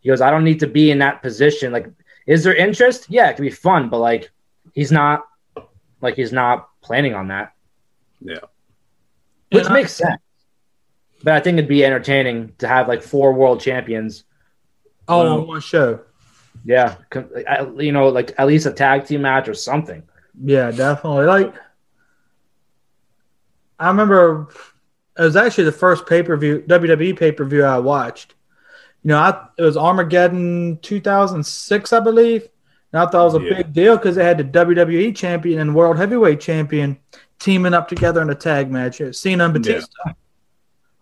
He 0.02 0.10
goes, 0.10 0.22
I 0.22 0.30
don't 0.30 0.44
need 0.44 0.60
to 0.60 0.68
be 0.68 0.92
in 0.92 1.00
that 1.00 1.24
position. 1.24 1.72
Like, 1.72 1.88
is 2.28 2.44
there 2.44 2.54
interest? 2.54 3.08
Yeah, 3.10 3.28
it 3.32 3.38
could 3.38 3.42
be 3.42 3.50
fun, 3.50 3.90
but 3.90 3.98
like, 3.98 4.30
he's 4.76 4.92
not, 4.92 5.26
like, 6.00 6.14
he's 6.16 6.32
not 6.32 6.70
planning 6.84 7.16
on 7.16 7.30
that, 7.30 7.54
yeah. 8.22 8.36
which 9.52 9.64
And 9.66 9.74
I- 9.74 9.80
makes 9.80 9.94
sense. 9.94 10.22
But 11.24 11.34
I 11.34 11.40
think 11.40 11.58
it'd 11.58 11.68
be 11.68 11.84
entertaining 11.84 12.54
to 12.60 12.68
have 12.68 12.88
like 12.88 13.02
four 13.02 13.34
world 13.34 13.62
champions. 13.62 14.26
all 15.08 15.24
Wow. 15.26 15.38
on 15.40 15.48
one 15.48 15.62
show. 15.62 16.02
Yeah, 16.66 16.96
you 17.78 17.92
know, 17.92 18.08
like 18.10 18.34
at 18.38 18.48
least 18.48 18.66
a 18.66 18.72
tag 18.72 19.06
team 19.06 19.22
match 19.22 19.48
or 19.48 19.54
something. 19.54 20.04
Yeah, 20.44 20.72
definitely. 20.72 21.26
Like 21.26 21.54
I 23.80 23.88
remember 23.88 24.48
it 25.18 25.22
was 25.22 25.36
actually 25.36 25.66
the 25.66 25.72
first 25.72 26.06
pay 26.08 26.24
per 26.24 26.36
view 26.38 26.64
WWE 26.68 27.18
pay 27.18 27.32
per 27.32 27.46
view 27.46 27.64
I 27.64 27.80
watched. 27.80 28.36
You 29.04 29.10
know, 29.10 29.18
I, 29.20 29.48
it 29.58 29.62
was 29.62 29.78
Armageddon 29.78 30.80
2006, 30.82 31.94
I 31.94 32.00
believe. 32.00 32.48
And 32.92 33.02
I 33.02 33.06
thought 33.10 33.22
it 33.22 33.34
was 33.34 33.36
a 33.36 33.46
Yeah. 33.46 33.58
big 33.58 33.74
deal 33.74 33.98
because 33.98 34.16
they 34.16 34.24
had 34.26 34.38
the 34.38 34.44
WWE 34.44 35.16
champion 35.16 35.60
and 35.60 35.76
World 35.76 35.98
Heavyweight 35.98 36.40
champion 36.40 36.98
teaming 37.40 37.74
up 37.74 37.88
together 37.88 38.22
in 38.22 38.30
a 38.30 38.36
tag 38.36 38.72
match. 38.72 39.00
It 39.00 39.06
was 39.08 39.20
Cena 39.20 39.46
and 39.46 39.54
Yeah. 39.66 39.74
Batista. 39.74 40.14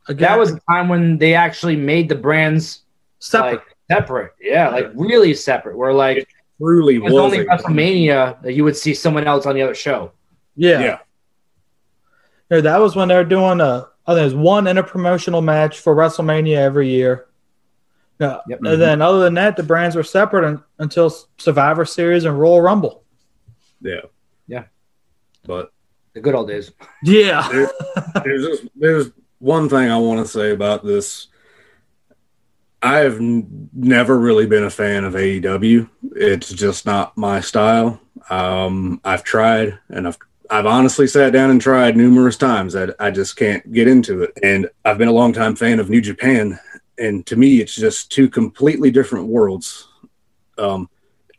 Again, 0.07 0.29
That 0.29 0.39
was 0.39 0.53
the 0.53 0.61
time 0.69 0.89
when 0.89 1.17
they 1.17 1.33
actually 1.33 1.75
made 1.75 2.09
the 2.09 2.15
brands 2.15 2.81
separate. 3.19 3.53
like 3.57 3.74
separate. 3.89 4.33
Yeah, 4.39 4.69
like 4.69 4.91
really 4.95 5.33
separate. 5.33 5.77
Where 5.77 5.93
like 5.93 6.27
Truly 6.59 6.95
it 6.95 7.03
was 7.03 7.13
was. 7.13 7.21
only 7.23 7.39
a- 7.39 7.45
WrestleMania 7.45 8.41
that 8.41 8.53
you 8.53 8.63
would 8.63 8.77
see 8.77 8.93
someone 8.93 9.27
else 9.27 9.45
on 9.45 9.55
the 9.55 9.61
other 9.61 9.75
show. 9.75 10.11
yeah. 10.55 10.79
yeah. 10.81 10.97
Yeah, 12.51 12.61
that 12.61 12.79
was 12.79 12.95
when 12.95 13.07
they 13.07 13.15
were 13.15 13.23
doing 13.23 13.59
a. 13.59 13.87
I 14.07 14.13
think 14.13 14.21
it 14.21 14.25
was 14.25 14.35
one 14.35 14.65
interpromotional 14.65 15.43
match 15.43 15.79
for 15.79 15.95
WrestleMania 15.95 16.57
every 16.57 16.89
year. 16.89 17.25
Yeah, 18.19 18.37
Yep. 18.47 18.59
and 18.63 18.79
then 18.81 19.01
other 19.01 19.19
than 19.19 19.33
that, 19.33 19.57
the 19.57 19.63
brands 19.63 19.95
were 19.95 20.03
separate 20.03 20.45
un, 20.45 20.63
until 20.79 21.09
Survivor 21.37 21.83
Series 21.85 22.23
and 22.23 22.39
Royal 22.39 22.61
Rumble. 22.61 23.03
Yeah. 23.81 24.01
Yeah. 24.47 24.65
But 25.43 25.71
The 26.13 26.21
good 26.21 26.35
old 26.35 26.47
days. 26.47 26.71
Yeah, 27.03 27.47
there, 27.51 27.69
there's 28.23 28.45
just, 28.45 28.63
there's 28.75 29.09
one 29.39 29.67
thing 29.67 29.89
I 29.89 29.97
want 29.97 30.25
to 30.25 30.31
say 30.31 30.51
about 30.51 30.85
this. 30.85 31.27
I 32.85 32.99
have 32.99 33.17
n- 33.17 33.67
never 33.73 34.19
really 34.19 34.45
been 34.45 34.63
a 34.63 34.69
fan 34.69 35.05
of 35.05 35.15
AEW. 35.15 35.89
It's 36.15 36.49
just 36.51 36.85
not 36.85 37.17
my 37.17 37.39
style. 37.39 37.99
Um, 38.29 39.01
I've 39.03 39.23
tried, 39.23 39.79
and 39.89 40.07
I've 40.07 40.19
I've 40.51 40.67
honestly 40.67 41.07
sat 41.07 41.33
down 41.33 41.49
and 41.49 41.59
tried 41.59 41.97
numerous 41.97 42.37
times. 42.37 42.73
that 42.73 42.95
I 42.99 43.09
just 43.09 43.37
can't 43.37 43.73
get 43.73 43.87
into 43.87 44.21
it. 44.21 44.37
And 44.43 44.69
I've 44.85 44.99
been 44.99 45.07
a 45.07 45.13
longtime 45.13 45.55
fan 45.55 45.79
of 45.79 45.89
New 45.89 45.99
Japan, 45.99 46.59
and 46.99 47.25
to 47.25 47.35
me, 47.35 47.59
it's 47.59 47.75
just 47.75 48.11
two 48.11 48.29
completely 48.29 48.91
different 48.91 49.29
worlds. 49.29 49.87
Um, 50.59 50.87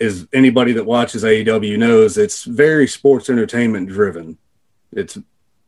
as 0.01 0.27
anybody 0.33 0.73
that 0.73 0.85
watches 0.85 1.23
AEW 1.23 1.79
knows, 1.79 2.19
it's 2.19 2.43
very 2.43 2.89
sports 2.89 3.31
entertainment 3.31 3.89
driven. 3.89 4.37
It's 4.91 5.17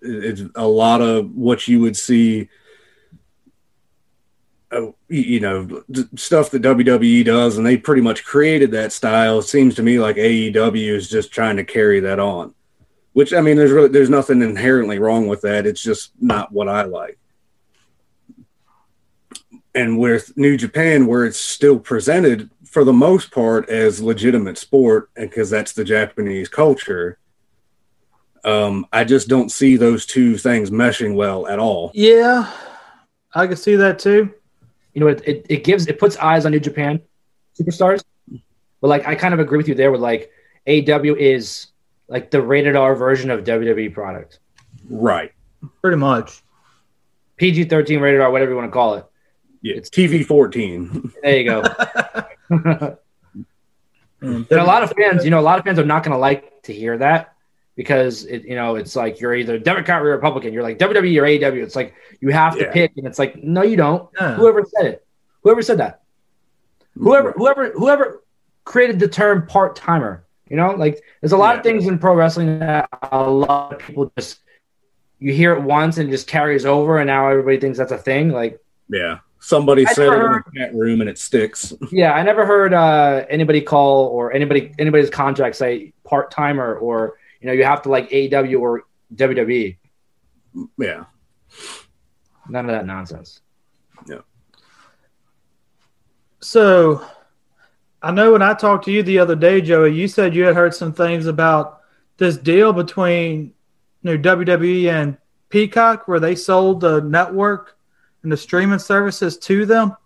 it's 0.02 0.42
a 0.56 0.66
lot 0.66 1.02
of 1.02 1.30
what 1.36 1.68
you 1.68 1.78
would 1.82 1.96
see 1.96 2.48
you- 4.72 4.94
you 5.09 5.40
know 5.40 5.83
stuff 6.16 6.50
that 6.50 6.62
WWE 6.62 7.24
does 7.24 7.57
and 7.57 7.66
they 7.66 7.76
pretty 7.76 8.02
much 8.02 8.24
created 8.24 8.70
that 8.72 8.92
style 8.92 9.38
it 9.38 9.42
seems 9.44 9.74
to 9.76 9.83
me 9.83 9.98
like 9.98 10.16
AEW 10.16 10.94
is 10.94 11.09
just 11.09 11.33
trying 11.33 11.57
to 11.57 11.64
carry 11.64 12.00
that 12.00 12.18
on 12.18 12.54
which 13.14 13.33
I 13.33 13.40
mean 13.40 13.57
there's 13.57 13.72
really 13.72 13.88
there's 13.88 14.11
nothing 14.11 14.42
inherently 14.42 14.98
wrong 14.98 15.26
with 15.26 15.40
that 15.42 15.66
it's 15.66 15.83
just 15.83 16.12
not 16.20 16.52
what 16.52 16.68
I 16.68 16.83
like 16.83 17.18
and 19.74 19.98
with 19.98 20.37
New 20.37 20.57
Japan 20.57 21.07
where 21.07 21.24
it's 21.24 21.38
still 21.40 21.78
presented 21.78 22.50
for 22.64 22.85
the 22.85 22.92
most 22.92 23.31
part 23.31 23.68
as 23.70 24.02
legitimate 24.02 24.59
sport 24.59 25.11
and 25.16 25.31
because 25.31 25.48
that's 25.50 25.72
the 25.72 25.85
Japanese 25.85 26.48
culture 26.48 27.18
um, 28.44 28.87
I 28.92 29.04
just 29.04 29.28
don't 29.28 29.50
see 29.50 29.76
those 29.76 30.07
two 30.07 30.38
things 30.38 30.70
meshing 30.70 31.14
well 31.16 31.48
at 31.48 31.59
all. 31.59 31.90
yeah, 31.92 32.50
I 33.35 33.46
can 33.48 33.57
see 33.57 33.74
that 33.76 33.98
too. 33.98 34.33
You 34.98 35.04
know, 35.04 35.11
it, 35.12 35.22
it, 35.28 35.46
it 35.48 35.62
gives 35.62 35.87
it 35.87 36.00
puts 36.00 36.16
eyes 36.16 36.44
on 36.44 36.50
New 36.50 36.58
Japan 36.58 37.00
superstars. 37.56 38.02
But 38.80 38.88
like 38.88 39.06
I 39.06 39.14
kind 39.14 39.32
of 39.32 39.38
agree 39.38 39.56
with 39.56 39.68
you 39.68 39.76
there 39.76 39.92
with 39.92 40.00
like 40.00 40.32
AW 40.66 41.14
is 41.14 41.68
like 42.08 42.32
the 42.32 42.42
rated 42.42 42.74
R 42.74 42.96
version 42.96 43.30
of 43.30 43.44
WWE 43.44 43.94
product. 43.94 44.40
Right. 44.90 45.32
Pretty 45.80 45.98
much. 45.98 46.42
PG 47.37 47.66
thirteen 47.66 48.00
rated 48.00 48.20
R, 48.20 48.28
whatever 48.32 48.50
you 48.50 48.56
want 48.56 48.66
to 48.66 48.72
call 48.72 48.94
it. 48.94 49.06
Yeah. 49.62 49.76
It's 49.76 49.88
TV 49.88 50.26
14. 50.26 51.12
There 51.22 51.38
you 51.38 51.44
go. 51.44 51.62
And 52.50 52.96
And 54.50 54.50
a 54.50 54.64
lot 54.64 54.82
of 54.82 54.92
fans, 54.98 55.24
you 55.24 55.30
know, 55.30 55.38
a 55.38 55.42
lot 55.42 55.61
of 55.61 55.64
fans 55.64 55.78
are 55.78 55.84
not 55.84 56.02
going 56.02 56.12
to 56.12 56.18
like 56.18 56.64
to 56.64 56.72
hear 56.72 56.98
that 56.98 57.34
because 57.78 58.24
it, 58.24 58.42
you 58.44 58.56
know, 58.56 58.74
it's 58.74 58.96
like 58.96 59.20
you're 59.20 59.36
either 59.36 59.56
Democrat 59.56 60.02
or 60.02 60.06
Republican. 60.06 60.52
You're 60.52 60.64
like 60.64 60.78
WWE 60.78 61.22
or 61.22 61.24
AEW. 61.24 61.62
It's 61.62 61.76
like 61.76 61.94
you 62.20 62.30
have 62.30 62.54
to 62.58 62.64
Yeah. 62.64 62.72
pick, 62.72 62.92
and 62.96 63.06
it's 63.06 63.20
like 63.20 63.40
no, 63.42 63.62
you 63.62 63.76
don't. 63.76 64.10
Yeah. 64.20 64.34
Whoever 64.34 64.64
said 64.64 64.86
it, 64.86 65.06
whoever 65.44 65.62
said 65.62 65.78
that, 65.78 66.02
whoever, 66.94 67.30
whoever, 67.32 67.70
whoever 67.70 68.24
created 68.64 68.98
the 68.98 69.06
term 69.06 69.46
part 69.46 69.76
timer. 69.76 70.24
You 70.48 70.56
know, 70.56 70.72
like 70.72 71.00
there's 71.20 71.30
a 71.30 71.36
lot 71.36 71.56
of 71.56 71.62
things 71.62 71.86
in 71.86 72.00
pro 72.00 72.14
wrestling 72.14 72.58
that 72.58 72.88
a 73.12 73.22
lot 73.30 73.74
of 73.74 73.78
people 73.78 74.10
just 74.18 74.40
you 75.20 75.32
hear 75.32 75.52
it 75.52 75.62
once 75.62 75.98
and 75.98 76.08
it 76.08 76.10
just 76.12 76.26
carries 76.26 76.66
over, 76.66 76.98
and 76.98 77.06
now 77.06 77.28
everybody 77.30 77.60
thinks 77.60 77.78
that's 77.78 77.92
a 77.92 77.98
thing. 77.98 78.30
Like, 78.30 78.60
Yeah. 78.90 79.18
Somebody 79.40 79.86
I 79.86 79.92
said 79.92 80.08
it 80.08 80.10
never 80.10 80.36
in 80.38 80.42
the 80.52 80.58
chat 80.58 80.74
room 80.74 81.00
and 81.00 81.08
it 81.08 81.16
sticks. 81.16 81.72
yeah, 81.92 82.12
I 82.12 82.24
never 82.24 82.44
heard 82.44 82.74
uh, 82.74 83.24
anybody 83.30 83.60
call 83.60 84.06
or 84.06 84.32
anybody 84.32 84.74
anybody's 84.80 85.10
contract 85.10 85.54
say 85.54 85.92
part 86.02 86.32
timer 86.32 86.74
or 86.74 87.17
you 87.40 87.46
know 87.46 87.53
you 87.53 87.64
have 87.64 87.83
to 87.83 87.88
like 87.88 88.11
AEW 88.11 88.61
or 88.61 88.85
WWE. 89.14 89.77
Yeah. 90.79 91.05
None 92.48 92.64
of 92.64 92.70
that 92.70 92.87
nonsense. 92.87 93.40
Yeah. 94.07 94.20
So, 96.40 97.05
I 98.03 98.11
know 98.11 98.33
when 98.33 98.42
I 98.42 98.55
talked 98.55 98.85
to 98.87 98.92
you 98.92 99.03
the 99.03 99.18
other 99.18 99.37
day, 99.37 99.61
Joey, 99.61 99.94
you 99.94 100.09
said 100.09 100.35
you 100.35 100.44
had 100.44 100.55
heard 100.55 100.74
some 100.74 100.92
things 100.92 101.27
about 101.27 101.81
this 102.16 102.37
deal 102.37 102.72
between 102.72 103.53
you 104.03 104.16
know, 104.16 104.18
WWE 104.18 104.90
and 104.90 105.18
Peacock, 105.48 106.07
where 106.07 106.20
they 106.20 106.35
sold 106.35 106.81
the 106.81 107.01
network 107.01 107.77
and 108.22 108.31
the 108.31 108.37
streaming 108.37 108.79
services 108.79 109.37
to 109.38 109.66
them. 109.66 109.96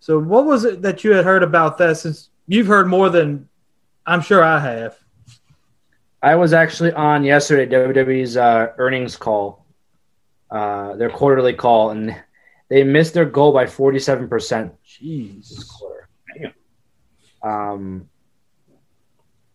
So, 0.00 0.18
what 0.18 0.46
was 0.46 0.64
it 0.64 0.82
that 0.82 1.04
you 1.04 1.12
had 1.12 1.24
heard 1.24 1.42
about 1.42 1.78
that? 1.78 1.98
Since 1.98 2.30
you've 2.46 2.66
heard 2.66 2.88
more 2.88 3.10
than 3.10 3.48
I'm 4.06 4.20
sure 4.20 4.42
I 4.42 4.58
have. 4.58 4.98
I 6.22 6.34
was 6.36 6.52
actually 6.52 6.92
on 6.92 7.24
yesterday 7.24 7.66
WWE's 7.74 8.36
uh, 8.36 8.72
earnings 8.78 9.16
call, 9.16 9.64
uh, 10.50 10.94
their 10.96 11.10
quarterly 11.10 11.54
call, 11.54 11.90
and 11.90 12.14
they 12.68 12.84
missed 12.84 13.14
their 13.14 13.24
goal 13.24 13.52
by 13.52 13.66
forty 13.66 13.98
seven 13.98 14.28
percent 14.28 14.74
this 15.00 15.00
Jeez. 15.02 15.68
quarter. 15.68 16.08
Damn. 16.38 16.52
Um, 17.42 18.08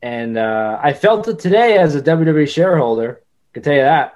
and 0.01 0.37
uh, 0.37 0.79
I 0.81 0.93
felt 0.93 1.27
it 1.27 1.39
today 1.39 1.77
as 1.77 1.95
a 1.95 2.01
WWE 2.01 2.47
shareholder. 2.47 3.21
I 3.23 3.53
can 3.53 3.63
tell 3.63 3.73
you 3.75 3.81
that 3.81 4.13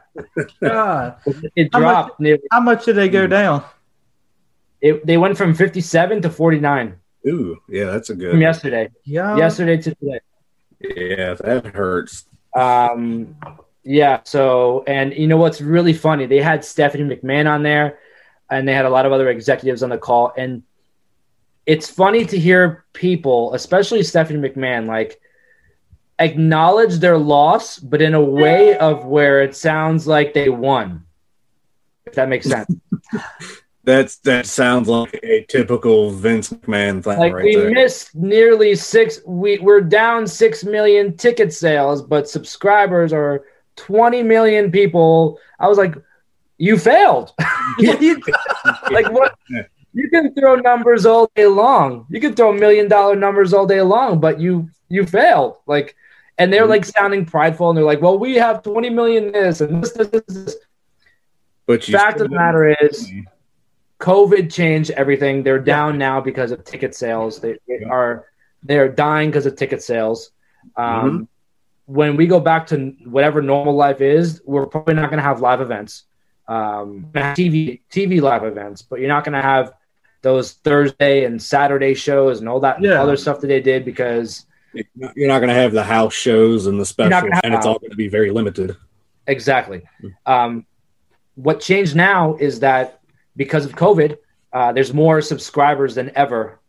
God, 0.62 1.15
it 1.55 1.69
How 1.71 1.79
much- 1.79 2.17
dropped 2.17 2.21
how 2.51 2.59
much 2.62 2.85
did 2.85 2.95
they 2.95 3.09
go 3.09 3.27
down? 3.27 3.63
It, 4.81 5.05
they 5.05 5.17
went 5.17 5.38
from 5.38 5.53
57 5.53 6.21
to 6.21 6.29
49 6.29 6.95
Ooh. 7.27 7.57
Yeah, 7.67 7.85
that's 7.91 8.09
a 8.09 8.15
good. 8.15 8.31
from 8.31 8.41
yesterday. 8.41 8.89
Yeah. 9.03 9.35
yesterday 9.35 9.75
to 9.77 9.93
today. 9.95 10.19
Yeah, 10.79 11.33
that 11.33 11.65
hurts. 11.75 12.25
Um, 12.55 13.35
yeah. 13.83 14.21
So, 14.23 14.83
and 14.88 15.13
you 15.13 15.27
know 15.27 15.38
what's 15.38 15.62
really 15.62 15.93
funny? 15.93 16.25
They 16.25 16.41
had 16.41 16.63
Stephanie 16.63 17.15
McMahon 17.15 17.49
on 17.49 17.63
there, 17.63 17.99
and 18.49 18.67
they 18.67 18.73
had 18.73 18.85
a 18.85 18.89
lot 18.89 19.05
of 19.05 19.12
other 19.12 19.29
executives 19.29 19.83
on 19.83 19.89
the 19.89 19.97
call. 19.97 20.33
And 20.38 20.63
it's 21.65 21.89
funny 21.89 22.25
to 22.25 22.39
hear 22.39 22.85
people, 22.93 23.53
especially 23.53 24.03
Stephanie 24.03 24.47
McMahon, 24.47 24.88
like 24.88 25.19
acknowledge 26.19 26.95
their 26.95 27.17
loss, 27.17 27.79
but 27.79 28.01
in 28.01 28.13
a 28.13 28.21
way 28.21 28.77
of 28.77 29.05
where 29.05 29.41
it 29.41 29.55
sounds 29.55 30.07
like 30.07 30.33
they 30.33 30.49
won. 30.49 31.05
If 32.06 32.13
that 32.15 32.29
makes 32.29 32.47
sense. 32.47 32.73
That's 33.90 34.17
that 34.17 34.46
sounds 34.46 34.87
like 34.87 35.19
a 35.23 35.46
typical 35.50 36.12
Vince 36.12 36.52
McMahon 36.52 37.04
thing 37.04 37.17
like 37.17 37.33
right 37.33 37.44
we 37.44 37.56
there. 37.56 37.71
missed 37.71 38.13
nearly 38.13 38.75
six 38.75 39.19
we, 39.25 39.58
we're 39.58 39.81
down 39.81 40.27
six 40.27 40.63
million 40.63 41.17
ticket 41.17 41.52
sales 41.52 42.04
but 42.04 42.29
subscribers 42.29 43.12
are 43.12 43.46
20 43.77 44.21
million 44.21 44.71
people. 44.71 45.40
I 45.60 45.67
was 45.67 45.79
like 45.79 45.96
you 46.60 46.77
failed. 46.77 47.33
You- 47.79 48.21
like 48.92 49.10
what? 49.12 49.35
You 49.94 50.08
can 50.12 50.35
throw 50.35 50.54
numbers 50.54 51.08
all 51.08 51.31
day 51.35 51.48
long. 51.48 52.06
You 52.12 52.21
can 52.21 52.35
throw 52.35 52.54
million 52.54 52.90
dollar 52.90 53.15
numbers 53.15 53.54
all 53.54 53.65
day 53.65 53.81
long 53.81 54.19
but 54.19 54.40
you 54.40 54.69
you 54.90 55.04
failed. 55.08 55.56
Like 55.65 55.96
and 56.37 56.54
they're 56.54 56.62
mm-hmm. 56.62 56.69
like 56.69 56.85
sounding 56.85 57.25
prideful 57.25 57.69
and 57.69 57.75
they're 57.77 57.83
like 57.83 58.04
well 58.04 58.19
we 58.19 58.35
have 58.35 58.62
20 58.62 58.92
million 58.92 59.31
this 59.31 59.62
and 59.62 59.81
this 59.83 59.94
this, 59.94 60.10
this, 60.10 60.23
this. 60.27 60.56
but 61.65 61.83
fact 61.83 62.21
of 62.21 62.29
the 62.29 62.35
matter 62.35 62.69
is 62.69 63.08
didn't- 63.08 63.25
COVID 64.00 64.52
changed 64.52 64.91
everything. 64.91 65.43
They're 65.43 65.60
down 65.60 65.97
now 65.97 66.21
because 66.21 66.52
of 66.52 66.63
ticket 66.63 66.95
sales. 66.95 67.39
They, 67.39 67.58
they 67.67 67.83
are 67.83 68.25
they're 68.63 68.89
dying 68.89 69.29
because 69.29 69.45
of 69.45 69.56
ticket 69.56 69.81
sales. 69.83 70.31
Mm-hmm. 70.77 71.08
Um, 71.08 71.27
When 71.85 72.15
we 72.15 72.27
go 72.27 72.39
back 72.39 72.67
to 72.67 72.93
whatever 73.06 73.41
normal 73.41 73.75
life 73.75 74.00
is, 74.02 74.41
we're 74.45 74.67
probably 74.67 74.93
not 74.93 75.10
going 75.10 75.17
to 75.17 75.23
have 75.23 75.41
live 75.41 75.60
events, 75.60 76.04
um, 76.47 77.10
TV 77.13 77.81
TV 77.91 78.21
live 78.21 78.43
events, 78.43 78.81
but 78.83 79.00
you're 79.00 79.10
not 79.10 79.23
going 79.23 79.33
to 79.35 79.41
have 79.41 79.73
those 80.21 80.54
Thursday 80.54 81.23
and 81.25 81.41
Saturday 81.41 81.93
shows 81.93 82.39
and 82.41 82.50
all 82.50 82.60
that 82.60 82.81
Yeah. 82.81 83.02
other 83.02 83.17
stuff 83.17 83.39
that 83.41 83.47
they 83.47 83.62
did 83.62 83.85
because 83.85 84.45
You're 85.15 85.27
not 85.27 85.39
going 85.39 85.50
to 85.50 85.56
have 85.56 85.71
the 85.71 85.83
house 85.83 86.13
shows 86.13 86.67
and 86.67 86.79
the 86.79 86.85
specials, 86.85 87.31
and 87.43 87.54
it's 87.56 87.65
all 87.65 87.79
going 87.79 87.89
to 87.91 87.97
be 87.97 88.08
very 88.08 88.29
limited. 88.29 88.75
Exactly. 89.25 89.81
Hmm. 90.02 90.08
Um, 90.25 90.65
what 91.35 91.60
changed 91.60 91.95
now 91.95 92.35
is 92.35 92.60
that 92.60 92.98
because 93.44 93.63
of 93.65 93.71
COVID, 93.85 94.12
uh, 94.58 94.71
there's 94.75 94.94
more 94.94 95.17
subscribers 95.21 95.96
than 95.96 96.12
ever 96.23 96.60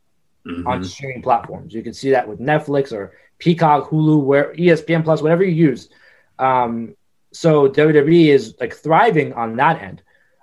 Mhm. 0.47 0.67
on 0.71 0.85
streaming 0.85 1.21
platforms. 1.29 1.75
You 1.75 1.83
can 1.83 1.93
see 2.01 2.11
that 2.17 2.27
with 2.29 2.39
Netflix 2.41 2.93
or 2.99 3.05
Peacock, 3.39 3.91
Hulu, 3.91 4.17
where 4.31 4.55
ESPN 4.65 5.03
Plus, 5.03 5.21
whatever 5.21 5.43
you 5.45 5.57
use. 5.71 5.91
Um, 6.39 6.95
so 7.33 7.69
WWE 7.69 8.29
is 8.31 8.55
like 8.63 8.73
thriving 8.75 9.33
on 9.43 9.57
that 9.57 9.77
end. 9.89 9.99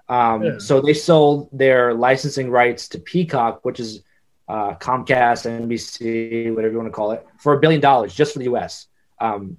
Um, 0.09 0.43
Yeah. 0.43 0.57
So 0.59 0.73
they 0.81 0.93
sold 0.93 1.49
their 1.51 1.93
licensing 1.93 2.49
rights 2.59 2.87
to 2.89 2.99
Peacock, 2.99 3.53
which 3.65 3.79
is 3.79 4.03
uh, 4.49 4.73
Comcast, 4.75 5.41
NBC, 5.45 6.51
whatever 6.55 6.71
you 6.73 6.79
want 6.81 6.87
to 6.87 6.97
call 6.99 7.11
it, 7.11 7.21
for 7.43 7.51
a 7.53 7.59
billion 7.59 7.81
dollars 7.81 8.13
just 8.15 8.31
for 8.33 8.39
the 8.39 8.45
U.S. 8.53 8.87
Um, 9.19 9.57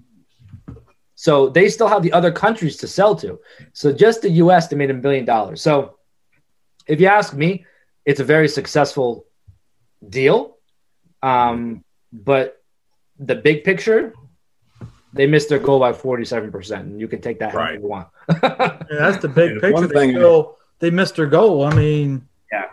so 1.15 1.51
they 1.51 1.69
still 1.69 1.89
have 1.89 2.03
the 2.03 2.13
other 2.19 2.33
countries 2.33 2.77
to 2.79 2.87
sell 2.87 3.15
to. 3.17 3.39
So 3.75 3.93
just 3.93 4.23
the 4.23 4.31
U.S. 4.45 4.69
they 4.69 4.77
made 4.77 4.91
a 4.91 4.95
billion 4.95 5.27
dollars. 5.27 5.61
So 5.61 5.98
if 6.89 7.01
you 7.01 7.07
ask 7.07 7.35
me, 7.35 7.65
it's 8.05 8.21
a 8.21 8.25
very 8.25 8.49
successful 8.49 9.27
deal. 10.09 10.57
Um, 11.23 11.85
but 12.13 12.63
the 13.19 13.35
big 13.35 13.65
picture, 13.65 14.15
they 15.13 15.27
missed 15.27 15.49
their 15.49 15.59
goal 15.59 15.81
by 15.81 15.93
forty-seven 15.93 16.51
percent, 16.53 16.87
and 16.87 17.01
you 17.01 17.09
can 17.09 17.21
take 17.21 17.39
that 17.41 17.53
however 17.53 17.71
Right. 17.73 17.81
you 17.81 17.87
want. 17.89 18.09
Yeah, 18.91 19.11
that's 19.11 19.19
the 19.23 19.29
big 19.29 19.61
picture. 19.61 19.73
one 19.73 19.89
They, 19.89 20.11
still, 20.11 20.57
they 20.79 20.91
missed 20.91 21.17
their 21.17 21.27
goal. 21.27 21.65
I 21.65 21.75
mean, 21.75 22.27
yeah, 22.53 22.67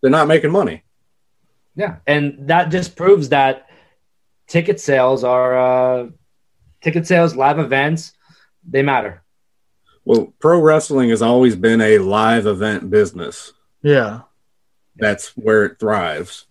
They're 0.00 0.10
not 0.10 0.28
making 0.28 0.50
money. 0.52 0.82
Yeah, 1.76 1.96
and 2.06 2.48
that 2.48 2.70
just 2.70 2.96
proves 2.96 3.28
that 3.30 3.66
ticket 4.46 4.80
sales 4.80 5.24
are 5.24 5.58
uh, 5.58 6.08
ticket 6.80 7.06
sales, 7.06 7.34
live 7.36 7.58
events, 7.58 8.12
they 8.68 8.82
matter. 8.82 9.22
Well, 10.04 10.32
pro 10.38 10.60
wrestling 10.60 11.10
has 11.10 11.22
always 11.22 11.56
been 11.56 11.80
a 11.80 11.98
live 11.98 12.46
event 12.46 12.90
business. 12.90 13.52
yeah. 13.82 14.22
That's 14.96 15.28
where 15.36 15.64
it 15.64 15.78
thrives. 15.78 16.46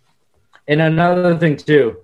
And 0.67 0.81
another 0.81 1.37
thing 1.37 1.57
too, 1.57 1.97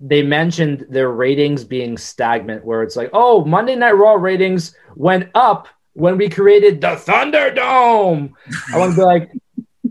they 0.00 0.22
mentioned 0.22 0.86
their 0.88 1.10
ratings 1.10 1.64
being 1.64 1.98
stagnant, 1.98 2.64
where 2.64 2.82
it's 2.82 2.96
like, 2.96 3.10
oh, 3.12 3.44
Monday 3.44 3.74
Night 3.74 3.92
Raw 3.92 4.14
ratings 4.14 4.74
went 4.96 5.30
up 5.34 5.68
when 5.94 6.16
we 6.16 6.28
created 6.28 6.80
the 6.80 6.96
Thunderdome. 6.96 8.32
I 8.72 8.78
want 8.78 8.94
to 8.94 9.00
be 9.00 9.04
like, 9.04 9.32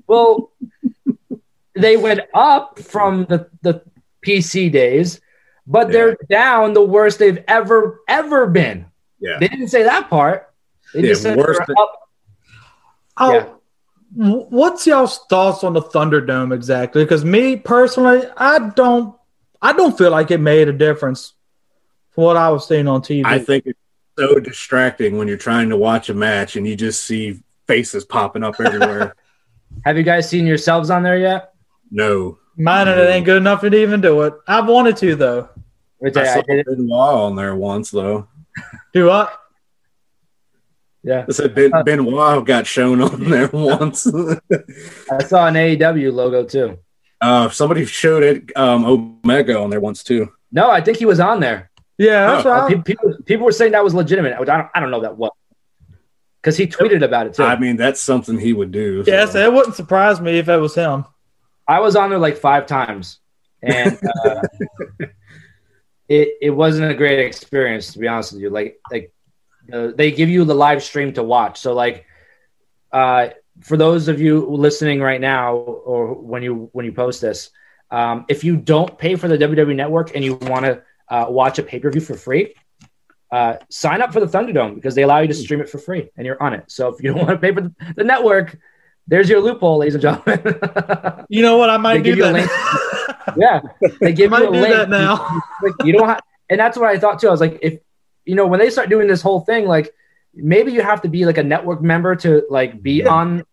well, 0.08 0.52
they 1.76 1.98
went 1.98 2.22
up 2.34 2.80
from 2.80 3.26
the 3.26 3.50
the 3.62 3.82
PC 4.26 4.72
days, 4.72 5.20
but 5.68 5.92
they're 5.92 6.18
down 6.30 6.74
the 6.74 6.84
worst 6.84 7.20
they've 7.20 7.44
ever 7.48 8.02
ever 8.08 8.48
been. 8.48 8.86
Yeah. 9.24 9.38
They 9.40 9.48
didn't 9.48 9.70
say 9.70 9.84
that 9.84 10.10
part. 10.10 10.52
They 10.94 11.00
Yeah, 11.02 11.08
just 11.08 11.22
said 11.24 11.38
worse 11.38 11.58
than- 11.66 11.76
up. 11.80 12.10
Oh, 13.18 13.34
Yeah. 13.34 13.46
what's 14.16 14.86
y'all's 14.86 15.20
thoughts 15.30 15.64
on 15.64 15.74
the 15.74 15.82
Thunderdome 15.82 16.54
exactly? 16.54 17.04
Because 17.04 17.24
me 17.24 17.56
personally, 17.56 18.24
I 18.38 18.60
don't, 18.76 19.16
I 19.62 19.72
don't 19.74 19.98
feel 19.98 20.12
like 20.12 20.30
it 20.32 20.40
made 20.40 20.68
a 20.68 20.74
difference 20.74 21.34
from 22.12 22.26
what 22.26 22.38
I 22.38 22.50
was 22.50 22.68
seeing 22.68 22.88
on 22.88 23.02
TV. 23.02 23.24
I 23.26 23.40
think 23.40 23.66
it's 23.66 23.80
so 24.20 24.40
distracting 24.40 25.18
when 25.18 25.28
you're 25.28 25.38
trying 25.38 25.70
to 25.70 25.78
watch 25.78 26.10
a 26.10 26.14
match 26.14 26.58
and 26.58 26.68
you 26.68 26.76
just 26.76 27.06
see 27.06 27.40
faces 27.66 28.04
popping 28.04 28.44
up 28.44 28.60
everywhere. 28.60 29.16
Have 29.86 29.98
you 29.98 30.04
guys 30.04 30.30
seen 30.30 30.46
yourselves 30.46 30.90
on 30.90 31.02
there 31.04 31.18
yet? 31.18 31.54
no. 31.90 32.38
Mine 32.56 32.88
and 32.88 33.00
it 33.00 33.10
ain't 33.10 33.26
good 33.26 33.38
enough 33.38 33.62
to 33.62 33.74
even 33.76 34.00
do 34.00 34.22
it. 34.22 34.34
I've 34.48 34.68
wanted 34.68 34.96
to 34.98 35.16
though. 35.16 35.50
Which 35.98 36.16
I, 36.16 36.22
I 36.22 36.24
I 36.24 36.34
saw 36.36 36.42
did. 36.42 36.66
Benoit 36.68 37.16
on 37.16 37.36
there 37.36 37.56
once, 37.56 37.90
though. 37.90 38.28
Do 38.94 39.08
what? 39.08 39.40
Yeah, 41.04 41.26
I 41.28 41.32
said 41.34 41.54
ben, 41.54 41.72
Benoit 41.84 42.46
got 42.46 42.66
shown 42.66 43.02
on 43.02 43.30
there 43.30 43.50
once. 43.54 44.08
I 44.08 45.24
saw 45.24 45.48
an 45.48 45.56
AEW 45.56 46.14
logo 46.14 46.46
too. 46.46 46.78
uh, 47.20 47.50
somebody 47.50 47.84
showed 47.86 48.24
it 48.24 48.56
um, 48.56 48.86
Omega 48.86 49.60
on 49.60 49.70
there 49.70 49.82
once, 49.82 50.02
too. 50.04 50.32
No, 50.52 50.70
I 50.72 50.80
think 50.82 50.98
he 50.98 51.06
was 51.06 51.20
on 51.20 51.40
there. 51.42 51.70
Yeah, 51.98 52.28
that's 52.28 52.46
Oh, 52.46 52.50
right. 52.52 52.76
pe- 52.78 52.82
people, 52.84 53.14
people 53.26 53.46
were 53.46 53.52
saying 53.52 53.74
that 53.74 53.84
was 53.84 53.94
legitimate. 53.94 54.34
I 54.40 54.44
don't, 54.44 54.68
I 54.74 54.80
don't 54.80 54.92
know 54.92 55.02
that 55.02 55.18
was 55.18 55.32
because 56.42 56.56
he 56.58 56.68
tweeted 56.68 57.04
about 57.04 57.28
it 57.28 57.34
too. 57.34 57.44
I 57.44 57.58
mean, 57.60 57.76
that's 57.78 58.00
something 58.02 58.38
he 58.40 58.54
would 58.54 58.72
do. 58.72 59.04
so. 59.04 59.12
Yeah, 59.12 59.26
so 59.26 59.40
it 59.40 59.52
wouldn't 59.54 59.76
surprise 59.76 60.20
me 60.22 60.38
if 60.40 60.48
it 60.50 60.58
was 60.58 60.74
him. 60.76 61.06
I 61.68 61.80
was 61.82 61.96
on 61.96 62.10
there 62.12 62.20
like 62.20 62.38
five 62.38 62.66
times, 62.66 63.20
and 63.62 63.98
uh, 64.26 64.42
it 66.14 66.38
it 66.42 66.50
wasn't 66.52 66.92
a 66.92 66.94
great 66.94 67.20
experience 67.20 67.94
to 67.94 68.00
be 68.00 68.08
honest 68.08 68.34
with 68.34 68.42
you. 68.42 68.50
Like 68.50 68.80
like 68.92 69.12
uh, 69.72 69.90
they 69.96 70.12
give 70.12 70.30
you 70.30 70.46
the 70.46 70.56
live 70.56 70.84
stream 70.84 71.14
to 71.14 71.24
watch, 71.24 71.60
so 71.60 71.74
like 71.74 72.06
uh, 72.92 73.30
for 73.62 73.78
those 73.78 74.08
of 74.08 74.22
you 74.22 74.46
listening 74.46 75.02
right 75.02 75.22
now, 75.22 75.56
or 75.56 76.14
when 76.14 76.44
you 76.44 76.70
when 76.74 76.86
you 76.86 76.94
post 76.94 77.22
this, 77.22 77.50
um, 77.90 78.26
if 78.30 78.44
you 78.44 78.56
don't 78.56 78.98
pay 78.98 79.16
for 79.16 79.28
the 79.28 79.38
WWE 79.38 79.76
Network 79.76 80.16
and 80.16 80.24
you 80.24 80.36
want 80.36 80.66
to 80.66 80.84
uh, 81.10 81.26
watch 81.30 81.60
a 81.60 81.64
pay 81.64 81.80
per 81.80 81.90
view 81.90 82.02
for 82.02 82.16
free. 82.16 82.54
Uh, 83.32 83.58
sign 83.68 84.00
up 84.04 84.14
for 84.14 84.20
the 84.20 84.28
Thunderdome 84.28 84.76
because 84.76 84.94
they 84.94 85.02
allow 85.02 85.18
you 85.18 85.28
to 85.28 85.34
stream 85.34 85.60
it 85.60 85.68
for 85.68 85.80
free 85.80 86.08
and 86.16 86.24
you're 86.24 86.42
on 86.42 86.54
it. 86.54 86.66
So 86.68 86.90
if 86.90 87.02
you 87.02 87.12
don't 87.12 87.26
want 87.26 87.30
to 87.32 87.40
pay 87.40 87.52
for 87.52 87.62
the, 87.62 87.74
the 87.96 88.04
network, 88.04 88.56
there's 89.08 89.28
your 89.28 89.42
loophole, 89.42 89.80
ladies 89.80 89.96
and 89.96 90.04
gentlemen. 90.04 91.26
You 91.30 91.42
know 91.42 91.58
what? 91.58 91.72
I 91.72 91.78
might 91.78 91.98
do 91.98 92.04
give 92.04 92.18
you 92.18 92.26
a 92.26 92.34
that. 92.34 92.48
Yeah, 93.38 93.62
they 94.02 94.14
give 94.14 94.32
you 94.32 94.50
a 94.50 94.52
link. 94.52 94.70
that 94.74 94.90
now. 94.90 95.28
Like, 95.62 95.74
you 95.84 95.94
don't 95.94 96.08
have, 96.08 96.22
and 96.50 96.60
that's 96.60 96.78
what 96.78 96.90
I 96.90 96.98
thought 97.00 97.20
too. 97.20 97.28
I 97.28 97.32
was 97.32 97.42
like, 97.42 97.60
if 97.62 97.80
you 98.26 98.36
know, 98.36 98.48
when 98.48 98.60
they 98.60 98.70
start 98.70 98.90
doing 98.90 99.08
this 99.08 99.22
whole 99.22 99.42
thing, 99.42 99.66
like 99.66 99.94
maybe 100.34 100.72
you 100.72 100.82
have 100.82 101.02
to 101.02 101.10
be 101.10 101.26
like 101.26 101.38
a 101.38 101.44
network 101.44 101.82
member 101.82 102.16
to 102.18 102.44
like 102.50 102.82
be 102.82 102.94
Yeah. 103.04 103.10
on, 103.10 103.44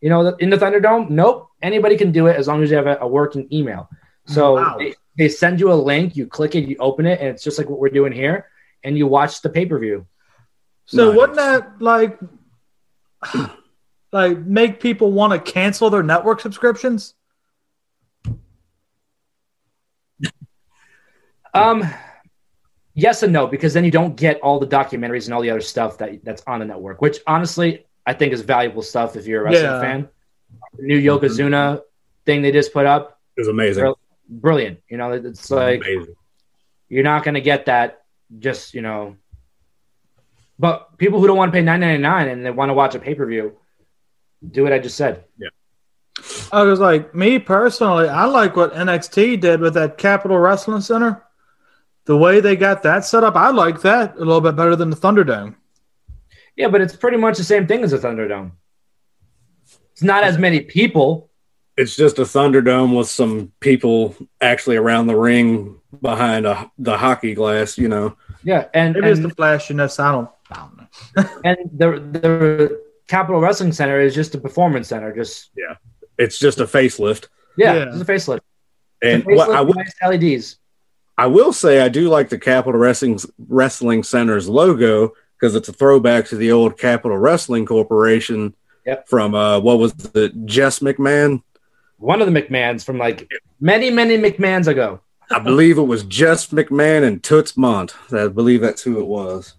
you 0.00 0.08
know, 0.08 0.28
in 0.36 0.50
the 0.50 0.56
Thunderdome. 0.56 1.10
Nope, 1.10 1.48
anybody 1.62 1.96
can 1.96 2.12
do 2.12 2.26
it 2.28 2.36
as 2.36 2.46
long 2.48 2.62
as 2.62 2.70
you 2.70 2.76
have 2.76 2.86
a, 2.86 2.98
a 3.00 3.06
working 3.06 3.48
email. 3.52 3.88
So 4.26 4.54
Wow. 4.54 4.76
they, 4.78 4.94
they 5.18 5.28
send 5.28 5.58
you 5.60 5.72
a 5.72 5.74
link, 5.74 6.16
you 6.16 6.26
click 6.26 6.54
it, 6.54 6.68
you 6.68 6.76
open 6.78 7.06
it, 7.06 7.18
and 7.20 7.28
it's 7.28 7.42
just 7.42 7.58
like 7.58 7.68
what 7.68 7.78
we're 7.80 7.88
doing 7.90 8.12
here, 8.12 8.46
and 8.84 8.96
you 8.96 9.06
watch 9.06 9.42
the 9.42 9.50
pay 9.50 9.66
per 9.66 9.78
view. 9.78 10.06
So 10.86 11.08
Nice. 11.08 11.16
wouldn't 11.16 11.36
that 11.36 11.80
like 11.82 12.18
like 14.12 14.38
make 14.38 14.80
people 14.80 15.12
want 15.12 15.32
to 15.32 15.52
cancel 15.52 15.90
their 15.90 16.02
network 16.02 16.40
subscriptions? 16.40 17.14
Um, 21.54 21.84
yes 22.94 23.22
and 23.22 23.32
no, 23.32 23.46
because 23.46 23.74
then 23.74 23.84
you 23.84 23.90
don't 23.90 24.16
get 24.16 24.40
all 24.40 24.58
the 24.58 24.66
documentaries 24.66 25.26
and 25.26 25.34
all 25.34 25.42
the 25.42 25.50
other 25.50 25.60
stuff 25.60 25.98
that 25.98 26.24
that's 26.24 26.42
on 26.46 26.60
the 26.60 26.64
network, 26.66 27.00
which 27.02 27.18
honestly 27.26 27.86
I 28.06 28.14
think 28.14 28.32
is 28.32 28.40
valuable 28.42 28.82
stuff 28.82 29.16
if 29.16 29.26
you're 29.26 29.42
a 29.42 29.44
wrestling 29.44 29.64
Yeah. 29.64 29.80
fan. 29.80 30.08
The 30.76 30.82
new 30.84 31.00
Yokozuna 31.00 31.82
thing 32.26 32.42
they 32.42 32.52
just 32.52 32.72
put 32.72 32.86
up, 32.86 33.18
is 33.36 33.48
amazing. 33.48 33.92
Brilliant. 34.28 34.80
You 34.88 34.96
know, 34.96 35.12
it's 35.12 35.50
like 35.50 35.80
amazing. 35.82 36.14
you're 36.88 37.04
not 37.04 37.24
going 37.24 37.34
to 37.34 37.40
get 37.40 37.66
that 37.66 38.02
just 38.38 38.74
you 38.74 38.82
know. 38.82 39.16
But 40.58 40.96
people 40.98 41.20
who 41.20 41.26
don't 41.26 41.36
want 41.36 41.50
to 41.52 41.56
pay 41.56 41.62
nine 41.62 41.80
ninety 41.80 42.00
nine 42.02 42.28
and 42.28 42.44
they 42.44 42.50
want 42.50 42.68
to 42.70 42.74
watch 42.74 42.94
a 42.94 42.98
pay 42.98 43.14
per 43.14 43.26
view, 43.26 43.56
do 44.48 44.62
what 44.62 44.72
I 44.72 44.78
just 44.78 44.96
said. 44.96 45.24
Yeah. 45.38 45.48
I 46.52 46.62
was 46.62 46.78
like, 46.78 47.14
me 47.14 47.38
personally, 47.38 48.08
I 48.08 48.26
like 48.26 48.54
what 48.54 48.74
NXT 48.74 49.40
did 49.40 49.60
with 49.60 49.74
that 49.74 49.96
Capital 49.98 50.38
Wrestling 50.38 50.82
Center. 50.82 51.22
The 52.04 52.16
way 52.16 52.40
they 52.40 52.56
got 52.56 52.82
that 52.82 53.04
set 53.04 53.22
up, 53.24 53.36
I 53.36 53.50
like 53.50 53.82
that 53.82 54.16
a 54.16 54.18
little 54.18 54.40
bit 54.40 54.56
better 54.56 54.74
than 54.74 54.90
the 54.90 54.96
Thunderdome. 54.96 55.54
Yeah, 56.56 56.68
but 56.68 56.80
it's 56.80 56.96
pretty 56.96 57.16
much 57.16 57.38
the 57.38 57.44
same 57.44 57.66
thing 57.66 57.84
as 57.84 57.92
a 57.92 57.98
Thunderdome. 57.98 58.52
It's 59.92 60.02
not 60.02 60.24
as 60.24 60.36
many 60.38 60.60
people. 60.60 61.30
It's 61.76 61.96
just 61.96 62.18
a 62.18 62.22
Thunderdome 62.22 62.96
with 62.96 63.08
some 63.08 63.52
people 63.60 64.14
actually 64.40 64.76
around 64.76 65.06
the 65.06 65.16
ring 65.16 65.78
behind 66.02 66.44
a, 66.46 66.70
the 66.78 66.98
hockey 66.98 67.34
glass, 67.34 67.78
you 67.78 67.88
know. 67.88 68.16
Yeah, 68.44 68.66
and, 68.74 68.94
Maybe 68.94 69.08
it's 69.08 69.20
the 69.20 69.30
flashiness. 69.30 69.98
I 70.00 70.12
don't, 70.12 70.28
I 70.50 70.54
don't 70.56 70.76
know. 70.76 71.40
and 71.44 71.56
the 71.72 72.18
the 72.18 72.82
Capital 73.08 73.40
Wrestling 73.40 73.72
Center 73.72 74.00
is 74.00 74.14
just 74.14 74.34
a 74.34 74.38
performance 74.38 74.88
center. 74.88 75.14
Just 75.14 75.50
yeah, 75.56 75.76
It's 76.18 76.38
just 76.38 76.58
a 76.60 76.64
facelift. 76.64 77.28
yeah, 77.56 77.74
Yeah. 77.74 77.84
it's 77.92 78.00
a 78.00 78.04
facelift. 78.04 78.40
And 79.02 79.22
It's 79.22 79.32
a 79.32 79.34
what 79.34 79.50
I 79.50 79.54
facelift 79.62 79.66
will, 79.66 79.74
with 79.76 79.76
nice 79.76 80.22
LEDs. 80.22 80.56
I 81.18 81.26
will 81.26 81.52
say, 81.52 81.80
I 81.80 81.88
do 81.88 82.08
like 82.08 82.28
the 82.28 82.38
Capital 82.38 82.80
Wrestling 82.80 83.18
Wrestling 83.48 84.02
Center's 84.02 84.48
logo 84.48 85.12
because 85.38 85.54
it's 85.54 85.68
a 85.68 85.72
throwback 85.72 86.26
to 86.26 86.36
the 86.36 86.52
old 86.52 86.78
Capital 86.78 87.18
Wrestling 87.18 87.66
Corporation 87.66 88.54
Yep. 88.84 89.08
from 89.08 89.34
uh, 89.34 89.60
what 89.60 89.78
was 89.78 89.94
it, 90.14 90.44
Jess 90.44 90.80
McMahon? 90.80 91.42
One 91.98 92.20
of 92.20 92.32
the 92.32 92.42
McMahons 92.42 92.84
from 92.84 92.98
like 92.98 93.30
many 93.60 93.90
many 93.90 94.18
McMahons 94.18 94.66
ago. 94.66 95.00
I 95.30 95.38
believe 95.38 95.78
it 95.78 95.82
was 95.82 96.02
Jess 96.04 96.48
McMahon 96.48 97.04
and 97.04 97.22
Toots 97.22 97.52
Mondt. 97.52 97.94
I 98.12 98.26
believe 98.28 98.60
that's 98.60 98.82
who 98.82 98.98
it 98.98 99.06
was. 99.06 99.54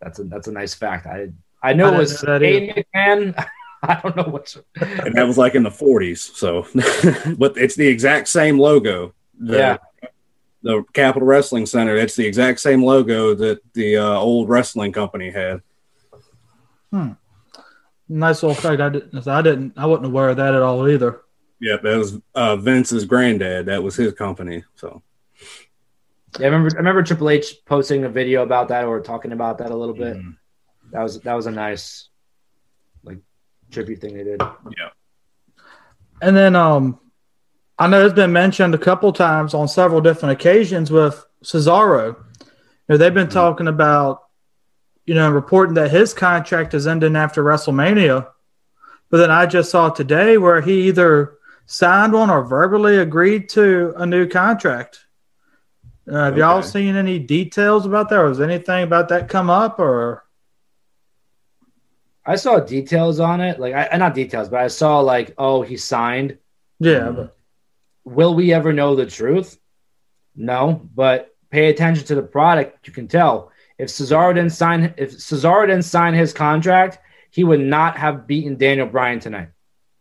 That's 0.00 0.18
a 0.18 0.24
that's 0.24 0.48
a 0.48 0.52
nice 0.52 0.74
fact. 0.74 1.06
I 1.06 1.28
I 1.62 1.74
know 1.74 1.90
I 1.90 1.94
it 1.94 1.98
was 1.98 2.22
know 2.22 2.38
that 2.38 2.42
a 2.42 2.84
McMahon. 2.94 3.46
I 3.84 4.00
don't 4.00 4.16
know 4.16 4.22
what's 4.22 4.56
and 4.80 5.14
that 5.16 5.26
was 5.26 5.36
like 5.36 5.56
in 5.56 5.64
the 5.64 5.68
40s. 5.68 6.18
So, 6.36 6.66
but 7.36 7.56
it's 7.56 7.74
the 7.74 7.88
exact 7.88 8.28
same 8.28 8.56
logo. 8.56 9.12
The, 9.38 9.56
Yeah. 9.56 9.76
The 10.62 10.84
Capital 10.92 11.26
Wrestling 11.26 11.66
Center. 11.66 11.96
It's 11.96 12.14
the 12.14 12.24
exact 12.26 12.60
same 12.60 12.84
logo 12.84 13.34
that 13.34 13.60
the 13.74 13.96
uh, 13.96 14.14
old 14.18 14.48
wrestling 14.48 14.92
company 14.92 15.30
had. 15.30 15.60
Hmm. 16.92 17.12
Nice 18.08 18.42
little 18.42 18.54
fact. 18.54 18.80
I 18.80 18.88
didn't. 18.90 19.26
I 19.26 19.42
didn't. 19.42 19.72
I 19.76 19.86
wasn't 19.86 20.06
aware 20.06 20.28
of 20.28 20.36
that 20.36 20.54
at 20.54 20.62
all 20.62 20.88
either. 20.88 21.22
Yeah, 21.60 21.76
that 21.82 21.96
was 21.96 22.20
uh, 22.34 22.56
Vince's 22.56 23.04
granddad. 23.04 23.66
That 23.66 23.82
was 23.82 23.96
his 23.96 24.12
company. 24.12 24.62
So 24.76 25.02
Yeah, 26.38 26.46
I 26.46 26.50
remember 26.50 26.70
I 26.74 26.78
remember 26.78 27.02
Triple 27.02 27.30
H 27.30 27.56
posting 27.64 28.04
a 28.04 28.08
video 28.08 28.42
about 28.42 28.68
that 28.68 28.84
or 28.84 29.00
talking 29.00 29.32
about 29.32 29.58
that 29.58 29.70
a 29.70 29.76
little 29.76 29.94
bit. 29.94 30.16
Mhm. 30.16 30.36
That 30.92 31.02
was 31.02 31.18
that 31.20 31.34
was 31.34 31.46
a 31.46 31.50
nice 31.50 32.08
like 33.02 33.18
tribute 33.70 34.00
thing 34.00 34.14
they 34.14 34.24
did. 34.24 34.40
yeah, 34.78 34.90
And 36.20 36.36
then 36.36 36.54
um, 36.54 37.00
I 37.82 37.88
know 37.88 38.04
it's 38.04 38.14
been 38.14 38.32
mentioned 38.32 38.76
a 38.76 38.78
couple 38.78 39.12
times 39.12 39.54
on 39.54 39.66
several 39.66 40.00
different 40.00 40.40
occasions 40.40 40.92
with 40.92 41.26
Cesaro. 41.42 42.14
You 42.14 42.46
know, 42.88 42.96
they've 42.96 43.12
been 43.12 43.28
talking 43.28 43.66
about, 43.66 44.22
you 45.04 45.16
know, 45.16 45.28
reporting 45.28 45.74
that 45.74 45.90
his 45.90 46.14
contract 46.14 46.74
is 46.74 46.86
ending 46.86 47.16
after 47.16 47.42
WrestleMania. 47.42 48.28
But 49.10 49.16
then 49.16 49.32
I 49.32 49.46
just 49.46 49.72
saw 49.72 49.90
today 49.90 50.38
where 50.38 50.60
he 50.60 50.82
either 50.86 51.38
signed 51.66 52.12
one 52.12 52.30
or 52.30 52.44
verbally 52.44 52.98
agreed 52.98 53.48
to 53.48 53.94
a 53.96 54.06
new 54.06 54.28
contract. 54.28 55.04
Uh, 56.08 56.26
have 56.26 56.38
y'all 56.38 56.62
seen 56.62 56.94
any 56.94 57.18
details 57.18 57.84
about 57.84 58.10
that, 58.10 58.20
or 58.20 58.28
has 58.28 58.40
anything 58.40 58.84
about 58.84 59.08
that 59.08 59.28
come 59.28 59.50
up? 59.50 59.80
Or 59.80 60.24
I 62.24 62.36
saw 62.36 62.60
details 62.60 63.18
on 63.18 63.40
it, 63.40 63.58
like 63.58 63.74
I 63.74 63.96
not 63.96 64.14
details, 64.14 64.48
but 64.48 64.60
I 64.60 64.68
saw 64.68 65.00
like, 65.00 65.34
oh, 65.36 65.62
he 65.62 65.76
signed. 65.76 66.38
yeah, 66.78 67.10
but 67.10 67.36
Will 68.04 68.34
we 68.34 68.52
ever 68.52 68.72
know 68.72 68.96
the 68.96 69.06
truth? 69.06 69.58
No, 70.34 70.88
but 70.94 71.34
pay 71.50 71.68
attention 71.68 72.04
to 72.06 72.14
the 72.14 72.22
product. 72.22 72.86
You 72.86 72.92
can 72.92 73.08
tell 73.08 73.52
if 73.78 73.88
Cesaro 73.88 74.34
didn't 74.34 74.52
sign 74.52 74.94
if 74.96 75.12
Cesaro 75.12 75.66
didn't 75.66 75.84
sign 75.84 76.14
his 76.14 76.32
contract, 76.32 76.98
he 77.30 77.44
would 77.44 77.60
not 77.60 77.96
have 77.96 78.26
beaten 78.26 78.56
Daniel 78.56 78.86
Bryan 78.86 79.20
tonight. 79.20 79.48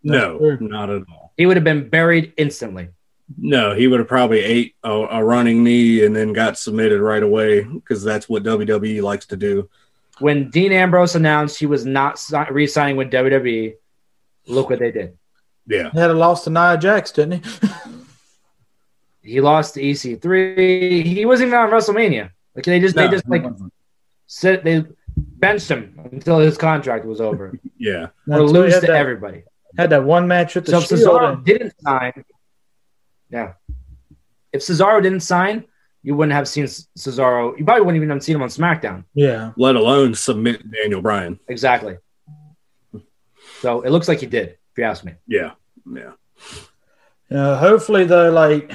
no, 0.04 0.38
true. 0.38 0.58
not 0.62 0.90
at 0.90 1.04
all. 1.10 1.34
He 1.38 1.46
would 1.46 1.58
have 1.58 1.64
been 1.64 1.90
buried 1.90 2.34
instantly. 2.38 2.90
No, 3.38 3.74
he 3.74 3.88
would 3.88 4.00
have 4.00 4.10
probably 4.10 4.42
ate 4.42 4.76
a, 4.84 4.92
a 4.92 5.24
running 5.24 5.64
knee 5.64 6.06
and 6.06 6.16
then 6.16 6.34
got 6.34 6.58
submitted 6.58 7.02
right 7.02 7.24
away 7.24 7.64
because 7.64 8.04
that's 8.04 8.28
what 8.28 8.44
WWE 8.44 9.02
likes 9.02 9.26
to 9.28 9.38
do. 9.38 9.70
When 10.20 10.50
Dean 10.50 10.72
Ambrose 10.74 11.16
announced 11.16 11.58
he 11.58 11.66
was 11.66 11.86
not 11.86 12.20
re-signing 12.52 12.98
with 12.98 13.10
WWE, 13.10 13.76
look 14.48 14.70
what 14.70 14.80
they 14.80 14.92
did. 14.92 15.18
Yeah, 15.68 15.90
he 15.92 16.00
had 16.00 16.10
a 16.12 16.14
loss 16.14 16.44
to 16.46 16.50
Nia 16.50 16.78
Jax, 16.78 17.12
didn't 17.12 17.46
he? 17.46 17.68
He 19.24 19.40
lost 19.40 19.76
to 19.76 19.82
EC3. 19.82 21.04
He 21.06 21.26
wasn't 21.28 21.50
even 21.50 21.60
on 21.60 21.70
WrestleMania. 21.70 22.32
Like 22.56 22.66
they 22.66 22.80
just 22.80 22.96
they 22.96 23.08
just 23.08 23.28
like 23.30 23.44
sit 24.26 24.64
they 24.64 24.84
benched 25.16 25.70
him 25.70 25.96
until 26.12 26.40
his 26.40 26.58
contract 26.58 27.06
was 27.06 27.22
over. 27.22 27.54
yeah, 27.78 27.94
or 27.94 28.12
That's 28.26 28.40
why 28.42 28.48
he 28.48 28.54
lose 28.54 28.74
to 28.76 28.82
that, 28.82 28.90
everybody. 28.90 29.44
Had 29.78 29.92
that 29.92 30.04
one 30.04 30.28
match 30.28 30.56
with 30.56 30.66
the 30.66 30.82
So. 30.82 30.96
Cesaro 30.96 31.34
and- 31.36 31.46
didn't 31.46 31.74
sign, 31.80 32.26
yeah. 33.30 33.54
If 34.52 34.62
Cesaro 34.62 35.02
didn't 35.04 35.22
sign, 35.22 35.66
you 36.02 36.16
wouldn't 36.16 36.34
have 36.34 36.48
seen 36.48 36.66
Cesaro. 36.66 37.56
You 37.60 37.64
probably 37.64 37.82
wouldn't 37.86 37.98
even 37.98 38.10
have 38.10 38.24
seen 38.24 38.36
him 38.38 38.42
on 38.42 38.50
SmackDown. 38.50 39.06
yeah, 39.14 39.52
let 39.56 39.76
alone 39.76 40.16
submit 40.16 40.64
Daniel 40.72 41.04
Bryan. 41.04 41.40
Exactly. 41.48 41.98
So 43.60 43.82
it 43.82 43.92
looks 43.92 44.08
like 44.08 44.20
he 44.20 44.26
did, 44.26 44.58
if 44.72 44.78
you 44.78 44.84
ask 44.84 45.04
me. 45.04 45.14
Yeah, 45.28 45.52
yeah, 45.92 46.14
Uh, 47.30 47.58
hopefully, 47.58 48.06
though, 48.06 48.32
like 48.32 48.72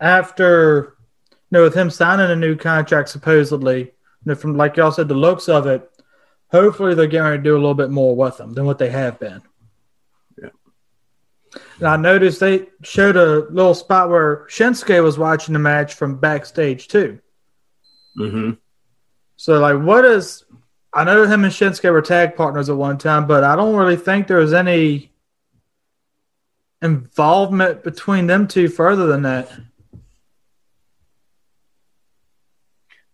after, 0.00 0.96
you 1.30 1.36
know, 1.50 1.62
with 1.62 1.74
him 1.74 1.90
signing 1.90 2.30
a 2.30 2.36
new 2.36 2.56
contract, 2.56 3.08
supposedly, 3.08 3.80
you 3.80 3.90
know, 4.24 4.34
from 4.34 4.56
like 4.56 4.76
y'all 4.76 4.92
said, 4.92 5.08
the 5.08 5.14
looks 5.14 5.48
of 5.48 5.66
it, 5.66 5.88
hopefully 6.48 6.94
they're 6.94 7.06
going 7.06 7.36
to 7.36 7.42
do 7.42 7.54
a 7.54 7.56
little 7.56 7.74
bit 7.74 7.90
more 7.90 8.14
with 8.14 8.38
him 8.38 8.52
than 8.52 8.64
what 8.66 8.78
they 8.78 8.90
have 8.90 9.18
been. 9.18 9.42
Yeah. 10.40 10.50
And 11.78 11.88
I 11.88 11.96
noticed 11.96 12.40
they 12.40 12.66
showed 12.82 13.16
a 13.16 13.46
little 13.50 13.74
spot 13.74 14.10
where 14.10 14.46
Shinsuke 14.48 15.02
was 15.02 15.18
watching 15.18 15.52
the 15.52 15.58
match 15.58 15.94
from 15.94 16.18
backstage 16.18 16.88
too. 16.88 17.20
Mm-hmm. 18.18 18.52
So, 19.36 19.58
like, 19.58 19.82
what 19.82 20.04
is? 20.04 20.43
I 20.94 21.02
know 21.02 21.26
him 21.26 21.42
and 21.42 21.52
Shinsuke 21.52 21.90
were 21.90 22.02
tag 22.02 22.36
partners 22.36 22.70
at 22.70 22.76
one 22.76 22.98
time, 22.98 23.26
but 23.26 23.42
I 23.42 23.56
don't 23.56 23.74
really 23.74 23.96
think 23.96 24.28
there 24.28 24.38
was 24.38 24.54
any 24.54 25.12
involvement 26.80 27.82
between 27.82 28.28
them 28.28 28.46
two 28.46 28.68
further 28.68 29.06
than 29.06 29.22
that. 29.22 29.50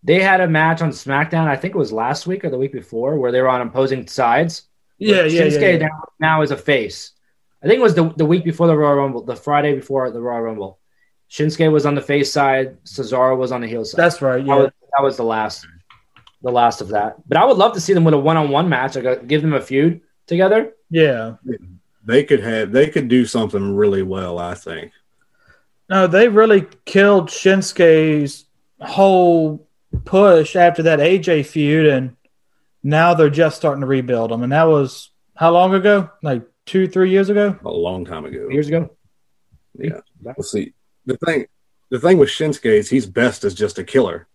They 0.02 0.20
had 0.20 0.40
a 0.40 0.48
match 0.48 0.82
on 0.82 0.90
SmackDown, 0.90 1.46
I 1.46 1.56
think 1.56 1.74
it 1.74 1.78
was 1.78 1.92
last 1.92 2.26
week 2.26 2.44
or 2.44 2.50
the 2.50 2.58
week 2.58 2.72
before, 2.72 3.16
where 3.16 3.32
they 3.32 3.40
were 3.40 3.48
on 3.48 3.60
opposing 3.60 4.06
sides. 4.06 4.64
Yeah, 4.98 5.24
yeah, 5.24 5.42
Shinsuke 5.42 5.60
yeah, 5.60 5.68
yeah. 5.68 5.78
Now, 5.78 6.04
now 6.18 6.42
is 6.42 6.50
a 6.50 6.56
face. 6.56 7.12
I 7.62 7.66
think 7.66 7.78
it 7.78 7.82
was 7.82 7.94
the, 7.94 8.12
the 8.16 8.24
week 8.24 8.44
before 8.44 8.66
the 8.66 8.76
Royal 8.76 8.96
Rumble, 8.96 9.22
the 9.22 9.36
Friday 9.36 9.74
before 9.74 10.10
the 10.10 10.20
Royal 10.20 10.42
Rumble. 10.42 10.78
Shinsuke 11.30 11.70
was 11.70 11.86
on 11.86 11.94
the 11.94 12.02
face 12.02 12.32
side, 12.32 12.82
Cesaro 12.84 13.36
was 13.36 13.52
on 13.52 13.60
the 13.60 13.66
heel 13.66 13.84
side. 13.84 13.98
That's 13.98 14.20
right. 14.20 14.38
that, 14.38 14.46
Yeah, 14.46 14.56
was, 14.56 14.70
that 14.96 15.02
was 15.02 15.16
the 15.16 15.24
last, 15.24 15.66
the 16.42 16.50
last 16.50 16.80
of 16.80 16.88
that. 16.88 17.16
But 17.28 17.38
I 17.38 17.44
would 17.44 17.56
love 17.56 17.74
to 17.74 17.80
see 17.80 17.92
them 17.92 18.04
with 18.04 18.14
a 18.14 18.18
one-on-one 18.18 18.68
match, 18.68 18.96
like 18.96 19.04
a, 19.04 19.16
give 19.24 19.42
them 19.42 19.52
a 19.52 19.60
feud 19.60 20.00
together. 20.26 20.72
yeah. 20.90 21.34
they 22.04 22.24
could 22.24 22.40
have 22.40 22.72
they 22.72 22.88
could 22.88 23.08
do 23.08 23.26
something 23.26 23.74
really 23.74 24.02
well. 24.02 24.38
I 24.38 24.54
think. 24.54 24.92
No, 25.88 26.06
they 26.06 26.28
really 26.28 26.66
killed 26.84 27.28
Shinsuke's 27.28 28.46
whole 28.80 29.66
push 30.04 30.56
after 30.56 30.84
that 30.84 31.00
AJ 31.00 31.46
feud, 31.46 31.86
and 31.86 32.16
now 32.82 33.14
they're 33.14 33.28
just 33.30 33.56
starting 33.56 33.80
to 33.80 33.86
rebuild 33.86 34.30
them. 34.30 34.42
And 34.42 34.52
that 34.52 34.64
was 34.64 35.10
how 35.34 35.50
long 35.50 35.74
ago? 35.74 36.10
Like 36.22 36.42
two, 36.64 36.86
three 36.86 37.10
years 37.10 37.28
ago. 37.28 37.58
A 37.64 37.70
long 37.70 38.04
time 38.04 38.24
ago. 38.24 38.48
Years 38.48 38.68
ago. 38.68 38.90
Yeah. 39.78 40.00
Well, 40.22 40.42
see, 40.42 40.74
the 41.06 41.16
thing, 41.16 41.46
the 41.90 41.98
thing 41.98 42.18
with 42.18 42.28
Shinsuke 42.28 42.66
is 42.66 42.88
he's 42.88 43.06
best 43.06 43.44
as 43.44 43.54
just 43.54 43.78
a 43.78 43.84
killer. 43.84 44.28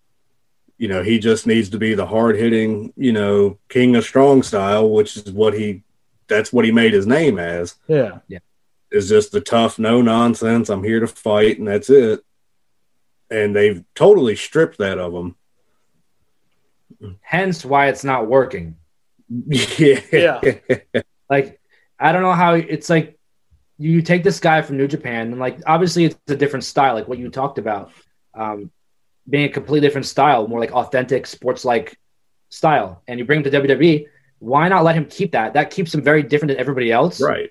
You 0.78 0.88
know, 0.90 1.04
he 1.04 1.20
just 1.20 1.48
needs 1.48 1.70
to 1.70 1.78
be 1.78 1.94
the 1.94 2.06
hard 2.06 2.36
hitting, 2.36 2.94
you 2.98 3.14
know, 3.14 3.58
king 3.70 3.96
of 3.96 4.04
strong 4.04 4.44
style, 4.44 4.90
which 4.90 5.16
is 5.16 5.32
what 5.32 5.54
he, 5.54 5.84
that's 6.28 6.52
what 6.52 6.66
he 6.66 6.72
made 6.72 6.94
his 6.94 7.08
name 7.08 7.40
as. 7.40 7.76
Yeah, 7.88 8.20
Yeah. 8.28 8.40
Is 8.92 9.10
just 9.10 9.32
the 9.32 9.42
tough, 9.42 9.80
no 9.80 10.02
nonsense. 10.02 10.70
I'm 10.70 10.84
here 10.84 11.00
to 11.00 11.08
fight, 11.08 11.60
and 11.60 11.68
that's 11.68 11.90
it. 11.90 12.24
And 13.30 13.56
they've 13.56 13.84
totally 13.96 14.36
stripped 14.36 14.78
that 14.78 15.00
of 15.00 15.14
him. 15.14 15.36
Hence 17.22 17.66
why 17.66 17.88
it's 17.88 18.04
not 18.04 18.28
working. 18.28 18.78
yeah. 19.48 20.00
Yeah. 20.12 20.56
Like, 21.30 21.60
I 22.00 22.12
don't 22.12 22.22
know 22.22 22.34
how 22.34 22.54
it's 22.54 22.90
like 22.90 23.18
you 23.78 24.02
take 24.02 24.24
this 24.24 24.40
guy 24.40 24.62
from 24.62 24.78
New 24.78 24.88
Japan, 24.88 25.32
and 25.32 25.40
like 25.40 25.60
obviously 25.66 26.06
it's 26.06 26.18
a 26.28 26.36
different 26.36 26.64
style, 26.64 26.94
like 26.94 27.08
what 27.08 27.18
you 27.18 27.30
talked 27.30 27.58
about, 27.58 27.92
um, 28.34 28.72
being 29.30 29.46
a 29.46 29.50
completely 29.50 29.88
different 29.88 30.06
style, 30.08 30.48
more 30.48 30.60
like 30.60 30.72
authentic 30.72 31.26
sports 31.28 31.66
like 31.66 31.98
style, 32.50 33.02
and 33.08 33.20
you 33.20 33.26
bring 33.26 33.40
him 33.44 33.52
to 33.52 33.62
WWE. 33.62 34.08
Why 34.40 34.68
not 34.68 34.84
let 34.84 34.96
him 34.96 35.06
keep 35.06 35.32
that? 35.32 35.54
That 35.54 35.72
keeps 35.72 35.94
him 35.94 36.02
very 36.04 36.22
different 36.22 36.50
than 36.50 36.60
everybody 36.60 36.92
else. 36.92 37.20
Right. 37.22 37.50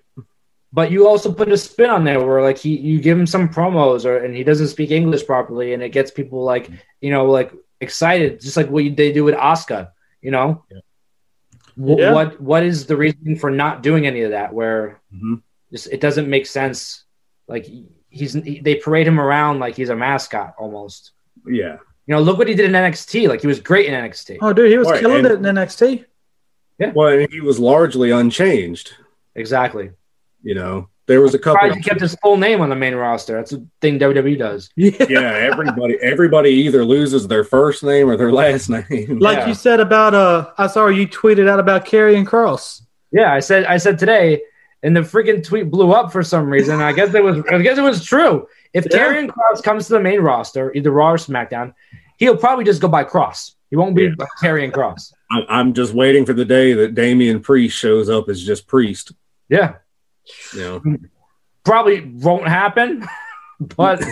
But 0.73 0.91
you 0.91 1.07
also 1.09 1.33
put 1.33 1.51
a 1.53 1.57
spin 1.57 1.89
on 1.91 2.05
there 2.05 2.25
where 2.25 2.43
like 2.43 2.59
he 2.59 2.77
you 2.77 3.01
give 3.01 3.19
him 3.19 3.27
some 3.27 3.49
promos 3.49 4.05
or 4.05 4.19
and 4.19 4.35
he 4.35 4.43
doesn't 4.45 4.69
speak 4.69 4.91
English 4.91 5.25
properly 5.25 5.73
and 5.73 5.83
it 5.83 5.91
gets 5.91 6.11
people 6.11 6.43
like 6.45 6.69
you 7.01 7.11
know 7.11 7.27
like 7.27 7.53
excited 7.81 8.41
just 8.41 8.57
like 8.57 8.69
what 8.69 8.97
they 8.97 9.13
do 9.13 9.25
with 9.25 9.35
Asuka, 9.37 9.91
you 10.21 10.31
know. 10.33 10.65
Wh- 11.77 11.99
Yeah. 11.99 12.13
What 12.13 12.41
what 12.41 12.63
is 12.63 12.87
the 12.87 12.97
reason 12.97 13.37
for 13.37 13.51
not 13.51 13.83
doing 13.83 14.07
any 14.07 14.23
of 14.23 14.31
that? 14.33 14.53
Where 14.53 15.01
Mhm. 15.15 15.43
just 15.73 15.87
it 15.93 16.01
doesn't 16.01 16.29
make 16.29 16.47
sense. 16.47 17.05
Like 17.49 17.67
he's 18.09 18.35
he, 18.35 18.61
they 18.61 18.75
parade 18.77 19.07
him 19.07 19.19
around 19.21 19.59
like 19.61 19.75
he's 19.77 19.91
a 19.91 19.97
mascot 19.97 20.55
almost. 20.59 21.13
Yeah. 21.47 21.79
You 22.07 22.15
know, 22.15 22.21
look 22.21 22.37
what 22.39 22.49
he 22.49 22.55
did 22.55 22.67
in 22.67 22.73
NXT. 22.73 23.29
Like 23.29 23.41
he 23.41 23.47
was 23.47 23.61
great 23.61 23.87
in 23.87 23.95
NXT. 23.95 24.39
Oh, 24.43 24.53
dude, 24.53 24.71
he 24.71 24.79
was 24.79 24.89
Right, 24.91 25.01
killing 25.01 25.25
and- 25.25 25.45
it 25.45 25.49
in 25.49 25.55
NXT. 25.57 26.05
Yeah. 26.79 26.93
Well, 26.95 27.09
and 27.19 27.31
he 27.33 27.41
was 27.41 27.59
largely 27.59 28.11
unchanged. 28.11 28.93
Exactly. 29.35 29.91
You 30.43 30.55
know, 30.55 30.89
there 31.07 31.21
was 31.21 31.35
a 31.35 31.39
couple. 31.39 31.73
He 31.73 31.81
kept 31.81 32.01
his 32.01 32.15
full 32.23 32.37
name 32.37 32.61
on 32.61 32.69
the 32.69 32.75
main 32.77 32.95
roster. 32.95 33.35
That's 33.37 33.53
a 33.53 33.65
thing 33.81 33.99
WWE 33.99 34.39
does. 34.39 34.71
Yeah. 34.77 34.91
yeah, 35.09 35.21
everybody 35.51 35.97
everybody 36.03 36.51
either 36.51 36.85
loses 36.85 37.29
their 37.29 37.45
first 37.45 37.83
name 37.85 38.09
or 38.11 38.17
their 38.17 38.33
last 38.33 38.69
name. 38.69 38.85
Like 39.21 39.39
Yeah. 39.39 39.47
you 39.49 39.55
said 39.55 39.81
about 39.81 40.15
uh, 40.15 40.51
I 40.59 40.67
saw 40.67 40.89
you 40.89 41.07
tweeted 41.07 41.49
out 41.49 41.61
about 41.61 41.87
Karrion 41.87 42.27
Cross. 42.27 42.83
Yeah, 43.13 43.33
I 43.33 43.41
said 43.41 43.65
I 43.67 43.77
said 43.77 43.99
today, 43.99 44.43
and 44.85 44.95
the 44.97 45.01
freaking 45.01 45.43
tweet 45.45 45.69
blew 45.71 45.91
up 45.93 46.13
for 46.13 46.23
some 46.23 46.49
reason. 46.49 46.81
I 46.81 46.93
guess 46.93 47.13
it 47.15 47.25
was 47.25 47.43
I 47.51 47.61
guess 47.63 47.79
it 47.79 47.83
was 47.83 48.05
true. 48.05 48.47
If 48.73 48.87
Yeah. 48.91 48.99
Karrion 48.99 49.29
Cross 49.29 49.63
comes 49.63 49.87
to 49.89 49.95
the 49.95 50.01
main 50.01 50.21
roster, 50.21 50.73
either 50.75 50.91
Raw 50.93 51.13
or 51.13 51.17
SmackDown, 51.17 51.75
he'll 52.19 52.37
probably 52.37 52.65
just 52.65 52.81
go 52.81 52.89
by 52.89 53.03
Cross. 53.05 53.57
He 53.71 53.77
won't 53.77 53.97
be 53.97 54.05
Yeah. 54.05 54.27
Karrion 54.43 54.73
Cross. 54.73 55.13
I- 55.33 55.47
I'm 55.49 55.73
just 55.75 55.95
waiting 55.95 56.25
for 56.27 56.33
the 56.35 56.45
day 56.45 56.75
that 56.75 56.95
Damian 56.95 57.41
Priest 57.41 57.77
shows 57.77 58.09
up 58.09 58.29
as 58.29 58.41
just 58.43 58.67
Priest. 58.69 59.13
Yeah, 59.49 59.75
know, 60.57 60.81
probably 61.65 62.01
won't 62.03 62.47
happen, 62.49 63.05
but 63.77 64.03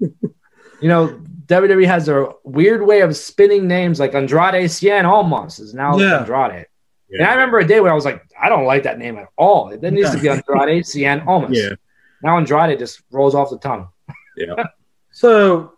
you 0.00 0.88
know 0.88 1.20
WWE 1.46 1.86
has 1.86 2.08
a 2.08 2.28
weird 2.44 2.86
way 2.86 3.00
of 3.00 3.16
spinning 3.16 3.66
names 3.66 3.98
like 4.00 4.14
Andrade 4.14 4.68
Cien 4.68 5.04
Almas 5.04 5.58
is 5.58 5.74
now 5.74 5.98
Yeah. 5.98 6.20
Andrade. 6.20 6.66
And 7.12 7.22
I 7.22 7.32
remember 7.32 7.58
a 7.58 7.66
day 7.66 7.80
when 7.80 7.90
I 7.90 7.94
was 7.94 8.04
like, 8.04 8.24
I 8.40 8.48
don't 8.48 8.64
like 8.64 8.84
that 8.84 8.98
name 8.98 9.16
at 9.18 9.28
all. 9.36 9.70
It 9.70 9.82
needs 9.82 10.10
to 10.12 10.18
be 10.18 10.28
Andrade 10.28 10.84
Cien 10.84 11.26
Almas. 11.26 11.58
Yeah. 11.58 11.74
Now 12.22 12.36
Andrade 12.36 12.78
just 12.78 13.02
rolls 13.10 13.34
off 13.34 13.50
the 13.50 13.58
tongue. 13.58 13.88
Yeah. 14.36 14.64
So, 15.12 15.74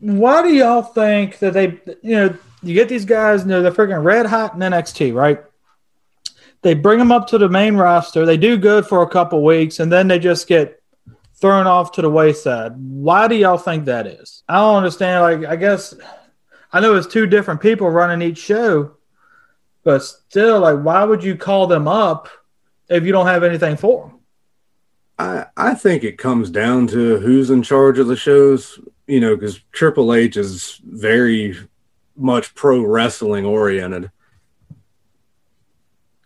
why 0.00 0.42
do 0.42 0.52
y'all 0.52 0.82
think 0.82 1.38
that 1.38 1.52
they, 1.54 1.80
you 2.02 2.16
know, 2.16 2.36
you 2.64 2.74
get 2.74 2.88
these 2.88 3.04
guys, 3.04 3.42
you 3.42 3.46
know, 3.46 3.62
they're 3.62 3.70
freaking 3.70 4.02
red 4.02 4.26
hot 4.26 4.54
in 4.54 4.60
NXT, 4.60 5.14
right? 5.14 5.42
They 6.62 6.74
bring 6.74 6.98
them 6.98 7.12
up 7.12 7.28
to 7.28 7.38
the 7.38 7.48
main 7.48 7.76
roster. 7.76 8.26
They 8.26 8.36
do 8.36 8.56
good 8.56 8.84
for 8.84 9.02
a 9.02 9.08
couple 9.08 9.44
weeks, 9.44 9.78
and 9.78 9.92
then 9.92 10.08
they 10.08 10.18
just 10.18 10.48
get 10.48 10.82
thrown 11.34 11.66
off 11.66 11.92
to 11.92 12.02
the 12.02 12.10
wayside. 12.10 12.72
Why 12.76 13.28
do 13.28 13.36
y'all 13.36 13.58
think 13.58 13.84
that 13.84 14.06
is? 14.06 14.42
I 14.48 14.56
don't 14.56 14.76
understand. 14.76 15.22
Like, 15.22 15.50
I 15.50 15.56
guess 15.56 15.94
I 16.72 16.80
know 16.80 16.96
it's 16.96 17.06
two 17.06 17.26
different 17.26 17.60
people 17.60 17.90
running 17.90 18.26
each 18.26 18.38
show, 18.38 18.96
but 19.84 20.02
still, 20.02 20.60
like, 20.60 20.80
why 20.80 21.04
would 21.04 21.22
you 21.22 21.36
call 21.36 21.66
them 21.66 21.86
up 21.86 22.28
if 22.88 23.04
you 23.04 23.12
don't 23.12 23.26
have 23.26 23.44
anything 23.44 23.76
for 23.76 24.08
them? 24.08 24.18
I, 25.18 25.46
I 25.56 25.74
think 25.74 26.02
it 26.02 26.18
comes 26.18 26.50
down 26.50 26.88
to 26.88 27.18
who's 27.18 27.50
in 27.50 27.62
charge 27.62 27.98
of 27.98 28.08
the 28.08 28.16
shows, 28.16 28.80
you 29.06 29.20
know, 29.20 29.36
because 29.36 29.60
Triple 29.70 30.12
H 30.12 30.36
is 30.36 30.80
very 30.84 31.56
much 32.16 32.54
pro 32.54 32.82
wrestling 32.82 33.44
oriented. 33.44 34.10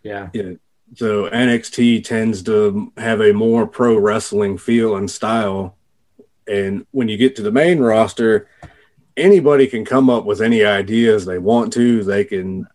Yeah. 0.03 0.29
Yeah. 0.33 0.53
So 0.95 1.29
NXT 1.29 2.03
tends 2.03 2.41
to 2.43 2.91
have 2.97 3.21
a 3.21 3.33
more 3.33 3.67
pro 3.67 3.97
wrestling 3.97 4.57
feel 4.57 4.95
and 4.95 5.09
style. 5.09 5.75
And 6.47 6.87
when 6.91 7.09
you 7.09 7.17
get 7.17 7.35
to 7.35 7.43
the 7.43 7.51
main 7.51 7.79
roster, 7.79 8.47
anybody 9.15 9.67
can 9.67 9.85
come 9.85 10.09
up 10.09 10.25
with 10.25 10.41
any 10.41 10.63
ideas 10.63 11.25
they 11.25 11.37
want 11.37 11.73
to. 11.73 12.03
They 12.03 12.23
can 12.23 12.67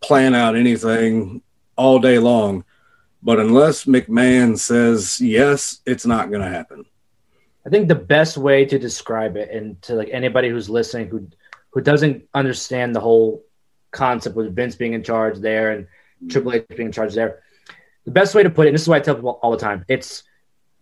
plan 0.00 0.34
out 0.34 0.56
anything 0.56 1.42
all 1.76 1.98
day 1.98 2.18
long. 2.18 2.64
But 3.22 3.40
unless 3.40 3.84
McMahon 3.84 4.58
says 4.58 5.20
yes, 5.20 5.80
it's 5.86 6.06
not 6.06 6.30
going 6.30 6.42
to 6.42 6.48
happen. 6.48 6.84
I 7.66 7.70
think 7.70 7.88
the 7.88 7.94
best 7.94 8.36
way 8.36 8.64
to 8.64 8.78
describe 8.78 9.36
it, 9.36 9.50
and 9.50 9.80
to 9.82 9.94
like 9.94 10.08
anybody 10.10 10.48
who's 10.48 10.70
listening 10.70 11.08
who 11.08 11.28
who 11.70 11.80
doesn't 11.80 12.24
understand 12.34 12.94
the 12.94 13.00
whole 13.00 13.44
concept 13.90 14.36
with 14.36 14.54
Vince 14.54 14.76
being 14.76 14.94
in 14.94 15.02
charge 15.02 15.38
there 15.38 15.72
and 15.72 15.84
mm-hmm. 15.84 16.28
Triple 16.28 16.52
H 16.54 16.66
being 16.68 16.86
in 16.86 16.92
charge 16.92 17.14
there, 17.14 17.42
the 18.04 18.10
best 18.10 18.34
way 18.34 18.42
to 18.42 18.50
put 18.50 18.66
it, 18.66 18.70
and 18.70 18.74
this 18.74 18.82
is 18.82 18.88
why 18.88 18.96
I 18.96 19.00
tell 19.00 19.16
people 19.16 19.38
all 19.42 19.50
the 19.50 19.58
time, 19.58 19.84
it's 19.88 20.22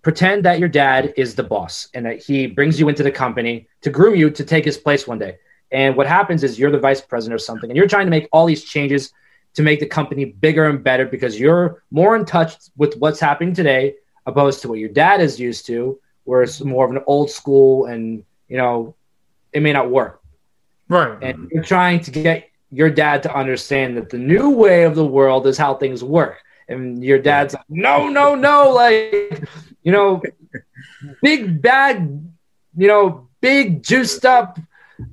pretend 0.03 0.45
that 0.45 0.61
your 0.61 0.69
dad 0.69 1.13
is 1.17 1.35
the 1.35 1.43
boss 1.43 1.89
and 1.93 2.07
that 2.07 2.23
he 2.23 2.47
brings 2.47 2.79
you 2.79 2.89
into 2.89 3.03
the 3.03 3.11
company 3.11 3.67
to 3.81 3.91
groom 3.91 4.15
you 4.15 4.31
to 4.31 4.45
take 4.45 4.65
his 4.65 4.79
place 4.79 5.09
one 5.09 5.19
day. 5.19 5.39
And 5.73 5.97
what 5.97 6.07
happens 6.07 6.45
is 6.45 6.59
you're 6.59 6.71
the 6.71 6.79
vice 6.79 7.01
president 7.01 7.35
or 7.35 7.43
something, 7.43 7.71
and 7.71 7.77
you're 7.77 7.89
trying 7.89 8.07
to 8.07 8.11
make 8.11 8.29
all 8.33 8.47
these 8.47 8.65
changes 8.65 9.13
to 9.55 9.63
make 9.63 9.81
the 9.81 9.87
company 9.87 10.27
bigger 10.27 10.69
and 10.69 10.83
better 10.83 11.07
because 11.07 11.41
you're 11.41 11.83
more 11.91 12.15
in 12.15 12.25
touch 12.25 12.57
with 12.77 12.97
what's 12.99 13.19
happening 13.19 13.55
today 13.55 13.95
opposed 14.27 14.61
to 14.63 14.69
what 14.69 14.79
your 14.79 14.89
dad 14.91 15.21
is 15.21 15.41
used 15.41 15.67
to, 15.67 15.99
where 16.25 16.43
it's 16.43 16.61
more 16.61 16.85
of 16.85 16.91
an 16.91 17.03
old 17.07 17.31
school 17.31 17.87
and 17.87 18.25
you 18.49 18.57
know 18.57 18.95
it 19.53 19.63
may 19.63 19.73
not 19.73 19.91
work. 19.91 20.21
Right. 20.89 21.19
And 21.23 21.51
you're 21.51 21.65
trying 21.65 22.01
to 22.01 22.11
get 22.11 22.51
your 22.71 22.91
dad 22.91 23.23
to 23.25 23.35
understand 23.35 23.97
that 23.97 24.11
the 24.11 24.19
new 24.19 24.51
way 24.51 24.85
of 24.85 24.95
the 24.95 25.07
world 25.07 25.47
is 25.47 25.57
how 25.57 25.75
things 25.75 26.05
work. 26.05 26.43
And 26.69 27.03
your 27.03 27.19
dad's 27.19 27.55
like, 27.55 27.65
no, 27.69 28.09
no, 28.09 28.35
no, 28.35 28.71
like, 28.71 29.45
you 29.83 29.93
know, 29.93 30.21
big 31.23 31.63
bad, 31.63 32.29
you 32.77 32.89
know, 32.89 33.29
big 33.41 33.83
juiced 33.83 34.27
up, 34.27 34.59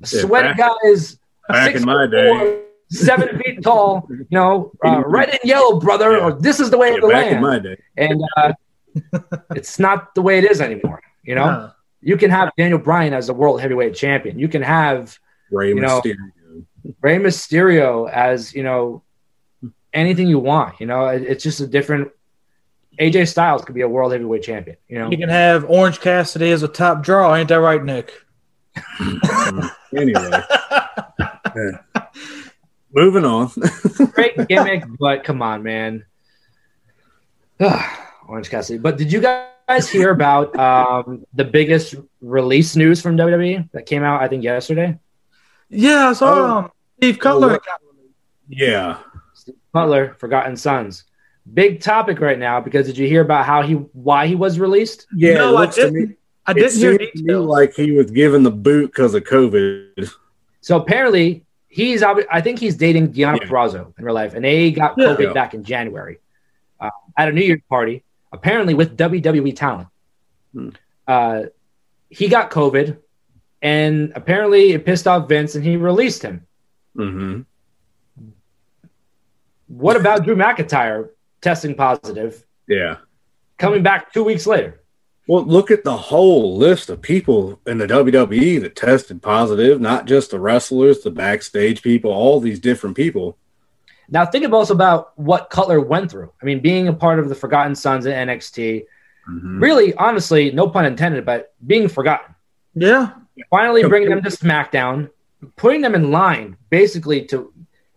sweaty 0.02 0.48
back- 0.54 0.70
guys, 0.84 1.18
Back 1.48 1.68
six 1.72 1.80
in 1.80 1.86
my 1.86 2.04
foot 2.04 2.10
day, 2.10 2.28
four, 2.38 2.60
seven 2.90 3.38
feet 3.44 3.62
tall, 3.62 4.06
you 4.10 4.26
know, 4.30 4.72
uh, 4.84 5.02
red 5.06 5.28
and 5.30 5.38
yellow, 5.44 5.78
brother, 5.80 6.12
Yeah. 6.16 6.24
or 6.24 6.32
this 6.32 6.58
is 6.60 6.70
the 6.70 6.78
way 6.78 6.90
yeah, 6.90 6.94
of 6.96 7.00
the 7.02 7.08
back 7.08 7.32
in 7.32 7.42
land. 7.42 7.42
my 7.42 7.58
day, 7.58 7.76
and 7.96 8.22
uh, 8.36 8.52
it's 9.54 9.78
not 9.78 10.14
the 10.14 10.22
way 10.22 10.38
it 10.38 10.44
is 10.50 10.60
anymore. 10.60 11.02
You 11.22 11.34
know, 11.34 11.70
you 12.00 12.16
can 12.16 12.30
have 12.30 12.50
Daniel 12.56 12.78
Bryan 12.78 13.12
as 13.14 13.26
the 13.26 13.34
world 13.34 13.60
heavyweight 13.60 13.94
champion. 13.94 14.38
You 14.38 14.48
can 14.48 14.62
have 14.62 15.18
Rey 15.50 15.68
you 15.70 15.80
know, 15.80 16.00
Mysterio. 16.00 16.64
Rey 17.00 17.16
Mysterio 17.18 18.10
as 18.10 18.54
you 18.54 18.62
know 18.62 19.02
anything 19.92 20.28
you 20.28 20.38
want. 20.38 20.80
You 20.80 20.86
know, 20.86 21.06
It- 21.08 21.22
it's 21.24 21.42
just 21.44 21.60
a 21.60 21.66
different. 21.66 22.10
AJ 23.00 23.26
Styles 23.26 23.64
could 23.64 23.74
be 23.74 23.80
a 23.80 23.88
world 23.88 24.12
heavyweight 24.12 24.44
champion. 24.44 24.76
You 24.88 25.00
know, 25.00 25.10
you 25.10 25.18
can 25.18 25.28
have 25.28 25.64
Orange 25.68 26.00
Cassidy 26.00 26.52
as 26.52 26.62
a 26.62 26.68
top 26.68 27.02
draw, 27.02 27.34
ain't 27.34 27.48
that 27.48 27.56
right, 27.60 27.82
Nick? 27.84 28.12
anyway, 29.96 30.30
Yeah. 31.56 32.06
moving 32.92 33.24
on. 33.24 33.50
great 34.12 34.36
gimmick, 34.48 34.84
but 34.98 35.24
come 35.24 35.42
on, 35.42 35.62
man. 35.62 36.04
Orange 38.28 38.50
Cassidy. 38.50 38.78
But 38.78 38.96
did 38.96 39.12
you 39.12 39.20
guys 39.20 39.88
hear 39.88 40.10
about 40.10 40.54
um, 40.58 41.24
the 41.34 41.44
biggest 41.44 41.94
release 42.20 42.74
news 42.76 43.00
from 43.00 43.16
WWE 43.16 43.70
that 43.72 43.86
came 43.86 44.02
out? 44.02 44.22
I 44.22 44.28
think 44.28 44.42
yesterday. 44.44 44.98
Yeah, 45.68 46.10
I 46.10 46.12
saw 46.12 46.34
Oh. 46.34 46.58
um, 46.58 46.70
Steve 46.98 47.18
Cutler. 47.18 47.58
Oh, 47.66 47.76
yeah, 48.48 48.98
Steve 49.34 49.54
Cutler, 49.72 50.14
Forgotten 50.18 50.56
Sons. 50.56 51.04
Big 51.52 51.80
topic 51.80 52.20
right 52.20 52.38
now 52.38 52.60
because 52.60 52.86
did 52.86 52.96
you 52.96 53.06
hear 53.06 53.20
about 53.20 53.44
how 53.44 53.62
he 53.62 53.74
why 53.74 54.26
he 54.26 54.34
was 54.34 54.58
released? 54.58 55.06
yeah. 55.14 55.34
no, 55.34 55.52
it 55.54 55.56
I 55.56 55.60
looks 55.60 55.76
to 55.76 55.82
didn't. 55.90 56.16
Me, 56.46 56.50
I 56.50 56.50
it 56.52 56.54
didn't 56.54 56.78
hear 56.80 56.90
seemed 56.90 57.00
me 57.00 57.10
details. 57.22 57.46
like 57.46 57.74
he 57.74 57.92
was 57.92 58.10
given 58.10 58.42
the 58.42 58.50
boot 58.50 58.86
because 58.92 59.14
of 59.14 59.24
COVID. 59.24 60.10
So 60.60 60.76
apparently 60.78 61.44
he's 61.68 62.02
I 62.02 62.40
think 62.40 62.58
he's 62.58 62.76
dating 62.76 63.12
Deonna 63.12 63.40
Yeah. 63.40 63.48
Purrazzo 63.48 63.92
in 63.98 64.04
real 64.04 64.14
life, 64.14 64.34
and 64.34 64.44
they 64.44 64.70
got 64.70 64.94
Yeah. 64.96 65.06
COVID 65.06 65.22
Yeah. 65.24 65.32
back 65.32 65.54
in 65.54 65.64
January 65.64 66.18
uh, 66.80 66.90
at 67.16 67.28
a 67.28 67.32
New 67.32 67.42
Year's 67.42 67.62
party. 67.68 68.02
Apparently 68.32 68.74
with 68.74 68.96
WWE 68.96 69.52
talent, 69.54 69.88
Hmm. 70.52 70.68
uh, 71.06 71.42
he 72.10 72.28
got 72.28 72.50
COVID, 72.50 72.96
and 73.62 74.12
apparently 74.16 74.72
it 74.72 74.84
pissed 74.84 75.06
off 75.06 75.28
Vince, 75.28 75.54
and 75.54 75.64
he 75.64 75.76
released 75.76 76.22
him. 76.22 76.46
hmm 76.96 77.40
What 79.68 79.96
about 79.96 80.24
Drew 80.24 80.36
McIntyre 80.36 81.08
testing 81.40 81.74
positive, 81.74 82.44
Yeah. 82.68 82.96
coming 83.58 83.82
back 83.82 84.12
two 84.12 84.24
weeks 84.24 84.46
later? 84.46 84.80
Well, 85.26 85.44
look 85.44 85.70
at 85.70 85.84
the 85.84 85.96
whole 85.96 86.56
list 86.56 86.90
of 86.90 87.00
people 87.00 87.58
in 87.66 87.78
the 87.78 87.86
WWE 87.86 88.60
that 88.60 88.76
tested 88.76 89.22
positive, 89.22 89.80
not 89.80 90.04
just 90.06 90.30
the 90.30 90.38
wrestlers, 90.38 91.00
the 91.00 91.10
backstage 91.10 91.82
people, 91.82 92.10
all 92.10 92.40
these 92.40 92.60
different 92.60 92.94
people. 92.94 93.38
Now 94.10 94.26
think 94.26 94.44
about 94.44 94.58
also 94.58 94.74
about 94.74 95.18
what 95.18 95.48
Cutler 95.48 95.80
went 95.80 96.10
through. 96.10 96.30
I 96.42 96.44
mean, 96.44 96.60
being 96.60 96.88
a 96.88 96.92
part 96.92 97.18
of 97.18 97.30
the 97.30 97.34
Forgotten 97.34 97.74
Sons 97.74 98.04
in 98.04 98.12
NXT, 98.12 98.84
Mhm. 99.30 99.62
really, 99.62 99.94
honestly, 99.94 100.50
no 100.52 100.68
pun 100.68 100.84
intended, 100.84 101.24
but 101.24 101.54
being 101.66 101.88
forgotten. 101.88 102.34
yeah, 102.74 103.12
finally 103.48 103.82
bringing 103.84 104.10
them 104.10 104.22
to 104.22 104.28
SmackDown, 104.28 105.08
putting 105.56 105.80
them 105.80 105.94
in 105.94 106.10
line 106.10 106.58
basically 106.68 107.24
to 107.26 107.50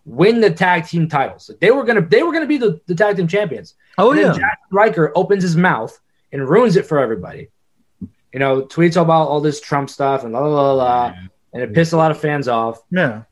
win 0.05 0.39
the 0.39 0.49
tag 0.49 0.85
team 0.85 1.09
titles. 1.09 1.51
They 1.59 1.71
were 1.71 1.83
gonna 1.83 1.99
they 2.07 2.23
were 2.23 2.31
gonna 2.31 2.45
be 2.47 2.57
the, 2.57 2.79
the 2.87 2.95
tag 2.95 3.17
team 3.17 3.27
champions. 3.27 3.73
oh 3.97 4.11
and 4.11 4.21
yeah, 4.21 4.31
Jack 4.31 4.59
Ryker 4.71 5.11
opens 5.15 5.43
his 5.43 5.57
mouth 5.57 5.99
and 6.31 6.47
ruins 6.47 6.75
it 6.75 6.85
for 6.85 6.99
everybody. 6.99 7.49
You 8.33 8.39
know, 8.39 8.63
tweets 8.63 9.01
about 9.01 9.27
all 9.27 9.41
this 9.41 9.61
Trump 9.61 9.89
stuff 9.89 10.23
and 10.23 10.33
la 10.33 10.39
la 10.45 10.47
la 10.49 10.73
la, 10.73 11.13
and 11.53 11.61
it 11.63 11.73
pissed 11.73 11.93
a 11.93 11.97
lot 11.97 12.11
of 12.11 12.19
fans 12.19 12.47
off. 12.47 12.81
yeah. 12.91 13.23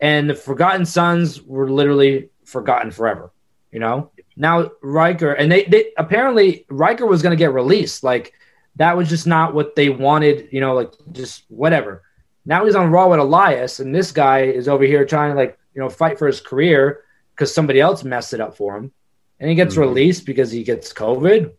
And 0.00 0.30
the 0.30 0.34
Forgotten 0.34 0.86
Sons 0.86 1.42
were 1.42 1.70
literally 1.70 2.30
forgotten 2.44 2.90
forever. 2.90 3.32
You 3.70 3.78
know, 3.80 4.10
now 4.36 4.70
Ryker 4.82 5.32
and 5.32 5.52
they, 5.52 5.64
they 5.64 5.92
apparently 5.96 6.64
Ryker 6.70 7.06
was 7.06 7.22
going 7.22 7.30
to 7.36 7.36
get 7.36 7.52
released. 7.52 8.02
Like 8.02 8.32
that 8.76 8.96
was 8.96 9.08
just 9.08 9.26
not 9.26 9.54
what 9.54 9.76
they 9.76 9.90
wanted. 9.90 10.48
You 10.50 10.60
know, 10.60 10.74
like 10.74 10.92
just 11.12 11.44
whatever. 11.48 12.02
Now 12.46 12.64
he's 12.64 12.74
on 12.74 12.90
Raw 12.90 13.08
with 13.08 13.20
Elias, 13.20 13.78
and 13.78 13.94
this 13.94 14.10
guy 14.10 14.40
is 14.42 14.66
over 14.66 14.82
here 14.84 15.04
trying 15.04 15.32
to 15.32 15.36
like 15.36 15.56
you 15.74 15.80
know 15.80 15.88
fight 15.90 16.18
for 16.18 16.26
his 16.26 16.40
career 16.40 17.04
because 17.36 17.54
somebody 17.54 17.78
else 17.80 18.02
messed 18.02 18.32
it 18.34 18.40
up 18.40 18.56
for 18.56 18.76
him, 18.76 18.90
and 19.38 19.48
he 19.50 19.54
gets 19.54 19.76
Mhm. 19.76 19.80
released 19.80 20.26
because 20.26 20.50
he 20.50 20.64
gets 20.64 20.92
COVID. 20.92 21.52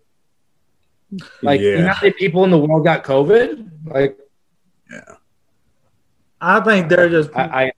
Like 1.42 1.60
you 1.62 1.78
know 1.80 1.90
how 1.94 2.02
many 2.02 2.14
people 2.14 2.44
in 2.46 2.52
the 2.52 2.58
world 2.58 2.86
got 2.86 3.04
COVID? 3.04 3.70
Like 3.86 4.18
yeah. 4.92 5.16
I 6.40 6.60
think 6.62 6.90
they're 6.90 7.10
just 7.10 7.30
I, 7.36 7.44
I 7.66 7.72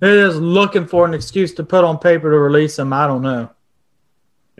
they're 0.00 0.26
just 0.28 0.38
looking 0.40 0.86
for 0.86 1.04
an 1.06 1.14
excuse 1.14 1.54
to 1.54 1.64
put 1.64 1.84
on 1.84 1.98
paper 1.98 2.30
to 2.30 2.38
release 2.38 2.76
them. 2.76 2.92
I 2.92 3.06
don't 3.06 3.22
know. 3.22 3.50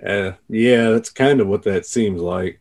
Uh, 0.04 0.32
yeah, 0.48 0.90
that's 0.90 1.10
kind 1.10 1.40
of 1.40 1.46
what 1.46 1.62
that 1.62 1.86
seems 1.86 2.20
like. 2.20 2.60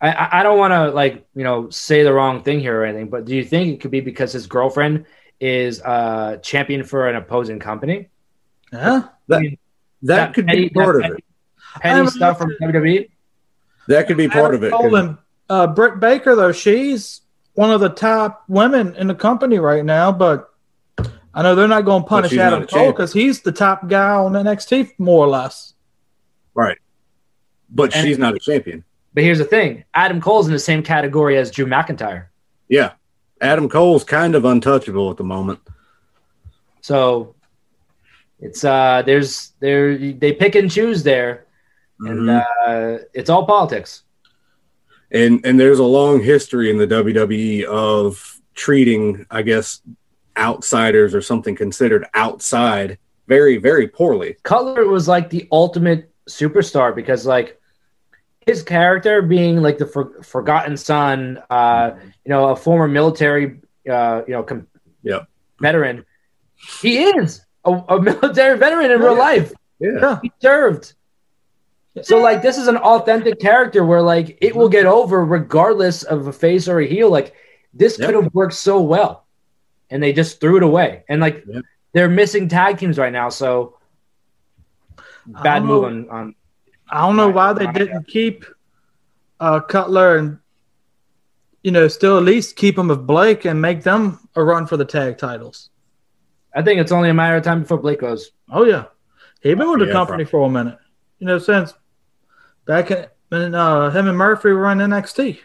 I- 0.00 0.12
I, 0.12 0.40
I 0.40 0.42
don't 0.42 0.58
want 0.58 0.72
to 0.72 0.90
like 0.90 1.26
you 1.34 1.42
know 1.44 1.70
say 1.70 2.02
the 2.02 2.12
wrong 2.12 2.42
thing 2.42 2.60
here 2.60 2.78
or 2.80 2.84
anything, 2.84 3.08
but 3.08 3.24
do 3.24 3.34
you 3.34 3.42
think 3.44 3.72
it 3.74 3.80
could 3.80 3.90
be 3.90 4.00
because 4.00 4.32
his 4.32 4.46
girlfriend 4.46 5.06
is 5.40 5.80
uh 5.82 6.36
champion 6.42 6.84
for 6.84 7.08
an 7.08 7.16
opposing 7.16 7.58
company? 7.58 8.08
Yeah, 8.72 9.08
That, 9.28 9.36
I 9.36 9.40
mean, 9.40 9.58
that 10.02 10.34
could 10.34 10.46
petty- 10.46 10.62
be 10.64 10.68
part 10.70 10.96
of 10.96 11.02
petty- 11.02 11.14
it. 11.14 11.24
Petty 11.80 12.00
I'm 12.00 12.08
stuff 12.08 12.38
from? 12.38 12.50
WWE. 12.62 13.08
That 13.88 14.06
could 14.06 14.16
be 14.16 14.28
part 14.28 14.54
of 14.54 14.62
it. 14.64 14.70
'cause- 14.72 14.80
Colin, 14.80 15.18
uh, 15.48 15.66
Britt 15.68 16.00
Baker 16.00 16.34
though, 16.34 16.52
she's 16.52 17.20
one 17.54 17.70
of 17.70 17.80
the 17.80 17.88
top 17.88 18.44
women 18.48 18.94
in 18.96 19.06
the 19.06 19.14
company 19.14 19.58
right 19.58 19.84
now, 19.84 20.12
but 20.12 20.50
I 21.34 21.42
know 21.42 21.54
they're 21.54 21.68
not 21.68 21.84
going 21.84 22.02
to 22.02 22.08
punish 22.08 22.36
Adam 22.36 22.66
Cole 22.66 22.92
because 22.92 23.12
he's 23.12 23.40
the 23.42 23.52
top 23.52 23.88
guy 23.88 24.14
on 24.14 24.32
NXT 24.32 24.92
more 24.98 25.24
or 25.24 25.28
less. 25.28 25.74
Right. 26.54 26.78
But 27.70 27.94
And- 27.94 28.06
she's 28.06 28.18
not 28.18 28.34
a 28.34 28.38
champion. 28.38 28.84
But 29.14 29.24
here's 29.24 29.38
the 29.38 29.44
thing: 29.44 29.84
Adam 29.94 30.20
Cole's 30.20 30.46
in 30.46 30.52
the 30.52 30.58
same 30.58 30.82
category 30.82 31.38
as 31.38 31.50
Drew 31.50 31.64
McIntyre. 31.66 32.24
Yeah. 32.68 32.92
Adam 33.40 33.68
Cole's 33.68 34.04
kind 34.04 34.34
of 34.34 34.44
untouchable 34.44 35.10
at 35.10 35.16
the 35.16 35.24
moment. 35.24 35.60
So 36.82 37.34
it's 38.40 38.62
uh 38.64 39.02
there's 39.06 39.52
there 39.60 39.96
they 39.96 40.32
pick 40.32 40.54
and 40.54 40.70
choose 40.70 41.02
there, 41.02 41.45
and 42.00 42.20
Mhm. 42.28 42.44
uh, 42.66 43.04
it's 43.14 43.30
all 43.30 43.46
politics. 43.46 44.02
and 45.12 45.40
and 45.46 45.58
there's 45.60 45.78
a 45.78 45.84
long 45.84 46.20
history 46.20 46.68
in 46.68 46.78
the 46.78 46.86
WWE 46.86 47.64
of 47.64 48.40
treating, 48.54 49.24
I 49.30 49.42
guess, 49.42 49.80
outsiders 50.36 51.14
or 51.14 51.20
something 51.22 51.54
considered 51.54 52.06
outside 52.14 52.98
very, 53.28 53.56
very 53.56 53.86
poorly. 53.88 54.36
Cutler 54.42 54.86
was 54.86 55.06
like 55.08 55.30
the 55.30 55.46
ultimate 55.52 56.10
superstar 56.28 56.94
because 56.94 57.24
like 57.24 57.60
his 58.46 58.62
character 58.62 59.22
being 59.22 59.62
like 59.62 59.78
the 59.78 59.86
for, 59.86 60.22
forgotten 60.24 60.76
son, 60.76 61.40
uh, 61.50 61.92
you 62.24 62.30
know, 62.30 62.48
a 62.50 62.56
former 62.56 62.88
military, 62.88 63.60
uh, 63.88 64.22
you 64.26 64.32
know, 64.34 64.42
com- 64.42 64.66
Yep. 65.04 65.28
veteran. 65.60 66.04
He 66.80 67.04
is 67.04 67.42
a, 67.64 67.70
a 67.88 68.00
military 68.10 68.58
veteran 68.58 68.90
in 68.90 69.00
real 69.00 69.16
life. 69.16 69.52
Yeah. 69.78 69.90
Yeah. 70.00 70.18
He 70.22 70.32
served. 70.40 70.94
So 72.02 72.18
like 72.18 72.42
this 72.42 72.58
is 72.58 72.68
an 72.68 72.76
authentic 72.76 73.40
character 73.40 73.84
where 73.84 74.02
like 74.02 74.38
it 74.40 74.54
will 74.54 74.68
get 74.68 74.86
over 74.86 75.24
regardless 75.24 76.02
of 76.02 76.26
a 76.26 76.32
face 76.32 76.68
or 76.68 76.80
a 76.80 76.86
heel. 76.86 77.10
Like 77.10 77.34
this 77.72 77.96
Yep. 77.98 78.06
could 78.06 78.14
have 78.14 78.34
worked 78.34 78.54
so 78.54 78.80
well, 78.80 79.26
and 79.90 80.02
they 80.02 80.12
just 80.12 80.40
threw 80.40 80.56
it 80.56 80.62
away. 80.62 81.04
And 81.08 81.20
like 81.20 81.44
Yep. 81.46 81.64
they're 81.92 82.08
missing 82.08 82.48
tag 82.48 82.78
teams 82.78 82.98
right 82.98 83.12
now, 83.12 83.28
so 83.30 83.78
bad 85.26 85.64
move 85.64 85.82
know. 85.82 85.84
on, 85.84 86.08
on 86.10 86.34
I 86.90 87.00
don't 87.06 87.16
know 87.16 87.28
why 87.30 87.52
they 87.52 87.66
didn't 87.66 88.06
keep 88.08 88.44
uh, 89.40 89.60
Cutler 89.60 90.16
and 90.18 90.38
you 91.62 91.70
know 91.72 91.88
still 91.88 92.16
at 92.18 92.24
least 92.24 92.56
keep 92.56 92.78
him 92.78 92.88
with 92.88 93.06
Blake 93.06 93.44
and 93.44 93.60
make 93.60 93.82
them 93.82 94.18
a 94.36 94.44
run 94.44 94.66
for 94.66 94.76
the 94.76 94.84
tag 94.84 95.18
titles. 95.18 95.70
I 96.54 96.62
think 96.62 96.80
it's 96.80 96.92
only 96.92 97.10
a 97.10 97.14
matter 97.14 97.36
of 97.36 97.44
time 97.44 97.62
before 97.62 97.78
Blake 97.78 98.00
goes. 98.00 98.30
Oh 98.50 98.64
yeah, 98.64 98.84
he 99.42 99.54
been 99.54 99.68
with 99.70 99.80
the 99.80 99.86
Yeah, 99.86 99.92
company 99.92 100.24
for 100.24 100.46
a 100.46 100.50
minute. 100.50 100.78
You 101.18 101.26
know 101.26 101.38
since 101.38 101.74
back 102.66 102.90
in, 102.90 103.06
when 103.28 103.54
uh, 103.54 103.90
him 103.90 104.08
and 104.08 104.18
Murphy 104.18 104.50
were 104.50 104.70
in 104.70 104.78
NXT. 104.78 105.38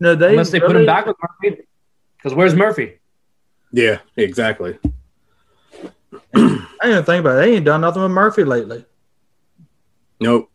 No, 0.00 0.14
they 0.14 0.30
Unless 0.30 0.50
they 0.50 0.60
put 0.60 0.76
him 0.76 0.86
back 0.86 1.06
with 1.06 1.16
Murphy. 1.22 1.62
Because 2.16 2.34
where's 2.34 2.54
Murphy? 2.54 2.98
Yeah, 3.72 3.98
exactly. 4.16 4.78
I 6.34 6.66
didn't 6.82 7.04
think 7.04 7.20
about 7.20 7.38
it. 7.38 7.46
They 7.46 7.56
ain't 7.56 7.64
done 7.64 7.80
nothing 7.80 8.02
with 8.02 8.10
Murphy 8.10 8.44
lately. 8.44 8.84
Nope. 10.20 10.50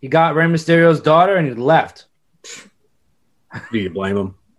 He 0.00 0.08
got 0.08 0.34
Rey 0.34 0.46
Mysterio's 0.46 1.00
daughter 1.00 1.36
and 1.36 1.46
he 1.46 1.54
left. 1.54 2.06
Do 3.70 3.78
you 3.78 3.90
blame 3.90 4.16
him? 4.16 4.34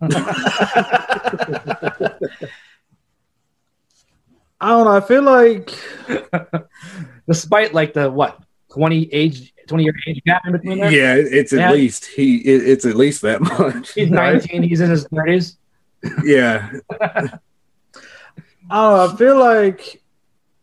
I 4.58 4.70
don't 4.70 4.84
know. 4.86 4.96
I 4.96 5.00
feel 5.00 5.22
like 5.22 5.70
Despite 7.28 7.74
like 7.74 7.92
the 7.92 8.10
what 8.10 8.40
twenty 8.72 9.12
age 9.12 9.52
twenty 9.66 9.84
year 9.84 9.94
age 10.06 10.22
gap 10.24 10.42
in 10.46 10.52
between 10.52 10.78
there. 10.78 10.90
Yeah, 10.90 11.14
it's 11.14 11.52
at 11.52 11.58
Yeah. 11.58 11.72
least 11.72 12.06
he. 12.06 12.38
It, 12.38 12.68
it's 12.68 12.84
at 12.84 12.96
least 12.96 13.22
that 13.22 13.40
much. 13.40 13.92
He's 13.94 14.10
Right. 14.10 14.34
nineteen. 14.34 14.62
He's 14.62 14.80
in 14.80 14.90
his 14.90 15.06
thirties. 15.08 15.56
yeah, 16.24 16.70
I 17.00 17.08
don't 17.18 17.32
know. 18.70 19.06
I 19.12 19.16
feel 19.16 19.38
like 19.38 20.02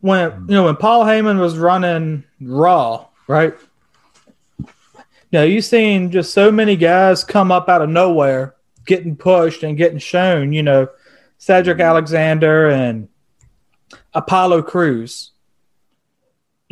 when 0.00 0.30
you 0.48 0.54
know 0.54 0.64
when 0.64 0.76
Paul 0.76 1.04
Heyman 1.04 1.38
was 1.40 1.56
running 1.56 2.24
Raw, 2.40 3.06
right? 3.26 3.54
You 4.58 5.40
know, 5.40 5.44
you 5.44 5.60
seen 5.62 6.10
just 6.10 6.32
so 6.32 6.52
many 6.52 6.76
guys 6.76 7.24
come 7.24 7.50
up 7.50 7.68
out 7.68 7.82
of 7.82 7.88
nowhere, 7.88 8.54
getting 8.86 9.16
pushed 9.16 9.62
and 9.64 9.76
getting 9.76 9.98
shown. 9.98 10.52
You 10.52 10.62
know, 10.62 10.88
Cedric 11.38 11.78
mm-hmm. 11.78 11.88
Alexander 11.88 12.70
and 12.70 13.08
Apollo 14.12 14.62
Crews. 14.62 15.32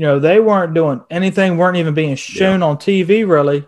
You 0.03 0.09
know, 0.09 0.19
they 0.19 0.41
weren't 0.41 0.75
doing 0.75 1.01
anything, 1.13 1.57
weren't 1.57 1.77
even 1.77 1.95
being 1.95 2.17
shown 2.17 2.61
on 2.61 2.77
TV 2.77 3.25
really. 3.25 3.65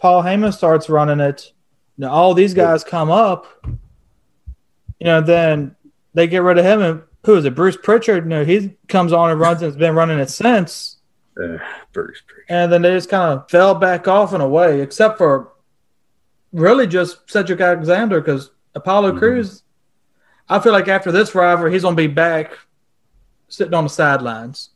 Paul 0.00 0.24
Heyman 0.24 0.52
starts 0.52 0.88
running 0.88 1.20
it. 1.20 1.52
Now 1.96 2.10
all 2.10 2.34
these 2.34 2.52
guys 2.52 2.82
come 2.82 3.12
up. 3.12 3.46
You 4.98 5.04
know, 5.04 5.20
then 5.20 5.76
they 6.14 6.26
get 6.26 6.42
rid 6.42 6.58
of 6.58 6.64
him 6.64 6.82
and 6.82 7.02
who 7.24 7.36
is 7.36 7.44
it? 7.44 7.54
Bruce 7.54 7.76
Pritchard. 7.80 8.24
You 8.24 8.28
know, 8.28 8.44
he 8.44 8.76
comes 8.88 9.12
on 9.12 9.30
and 9.30 9.38
runs 9.38 9.62
and 9.62 9.66
has 9.70 9.76
been 9.76 9.94
running 9.94 10.18
it 10.18 10.30
since. 10.30 10.96
uh, 11.40 11.58
Bruce. 11.92 12.22
And 12.48 12.72
then 12.72 12.82
they 12.82 12.90
just 12.90 13.08
kind 13.08 13.38
of 13.38 13.48
fell 13.48 13.76
back 13.76 14.08
off 14.08 14.34
in 14.34 14.40
a 14.40 14.48
way, 14.48 14.80
except 14.80 15.16
for 15.16 15.52
really 16.52 16.88
just 16.88 17.30
Cedric 17.30 17.60
Alexander 17.60 18.20
because 18.20 18.50
Apollo 18.74 19.12
Mhm. 19.12 19.18
Crews. 19.20 19.62
I 20.48 20.58
feel 20.58 20.72
like 20.72 20.88
after 20.88 21.12
this 21.12 21.36
rivalry, 21.36 21.70
he's 21.72 21.82
gonna 21.82 21.94
be 21.94 22.08
back 22.08 22.58
sitting 23.46 23.74
on 23.74 23.84
the 23.84 23.90
sidelines. 23.90 24.70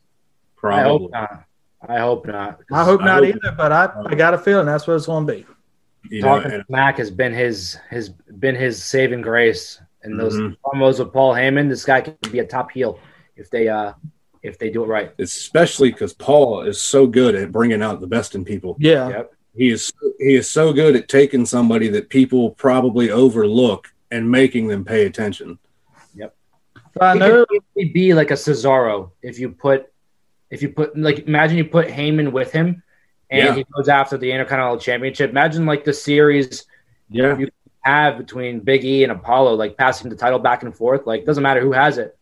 I 0.64 0.82
hope 0.82 1.10
not. 1.10 1.44
I 1.88 1.98
hope 1.98 2.26
not. 2.26 2.60
I 2.72 2.84
hope 2.84 3.02
I 3.02 3.04
not 3.06 3.24
hope- 3.24 3.34
either, 3.36 3.54
but 3.56 3.72
I, 3.72 3.90
I 4.06 4.14
got 4.14 4.34
a 4.34 4.38
feeling 4.38 4.66
that's 4.66 4.86
what 4.86 4.94
it's 4.94 5.06
gonna 5.06 5.26
be. 5.26 5.44
You 6.10 6.22
know, 6.22 6.28
Talking 6.38 6.52
and- 6.52 6.64
smack 6.66 6.98
has 6.98 7.10
been 7.10 7.32
his 7.32 7.78
has 7.90 8.08
been 8.10 8.54
his 8.54 8.82
saving 8.82 9.22
grace. 9.22 9.80
And 10.04 10.18
those 10.18 10.34
Mhm. 10.34 10.56
promos 10.64 10.98
with 10.98 11.12
Paul 11.12 11.32
Heyman, 11.32 11.68
this 11.68 11.84
guy 11.84 12.00
can 12.00 12.16
be 12.32 12.40
a 12.40 12.44
top 12.44 12.72
heel 12.72 12.98
if 13.36 13.50
they 13.50 13.68
uh 13.68 13.92
if 14.42 14.58
they 14.58 14.68
do 14.70 14.82
it 14.82 14.88
right. 14.88 15.12
especially 15.20 15.92
because 15.92 16.12
Paul 16.12 16.62
is 16.62 16.80
so 16.80 17.06
good 17.06 17.36
at 17.36 17.52
bringing 17.52 17.80
out 17.82 18.00
the 18.00 18.08
best 18.08 18.34
in 18.34 18.44
people. 18.44 18.76
Yeah, 18.80 19.08
Yep. 19.08 19.32
He 19.54 19.70
is 19.70 19.92
he 20.18 20.34
is 20.34 20.50
so 20.50 20.72
good 20.72 20.96
at 20.96 21.08
taking 21.08 21.46
somebody 21.46 21.88
that 21.88 22.08
people 22.08 22.50
probably 22.52 23.10
overlook 23.10 23.92
and 24.10 24.28
making 24.30 24.66
them 24.68 24.84
pay 24.84 25.06
attention. 25.06 25.58
But 26.94 27.02
I 27.02 27.12
He 27.14 27.18
know. 27.20 27.46
could 27.46 27.62
easily 27.78 27.92
be 27.92 28.12
like 28.12 28.30
a 28.30 28.34
Cesaro 28.34 29.12
if 29.22 29.38
you 29.38 29.48
put 29.50 29.86
if 30.52 30.60
you 30.60 30.68
put 30.68 30.96
like 30.96 31.20
imagine 31.26 31.56
you 31.56 31.64
put 31.64 31.88
Heyman 31.88 32.30
with 32.30 32.52
him 32.52 32.82
and 33.30 33.42
Yeah. 33.46 33.54
he 33.54 33.64
goes 33.74 33.88
after 33.88 34.18
the 34.18 34.30
Intercontinental 34.30 34.78
Championship. 34.78 35.30
Imagine 35.30 35.64
like 35.64 35.82
the 35.84 35.94
series 35.94 36.66
Yeah, 37.08 37.38
you 37.38 37.48
have 37.80 38.18
between 38.18 38.60
Big 38.60 38.84
E 38.84 39.02
and 39.02 39.10
Apollo, 39.10 39.54
like 39.54 39.76
passing 39.78 40.10
the 40.10 40.16
title 40.16 40.38
back 40.38 40.62
and 40.62 40.76
forth. 40.76 41.06
Like 41.06 41.24
doesn't 41.24 41.42
matter 41.42 41.62
who 41.62 41.72
has 41.72 41.96
it. 41.96 42.16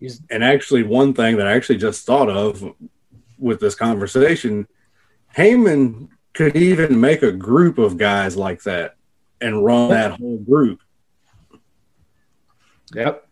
He's 0.00 0.22
and 0.30 0.42
actually, 0.42 0.82
one 0.84 1.12
thing 1.12 1.36
that 1.36 1.46
I 1.46 1.52
actually 1.52 1.76
just 1.76 2.06
thought 2.06 2.30
of 2.30 2.74
with 3.38 3.60
this 3.60 3.74
conversation, 3.74 4.66
Heyman 5.36 6.08
could 6.32 6.56
even 6.56 6.98
make 6.98 7.22
a 7.22 7.32
group 7.32 7.76
of 7.76 7.98
guys 7.98 8.38
like 8.38 8.62
that 8.62 8.96
and 9.42 9.62
run 9.62 9.90
that 9.90 10.12
whole 10.18 10.38
group. 10.38 10.80
yep. 12.94 13.26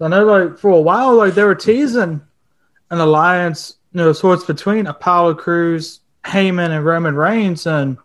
I 0.00 0.08
know, 0.08 0.24
like 0.24 0.58
for 0.58 0.70
a 0.70 0.80
while, 0.80 1.14
like 1.16 1.34
they 1.34 1.44
were 1.44 1.54
teasing 1.54 2.22
an 2.92 3.00
alliance, 3.00 3.76
you 3.92 3.98
know, 3.98 4.12
sorts 4.12 4.44
between 4.44 4.86
Apollo 4.86 5.34
Crews, 5.34 6.00
Heyman, 6.24 6.70
and 6.70 6.84
Roman 6.84 7.16
Reigns, 7.16 7.66
and 7.66 7.96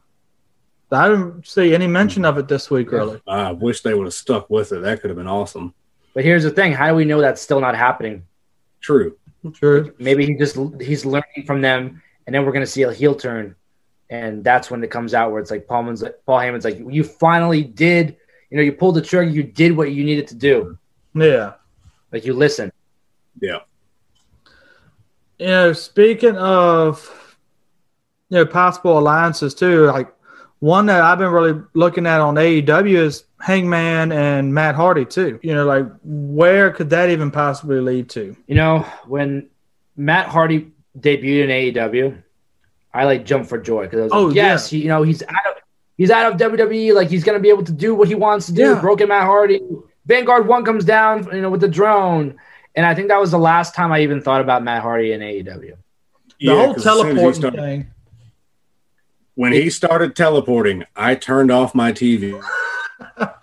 I 0.91 1.09
didn't 1.09 1.45
see 1.45 1.75
any 1.75 1.88
mention 1.88 2.23
of 2.23 2.38
it 2.38 2.47
this 2.47 2.71
week. 2.71 2.91
Really, 2.91 3.21
I 3.27 3.51
wish 3.51 3.81
they 3.81 3.93
would 3.93 4.05
have 4.05 4.13
stuck 4.13 4.49
with 4.49 4.71
it. 4.71 4.81
That 4.81 5.01
could 5.01 5.09
have 5.09 5.17
been 5.17 5.27
awesome. 5.27 5.73
But 6.13 6.23
here's 6.23 6.43
the 6.43 6.51
thing: 6.51 6.71
how 6.71 6.88
do 6.88 6.95
we 6.95 7.03
know 7.03 7.19
that's 7.19 7.41
still 7.41 7.59
not 7.59 7.75
happening? 7.75 8.25
True. 8.79 9.17
true. 9.53 9.93
Maybe 9.99 10.25
he 10.25 10.35
just 10.35 10.57
he's 10.81 11.05
learning 11.05 11.43
from 11.45 11.61
them, 11.61 12.01
and 12.25 12.33
then 12.33 12.45
we're 12.45 12.53
gonna 12.53 12.65
see 12.65 12.83
a 12.83 12.93
heel 12.93 13.13
turn, 13.13 13.55
and 14.09 14.41
that's 14.41 14.71
when 14.71 14.81
it 14.85 14.89
comes 14.89 15.13
out 15.13 15.31
where 15.31 15.41
it's 15.41 15.51
like 15.51 15.67
Paul 15.67 15.83
Heyman's 15.83 16.01
like, 16.01 16.15
Paul 16.25 16.39
Heyman's 16.39 16.63
like, 16.63 16.79
you 16.79 17.03
finally 17.03 17.61
did, 17.61 18.15
you 18.49 18.55
know, 18.57 18.63
you 18.63 18.71
pulled 18.71 18.95
the 18.95 19.01
trigger, 19.01 19.29
you 19.29 19.43
did 19.43 19.75
what 19.75 19.91
you 19.91 20.05
needed 20.05 20.27
to 20.29 20.35
do, 20.35 20.77
Yeah. 21.13 21.53
like 22.13 22.23
you 22.25 22.33
listen. 22.33 22.71
Yeah. 23.41 23.59
You 25.39 25.47
know, 25.47 25.73
speaking 25.73 26.35
of 26.38 27.38
you 28.29 28.38
know 28.38 28.45
possible 28.45 28.97
alliances 28.97 29.53
too, 29.53 29.85
like 29.85 30.11
one 30.59 30.88
that 30.88 31.01
I've 31.01 31.19
been 31.19 31.31
really 31.31 31.61
looking 31.73 32.07
at 32.07 32.19
on 32.19 32.35
AEW 32.35 32.95
is 32.95 33.23
Hangman 33.39 34.11
and 34.11 34.53
Matt 34.53 34.75
Hardy 34.75 35.05
too. 35.05 35.39
You 35.43 35.53
know, 35.53 35.65
like 35.65 35.85
where 36.03 36.71
could 36.71 36.89
that 36.89 37.09
even 37.09 37.29
possibly 37.31 37.79
lead 37.79 38.09
to? 38.11 38.35
You 38.47 38.55
know, 38.55 38.79
when 39.05 39.49
Matt 39.95 40.27
Hardy 40.27 40.71
debuted 40.97 41.43
in 41.43 41.49
AEW, 41.91 42.23
I 42.93 43.05
like 43.05 43.25
jumped 43.25 43.49
for 43.49 43.59
joy 43.59 43.83
because 43.83 43.99
I 43.99 44.03
was 44.03 44.11
Oh, 44.13 44.25
like, 44.25 44.35
yes, 44.35 44.69
he, 44.69 44.79
you 44.79 44.88
know, 44.88 45.03
he's 45.03 45.21
out 45.21 45.45
of 45.51 45.61
he's 45.97 46.09
out 46.09 46.31
of 46.31 46.39
WWE, 46.39 46.95
like 46.95 47.09
he's 47.09 47.23
gonna 47.23 47.39
be 47.39 47.49
able 47.49 47.63
to 47.63 47.71
do 47.71 47.93
what 47.93 48.07
he 48.07 48.15
wants 48.15 48.47
to 48.47 48.53
do. 48.53 48.73
Yeah. 48.73 48.81
Broken 48.81 49.09
Matt 49.09 49.25
Hardy, 49.25 49.61
Vanguard 50.07 50.47
One 50.47 50.65
comes 50.65 50.83
down, 50.85 51.27
you 51.31 51.41
know, 51.41 51.51
with 51.51 51.61
the 51.61 51.67
drone, 51.67 52.39
and 52.78 52.86
I 52.86 52.93
think 52.95 53.09
that 53.09 53.19
was 53.19 53.32
the 53.32 53.39
last 53.39 53.75
time 53.75 53.91
I 53.91 53.99
even 54.01 54.21
thought 54.21 54.39
about 54.39 54.63
Matt 54.63 54.84
Hardy 54.84 55.11
in 55.11 55.19
AEW. 55.21 55.75
The 56.39 56.55
whole 56.55 56.73
'cause 56.75 56.86
as 56.86 56.93
soon 56.93 57.07
as 57.07 57.07
he 57.07 57.13
teleporting 57.15 57.34
started- 57.34 57.59
thing. 57.59 57.88
When 59.34 59.51
he 59.51 59.69
started 59.69 60.15
teleporting, 60.15 60.86
I 60.95 61.15
turned 61.15 61.51
off 61.51 61.75
my 61.75 61.91
TV 61.91 62.39
I 63.19 63.34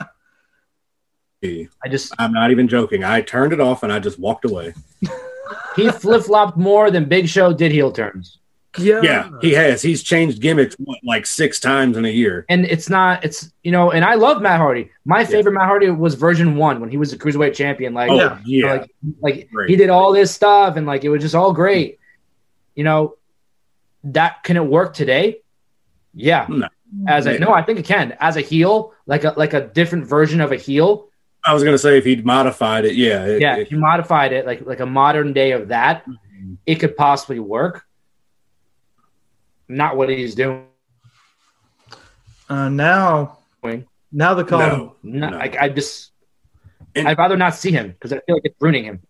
just 1.91 2.15
I'm 2.19 2.33
not 2.33 2.51
even 2.51 2.69
joking. 2.69 3.05
I 3.05 3.21
turned 3.21 3.53
it 3.53 3.61
off 3.61 3.83
and 3.83 3.93
I 3.93 3.99
just 3.99 4.19
walked 4.19 4.47
away. 4.47 4.73
he 5.77 5.91
flip 5.91 6.23
flopped 6.23 6.57
more 6.57 6.91
than 6.91 7.05
Big 7.05 7.29
Show 7.29 7.53
did 7.53 7.71
heel 7.71 7.93
turns. 7.93 8.39
Yeah. 8.79 9.01
Yeah, 9.03 9.31
he 9.41 9.53
has. 9.53 9.83
He's 9.83 10.03
changed 10.03 10.41
gimmicks 10.41 10.75
what, 10.77 10.99
like 11.05 11.27
six 11.27 11.61
times 11.61 11.97
in 11.97 12.05
a 12.05 12.09
year. 12.11 12.45
And 12.49 12.65
it's 12.65 12.91
not, 12.91 13.25
it's 13.25 13.53
you 13.63 13.71
know, 13.73 13.93
and 13.93 14.05
I 14.05 14.15
love 14.15 14.43
Matt 14.43 14.59
Hardy. 14.59 14.91
My 15.05 15.25
favorite 15.25 15.53
Matt 15.53 15.67
Hardy 15.67 15.91
was 15.91 16.15
version 16.15 16.57
one 16.57 16.81
when 16.81 16.91
he 16.91 16.97
was 16.97 17.13
a 17.13 17.19
cruiserweight 17.19 17.55
champion. 17.55 17.95
Like, 17.95 18.11
Oh 18.11 18.17
Yeah. 18.17 18.39
yeah, 18.39 18.41
you 18.45 18.63
know, 18.67 18.73
like, 18.75 18.91
like 19.21 19.51
Great. 19.51 19.71
he 19.71 19.77
did 19.77 19.91
all 19.91 20.13
this 20.13 20.31
stuff 20.33 20.77
and 20.77 20.87
like 20.87 21.05
it 21.05 21.09
was 21.09 21.23
just 21.23 21.35
all 21.35 21.53
great. 21.53 21.99
You 22.75 22.85
know, 22.85 23.17
that 24.05 24.43
can 24.43 24.57
it 24.57 24.67
work 24.67 24.95
today? 24.95 25.41
Yeah. 26.13 26.47
No. 26.49 26.69
As 27.09 27.27
a 27.27 27.39
no, 27.39 27.53
I 27.53 27.63
think 27.63 27.79
it 27.81 27.85
can. 27.87 28.17
As 28.21 28.37
a 28.37 28.41
heel, 28.41 28.93
like 29.07 29.25
a 29.25 29.35
like 29.37 29.53
a 29.53 29.63
different 29.69 30.07
version 30.07 30.41
of 30.41 30.53
a 30.53 30.57
heel. 30.57 31.09
I 31.45 31.53
was 31.53 31.65
gonna 31.65 31.77
say 31.79 31.99
if 31.99 32.05
he'd 32.05 32.25
modified 32.25 32.85
it, 32.85 32.95
yeah, 32.95 33.25
it- 33.27 33.41
Yeah, 33.41 33.57
it- 33.57 33.63
if 33.63 33.71
you 33.73 33.79
modified 33.79 34.33
it 34.33 34.47
like 34.47 34.65
like 34.65 34.81
a 34.81 34.87
modern 34.87 35.33
day 35.33 35.53
of 35.53 35.69
that, 35.69 36.05
mm-hmm. 36.07 36.55
it 36.67 36.77
could 36.77 36.97
possibly 36.97 37.41
work. 37.41 37.85
Not 39.69 39.97
what 39.97 40.09
he's 40.09 40.35
doing. 40.35 40.67
Uh, 42.49 42.69
now, 42.69 43.39
now 44.13 44.35
they're 44.35 44.45
calling 44.45 44.93
no, 45.03 45.29
no. 45.31 45.37
like 45.39 45.57
I 45.57 45.69
just, 45.71 46.13
And- 46.95 47.09
I'd 47.09 47.19
rather 47.19 47.37
not 47.37 47.55
see 47.55 47.71
him 47.71 47.89
because 47.89 48.13
I 48.13 48.21
feel 48.21 48.37
like 48.37 48.45
it's 48.45 48.57
ruining 48.61 48.85
him. 48.85 49.01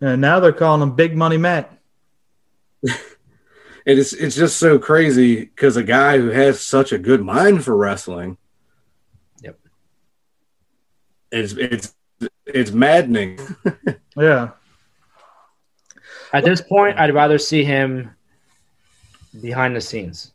Yeah, 0.00 0.16
now 0.16 0.38
they're 0.40 0.52
calling 0.52 0.82
him 0.82 0.94
Big 0.94 1.16
Money 1.16 1.38
Matt. 1.38 1.72
It 3.86 3.98
is. 3.98 4.12
It's 4.12 4.36
just 4.36 4.58
so 4.58 4.78
crazy 4.78 5.46
because 5.46 5.78
a 5.78 5.82
guy 5.82 6.18
who 6.18 6.28
has 6.28 6.60
such 6.60 6.92
a 6.92 6.98
good 6.98 7.22
mind 7.24 7.64
for 7.64 7.74
wrestling. 7.74 8.36
Yep. 9.40 9.58
It's 11.32 11.54
it's 11.54 11.94
it's 12.44 12.70
maddening. 12.70 13.38
Yeah. 14.14 14.50
At 16.34 16.44
this 16.44 16.60
point, 16.60 16.98
I'd 16.98 17.14
rather 17.14 17.38
see 17.38 17.64
him 17.64 18.10
behind 19.40 19.74
the 19.76 19.80
scenes, 19.80 20.32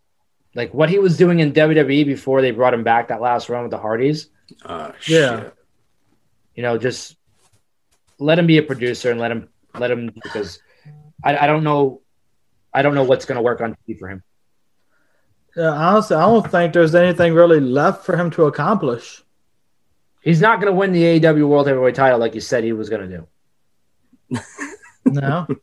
like 0.56 0.74
what 0.74 0.90
he 0.90 1.00
was 1.00 1.18
doing 1.18 1.40
in 1.40 1.52
WWE 1.54 2.06
before 2.06 2.42
they 2.42 2.52
brought 2.52 2.74
him 2.74 2.84
back 2.84 3.08
that 3.08 3.22
last 3.22 3.50
run 3.50 3.64
with 3.64 3.72
the 3.72 3.78
Hardys. 3.78 4.30
Uh, 4.64 4.92
Yeah. 5.08 5.40
shit. 5.42 5.54
You 6.56 6.64
know, 6.64 6.78
just 6.78 7.16
let 8.20 8.38
him 8.38 8.46
be 8.46 8.58
a 8.58 8.64
producer 8.64 9.10
and 9.12 9.20
let 9.20 9.32
him 9.32 9.50
let 9.78 9.90
him 9.90 10.12
because 10.24 10.60
I, 11.24 11.36
I 11.38 11.48
don't 11.48 11.64
know, 11.64 12.02
I 12.74 12.82
don't 12.84 12.94
know 12.94 13.04
what's 13.04 13.26
going 13.26 13.38
to 13.38 13.42
work 13.42 13.60
on 13.62 13.76
TV 13.88 13.98
for 13.98 14.08
him. 14.08 14.22
Yeah, 15.56 15.70
honestly, 15.70 16.16
I 16.16 16.22
don't 16.22 16.50
think 16.50 16.74
there's 16.74 16.94
anything 16.96 17.34
really 17.34 17.60
left 17.60 18.06
for 18.06 18.16
him 18.18 18.30
to 18.32 18.46
accomplish. 18.46 19.24
He's 20.22 20.42
not 20.42 20.60
going 20.62 20.72
to 20.72 20.78
win 20.78 20.92
the 20.94 21.20
AEW 21.20 21.48
World 21.48 21.68
Heavyweight 21.68 21.96
Title 21.96 22.20
like 22.20 22.34
you 22.36 22.42
said 22.42 22.64
he 22.64 22.74
was 22.74 22.90
going 22.90 23.10
to 23.10 23.18
do. 23.18 24.40
No. 25.06 25.46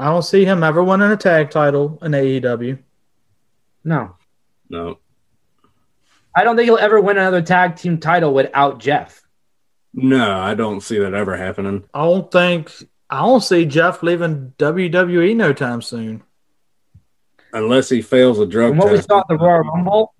I 0.00 0.06
don't 0.06 0.22
see 0.22 0.46
him 0.46 0.62
ever 0.62 0.82
winning 0.82 1.10
a 1.10 1.16
tag 1.16 1.50
title 1.50 1.98
in 2.00 2.12
AEW. 2.12 2.78
No, 3.84 4.16
No, 4.70 4.98
I 6.34 6.42
don't 6.42 6.56
think 6.56 6.64
he'll 6.64 6.78
ever 6.78 7.02
win 7.02 7.18
another 7.18 7.42
tag 7.42 7.76
team 7.76 7.98
title 7.98 8.32
without 8.32 8.78
Jeff. 8.78 9.22
no, 9.92 10.38
I 10.40 10.54
don't 10.54 10.80
see 10.80 10.98
that 11.00 11.12
ever 11.12 11.36
happening. 11.36 11.84
I 11.92 12.04
don't 12.04 12.32
think 12.32 12.72
I 13.10 13.18
don't 13.18 13.42
see 13.42 13.66
Jeff 13.66 14.02
leaving 14.02 14.54
WWE 14.58 15.36
no 15.36 15.52
time 15.52 15.82
soon. 15.82 16.22
Unless 17.52 17.90
he 17.90 18.00
fails 18.00 18.38
a 18.38 18.46
drug 18.46 18.70
From 18.70 18.78
what 18.78 18.92
we 18.92 19.02
saw 19.02 19.18
at 19.20 19.28
the 19.28 19.36
Royal 19.36 19.60
Rumble, 19.60 20.14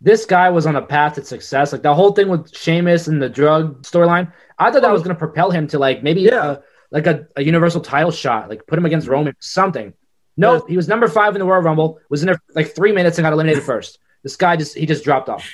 this 0.00 0.24
guy 0.24 0.50
was 0.50 0.66
on 0.66 0.76
a 0.76 0.82
path 0.82 1.14
to 1.14 1.24
success. 1.24 1.72
Like 1.72 1.82
the 1.82 1.94
whole 1.94 2.12
thing 2.12 2.28
with 2.28 2.54
Sheamus 2.54 3.08
and 3.08 3.20
the 3.20 3.28
drug 3.28 3.82
storyline, 3.82 4.32
I 4.58 4.70
thought 4.70 4.82
that 4.82 4.90
oh. 4.90 4.92
was 4.92 5.02
going 5.02 5.16
to 5.16 5.18
propel 5.18 5.50
him 5.50 5.66
to 5.68 5.80
like 5.80 6.04
maybe 6.04 6.20
Yeah. 6.20 6.52
a, 6.52 6.58
like 6.92 7.06
a, 7.06 7.26
a 7.36 7.42
universal 7.42 7.80
title 7.80 8.12
shot, 8.12 8.48
like 8.48 8.66
put 8.66 8.78
him 8.78 8.86
against 8.86 9.06
mm-hmm. 9.06 9.14
Roman, 9.14 9.36
something. 9.40 9.94
No, 10.36 10.54
Yeah. 10.54 10.60
he 10.68 10.76
was 10.76 10.86
number 10.88 11.08
five 11.08 11.34
in 11.34 11.40
the 11.40 11.46
Royal 11.46 11.62
Rumble, 11.62 11.98
was 12.08 12.22
in 12.22 12.26
there 12.26 12.36
for 12.36 12.52
like 12.54 12.74
three 12.74 12.92
minutes 12.92 13.18
and 13.18 13.24
got 13.24 13.32
eliminated 13.32 13.64
first. 13.64 13.98
This 14.22 14.36
guy 14.36 14.56
just 14.56 14.76
he 14.76 14.86
just 14.86 15.02
dropped 15.02 15.28
off. 15.28 15.44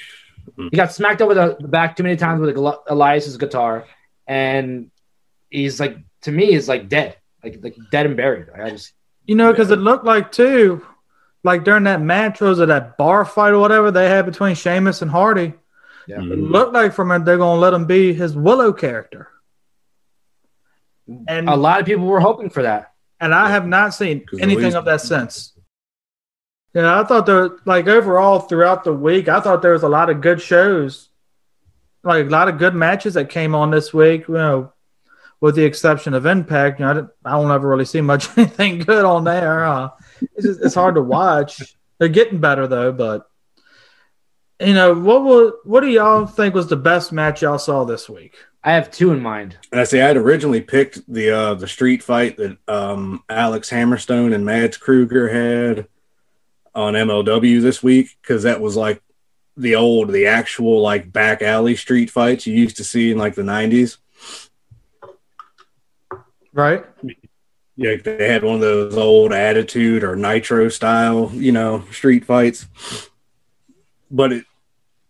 Mm-hmm. 0.50 0.68
He 0.70 0.76
got 0.76 0.92
smacked 0.92 1.22
over 1.22 1.34
the, 1.34 1.56
the 1.58 1.68
back 1.68 1.96
too 1.96 2.02
many 2.02 2.16
times 2.16 2.40
with 2.40 2.56
Elias's 2.56 3.36
guitar, 3.38 3.86
and 4.26 4.90
he's 5.50 5.80
like 5.80 5.96
to 6.22 6.32
me 6.32 6.52
is 6.52 6.68
like 6.68 6.88
dead, 6.88 7.16
like 7.42 7.60
like 7.62 7.76
dead 7.90 8.06
and 8.06 8.16
buried. 8.16 8.46
I 8.50 8.70
just 8.70 8.92
You 9.24 9.36
know, 9.36 9.50
because 9.52 9.70
it 9.70 9.78
looked 9.78 10.04
like 10.04 10.32
too, 10.32 10.84
like 11.44 11.64
during 11.64 11.84
that 11.84 12.00
match, 12.02 12.40
was 12.40 12.60
it 12.60 12.66
that 12.66 12.96
bar 12.98 13.24
fight 13.24 13.52
or 13.52 13.60
whatever 13.60 13.90
they 13.90 14.08
had 14.08 14.26
between 14.26 14.54
Sheamus 14.54 15.02
and 15.02 15.10
Hardy? 15.10 15.54
yeah. 16.06 16.20
It 16.20 16.38
looked 16.38 16.72
like 16.72 16.92
from 16.94 17.12
it 17.12 17.24
they're 17.24 17.38
gonna 17.38 17.60
let 17.60 17.74
him 17.74 17.86
be 17.86 18.12
his 18.12 18.34
Willow 18.36 18.72
character. 18.72 19.28
And 21.26 21.48
A 21.48 21.56
lot 21.56 21.80
of 21.80 21.86
people 21.86 22.04
were 22.06 22.20
hoping 22.20 22.50
for 22.50 22.62
that. 22.62 22.92
and 23.20 23.34
I 23.34 23.50
have 23.50 23.66
not 23.66 23.94
seen 23.94 24.24
anything 24.40 24.74
of 24.74 24.84
that 24.84 25.00
since. 25.00 25.54
Yeah, 26.74 27.00
I 27.00 27.04
thought 27.04 27.24
there 27.26 27.50
like 27.64 27.86
overall 27.88 28.40
throughout 28.40 28.84
the 28.84 28.92
week, 28.92 29.26
I 29.28 29.40
thought 29.40 29.62
there 29.62 29.72
was 29.72 29.82
a 29.82 29.88
lot 29.88 30.10
of 30.10 30.20
good 30.20 30.40
shows, 30.40 31.08
like 32.04 32.26
a 32.26 32.28
lot 32.30 32.48
of 32.48 32.58
good 32.58 32.74
matches 32.74 33.14
that 33.14 33.30
came 33.30 33.54
on 33.54 33.70
this 33.70 33.92
week. 33.94 34.28
You 34.28 34.34
know, 34.34 34.72
with 35.40 35.54
the 35.56 35.64
exception 35.64 36.12
of 36.14 36.26
Impact, 36.26 36.78
you 36.78 36.84
know, 36.84 36.90
I, 36.90 36.94
didn't- 36.94 37.10
I 37.24 37.30
don't 37.32 37.50
ever 37.50 37.66
really 37.68 37.84
see 37.86 38.00
much 38.02 38.28
anything 38.36 38.80
good 38.80 39.04
on 39.06 39.24
there. 39.24 39.64
Uh, 39.64 39.88
it's 40.36 40.46
just, 40.46 40.60
it's 40.62 40.74
hard 40.74 40.94
to 40.96 41.02
watch. 41.02 41.74
They're 41.98 42.08
getting 42.08 42.38
better 42.38 42.66
though, 42.66 42.92
but 42.92 43.27
you 44.60 44.74
know 44.74 44.94
what? 44.94 45.24
Will, 45.24 45.52
what 45.64 45.80
do 45.80 45.88
y'all 45.88 46.26
think 46.26 46.54
was 46.54 46.68
the 46.68 46.76
best 46.76 47.12
match 47.12 47.42
y'all 47.42 47.58
saw 47.58 47.84
this 47.84 48.08
week? 48.08 48.34
I 48.64 48.72
have 48.72 48.90
two 48.90 49.12
in 49.12 49.20
mind. 49.20 49.56
And 49.70 49.80
I 49.80 49.84
say 49.84 50.02
I'd 50.02 50.16
originally 50.16 50.60
picked 50.60 51.00
the 51.12 51.30
uh 51.30 51.54
the 51.54 51.68
street 51.68 52.02
fight 52.02 52.36
that 52.38 52.58
um 52.66 53.22
Alex 53.28 53.70
Hammerstone 53.70 54.34
and 54.34 54.44
Mads 54.44 54.78
Krügger 54.78 55.32
had 55.32 55.86
on 56.74 56.94
MLW 56.94 57.62
this 57.62 57.82
week 57.82 58.16
because 58.20 58.42
that 58.42 58.60
was 58.60 58.76
like 58.76 59.02
the 59.56 59.74
old, 59.74 60.12
the 60.12 60.26
actual 60.26 60.80
like 60.80 61.12
back 61.12 61.42
alley 61.42 61.76
street 61.76 62.10
fights 62.10 62.46
you 62.46 62.54
used 62.54 62.76
to 62.76 62.84
see 62.84 63.10
in 63.10 63.18
like 63.18 63.34
the 63.34 63.42
nineties. 63.42 63.98
Right? 66.52 66.84
Yeah, 67.76 67.96
they 67.96 68.28
had 68.28 68.42
one 68.42 68.56
of 68.56 68.60
those 68.60 68.96
old 68.96 69.32
attitude 69.32 70.02
or 70.02 70.16
nitro 70.16 70.68
style, 70.68 71.30
you 71.32 71.52
know, 71.52 71.84
street 71.92 72.24
fights. 72.24 72.66
But 74.10 74.32
it 74.32 74.44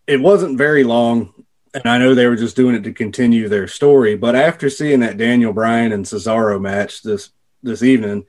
it 0.09 0.21
wasn't 0.21 0.59
very 0.59 0.83
long, 0.83 1.33
and 1.75 1.87
I 1.87 1.99
know 1.99 2.15
they 2.15 2.27
were 2.27 2.35
just 2.35 2.57
doing 2.57 2.75
it 2.75 2.83
to 2.85 2.93
continue 2.93 3.49
their 3.49 3.69
story. 3.69 4.17
But 4.17 4.35
after 4.35 4.71
seeing 4.71 5.01
that 5.01 5.19
Daniel 5.19 5.53
Bryan 5.53 5.93
and 5.93 6.05
Cesaro 6.05 6.61
match 6.61 7.03
this 7.03 7.31
this 7.63 7.83
evening, 7.83 8.25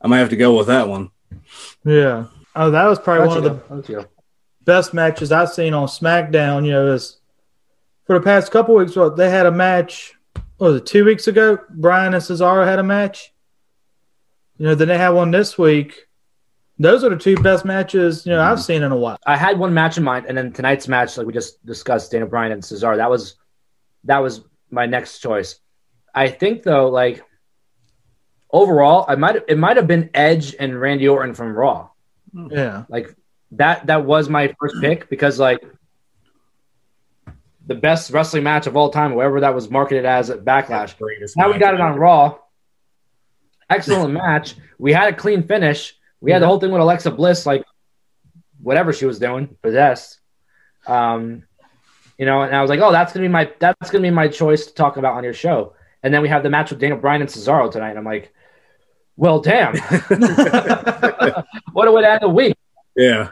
I 0.00 0.06
might 0.06 0.18
have 0.18 0.28
to 0.30 0.36
go 0.36 0.56
with 0.56 0.66
that 0.68 0.88
one. 0.88 1.10
Yeah. 1.84 2.26
Oh, 2.54 2.70
that 2.70 2.86
was 2.86 2.98
probably 2.98 3.28
one 3.28 3.38
of 3.38 3.86
the 3.86 4.08
best 4.64 4.92
matches 4.92 5.32
I've 5.32 5.50
seen 5.50 5.72
on 5.72 5.88
SmackDown. 5.88 6.66
You 6.66 6.72
know, 6.72 6.92
is 6.92 7.18
for 8.04 8.18
the 8.18 8.24
past 8.24 8.52
couple 8.52 8.74
weeks. 8.74 8.94
What 8.94 9.16
they 9.16 9.30
had 9.30 9.46
a 9.46 9.52
match. 9.52 10.14
What 10.58 10.72
was 10.72 10.82
it 10.82 10.86
two 10.86 11.06
weeks 11.06 11.26
ago? 11.26 11.58
Bryan 11.70 12.12
and 12.12 12.22
Cesaro 12.22 12.66
had 12.66 12.78
a 12.78 12.82
match. 12.82 13.32
You 14.58 14.66
know, 14.66 14.74
then 14.74 14.88
they 14.88 14.98
had 14.98 15.10
one 15.10 15.30
this 15.30 15.56
week. 15.56 16.06
Those 16.80 17.04
are 17.04 17.10
the 17.10 17.16
two 17.16 17.36
best 17.36 17.66
matches 17.66 18.24
you 18.24 18.32
know 18.32 18.40
I've 18.40 18.56
mm-hmm. 18.56 18.62
seen 18.62 18.82
in 18.82 18.90
a 18.90 18.96
while. 18.96 19.18
I 19.26 19.36
had 19.36 19.58
one 19.58 19.74
match 19.74 19.98
in 19.98 20.02
mind, 20.02 20.24
and 20.26 20.36
then 20.36 20.50
tonight's 20.50 20.88
match, 20.88 21.18
like 21.18 21.26
we 21.26 21.32
just 21.34 21.64
discussed, 21.66 22.10
Daniel 22.10 22.28
Bryan 22.28 22.52
and 22.52 22.62
Cesaro. 22.62 22.96
That 22.96 23.10
was 23.10 23.36
that 24.04 24.18
was 24.18 24.40
my 24.70 24.86
next 24.86 25.18
choice. 25.18 25.60
I 26.14 26.28
think 26.28 26.62
though, 26.62 26.88
like 26.88 27.22
overall, 28.50 29.04
I 29.06 29.16
might 29.16 29.36
it 29.46 29.58
might 29.58 29.76
have 29.76 29.86
been 29.86 30.08
Edge 30.14 30.56
and 30.58 30.80
Randy 30.80 31.06
Orton 31.06 31.34
from 31.34 31.54
Raw. 31.54 31.90
Yeah, 32.32 32.84
Like 32.88 33.14
that 33.52 33.86
that 33.88 34.06
was 34.06 34.30
my 34.30 34.54
first 34.58 34.76
pick 34.80 35.10
because 35.10 35.38
like 35.38 35.60
the 37.66 37.74
best 37.74 38.10
wrestling 38.10 38.44
match 38.44 38.66
of 38.66 38.74
all 38.74 38.88
time, 38.88 39.12
whoever 39.12 39.40
that 39.40 39.54
was 39.54 39.68
marketed 39.68 40.06
as 40.06 40.30
at 40.30 40.46
Backlash. 40.46 40.94
Now 41.36 41.52
we 41.52 41.58
got 41.58 41.74
it 41.74 41.80
on. 41.80 41.98
Raw. 41.98 42.38
Excellent 43.68 44.14
match. 44.14 44.54
We 44.78 44.94
had 44.94 45.12
a 45.12 45.16
clean 45.16 45.42
finish. 45.42 45.94
We 46.20 46.32
had 46.32 46.42
the 46.42 46.46
whole 46.46 46.60
thing 46.60 46.70
with 46.70 46.80
Alexa 46.82 47.10
Bliss, 47.12 47.46
like 47.46 47.64
whatever 48.62 48.92
she 48.92 49.06
was 49.06 49.18
doing, 49.18 49.56
possessed. 49.62 50.20
Um, 50.86 51.44
you 52.18 52.26
know, 52.26 52.42
and 52.42 52.54
I 52.54 52.60
was 52.60 52.68
like, 52.68 52.80
oh, 52.80 52.92
that's 52.92 53.12
gonna 53.12 53.24
be 53.24 53.28
my 53.28 53.50
that's 53.58 53.90
gonna 53.90 54.02
be 54.02 54.10
my 54.10 54.28
choice 54.28 54.66
to 54.66 54.74
talk 54.74 54.98
about 54.98 55.14
on 55.14 55.24
your 55.24 55.32
show. 55.32 55.74
And 56.02 56.12
then 56.12 56.22
we 56.22 56.28
have 56.28 56.42
the 56.42 56.50
match 56.50 56.70
with 56.70 56.78
Daniel 56.80 56.98
Bryan 56.98 57.22
and 57.22 57.30
Cesaro 57.30 57.70
tonight. 57.70 57.90
And 57.90 57.98
I'm 57.98 58.04
like, 58.04 58.32
well, 59.16 59.40
damn, 59.40 59.76
what 61.72 61.88
a 61.88 61.92
way 61.92 62.02
to 62.02 62.10
end 62.10 62.20
the 62.22 62.28
week. 62.28 62.56
Yeah. 62.96 63.30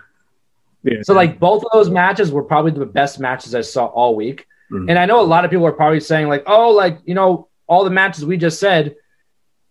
Yeah. 0.82 1.02
So 1.02 1.12
like 1.14 1.38
both 1.38 1.64
of 1.64 1.70
those 1.72 1.90
matches 1.90 2.30
were 2.30 2.42
probably 2.42 2.70
the 2.70 2.86
best 2.86 3.18
matches 3.20 3.54
I 3.54 3.60
saw 3.62 3.86
all 3.86 4.14
week. 4.14 4.46
Mhm. 4.70 4.88
And 4.88 4.98
I 4.98 5.06
know 5.06 5.20
a 5.20 5.24
lot 5.24 5.44
of 5.44 5.50
people 5.50 5.66
are 5.66 5.72
probably 5.72 6.00
saying 6.00 6.28
like, 6.28 6.44
oh, 6.46 6.70
like 6.70 7.00
you 7.04 7.14
know, 7.14 7.48
all 7.66 7.84
the 7.84 7.90
matches 7.90 8.24
we 8.24 8.36
just 8.36 8.60
said 8.60 8.96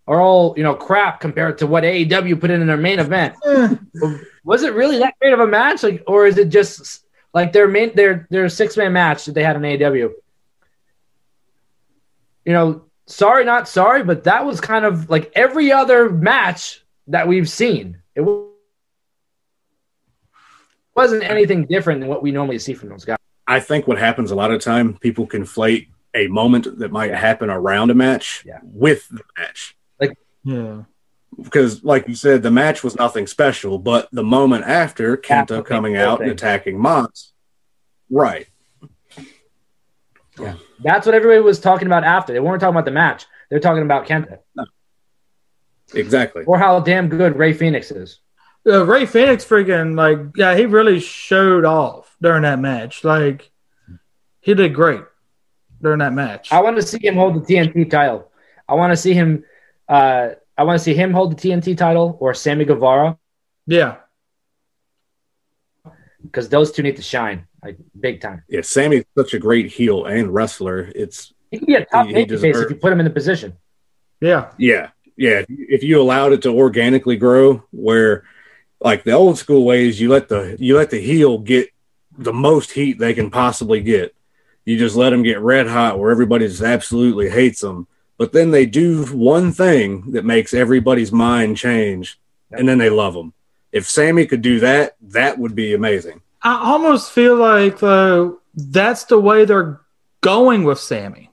are 0.08 0.22
all 0.22 0.54
you 0.58 0.64
know 0.64 0.74
crap 0.74 1.20
compared 1.20 1.58
to 1.60 1.68
what 1.68 1.84
AEW 1.84 2.40
put 2.40 2.50
in 2.50 2.62
in 2.62 2.68
their 2.68 2.78
main 2.78 3.00
event. 3.00 3.36
Eh, 3.46 4.18
Was 4.44 4.64
it 4.64 4.74
really 4.74 5.00
that 5.00 5.16
great 5.20 5.34
of 5.34 5.40
a 5.40 5.48
match? 5.48 5.84
Like, 5.84 6.04
or 6.08 6.26
is 6.28 6.38
it 6.38 6.50
just 6.50 7.04
Like 7.34 7.52
their 7.52 7.68
main 7.68 7.94
their 7.96 8.28
their 8.30 8.48
six 8.50 8.78
man 8.78 8.94
match 8.94 9.26
that 9.26 9.34
they 9.34 9.44
had 9.44 9.56
in 9.56 9.62
AEW. 9.64 10.12
You 12.46 12.54
know, 12.54 12.84
sorry, 13.08 13.44
not 13.44 13.68
sorry, 13.68 14.04
but 14.04 14.24
that 14.24 14.46
was 14.46 14.62
kind 14.62 14.86
of 14.86 15.10
like 15.10 15.32
every 15.36 15.72
other 15.72 16.10
match 16.10 16.84
that 17.08 17.28
we've 17.28 17.50
seen. 17.50 17.98
It 18.16 18.22
wa- 18.22 18.46
wasn't 20.96 21.24
anything 21.24 21.66
different 21.66 22.00
than 22.00 22.10
what 22.10 22.24
we 22.24 22.32
normally 22.32 22.60
see 22.60 22.74
from 22.74 22.90
those 22.90 23.06
guys. 23.06 23.18
I 23.48 23.60
think 23.60 23.88
what 23.88 23.98
happens 23.98 24.32
a 24.32 24.36
lot 24.36 24.52
of 24.52 24.62
time, 24.62 24.96
people 24.98 25.28
conflate 25.28 25.88
a 26.16 26.28
moment 26.28 26.80
that 26.80 26.92
might 26.92 27.14
happen 27.14 27.50
around 27.50 27.92
a 27.92 27.94
match 27.94 28.44
Yeah. 28.46 28.60
with 28.64 29.08
the 29.10 29.22
match. 29.38 29.76
Yeah. 30.48 30.84
Because, 31.42 31.84
like 31.84 32.08
you 32.08 32.16
said, 32.16 32.42
the 32.42 32.52
match 32.52 32.84
was 32.84 32.96
nothing 32.96 33.28
special, 33.28 33.78
but 33.78 34.08
the 34.12 34.24
moment 34.24 34.64
after 34.64 35.18
Kenta 35.18 35.30
After 35.30 35.62
coming 35.62 35.98
out 35.98 36.22
and 36.22 36.32
attacking 36.32 36.80
Mox, 36.80 37.34
right? 38.10 38.48
Yeah, 40.40 40.56
that's 40.84 41.06
what 41.06 41.14
everybody 41.14 41.42
was 41.42 41.60
talking 41.60 41.88
about 41.88 42.04
after. 42.06 42.32
They 42.32 42.40
weren't 42.40 42.62
talking 42.62 42.76
about 42.76 42.86
the 42.86 42.92
match. 42.92 43.26
They're 43.50 43.60
talking 43.60 43.84
about 43.84 44.08
Kenta 44.08 44.40
Exactly. 45.94 46.44
or 46.46 46.58
how 46.58 46.80
damn 46.80 47.10
good 47.10 47.38
Rey 47.38 47.54
Fenix 47.54 47.92
is. 47.92 48.20
Uh, 48.66 48.86
Rey 48.86 49.06
Fenix 49.06 49.44
freaking 49.46 49.96
like 49.96 50.20
yeah, 50.36 50.56
he 50.56 50.66
really 50.66 51.00
showed 51.00 51.66
off 51.66 52.16
during 52.22 52.44
that 52.44 52.60
match. 52.60 53.04
Like 53.04 53.52
he 54.40 54.54
did 54.54 54.74
great 54.74 55.04
during 55.82 56.00
that 56.00 56.14
match. 56.14 56.52
I 56.52 56.62
want 56.62 56.78
to 56.78 56.82
see 56.82 57.06
him 57.06 57.16
hold 57.16 57.36
the 57.36 57.54
TNT 57.54 57.90
title. 57.90 58.32
I 58.68 58.76
want 58.76 58.92
to 58.92 58.98
see 58.98 59.14
him. 59.14 59.44
Uh, 59.88 60.30
I 60.58 60.64
want 60.64 60.78
to 60.78 60.84
see 60.84 60.94
him 60.94 61.14
hold 61.14 61.38
the 61.38 61.50
TNT 61.50 61.78
title 61.78 62.18
or 62.20 62.34
Sammy 62.34 62.66
Guevara 62.66 63.18
yeah. 63.68 63.98
because 66.24 66.50
those 66.50 66.72
two 66.72 66.84
need 66.84 66.96
to 66.98 67.02
shine 67.02 67.48
like 67.64 67.78
big 68.00 68.22
time. 68.22 68.44
Yeah, 68.50 68.62
Sammy's 68.62 69.06
such 69.18 69.34
a 69.34 69.40
great 69.40 69.72
heel 69.72 70.06
and 70.06 70.34
wrestler. 70.34 70.92
It's 70.96 71.34
He 71.52 71.58
can 71.60 71.68
be 71.68 71.76
a 71.76 71.86
top 71.86 72.08
He- 72.08 72.14
he 72.14 72.26
babyface 72.26 72.28
deserves- 72.28 72.62
if 72.62 72.70
you 72.72 72.76
put 72.78 72.92
him 72.92 73.00
in 73.00 73.06
the 73.06 73.12
position. 73.12 73.54
Yeah. 74.20 74.52
yeah, 74.58 74.90
yeah. 75.16 75.44
If 75.48 75.84
you 75.84 76.02
allowed 76.02 76.34
it 76.34 76.42
to 76.44 76.50
organically 76.50 77.18
grow, 77.18 77.64
where 77.72 78.24
like 78.82 79.04
the 79.04 79.12
old 79.12 79.38
school 79.38 79.64
ways, 79.64 80.02
you 80.02 80.10
let 80.10 80.28
the 80.28 80.56
you 80.60 80.76
let 80.76 80.90
the 80.90 81.00
heel 81.00 81.38
get 81.38 81.70
the 82.18 82.34
most 82.34 82.72
heat 82.72 82.98
they 82.98 83.14
can 83.14 83.30
possibly 83.30 83.80
get. 83.82 84.16
You 84.66 84.78
just 84.78 84.96
let 84.96 85.12
them 85.12 85.22
get 85.24 85.40
red 85.40 85.68
hot 85.68 86.00
where 86.00 86.10
everybody 86.12 86.48
just 86.48 86.62
absolutely 86.64 87.30
hates 87.30 87.62
them. 87.62 87.88
But 88.18 88.34
then 88.34 88.52
they 88.52 88.66
do 88.66 89.06
one 89.06 89.52
thing 89.52 90.12
that 90.12 90.26
makes 90.26 90.54
everybody's 90.54 91.12
mind 91.12 91.58
change, 91.58 92.20
and 92.52 92.68
then 92.68 92.78
they 92.80 92.90
love 92.90 93.14
them. 93.14 93.34
If 93.72 93.88
Sammy 93.88 94.26
could 94.26 94.42
do 94.42 94.60
that, 94.62 94.96
that 95.02 95.38
would 95.38 95.54
be 95.56 95.74
amazing. 95.74 96.22
I 96.42 96.60
almost 96.64 97.12
feel 97.12 97.36
like 97.36 97.80
though 97.80 98.40
that's 98.56 99.04
the 99.06 99.20
way 99.20 99.46
they're 99.46 99.82
going 100.22 100.64
with 100.64 100.80
Sammy. 100.80 101.30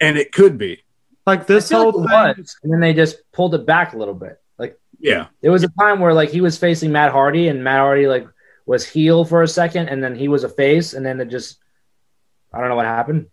And 0.00 0.16
it 0.16 0.32
could 0.32 0.56
be. 0.56 0.82
Like 1.26 1.46
this 1.46 1.70
whole 1.70 1.92
like 2.02 2.36
thing. 2.36 2.42
was, 2.42 2.56
and 2.62 2.72
then 2.72 2.80
they 2.80 2.94
just 2.94 3.18
pulled 3.32 3.54
it 3.54 3.66
back 3.66 3.92
a 3.92 3.96
little 3.98 4.14
bit. 4.14 4.40
Like 4.58 4.78
Yeah. 4.98 5.26
there 5.40 5.52
was 5.52 5.64
a 5.64 5.68
time 5.78 6.00
where 6.00 6.14
like 6.14 6.30
he 6.30 6.40
was 6.40 6.56
facing 6.58 6.92
Matt 6.92 7.12
Hardy 7.12 7.48
and 7.48 7.62
Matt 7.64 7.78
Hardy 7.80 8.06
like 8.06 8.26
was 8.66 8.86
heel 8.86 9.24
for 9.24 9.42
a 9.42 9.48
second 9.48 9.88
and 9.88 10.02
then 10.02 10.14
he 10.14 10.28
was 10.28 10.44
a 10.44 10.48
face 10.48 10.94
and 10.94 11.04
then 11.04 11.20
it 11.20 11.26
just 11.28 11.58
I 12.52 12.60
don't 12.60 12.68
know 12.68 12.76
what 12.76 12.86
happened. 12.86 13.26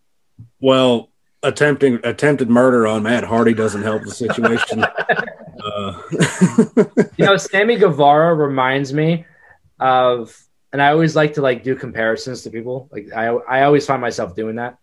Well, 0.59 1.09
attempting 1.43 1.99
attempted 2.03 2.49
murder 2.49 2.87
on 2.87 3.03
Matt 3.03 3.23
Hardy 3.23 3.53
doesn't 3.53 3.83
help 3.83 4.03
the 4.03 4.11
situation. 4.11 4.83
uh, 4.83 6.01
You 7.17 7.25
know, 7.25 7.37
Sammy 7.37 7.77
Guevara 7.77 8.33
reminds 8.35 8.93
me 8.93 9.25
of, 9.79 10.35
and 10.73 10.81
I 10.81 10.89
always 10.91 11.15
like 11.15 11.35
to 11.35 11.41
like 11.41 11.63
do 11.63 11.75
comparisons 11.75 12.43
to 12.43 12.49
people. 12.49 12.89
Like 12.91 13.09
I, 13.15 13.27
I 13.27 13.63
always 13.63 13.85
find 13.85 14.01
myself 14.01 14.35
doing 14.35 14.55
that. 14.55 14.77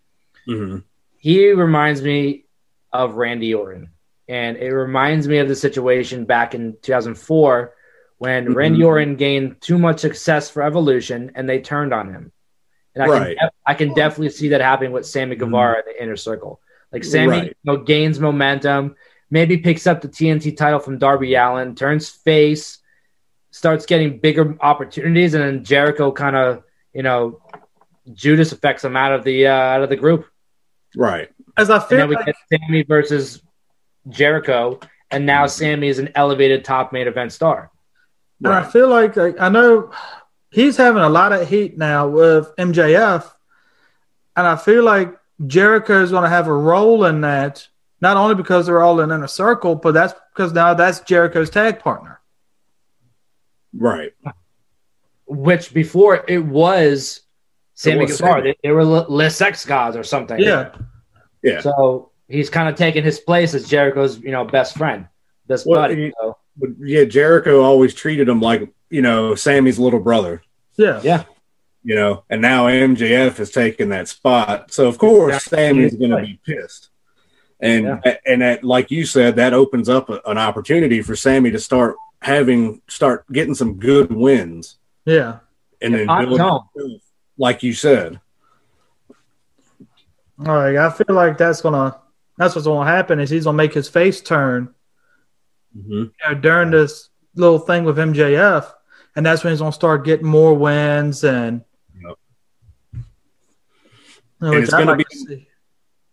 mhm. 0.47 0.83
He 1.17 1.51
reminds 1.51 2.01
me 2.01 2.45
of 2.93 3.15
Randy 3.15 3.53
Orton, 3.53 3.89
and 4.27 4.57
it 4.57 4.71
reminds 4.71 5.27
me 5.27 5.39
of 5.39 5.47
the 5.47 5.55
situation 5.55 6.25
back 6.25 6.53
in 6.55 6.77
2004 6.81 7.73
when 8.17 8.47
Mhm. 8.47 8.55
Randy 8.55 8.83
Orton 8.83 9.15
gained 9.15 9.59
too 9.61 9.77
much 9.77 9.99
success 9.99 10.49
for 10.49 10.61
Evolution, 10.63 11.31
and 11.35 11.49
they 11.49 11.59
turned 11.61 11.93
on 11.93 12.13
him. 12.13 12.31
And 12.95 13.03
I 13.03 13.07
Right. 13.07 13.37
can, 13.37 13.49
I 13.65 13.73
can 13.73 13.93
definitely 13.93 14.29
see 14.29 14.49
that 14.49 14.61
happening 14.61 14.91
with 14.93 15.05
Sammy 15.05 15.35
Guevara 15.35 15.79
in 15.79 15.83
the 15.85 16.01
inner 16.03 16.15
circle. 16.15 16.61
Like 16.91 17.03
Sammy, 17.03 17.27
Right. 17.27 17.47
you 17.47 17.53
know, 17.65 17.77
gains 17.77 18.19
momentum, 18.19 18.95
maybe 19.29 19.57
picks 19.57 19.85
up 19.85 20.01
the 20.01 20.07
TNT 20.07 20.55
title 20.55 20.79
from 20.79 20.97
Darby 20.97 21.35
Allin, 21.35 21.75
turns 21.75 22.07
face, 22.09 22.77
starts 23.51 23.85
getting 23.85 24.19
bigger 24.19 24.55
opportunities, 24.61 25.33
and 25.33 25.43
then 25.43 25.63
Jericho 25.63 26.11
kind 26.11 26.35
of, 26.37 26.63
you 26.93 27.03
know, 27.03 27.41
Judas 28.13 28.51
affects 28.53 28.83
him 28.83 28.95
out 28.95 29.11
of 29.11 29.23
the 29.23 29.47
uh, 29.47 29.51
out 29.51 29.81
of 29.83 29.89
the 29.89 29.95
group, 29.95 30.27
Right. 30.95 31.29
As 31.57 31.69
I 31.69 31.77
and 31.79 31.83
feel 31.85 31.97
then 31.97 32.09
we 32.09 32.15
like, 32.15 32.25
get 32.27 32.35
Sammy 32.49 32.83
versus 32.83 33.41
Jericho, 34.09 34.79
and 35.11 35.25
now 35.25 35.47
Sammy 35.47 35.87
is 35.89 35.99
an 35.99 36.09
elevated 36.15 36.63
top 36.63 36.93
main 36.93 37.07
event 37.07 37.33
star. 37.33 37.71
and 38.43 38.53
I 38.53 38.63
feel 38.63 38.87
like, 38.89 39.15
like 39.17 39.39
I 39.39 39.49
know 39.49 39.91
he's 40.55 40.77
having 40.77 41.03
a 41.03 41.09
lot 41.09 41.31
of 41.33 41.47
heat 41.49 41.77
now 41.77 42.07
with 42.07 42.51
MJF, 42.57 43.29
and 44.35 44.47
I 44.47 44.55
feel 44.55 44.83
like 44.83 45.13
Jericho 45.45 46.01
is 46.01 46.11
going 46.11 46.23
to 46.23 46.29
have 46.29 46.47
a 46.47 46.53
role 46.53 47.05
in 47.05 47.21
that. 47.21 47.67
Not 48.01 48.17
only 48.17 48.35
because 48.35 48.65
they're 48.65 48.83
all 48.83 48.99
in 48.99 49.11
inner 49.11 49.27
circle, 49.27 49.75
but 49.75 49.93
that's 49.93 50.13
because 50.33 50.53
now 50.53 50.73
that's 50.73 50.99
Jericho's 51.01 51.49
tag 51.49 51.79
partner. 51.79 52.19
Right. 53.73 54.11
Which 55.25 55.73
before 55.73 56.23
it 56.27 56.43
was 56.43 57.21
Sammy 57.73 58.01
was 58.03 58.17
Guevara, 58.17 58.41
Sammy. 58.41 58.51
they, 58.63 58.67
they 58.69 58.71
were 58.73 58.85
Le- 58.85 59.07
Les 59.09 59.35
Sex 59.35 59.65
gods 59.65 59.97
or 59.97 60.03
something. 60.03 60.39
Yeah, 60.39 60.71
Yeah. 61.41 61.61
So 61.61 62.11
he's 62.27 62.49
kind 62.49 62.69
of 62.69 62.75
taking 62.75 63.03
his 63.03 63.19
place 63.19 63.53
as 63.53 63.67
Jericho's, 63.67 64.19
you 64.19 64.31
know, 64.31 64.45
best 64.45 64.77
friend, 64.77 65.07
best 65.47 65.65
Well, 65.65 65.81
buddy. 65.81 65.95
he- 66.07 66.13
So, 66.21 66.37
But 66.57 66.69
yeah, 66.81 67.05
Jericho 67.05 67.61
always 67.63 67.93
treated 67.95 68.29
him 68.29 68.39
like, 68.41 68.69
you 68.89 69.01
know, 69.01 69.35
Sammy's 69.35 69.79
little 69.79 69.99
brother, 69.99 70.41
yeah, 70.77 71.01
yeah, 71.03 71.23
you 71.83 71.95
know, 71.95 72.23
and 72.29 72.41
now 72.41 72.65
MJF 72.67 73.37
has 73.37 73.51
taken 73.51 73.89
that 73.89 74.07
spot. 74.07 74.71
So 74.71 74.87
of 74.87 74.97
course 74.97 75.33
Yeah. 75.33 75.39
Sammy's 75.39 75.95
going 75.95 76.11
to 76.11 76.21
be 76.21 76.39
pissed. 76.45 76.89
And 77.59 77.99
Yeah. 78.05 78.17
and 78.25 78.41
that, 78.41 78.63
like 78.63 78.91
you 78.91 79.05
said, 79.05 79.37
that 79.37 79.53
opens 79.53 79.87
up 79.89 80.09
a- 80.09 80.21
an 80.25 80.37
opportunity 80.37 81.01
for 81.01 81.15
Sammy 81.15 81.51
to 81.51 81.59
start 81.59 81.95
having 82.21 82.81
start 82.89 83.25
getting 83.31 83.55
some 83.55 83.75
good 83.75 84.11
wins, 84.11 84.77
yeah. 85.05 85.39
and 85.81 85.93
then 85.93 86.09
on 86.09 86.25
build 86.75 87.01
like 87.37 87.63
you 87.63 87.73
said. 87.73 88.19
All 90.45 90.53
right, 90.53 90.75
I 90.75 90.89
feel 90.89 91.15
like 91.15 91.37
that's 91.37 91.61
gonna 91.61 91.97
that's 92.37 92.55
what's 92.55 92.67
gonna 92.67 92.89
happen 92.89 93.19
is 93.19 93.29
he's 93.29 93.45
gonna 93.45 93.55
make 93.55 93.73
his 93.73 93.87
face 93.87 94.19
turn 94.21 94.73
Mhm. 95.77 95.89
you 95.89 96.11
know, 96.27 96.33
during 96.35 96.71
this 96.71 97.09
little 97.35 97.59
thing 97.59 97.83
with 97.85 97.97
MJF, 97.97 98.73
and 99.15 99.25
that's 99.25 99.43
when 99.43 99.51
he's 99.53 99.59
gonna 99.59 99.71
start 99.71 100.05
getting 100.05 100.25
more 100.27 100.53
wins 100.53 101.23
and. 101.23 101.63
Yep. 102.01 102.17
You 102.93 103.03
know, 104.41 104.53
And 104.53 104.63
it's 104.63 104.73
I'd 104.73 104.79
gonna 104.79 104.91
like 104.97 105.07
be- 105.09 105.25
to 105.35 105.41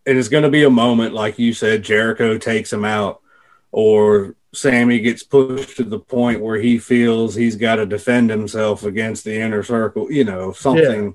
and 0.04 0.18
it's 0.18 0.28
going 0.28 0.42
to 0.42 0.50
be 0.50 0.64
a 0.64 0.70
moment 0.70 1.14
like 1.14 1.38
you 1.38 1.52
said 1.52 1.84
jericho 1.84 2.36
takes 2.36 2.72
him 2.72 2.84
out 2.84 3.20
or 3.70 4.34
sammy 4.52 4.98
gets 4.98 5.22
pushed 5.22 5.76
to 5.76 5.84
the 5.84 5.98
point 5.98 6.40
where 6.40 6.58
he 6.58 6.76
feels 6.76 7.36
he's 7.36 7.54
got 7.54 7.76
to 7.76 7.86
defend 7.86 8.28
himself 8.28 8.82
against 8.82 9.22
the 9.22 9.32
inner 9.40 9.62
circle 9.62 10.10
you 10.10 10.24
know 10.24 10.50
something 10.50 11.14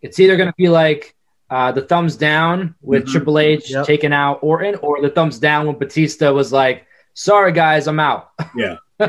it's 0.00 0.20
either 0.20 0.36
going 0.36 0.48
to 0.48 0.54
be 0.56 0.68
like 0.68 1.16
uh, 1.50 1.72
the 1.72 1.82
thumbs 1.82 2.14
down 2.14 2.76
with 2.82 3.04
Mhm. 3.06 3.10
Triple 3.10 3.38
H 3.40 3.68
Yep. 3.72 3.84
taking 3.86 4.12
out 4.12 4.38
Orton, 4.40 4.76
or 4.76 5.02
the 5.02 5.10
thumbs 5.10 5.40
down 5.40 5.66
when 5.66 5.76
Batista 5.76 6.32
was 6.32 6.52
like, 6.52 6.86
"Sorry 7.14 7.50
guys, 7.52 7.88
I'm 7.88 7.98
out." 7.98 8.30
Yeah. 8.56 8.76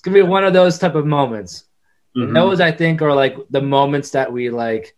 it's 0.00 0.06
gonna 0.06 0.14
be 0.14 0.22
one 0.22 0.44
of 0.44 0.54
those 0.54 0.78
type 0.78 0.94
of 0.94 1.04
moments. 1.04 1.64
Mhm. 2.16 2.32
Those 2.32 2.58
I 2.58 2.72
think 2.72 3.02
are 3.02 3.14
like 3.14 3.36
the 3.50 3.60
moments 3.60 4.12
that 4.12 4.32
we 4.32 4.48
like. 4.48 4.96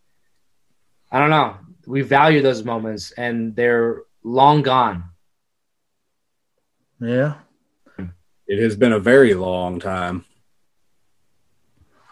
I 1.11 1.19
don't 1.19 1.29
know. 1.29 1.57
We 1.85 2.03
value 2.03 2.41
those 2.41 2.63
moments, 2.63 3.11
and 3.11 3.53
they're 3.53 4.03
long 4.23 4.61
gone. 4.61 5.03
Yeah, 7.01 7.33
it 8.47 8.63
has 8.63 8.77
been 8.77 8.93
a 8.93 8.99
very 8.99 9.33
long 9.33 9.81
time 9.81 10.23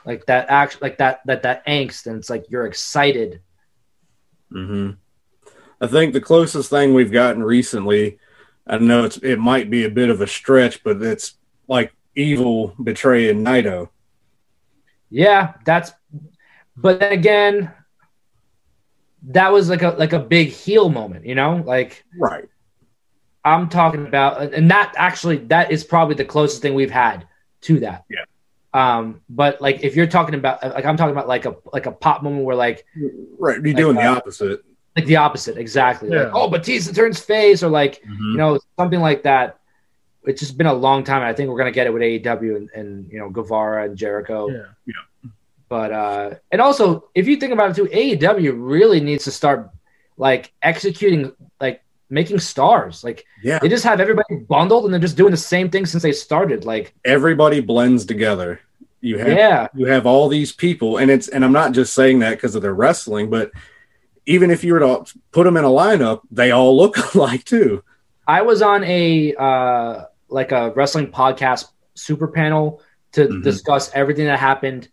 Like 0.05 0.25
that 0.25 0.47
act, 0.49 0.81
like 0.81 0.97
that 0.97 1.21
that 1.27 1.43
that 1.43 1.65
angst, 1.65 2.07
and 2.07 2.17
it's 2.17 2.29
like 2.29 2.49
you're 2.49 2.65
excited. 2.65 3.41
hmm 4.51 4.91
i 5.79 5.87
think 5.87 6.11
the 6.11 6.19
closest 6.19 6.69
thing 6.69 6.93
we've 6.93 7.11
gotten 7.13 7.41
recently 7.41 8.19
i 8.67 8.77
know 8.77 9.05
it's 9.05 9.15
it 9.23 9.39
might 9.39 9.69
be 9.69 9.85
a 9.85 9.89
bit 9.89 10.09
of 10.09 10.19
a 10.19 10.27
stretch 10.27 10.83
but 10.83 11.01
it's 11.01 11.35
like 11.69 11.93
evil 12.15 12.73
betraying 12.83 13.43
naito 13.43 13.89
Yeah, 15.09 15.53
that's. 15.65 15.91
But 16.77 16.99
then 16.99 17.11
again, 17.11 17.71
that 19.29 19.51
was 19.51 19.69
like 19.69 19.81
a 19.83 19.89
like 19.91 20.13
a 20.13 20.19
big 20.19 20.49
heel 20.49 20.89
moment, 20.89 21.25
you 21.25 21.35
know. 21.35 21.61
Like 21.65 22.03
right 22.17 22.45
I'm 23.43 23.69
talking 23.69 24.05
about, 24.05 24.53
and 24.53 24.69
that 24.71 24.93
actually 24.97 25.37
that 25.47 25.71
is 25.71 25.83
probably 25.83 26.15
the 26.15 26.25
closest 26.25 26.61
thing 26.61 26.73
we've 26.75 26.91
had 26.91 27.27
to 27.61 27.79
that. 27.81 28.05
Yeah. 28.09 28.23
Um, 28.73 29.21
but 29.29 29.59
like 29.61 29.83
if 29.83 29.95
you're 29.95 30.07
talking 30.07 30.35
about 30.35 30.63
like 30.63 30.85
I'm 30.85 30.95
talking 30.97 31.11
about 31.11 31.27
like 31.27 31.45
a 31.45 31.55
like 31.73 31.85
a 31.87 31.91
pop 31.91 32.23
moment 32.23 32.45
where 32.45 32.55
like 32.55 32.85
Right. 33.37 33.61
You're 33.63 33.73
doing 33.73 33.95
Like, 33.95 34.05
the 34.05 34.11
uh, 34.11 34.15
opposite. 34.15 34.61
like 34.95 35.05
the 35.05 35.17
opposite 35.17 35.57
exactly. 35.57 36.09
Like, 36.09 36.27
Yeah. 36.27 36.31
oh, 36.33 36.49
Batista 36.49 36.93
turns 36.93 37.19
face 37.19 37.63
or 37.63 37.69
like 37.69 38.01
Mhm. 38.03 38.31
you 38.31 38.37
know 38.37 38.59
something 38.79 39.01
like 39.01 39.23
that. 39.23 39.59
It's 40.25 40.39
just 40.39 40.57
been 40.57 40.67
a 40.67 40.73
long 40.73 41.03
time. 41.03 41.17
and 41.17 41.25
I 41.25 41.33
think 41.33 41.49
we're 41.49 41.57
gonna 41.57 41.71
get 41.71 41.87
it 41.87 41.93
with 41.93 42.01
AEW 42.01 42.55
and, 42.55 42.69
and 42.75 43.11
you 43.11 43.19
know 43.19 43.29
Guevara 43.29 43.85
and 43.85 43.97
Jericho. 43.97 44.49
Yeah. 44.49 44.93
But 45.69 45.91
uh, 45.91 46.31
and 46.51 46.61
also 46.61 47.09
if 47.15 47.27
you 47.27 47.37
think 47.37 47.53
about 47.53 47.71
it 47.71 47.75
too, 47.75 47.85
AEW 47.85 48.53
really 48.57 48.99
needs 48.99 49.23
to 49.23 49.31
start 49.31 49.69
like 50.17 50.51
executing 50.61 51.31
like 51.59 51.81
making 52.09 52.39
stars. 52.39 53.03
Like 53.03 53.25
Yeah. 53.41 53.59
they 53.59 53.69
just 53.69 53.85
have 53.85 53.99
everybody 53.99 54.35
bundled 54.35 54.85
and 54.85 54.93
they're 54.93 54.99
just 54.99 55.15
doing 55.17 55.31
the 55.31 55.37
same 55.37 55.69
thing 55.69 55.85
since 55.85 56.03
they 56.03 56.11
started. 56.11 56.65
Like 56.65 56.93
Everybody 57.05 57.61
blends 57.61 58.05
together. 58.05 58.59
You 58.99 59.17
have 59.17 59.27
yeah, 59.29 59.67
you 59.73 59.87
have 59.87 60.05
all 60.05 60.27
these 60.27 60.51
people 60.51 60.97
and 60.97 61.09
it's 61.09 61.27
and 61.27 61.43
i'm 61.43 61.51
not 61.51 61.71
just 61.71 61.95
saying 61.95 62.19
that 62.19 62.35
because 62.35 62.53
of 62.53 62.61
their 62.61 62.75
wrestling 62.75 63.31
but 63.31 63.49
even 64.27 64.51
if 64.51 64.63
you 64.63 64.73
were 64.73 64.79
to 64.79 65.03
put 65.31 65.45
them 65.45 65.57
in 65.57 65.63
a 65.63 65.69
lineup 65.69 66.21
they 66.29 66.51
all 66.51 66.77
look 66.77 66.95
alike 67.15 67.43
too 67.43 67.83
I 68.27 68.43
was 68.43 68.61
on 68.61 68.83
a 68.83 69.33
uh, 69.33 70.05
like 70.31 70.51
a 70.51 70.71
wrestling 70.71 71.11
podcast 71.11 71.65
super 71.95 72.27
panel 72.27 72.81
to 73.13 73.27
Mhm. 73.27 73.43
discuss 73.43 73.91
everything 73.93 74.25
that 74.25 74.39
happened 74.39 74.87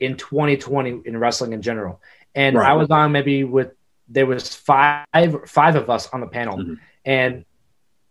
in 0.00 0.16
2020 0.16 1.02
in 1.04 1.18
wrestling 1.18 1.52
in 1.52 1.60
general. 1.62 2.00
And 2.34 2.56
Right. 2.56 2.70
I 2.70 2.72
was 2.74 2.90
on 2.90 3.12
maybe 3.12 3.44
with 3.44 3.72
there 4.08 4.26
was 4.26 4.54
five 4.54 5.06
five 5.46 5.76
of 5.76 5.88
us 5.90 6.08
on 6.12 6.20
the 6.20 6.26
panel, 6.26 6.58
Mhm. 6.58 6.78
and 7.04 7.44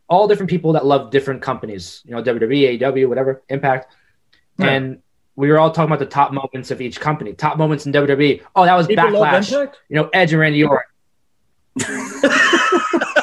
all 0.10 0.28
different 0.28 0.50
people 0.50 0.74
that 0.74 0.86
love 0.86 1.12
different 1.12 1.42
companies. 1.42 2.02
You 2.06 2.12
know, 2.16 2.22
WWE, 2.22 2.66
AEW, 2.68 3.08
whatever, 3.08 3.42
Impact, 3.50 3.92
Yeah. 4.58 4.68
and 4.68 4.98
we 5.36 5.50
were 5.50 5.58
all 5.60 5.72
talking 5.72 5.90
about 5.90 6.00
the 6.00 6.06
top 6.06 6.32
moments 6.34 6.70
of 6.72 6.82
each 6.82 7.00
company. 7.00 7.34
Top 7.34 7.58
moments 7.58 7.86
in 7.86 7.92
WWE. 7.92 8.42
Oh, 8.56 8.66
that 8.66 8.76
was 8.76 8.88
People 8.88 9.06
Backlash. 9.06 9.52
You 9.90 9.96
know, 9.96 10.10
Edge 10.14 10.34
and 10.34 10.42
Randy 10.42 10.64
Orton. 10.64 10.84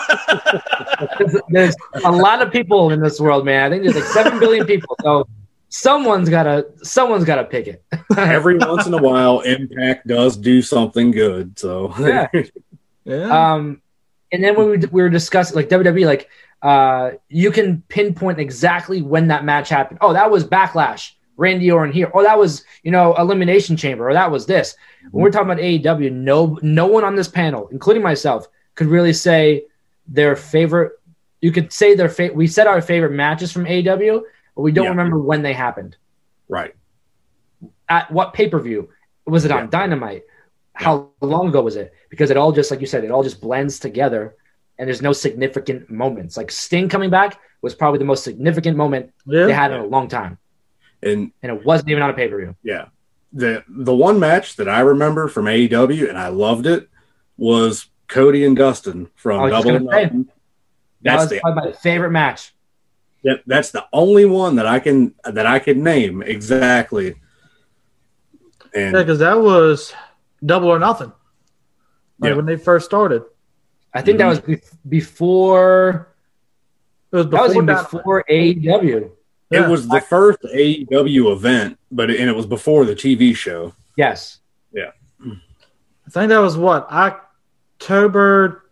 there's 1.49 1.75
a 2.05 2.13
lot 2.13 2.43
of 2.43 2.53
people 2.53 2.91
in 2.91 3.01
this 3.01 3.21
world, 3.21 3.45
man. 3.45 3.65
I 3.65 3.71
think 3.71 3.83
there's 3.85 3.97
like 3.97 4.05
seven 4.05 4.39
billion 4.39 4.67
people. 4.67 4.97
So 5.03 5.29
someone's 5.69 6.29
gotta 6.29 6.67
someone's 6.83 7.25
gotta 7.25 7.45
pick 7.45 7.67
it. 7.67 7.85
every 8.17 8.59
once 8.59 8.87
in 8.87 8.95
a 8.95 9.03
while 9.03 9.41
impact 9.41 10.07
does 10.07 10.37
do 10.37 10.61
something 10.61 11.11
good 11.11 11.59
so 11.59 11.95
Yeah. 11.99 12.29
Yeah. 13.05 13.53
Um, 13.55 13.81
and 14.33 14.45
then 14.45 14.57
when 14.57 14.71
we, 14.71 14.77
we 14.79 15.03
were 15.03 15.09
discussing 15.09 15.57
like 15.57 15.69
WWE, 15.69 16.07
like 16.07 16.29
uh, 16.63 17.13
you 17.29 17.51
can 17.51 17.83
pinpoint 17.89 18.39
exactly 18.39 19.03
when 19.03 19.29
that 19.29 19.45
match 19.45 19.69
happened. 19.69 19.99
Oh, 20.03 20.13
that 20.13 20.31
was 20.31 20.45
Backlash, 20.45 21.13
Randy 21.37 21.71
Orton 21.71 21.93
here. 21.93 22.11
Oh, 22.15 22.23
that 22.23 22.39
was 22.39 22.65
you 22.83 22.91
know 22.91 23.15
Elimination 23.17 23.77
Chamber, 23.77 24.09
or 24.09 24.13
that 24.13 24.31
was 24.31 24.47
this. 24.47 24.77
When 25.11 25.23
we're 25.23 25.31
talking 25.31 25.51
about 25.51 25.63
AEW, 25.63 26.13
no 26.13 26.59
no 26.63 26.87
one 26.87 27.05
on 27.05 27.17
this 27.17 27.29
panel, 27.29 27.69
including 27.73 28.03
myself, 28.03 28.47
could 28.75 28.87
really 28.87 29.13
say 29.13 29.65
their 30.11 30.37
favorite. 30.37 30.93
You 31.41 31.53
could 31.53 31.73
say 31.73 31.95
their 31.95 32.09
favorite. 32.11 32.37
We 32.37 32.47
said 32.47 32.67
our 32.67 32.83
favorite 32.83 33.13
matches 33.13 33.51
from 33.53 33.65
AEW, 33.65 34.23
but 34.55 34.63
we 34.63 34.73
don't 34.73 34.85
Yeah. 34.85 34.91
remember 34.91 35.19
when 35.19 35.43
they 35.43 35.55
happened. 35.55 35.97
right 36.49 36.75
At 37.89 38.11
what 38.11 38.35
pay 38.35 38.49
per 38.49 38.59
view 38.59 38.89
was 39.27 39.45
it 39.45 39.51
on? 39.53 39.65
Yeah. 39.65 39.71
Dynamite. 39.71 40.25
How 40.75 41.11
long 41.21 41.49
ago 41.49 41.63
was 41.63 41.77
it? 41.77 41.93
Because 42.11 42.31
it 42.31 42.37
all 42.37 42.53
just 42.53 42.71
like 42.71 42.81
you 42.81 42.87
said, 42.87 43.05
it 43.05 43.11
all 43.11 43.23
just 43.23 43.41
blends 43.41 43.79
together, 43.79 44.35
and 44.79 44.89
there's 44.89 45.03
no 45.03 45.13
significant 45.13 45.91
moments. 45.91 46.37
Like 46.37 46.51
Sting 46.51 46.89
coming 46.89 47.11
back 47.11 47.39
was 47.63 47.75
probably 47.75 47.99
the 47.99 48.05
most 48.05 48.25
significant 48.25 48.77
moment 48.77 49.13
yeah. 49.27 49.47
they 49.47 49.53
had 49.53 49.71
in 49.73 49.81
a 49.81 49.87
long 49.87 50.09
time, 50.09 50.39
and 51.03 51.31
and 51.43 51.53
it 51.53 51.65
wasn't 51.65 51.91
even 51.91 52.03
on 52.03 52.11
a 52.11 52.15
pay 52.15 52.29
per 52.29 52.39
view. 52.39 52.57
yeah 52.63 52.87
the 53.33 53.63
the 53.69 53.95
one 53.95 54.19
match 54.19 54.57
that 54.57 54.69
i 54.69 54.81
remember 54.81 55.29
from 55.29 55.45
aew 55.45 56.09
and 56.09 56.19
i 56.19 56.27
loved 56.27 56.67
it 56.67 56.89
was 57.37 57.87
cody 58.11 58.45
and 58.45 58.57
dustin 58.57 59.09
from 59.15 59.41
I 59.41 59.45
was 59.45 59.53
just 59.53 59.65
double 59.67 59.77
or 59.77 59.81
nothing 59.81 60.25
That 60.25 60.33
that's 61.03 61.31
was 61.33 61.41
the 61.41 61.55
my 61.55 61.73
favorite 61.73 62.11
match. 62.11 62.53
that, 63.25 63.43
that's 63.47 63.71
the 63.71 63.87
only 63.93 64.27
one 64.27 64.57
that 64.57 64.67
i 64.67 64.79
can 64.81 65.15
that 65.25 65.47
i 65.47 65.59
can 65.59 65.83
name 65.83 66.23
exactly 66.23 67.17
and 68.75 68.95
Yeah, 68.95 69.03
because 69.03 69.19
that 69.19 69.41
was 69.41 69.93
double 70.45 70.69
or 70.69 70.79
nothing. 70.79 71.13
Like 72.19 72.31
Yeah. 72.31 72.37
when 72.37 72.47
they 72.47 72.57
first 72.57 72.87
started. 72.87 73.25
I 73.93 74.03
think 74.03 74.19
that 74.19 74.25
mm-hmm. 74.25 74.53
was 74.53 74.61
be- 74.61 74.79
before. 74.89 76.15
It 77.13 77.17
was 77.17 77.27
That 77.27 77.31
before 77.31 77.47
was 77.47 77.55
Dynamite. 77.55 77.91
before 77.91 78.25
AEW. 78.31 79.11
Yeah. 79.51 79.65
It 79.65 79.69
was 79.69 79.89
the 79.89 80.01
first 80.01 80.39
AEW 80.43 81.33
event, 81.33 81.79
but 81.91 82.11
it, 82.11 82.21
and 82.21 82.31
it 82.31 82.37
was 82.37 82.47
before 82.47 82.85
the 82.85 82.95
TV 82.95 83.35
show. 83.35 83.75
Yes, 83.97 84.39
Yeah. 84.73 84.93
I 85.27 86.11
think 86.11 86.29
that 86.29 86.39
was 86.39 86.57
what 86.57 86.87
October. 87.81 88.71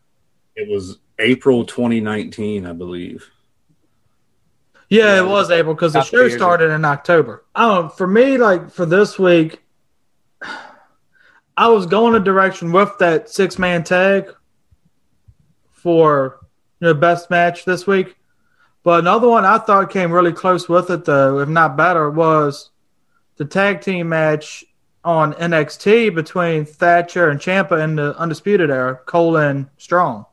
It 0.55 0.69
was 0.69 0.99
April 1.19 1.65
2019, 1.65 2.67
I 2.67 2.73
believe. 2.73 3.31
Yeah, 4.91 5.17
Yeah, 5.17 5.23
it 5.23 5.27
was 5.27 5.51
April 5.51 5.75
because 5.75 5.95
the 5.95 6.03
show 6.03 6.21
years 6.21 6.35
started 6.35 6.71
in 6.71 6.85
October. 6.85 7.45
I. 7.55 7.89
For 7.89 8.07
me, 8.07 8.37
like 8.37 8.71
for 8.71 8.85
this 8.85 9.19
week, 9.19 9.63
I 11.57 11.69
was 11.69 11.87
going 11.87 12.15
a 12.15 12.21
direction 12.21 12.71
with 12.71 12.99
that 12.99 13.31
six 13.31 13.59
man 13.59 13.83
tag 13.83 14.35
for 15.71 16.39
you 16.81 16.89
know 16.89 16.95
best 16.95 17.31
match 17.31 17.65
this 17.65 17.87
week. 17.87 18.17
But 18.83 19.01
another 19.01 19.29
one 19.29 19.45
I 19.45 19.59
thought 19.59 19.91
came 19.91 20.13
really 20.13 20.33
close 20.33 20.69
with 20.69 20.91
it, 20.91 21.05
though, 21.05 21.41
if 21.41 21.49
not 21.49 21.77
better, 21.77 22.11
was 22.11 22.71
the 23.37 23.45
tag 23.45 23.81
team 23.81 24.11
match 24.11 24.65
on 25.05 25.34
NXT 25.34 26.14
between 26.14 26.64
Thatcher 26.64 27.30
and 27.30 27.40
Ciampa 27.40 27.82
in 27.82 27.96
the 27.96 28.16
Undisputed 28.18 28.70
Era, 28.70 28.96
Cole 29.07 29.36
and 29.36 29.68
Strong. 29.76 30.26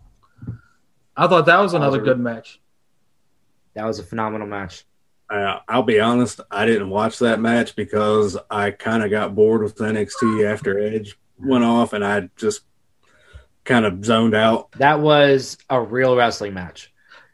I 1.18 1.28
thought 1.28 1.46
that 1.46 1.60
was 1.60 1.74
another 1.74 2.00
good 2.02 2.20
match. 2.20 2.60
that 3.74 3.86
was 3.86 4.00
a 4.00 4.04
phenomenal 4.04 4.48
match. 4.48 4.86
Uh, 5.30 5.60
I'll 5.68 5.84
be 5.84 6.00
honest, 6.00 6.40
I 6.52 6.66
didn't 6.66 6.90
watch 6.90 7.20
that 7.20 7.40
match 7.40 7.76
because 7.76 8.38
I 8.52 8.72
kind 8.72 9.04
of 9.04 9.10
got 9.10 9.34
bored 9.34 9.64
with 9.64 9.76
NXT 9.78 10.46
after 10.46 10.78
Edge 10.78 11.18
went 11.40 11.64
off, 11.64 11.94
and 11.94 12.06
I 12.06 12.30
just 12.36 12.62
kind 13.64 13.86
of 13.86 14.06
zoned 14.06 14.36
out. 14.36 14.72
That 14.74 15.00
was 15.00 15.58
a 15.70 15.82
real 15.82 16.16
wrestling 16.16 16.54
match. 16.54 16.92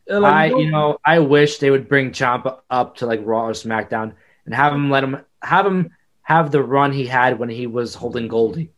Like, 0.08 0.34
I, 0.34 0.46
you 0.48 0.72
know, 0.72 0.98
I 1.06 1.20
wish 1.20 1.58
they 1.60 1.70
would 1.70 1.88
bring 1.88 2.12
Ciampa 2.12 2.60
up 2.70 2.98
to 2.98 3.06
like 3.06 3.22
Raw 3.24 3.48
or 3.48 3.52
SmackDown 3.52 4.14
and 4.46 4.56
have 4.56 4.74
him 4.74 4.90
let 4.90 5.04
him 5.04 5.24
have 5.42 5.66
him 5.66 5.92
have 6.24 6.52
the 6.52 6.62
run 6.64 6.92
he 6.92 7.06
had 7.06 7.40
when 7.40 7.50
he 7.50 7.68
was 7.68 7.96
holding 7.96 8.28
Goldie. 8.28 8.72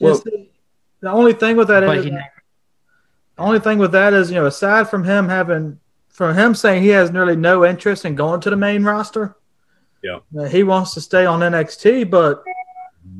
Well- 0.00 0.16
see, 0.16 0.50
the 1.00 1.10
only 1.10 1.32
thing 1.34 1.56
with 1.56 1.68
that 1.68 1.82
he, 2.02 2.10
the 2.10 2.22
only 3.38 3.60
thing 3.60 3.78
with 3.78 3.92
that 3.92 4.12
is 4.14 4.30
you 4.30 4.36
know 4.36 4.46
aside 4.46 4.88
from 4.88 5.04
him 5.04 5.28
having 5.28 5.78
from 6.08 6.34
him 6.34 6.54
saying 6.54 6.82
he 6.82 6.88
has 6.88 7.10
nearly 7.10 7.36
no 7.36 7.64
interest 7.64 8.04
in 8.04 8.14
going 8.14 8.40
to 8.40 8.50
the 8.50 8.56
main 8.56 8.82
roster. 8.82 9.36
Yeah. 10.02 10.20
uh, 10.38 10.44
he 10.44 10.62
wants 10.62 10.94
to 10.94 11.00
stay 11.00 11.26
on 11.26 11.40
NXT, 11.40 12.08
but 12.10 12.42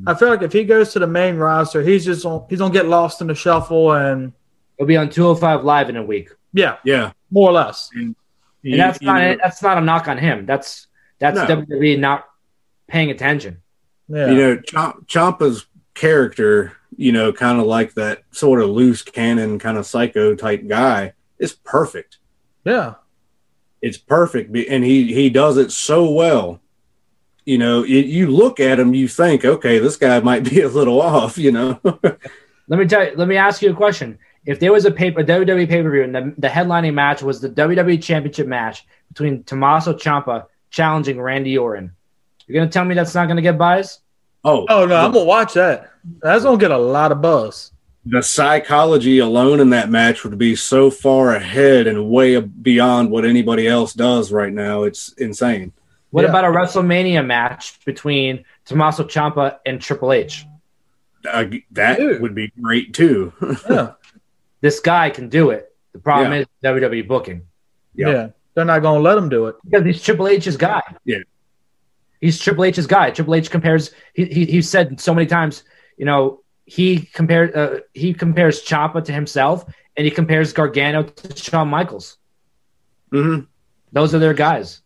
I 0.07 0.13
feel 0.15 0.29
like 0.29 0.41
if 0.41 0.53
he 0.53 0.63
goes 0.63 0.93
to 0.93 0.99
the 0.99 1.07
main 1.07 1.35
roster, 1.37 1.81
he's 1.83 2.05
just 2.05 2.25
on, 2.25 2.45
he's 2.49 2.59
gonna 2.59 2.73
get 2.73 2.87
lost 2.87 3.21
in 3.21 3.27
the 3.27 3.35
shuffle 3.35 3.91
and 3.93 4.31
he'll 4.77 4.87
be 4.87 4.97
on 4.97 5.09
205 5.09 5.63
Live 5.63 5.89
in 5.89 5.97
a 5.97 6.03
week, 6.03 6.29
yeah, 6.53 6.77
Yeah, 6.83 7.11
more 7.29 7.49
or 7.49 7.53
less. 7.53 7.89
and 7.93 8.15
that's 8.63 9.01
not 9.01 9.19
know, 9.19 9.37
that's 9.41 9.61
not 9.61 9.77
a 9.77 9.81
knock 9.81 10.07
on 10.07 10.17
him. 10.17 10.45
That's 10.45 10.87
that's 11.19 11.37
No. 11.37 11.45
WWE 11.45 11.99
not 11.99 12.25
paying 12.87 13.11
attention. 13.11 13.61
Yeah, 14.07 14.31
you 14.31 14.37
know, 14.37 14.57
Ciampa's 15.05 15.65
character, 15.93 16.73
you 16.95 17.11
know, 17.11 17.33
kind 17.33 17.59
of 17.59 17.65
like 17.65 17.93
that 17.95 18.23
sort 18.31 18.61
of 18.61 18.69
loose 18.69 19.01
cannon, 19.01 19.59
kind 19.59 19.77
of 19.77 19.85
psycho 19.85 20.35
type 20.35 20.67
guy, 20.67 21.13
is 21.39 21.53
perfect. 21.53 22.19
yeah, 22.63 22.95
It's 23.81 23.97
perfect, 23.97 24.55
and 24.55 24.83
he 24.83 25.13
he 25.13 25.29
does 25.29 25.57
it 25.57 25.71
so 25.71 26.09
well. 26.09 26.61
You 27.45 27.57
know, 27.57 27.83
you, 27.83 27.99
you 27.99 28.27
look 28.27 28.59
at 28.59 28.77
him, 28.79 28.93
you 28.93 29.07
think, 29.07 29.45
okay, 29.45 29.79
this 29.79 29.95
guy 29.95 30.19
might 30.19 30.43
be 30.43 30.61
a 30.69 30.69
little 30.69 31.01
off. 31.01 31.37
You 31.37 31.51
know, 31.51 31.79
Let 32.67 32.79
me 32.79 32.85
tell 32.85 33.05
you. 33.05 33.11
Let 33.15 33.27
me 33.27 33.37
ask 33.37 33.61
you 33.61 33.71
a 33.71 33.75
question. 33.75 34.19
If 34.45 34.59
there 34.59 34.71
was 34.71 34.85
a 34.85 34.91
paper, 34.91 35.21
a 35.21 35.23
WWE 35.25 35.67
pay 35.67 35.81
per 35.81 35.91
view, 35.91 36.03
and 36.03 36.15
the, 36.15 36.33
the 36.37 36.47
headlining 36.47 36.93
match 36.93 37.21
was 37.21 37.41
the 37.41 37.49
WWE 37.49 38.01
Championship 38.01 38.47
match 38.47 38.85
between 39.09 39.43
Tommaso 39.43 39.93
Ciampa 39.93 40.45
challenging 40.69 41.19
Randy 41.19 41.57
Orton, 41.57 41.95
you're 42.47 42.59
gonna 42.61 42.71
tell 42.71 42.85
me 42.85 42.95
that's 42.95 43.13
not 43.15 43.27
gonna 43.27 43.41
get 43.41 43.57
buys? 43.57 43.99
oh, 44.43 44.65
Oh 44.69 44.85
no, 44.85 44.95
I'm 44.95 45.11
gonna 45.11 45.25
watch 45.25 45.53
that. 45.53 45.91
That's 46.21 46.43
gonna 46.43 46.57
get 46.57 46.71
a 46.71 46.77
lot 46.77 47.11
of 47.11 47.21
buzz. 47.21 47.71
the 48.05 48.21
psychology 48.23 49.19
alone 49.19 49.59
in 49.59 49.69
that 49.71 49.89
match 49.89 50.23
would 50.23 50.37
be 50.37 50.55
so 50.55 50.89
far 50.89 51.35
ahead 51.35 51.87
and 51.87 52.09
way 52.09 52.39
beyond 52.39 53.11
what 53.11 53.25
anybody 53.25 53.67
else 53.67 53.93
does 53.93 54.31
right 54.31 54.53
now. 54.53 54.83
It's 54.83 55.11
insane. 55.13 55.73
What 56.11 56.21
Yeah. 56.23 56.29
about 56.29 56.45
a 56.45 56.47
WrestleMania 56.47 57.25
match 57.25 57.83
between 57.83 58.45
Tommaso 58.65 59.03
Ciampa 59.03 59.57
and 59.65 59.81
Triple 59.81 60.13
H? 60.13 60.45
Uh, 61.29 61.45
that 61.71 61.97
Dude. 61.97 62.21
would 62.21 62.33
be 62.33 62.49
great 62.61 62.93
too. 62.93 63.33
Yeah, 63.69 63.91
This 64.61 64.79
guy 64.79 65.09
can 65.09 65.27
do 65.27 65.49
it. 65.49 65.73
The 65.91 65.99
problem 65.99 66.31
Yeah. 66.31 66.39
is 66.39 66.45
WWE 66.63 67.01
booking 67.05 67.41
Yeah. 67.93 68.09
yeah, 68.09 68.27
they're 68.53 68.63
not 68.63 68.81
gonna 68.83 69.01
let 69.01 69.17
him 69.17 69.27
do 69.27 69.47
it. 69.47 69.55
because 69.65 69.85
he's 69.85 70.01
Triple 70.01 70.29
H's 70.29 70.55
guy. 70.55 70.81
He's 72.21 72.39
Triple 72.39 72.65
H's 72.65 72.87
guy. 72.87 73.11
Triple 73.11 73.35
H 73.35 73.49
compares. 73.51 73.91
He 74.13 74.25
he, 74.25 74.45
he 74.45 74.61
said 74.61 74.99
so 74.99 75.13
many 75.13 75.27
times. 75.27 75.63
You 75.97 76.05
know, 76.05 76.41
he 76.65 76.99
compared 77.01 77.55
uh, 77.55 77.79
he 77.93 78.13
compares 78.13 78.63
Ciampa 78.63 79.03
to 79.05 79.11
himself, 79.13 79.65
and 79.95 80.05
he 80.05 80.11
compares 80.11 80.53
Gargano 80.53 81.03
to 81.03 81.37
Shawn 81.37 81.67
Michaels. 81.67 82.17
Mm-hmm. 83.11 83.45
Those 83.91 84.13
are 84.15 84.19
their 84.19 84.33
guys. 84.33 84.81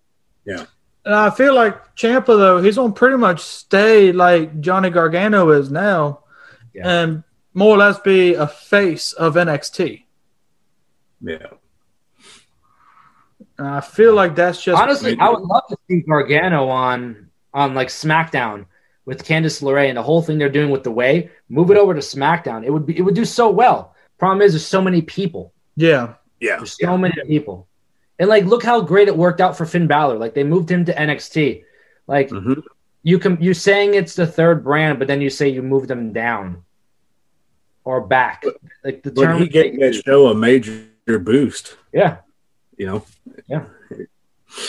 Yeah. 0.45 0.65
And 1.05 1.15
I 1.15 1.29
feel 1.31 1.55
like 1.55 1.95
Ciampa 1.95 2.27
though, 2.27 2.61
he's 2.61 2.75
gonna 2.75 2.93
pretty 2.93 3.17
much 3.17 3.39
stay 3.41 4.11
like 4.11 4.59
Johnny 4.61 4.89
Gargano 4.89 5.49
is 5.49 5.71
now, 5.71 6.23
Yeah. 6.73 7.03
and 7.03 7.23
more 7.53 7.75
or 7.75 7.77
less 7.77 7.99
be 7.99 8.35
a 8.35 8.47
face 8.47 9.13
of 9.13 9.35
NXT. 9.35 10.03
Yeah. 11.21 11.47
And 13.61 13.69
I 13.69 13.79
feel 13.79 14.15
like 14.15 14.33
that's 14.35 14.59
just 14.63 14.81
Honestly, 14.81 15.15
I 15.19 15.29
would 15.29 15.43
love 15.43 15.61
to 15.69 15.77
see 15.87 16.01
Gargano 16.01 16.67
on 16.67 17.29
on 17.53 17.75
like 17.75 17.89
SmackDown 17.89 18.65
with 19.05 19.23
Candice 19.23 19.61
LeRae 19.61 19.87
and 19.89 19.97
the 19.97 20.01
whole 20.01 20.23
thing 20.23 20.39
they're 20.39 20.49
doing 20.49 20.71
with 20.71 20.81
the 20.83 20.89
way. 20.89 21.29
Move 21.47 21.69
it 21.69 21.77
over 21.77 21.93
to 21.93 21.99
SmackDown. 21.99 22.65
It 22.65 22.71
would 22.71 22.87
be 22.87 22.97
it 22.97 23.03
would 23.03 23.13
do 23.13 23.23
so 23.25 23.51
well. 23.51 23.93
Problem 24.17 24.41
is, 24.41 24.53
there's 24.53 24.65
so 24.65 24.81
many 24.81 25.03
people. 25.03 25.53
yeah. 25.75 26.15
Yeah. 26.39 26.57
There's 26.57 26.75
so 26.79 26.97
many 26.97 27.13
people, 27.27 27.67
and 28.17 28.27
like 28.27 28.45
look 28.45 28.63
how 28.63 28.81
great 28.81 29.07
it 29.07 29.15
worked 29.15 29.41
out 29.41 29.55
for 29.55 29.67
Finn 29.67 29.85
Balor. 29.85 30.17
Like 30.17 30.33
they 30.33 30.43
moved 30.43 30.71
him 30.71 30.85
to 30.85 30.93
NXT. 30.93 31.63
Like 32.07 32.29
Mhm. 32.31 32.63
you 33.03 33.19
can 33.19 33.37
you 33.39 33.53
saying 33.53 33.93
it's 33.93 34.15
the 34.15 34.25
third 34.25 34.63
brand, 34.63 34.97
but 34.97 35.07
then 35.07 35.21
you 35.21 35.29
say 35.29 35.49
you 35.49 35.61
moved 35.61 35.87
them 35.87 36.13
down 36.13 36.63
or 37.83 38.01
back. 38.01 38.43
Like 38.83 39.03
the 39.03 39.11
But 39.11 39.21
term, 39.23 39.37
he 39.39 39.47
gave 39.47 39.79
that 39.81 39.93
show 40.03 40.29
a 40.29 40.33
major 40.35 41.19
boost. 41.19 41.77
yeah. 41.93 42.17
You 42.77 42.87
know. 42.87 43.05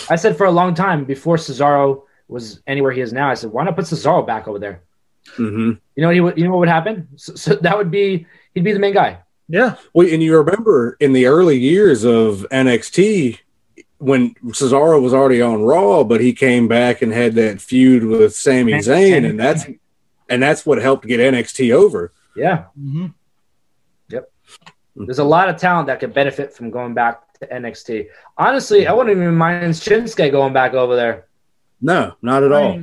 I 0.09 0.17
said 0.17 0.37
for 0.37 0.47
a 0.47 0.51
long 0.51 0.75
time 0.75 1.05
before 1.05 1.37
Cesaro 1.37 2.03
was 2.29 2.63
anywhere 2.67 2.93
he 2.93 3.01
is 3.01 3.13
now. 3.13 3.31
I 3.31 3.35
said, 3.35 3.51
why 3.51 3.65
not 3.65 3.77
put 3.77 3.85
Cesaro 3.85 4.27
back 4.27 4.49
over 4.49 4.59
there? 4.59 4.83
hmm 5.37 5.73
You 5.95 6.03
know 6.03 6.09
what 6.09 6.15
he 6.15 6.21
would, 6.21 6.39
you 6.39 6.45
know 6.45 6.51
what 6.51 6.61
would 6.61 6.69
happen? 6.69 7.09
So, 7.17 7.35
so 7.35 7.55
that 7.57 7.77
would 7.77 7.91
be 7.91 8.27
he'd 8.55 8.65
be 8.65 8.73
the 8.73 8.79
main 8.79 8.95
guy. 8.95 9.19
Yeah. 9.49 9.77
Well, 9.93 10.09
and 10.09 10.23
you 10.23 10.37
remember 10.37 10.97
in 11.01 11.13
the 11.13 11.27
early 11.27 11.59
years 11.59 12.05
of 12.05 12.47
NXT 12.51 13.39
when 13.99 14.35
Cesaro 14.47 15.01
was 15.01 15.15
already 15.15 15.41
on 15.41 15.63
Raw, 15.63 16.03
but 16.05 16.21
he 16.21 16.33
came 16.33 16.67
back 16.67 17.03
and 17.03 17.13
had 17.13 17.35
that 17.35 17.61
feud 17.61 18.05
with 18.05 18.35
Sami 18.35 18.73
Zayn, 18.75 19.29
and 19.29 19.39
that's 19.39 19.67
and 20.29 20.43
that's 20.43 20.67
what 20.67 20.79
helped 20.79 21.07
get 21.07 21.21
NXT 21.21 21.73
over. 21.73 22.13
Yeah, 22.35 22.65
hmm 22.77 23.09
there's 24.95 25.19
a 25.19 25.25
lot 25.25 25.49
of 25.49 25.57
talent 25.57 25.87
that 25.87 26.01
could 26.01 26.13
benefit 26.13 26.53
from 26.53 26.71
going 26.71 26.93
back 26.93 27.32
to 27.43 27.55
NXT. 27.55 28.09
Honestly, 28.39 28.86
I 28.86 28.93
wouldn't 28.93 29.16
even 29.16 29.35
mind 29.35 29.74
Shinsuke 29.74 30.31
going 30.31 30.52
back 30.52 30.74
over 30.74 30.97
there. 30.97 31.27
No, 31.81 32.14
not 32.23 32.43
at 32.44 32.52
all. 32.52 32.82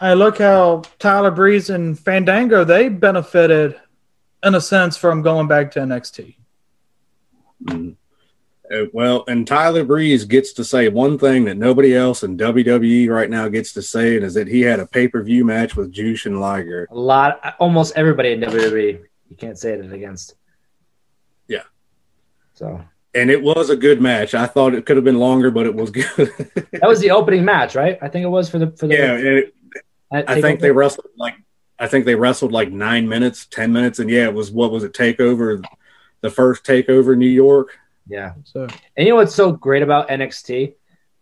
I 0.00 0.14
look 0.14 0.38
how 0.38 0.82
Tyler 0.98 1.30
Breeze 1.30 1.68
and 1.68 1.98
Fandango 1.98 2.64
they 2.64 2.88
benefited 2.88 3.78
in 4.42 4.54
a 4.54 4.60
sense 4.60 4.96
from 4.96 5.20
going 5.22 5.46
back 5.46 5.70
to 5.72 5.80
NXT. 5.80 6.36
Mhm. 7.64 7.96
Uh, 8.72 8.84
well, 8.92 9.24
and 9.28 9.46
Tyler 9.46 9.84
Breeze 9.84 10.24
gets 10.24 10.52
to 10.54 10.64
say 10.64 10.88
one 10.88 11.18
thing 11.18 11.44
that 11.44 11.56
nobody 11.56 11.94
else 11.94 12.22
in 12.22 12.38
WWE 12.38 13.10
right 13.10 13.28
now 13.28 13.48
gets 13.48 13.72
to 13.74 13.82
say, 13.82 14.16
and 14.16 14.24
is 14.24 14.32
that 14.34 14.46
he 14.48 14.62
had 14.62 14.80
a 14.80 14.86
pay 14.86 15.08
per 15.08 15.22
view 15.22 15.44
match 15.44 15.76
with 15.76 15.92
Jushin 15.92 16.38
Liger. 16.40 16.86
A 16.90 16.94
lot, 16.94 17.56
almost 17.58 17.94
everybody 17.96 18.32
in 18.32 18.40
WWE, 18.40 19.00
you 19.28 19.36
can't 19.36 19.58
say 19.58 19.72
it 19.72 19.92
against. 19.92 20.36
Yeah. 21.48 21.64
So 22.54 22.80
And 23.14 23.30
it 23.30 23.42
was 23.42 23.70
a 23.70 23.76
good 23.76 24.00
match. 24.00 24.34
I 24.34 24.46
thought 24.46 24.74
it 24.74 24.86
could 24.86 24.96
have 24.96 25.04
been 25.04 25.18
longer, 25.18 25.50
but 25.50 25.66
it 25.66 25.74
was 25.74 25.90
good. 25.98 26.06
that 26.72 26.82
was 26.88 27.00
the 27.00 27.10
opening 27.10 27.44
match, 27.44 27.74
right? 27.74 27.98
I 28.00 28.08
think 28.08 28.24
it 28.24 28.28
was 28.28 28.48
for 28.48 28.58
the 28.58 28.70
for 28.72 28.86
the. 28.86 28.94
yeah, 28.94 29.12
and 29.14 29.26
it, 29.26 29.54
I 30.12 30.40
think 30.40 30.60
they 30.60 30.70
wrestled 30.70 31.06
like 31.16 31.34
I 31.78 31.86
think 31.88 32.04
they 32.04 32.14
wrestled 32.14 32.52
like 32.52 32.70
nine 32.70 33.08
minutes, 33.08 33.46
ten 33.46 33.72
minutes, 33.72 33.98
and 33.98 34.08
yeah, 34.10 34.24
it 34.24 34.34
was 34.34 34.50
what 34.52 34.70
was 34.70 34.84
it 34.84 34.92
takeover, 34.92 35.64
the 36.20 36.30
first 36.30 36.64
takeover 36.64 37.16
New 37.16 37.26
York. 37.28 37.76
Yeah. 38.06 38.34
So 38.44 38.64
And 38.96 39.06
you 39.06 39.10
know 39.10 39.16
what's 39.16 39.34
so 39.34 39.52
great 39.52 39.82
about 39.82 40.08
NXT? 40.08 40.74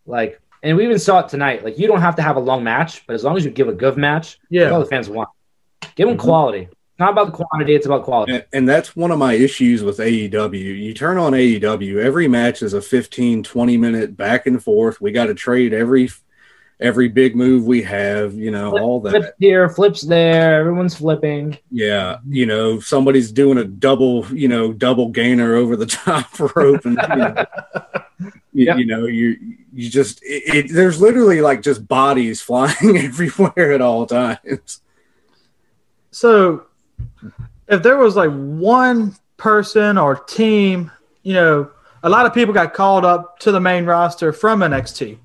Like, 0.06 0.40
and 0.62 0.76
we 0.76 0.84
even 0.84 0.98
saw 0.98 1.20
it 1.20 1.28
tonight. 1.28 1.62
Like, 1.62 1.78
you 1.78 1.86
don't 1.86 2.00
have 2.00 2.16
to 2.16 2.22
have 2.22 2.36
a 2.36 2.40
long 2.40 2.64
match, 2.64 3.06
but 3.06 3.12
as 3.14 3.22
long 3.24 3.36
as 3.36 3.44
you 3.44 3.50
give 3.50 3.68
a 3.68 3.74
good 3.74 3.96
match, 3.98 4.38
yeah, 4.48 4.70
all 4.70 4.80
the 4.80 4.86
fans 4.86 5.08
want. 5.08 5.28
Give 5.96 6.08
them 6.08 6.16
Mhm. 6.16 6.20
quality. 6.20 6.68
It's 6.98 7.04
not 7.04 7.12
about 7.12 7.26
the 7.26 7.44
quantity; 7.44 7.76
it's 7.76 7.86
about 7.86 8.02
quality. 8.02 8.32
And, 8.32 8.44
and 8.52 8.68
that's 8.68 8.96
one 8.96 9.12
of 9.12 9.20
my 9.20 9.34
issues 9.34 9.84
with 9.84 9.98
AEW. 9.98 10.52
You 10.82 10.92
turn 10.92 11.16
on 11.16 11.32
AEW, 11.32 12.02
every 12.02 12.26
match 12.26 12.60
is 12.60 12.74
a 12.74 12.82
15, 12.82 13.44
20 13.44 13.76
minute 13.76 14.16
back 14.16 14.48
and 14.48 14.60
forth. 14.60 15.00
We 15.00 15.12
got 15.12 15.26
to 15.26 15.34
trade 15.34 15.72
every 15.72 16.10
every 16.80 17.06
big 17.08 17.36
move 17.36 17.66
we 17.66 17.82
have, 17.82 18.34
you 18.34 18.50
know, 18.50 18.76
all 18.76 18.98
that. 19.02 19.10
Flips 19.12 19.28
here, 19.38 19.68
flips 19.68 20.00
there. 20.00 20.58
Everyone's 20.58 20.96
flipping. 20.96 21.56
Yeah, 21.70 22.18
you 22.28 22.46
know, 22.46 22.80
somebody's 22.80 23.30
doing 23.30 23.58
a 23.58 23.64
double, 23.64 24.26
you 24.34 24.48
know, 24.48 24.72
double 24.72 25.10
gainer 25.10 25.54
over 25.54 25.76
the 25.76 25.86
top 26.04 26.26
rope, 26.56 26.84
and 26.84 26.98
you 27.00 27.16
know, 27.16 27.46
you, 28.52 28.64
Yeah. 28.64 28.76
you 28.76 28.86
know, 28.86 29.06
you 29.06 29.36
you 29.72 29.88
just 29.88 30.20
it, 30.24 30.66
it, 30.66 30.72
there's 30.72 31.00
literally 31.00 31.42
like 31.42 31.62
just 31.62 31.86
bodies 31.86 32.42
flying 32.48 32.74
everywhere 32.96 33.70
at 33.70 33.80
all 33.80 34.04
times. 34.04 34.80
So, 36.10 36.64
if 37.68 37.82
there 37.82 37.98
was 37.98 38.16
like 38.16 38.30
one 38.30 39.14
person 39.36 39.98
or 39.98 40.16
team, 40.16 40.90
you 41.22 41.34
know, 41.34 41.70
a 42.02 42.08
lot 42.08 42.26
of 42.26 42.34
people 42.34 42.54
got 42.54 42.74
called 42.74 43.04
up 43.04 43.38
to 43.40 43.52
the 43.52 43.60
main 43.60 43.84
roster 43.84 44.32
from 44.32 44.60
NXT. 44.60 45.18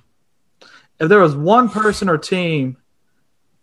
If 0.99 1.09
there 1.09 1.19
was 1.19 1.35
one 1.35 1.69
person 1.69 2.09
or 2.09 2.17
team, 2.17 2.77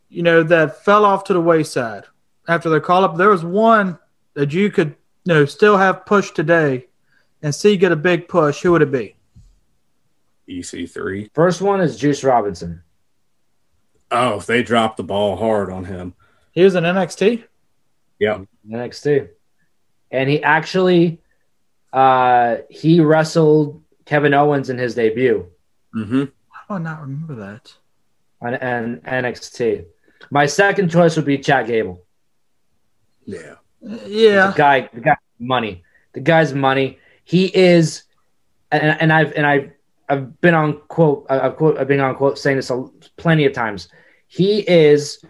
you 0.09 0.23
know, 0.23 0.43
that 0.43 0.85
fell 0.85 1.05
off 1.05 1.25
to 1.25 1.33
the 1.33 1.41
wayside 1.41 2.05
after 2.49 2.69
their 2.69 2.81
call 2.81 3.05
up, 3.05 3.17
there 3.17 3.31
was 3.31 3.45
one 3.45 3.99
that 4.35 4.53
you 4.53 4.71
could, 4.71 4.89
you 5.25 5.35
know, 5.35 5.45
still 5.45 5.77
have 5.77 6.07
pushed 6.07 6.35
today 6.35 6.87
and 7.43 7.55
see 7.55 7.77
get 7.77 7.93
a 7.93 7.97
big 7.97 8.29
push. 8.29 8.63
Who 8.63 8.73
would 8.73 8.83
it 8.83 8.91
be? 8.91 9.15
EC3. 10.49 11.31
First 11.35 11.61
one 11.61 11.81
is 11.81 11.97
Juice 11.97 12.25
Robinson. 12.25 12.83
Oh, 14.11 14.41
they 14.41 14.63
dropped 14.63 14.97
the 14.97 15.05
ball 15.05 15.37
hard 15.37 15.71
on 15.71 15.85
him. 15.85 16.15
He 16.53 16.65
was 16.65 16.75
in 16.75 16.83
NXT. 16.83 17.45
Yeah. 18.19 18.41
NXT, 18.69 19.29
and 20.11 20.29
he 20.29 20.43
actually 20.43 21.21
uh 21.93 22.59
he 22.69 23.01
wrestled 23.01 23.83
Kevin 24.05 24.35
Owens 24.35 24.71
in 24.71 24.79
his 24.79 24.95
debut 24.95 25.47
Mm-hmm. 25.95 26.25
How 26.51 26.61
do 26.69 26.75
I 26.75 26.79
not 26.79 27.01
remember 27.01 27.35
that? 27.35 27.73
on, 28.41 28.55
on 28.55 28.97
NXT. 28.99 29.85
My 30.31 30.47
second 30.47 30.91
choice 30.91 31.17
would 31.17 31.25
be 31.25 31.39
Chad 31.39 31.67
Gable. 31.67 32.03
Yeah. 33.25 33.55
Yeah. 33.83 34.49
The 34.49 34.55
guy, 34.57 34.91
the 34.93 35.01
guy, 35.01 35.17
money. 35.39 35.83
The 36.13 36.21
guy's 36.21 36.53
money. 36.53 36.99
He 37.25 37.55
is, 37.55 38.05
and, 38.71 39.01
and 39.01 39.13
I've 39.13 39.33
and 39.33 39.47
I've 39.47 39.71
I've 40.09 40.41
been 40.41 40.55
on 40.55 40.81
quote. 40.89 41.27
I've 41.31 41.57
quote. 41.57 41.79
I've 41.79 41.89
been 41.89 42.01
on 42.01 42.15
quote 42.17 42.39
saying 42.39 42.57
this 42.57 42.71
plenty 43.17 43.47
of 43.47 43.53
times. 43.53 43.89
He 44.27 44.59
is 44.69 45.25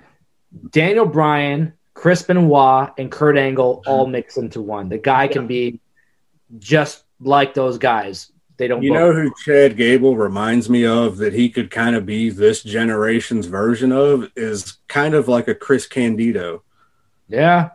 Daniel 0.71 1.07
Bryan, 1.07 1.75
Chris 1.95 2.23
Benoit, 2.23 2.91
and 2.99 3.11
Kurt 3.11 3.37
Angle 3.37 3.83
all 3.87 4.07
mixed 4.07 4.39
into 4.39 4.61
one. 4.61 4.89
The 4.89 4.99
guy 4.99 5.29
can 5.29 5.47
be 5.47 5.81
just 6.59 7.05
like 7.21 7.55
those 7.55 7.79
guys. 7.79 8.33
They 8.57 8.69
don't. 8.69 8.83
You 8.83 8.93
know 8.93 9.13
who 9.13 9.33
Chad 9.45 9.77
Gable 9.77 10.17
reminds 10.17 10.69
me 10.69 10.85
of 10.87 11.17
that 11.19 11.33
he 11.33 11.49
could 11.49 11.71
kind 11.71 11.97
of 11.97 12.05
be 12.05 12.29
this 12.31 12.63
generation's 12.63 13.47
version 13.47 13.91
of 13.91 14.31
is 14.37 14.79
kind 14.89 15.15
of 15.15 15.29
like 15.29 15.49
a 15.49 15.55
Chris 15.55 15.87
Candido. 15.87 16.63
Yeah, 17.29 17.71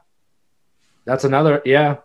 that's 1.06 1.24
another. 1.24 1.62
Yeah, 1.66 1.98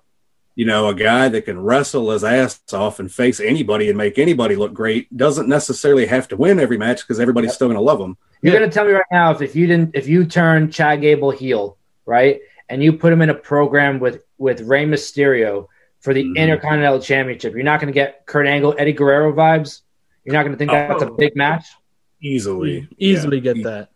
You 0.54 0.64
know, 0.66 0.88
a 0.88 0.94
guy 0.94 1.28
that 1.28 1.44
can 1.44 1.58
wrestle 1.60 2.10
his 2.10 2.24
ass 2.24 2.60
off 2.72 3.00
and 3.00 3.10
face 3.12 3.38
anybody 3.40 3.88
and 3.88 3.98
make 3.98 4.18
anybody 4.18 4.56
look 4.56 4.72
great 4.72 5.14
doesn't 5.16 5.48
necessarily 5.48 6.06
have 6.06 6.28
to 6.28 6.36
win 6.36 6.58
every 6.60 6.78
match 6.78 7.00
because 7.00 7.20
everybody's 7.20 7.48
Yep. 7.50 7.54
still 7.56 7.68
going 7.68 7.76
to 7.76 7.82
love 7.82 8.00
him. 8.00 8.16
You're 8.42 8.54
Yeah. 8.54 8.60
gonna 8.60 8.72
tell 8.72 8.84
me 8.86 8.92
right 8.92 9.04
now 9.12 9.30
if, 9.32 9.42
if 9.42 9.54
you 9.54 9.66
didn't 9.66 9.90
if 9.94 10.08
you 10.08 10.24
turn 10.24 10.70
Chad 10.70 11.00
Gable 11.02 11.30
heel, 11.32 11.76
right, 12.10 12.40
and 12.68 12.82
you 12.82 12.92
put 12.92 13.12
him 13.12 13.22
in 13.22 13.30
a 13.30 13.34
program 13.34 13.98
with 14.00 14.22
with 14.36 14.62
Rey 14.62 14.84
Mysterio 14.84 15.68
for 16.00 16.12
the 16.14 16.24
Mhm. 16.24 16.36
Intercontinental 16.36 16.98
Championship, 17.00 17.54
you're 17.54 17.62
not 17.62 17.78
gonna 17.80 17.92
get 17.92 18.26
Kurt 18.26 18.46
Angle, 18.46 18.74
Eddie 18.78 18.92
Guerrero 18.94 19.32
vibes. 19.32 19.82
You're 20.24 20.32
not 20.34 20.44
gonna 20.44 20.56
think 20.56 20.70
that's 20.70 21.02
a 21.02 21.10
Oh. 21.10 21.14
big 21.14 21.36
match. 21.36 21.66
Easily. 22.22 22.88
Easily 22.98 23.38
Yeah. 23.38 23.52
get 23.52 23.62
that. 23.64 23.88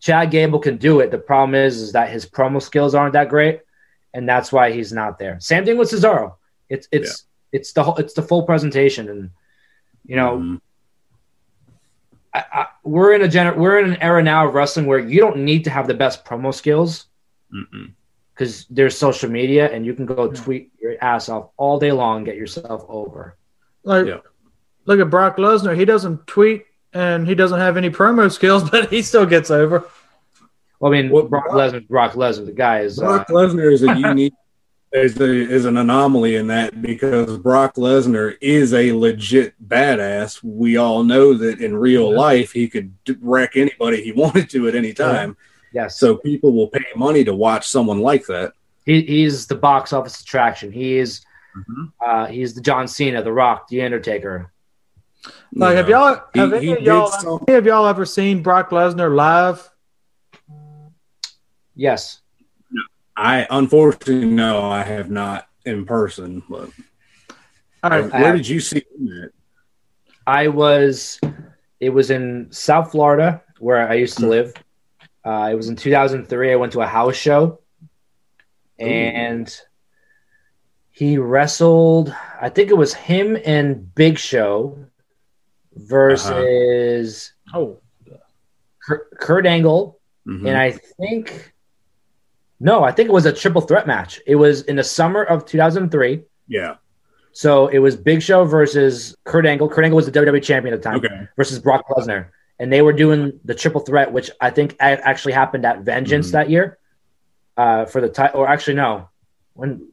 Chad 0.00 0.30
Gable 0.30 0.58
can 0.58 0.76
do 0.78 1.00
it. 1.00 1.10
The 1.10 1.18
problem 1.18 1.54
is, 1.54 1.80
is 1.80 1.92
that 1.92 2.10
his 2.10 2.26
promo 2.26 2.60
skills 2.60 2.94
aren't 2.94 3.12
that 3.12 3.28
great, 3.28 3.60
and 4.14 4.28
that's 4.28 4.52
why 4.52 4.72
he's 4.72 4.92
not 4.92 5.18
there. 5.18 5.36
Same 5.38 5.64
thing 5.64 5.78
with 5.78 5.90
Cesaro. 5.90 6.34
It's 6.68 6.88
it's 6.90 7.24
it's 7.52 7.72
the 7.72 7.84
whole 7.84 7.96
it's 7.96 8.14
the 8.14 8.22
full 8.22 8.42
presentation, 8.44 9.08
and 9.08 9.30
you 10.06 10.16
know 10.16 10.38
Mhm. 10.38 10.60
I, 12.34 12.44
I, 12.52 12.66
we're 12.82 13.12
in 13.12 13.20
a 13.22 13.28
gener- 13.28 13.56
we're 13.56 13.78
in 13.78 13.92
an 13.92 14.02
era 14.02 14.22
now 14.22 14.46
of 14.48 14.54
wrestling 14.54 14.86
where 14.86 14.98
you 14.98 15.20
don't 15.20 15.38
need 15.44 15.64
to 15.64 15.70
have 15.70 15.86
the 15.86 15.94
best 15.94 16.24
promo 16.24 16.52
skills. 16.54 17.06
Because 18.34 18.66
there's 18.70 18.96
social 18.96 19.30
media 19.30 19.70
and 19.70 19.84
you 19.84 19.94
can 19.94 20.06
go 20.06 20.26
Yeah. 20.32 20.40
tweet 20.40 20.70
your 20.80 20.94
ass 21.00 21.28
off 21.28 21.50
all 21.56 21.78
day 21.78 21.92
long 21.92 22.24
get 22.24 22.36
yourself 22.36 22.84
over. 22.88 23.36
Like, 23.84 24.06
Yeah. 24.06 24.18
look 24.86 25.00
at 25.00 25.10
Brock 25.10 25.36
Lesnar. 25.36 25.76
He 25.76 25.84
doesn't 25.84 26.26
tweet 26.26 26.64
and 26.94 27.26
he 27.26 27.34
doesn't 27.34 27.58
have 27.60 27.76
any 27.76 27.90
promo 27.90 28.30
skills, 28.30 28.68
but 28.70 28.90
he 28.90 29.02
still 29.02 29.26
gets 29.26 29.50
over. 29.50 29.84
Well, 30.80 30.92
I 30.92 31.00
mean, 31.02 31.10
Well, 31.10 31.24
Brock 31.24 31.50
Brock- 31.50 31.72
Lesnar, 31.72 31.86
Brock 31.88 32.12
Lesnar, 32.14 32.46
the 32.46 32.52
guy 32.52 32.80
is. 32.80 32.98
Uh, 32.98 33.02
Brock 33.06 33.28
Lesnar 33.28 33.72
is 33.72 33.82
a 33.82 33.94
unique 33.98 34.34
is 34.94 35.18
a, 35.20 35.24
is 35.24 35.64
an 35.64 35.78
anomaly 35.78 36.36
in 36.36 36.48
that 36.48 36.82
because 36.82 37.38
Brock 37.38 37.76
Lesnar 37.76 38.36
is 38.42 38.74
a 38.74 38.92
legit 38.92 39.54
badass. 39.66 40.42
We 40.44 40.76
all 40.76 41.02
know 41.02 41.32
that 41.32 41.60
in 41.62 41.74
real 41.74 42.10
Yeah. 42.10 42.18
life 42.18 42.52
he 42.52 42.68
could 42.68 42.92
wreck 43.22 43.56
anybody 43.56 44.02
he 44.02 44.12
wanted 44.22 44.50
to 44.50 44.68
at 44.68 44.74
any 44.74 44.92
time. 44.92 45.36
Yes. 45.74 45.98
So 45.98 46.16
people 46.16 46.52
will 46.52 46.68
pay 46.68 46.84
money 46.96 47.24
to 47.24 47.34
watch 47.34 47.68
someone 47.68 48.00
like 48.00 48.26
that. 48.26 48.52
he, 48.86 49.02
he's 49.02 49.46
the 49.46 49.54
box 49.54 49.92
office 49.92 50.20
attraction. 50.20 50.70
He 50.72 50.98
is. 50.98 51.24
Mm-hmm. 51.56 51.84
Uh, 52.00 52.26
he's 52.26 52.54
the 52.54 52.60
John 52.62 52.88
Cena, 52.88 53.22
The 53.22 53.32
Rock, 53.32 53.68
The 53.68 53.82
Undertaker. 53.82 54.50
Like, 55.54 55.76
have 55.76 55.86
You 55.88 55.94
know, 55.94 56.00
y'all 56.08 56.20
have 56.34 56.50
he- 56.52 56.56
any, 56.56 56.66
he 56.66 56.72
of 56.72 56.82
y'all, 56.82 57.10
did 57.10 57.20
some- 57.20 57.44
any 57.46 57.58
of 57.58 57.66
y'all 57.66 57.86
ever 57.86 58.04
seen 58.06 58.42
Brock 58.42 58.70
Lesnar 58.70 59.14
live? 59.14 59.68
Yes. 61.74 62.20
I 63.16 63.46
unfortunately 63.50 64.26
no, 64.26 64.62
I 64.62 64.82
have 64.82 65.10
not 65.10 65.46
in 65.66 65.84
person. 65.84 66.42
But 66.48 66.70
All 67.82 67.90
right, 67.90 68.04
I 68.12 68.20
where 68.20 68.26
have- 68.28 68.36
did 68.36 68.48
you 68.48 68.60
see 68.60 68.82
him 68.98 69.22
at? 69.24 69.30
I 70.26 70.48
was. 70.48 71.20
It 71.80 71.90
was 71.90 72.10
in 72.10 72.46
South 72.50 72.92
Florida 72.92 73.42
where 73.58 73.88
I 73.90 73.94
used 73.94 74.16
to 74.18 74.24
Hmm. 74.24 74.30
live. 74.30 74.54
Uh, 75.24 75.48
it 75.52 75.54
was 75.54 75.68
in 75.68 75.76
2003. 75.76 76.52
I 76.52 76.56
went 76.56 76.72
to 76.72 76.80
a 76.80 76.86
house 76.86 77.14
show, 77.16 77.60
and 78.78 79.54
he 80.90 81.18
wrestled. 81.18 82.14
I 82.40 82.48
think 82.48 82.70
it 82.70 82.76
was 82.76 82.92
him 82.94 83.36
and 83.44 83.94
Big 83.94 84.18
Show 84.18 84.78
versus 85.74 87.32
oh, 87.54 87.78
Kurt, 88.84 89.18
Kurt 89.18 89.46
Angle, 89.46 89.98
Mhm. 90.26 90.48
and 90.48 90.56
I 90.58 90.72
think 91.00 91.52
no, 92.60 92.84
I 92.84 92.92
think 92.92 93.08
it 93.08 93.12
was 93.12 93.26
a 93.26 93.32
triple 93.32 93.60
threat 93.60 93.86
match. 93.88 94.20
It 94.26 94.36
was 94.36 94.62
in 94.62 94.76
the 94.76 94.84
summer 94.84 95.22
of 95.24 95.44
2003. 95.46 96.22
yeah, 96.46 96.76
So 97.32 97.66
it 97.68 97.78
was 97.80 97.96
Big 97.96 98.22
Show 98.22 98.44
versus 98.44 99.16
Kurt 99.24 99.46
Angle. 99.46 99.68
Kurt 99.68 99.84
Angle 99.84 99.96
was 99.96 100.06
the 100.06 100.12
WWE 100.12 100.40
champion 100.42 100.72
at 100.74 100.80
the 100.82 100.88
time. 100.88 100.98
okay, 100.98 101.26
versus 101.36 101.58
Brock 101.58 101.84
Lesnar, 101.88 102.28
and 102.62 102.72
they 102.72 102.80
were 102.80 102.92
doing 102.92 103.40
the 103.44 103.54
triple 103.54 103.80
threat, 103.80 104.12
which 104.12 104.30
I 104.40 104.50
think 104.50 104.76
actually 104.78 105.32
happened 105.32 105.66
at 105.66 105.80
Vengeance 105.80 106.28
Mhm. 106.28 106.32
that 106.32 106.48
year 106.48 106.78
uh, 107.56 107.84
for 107.86 108.00
the 108.00 108.08
title. 108.08 108.40
Or 108.40 108.48
actually, 108.48 108.74
no, 108.76 109.08
when 109.54 109.88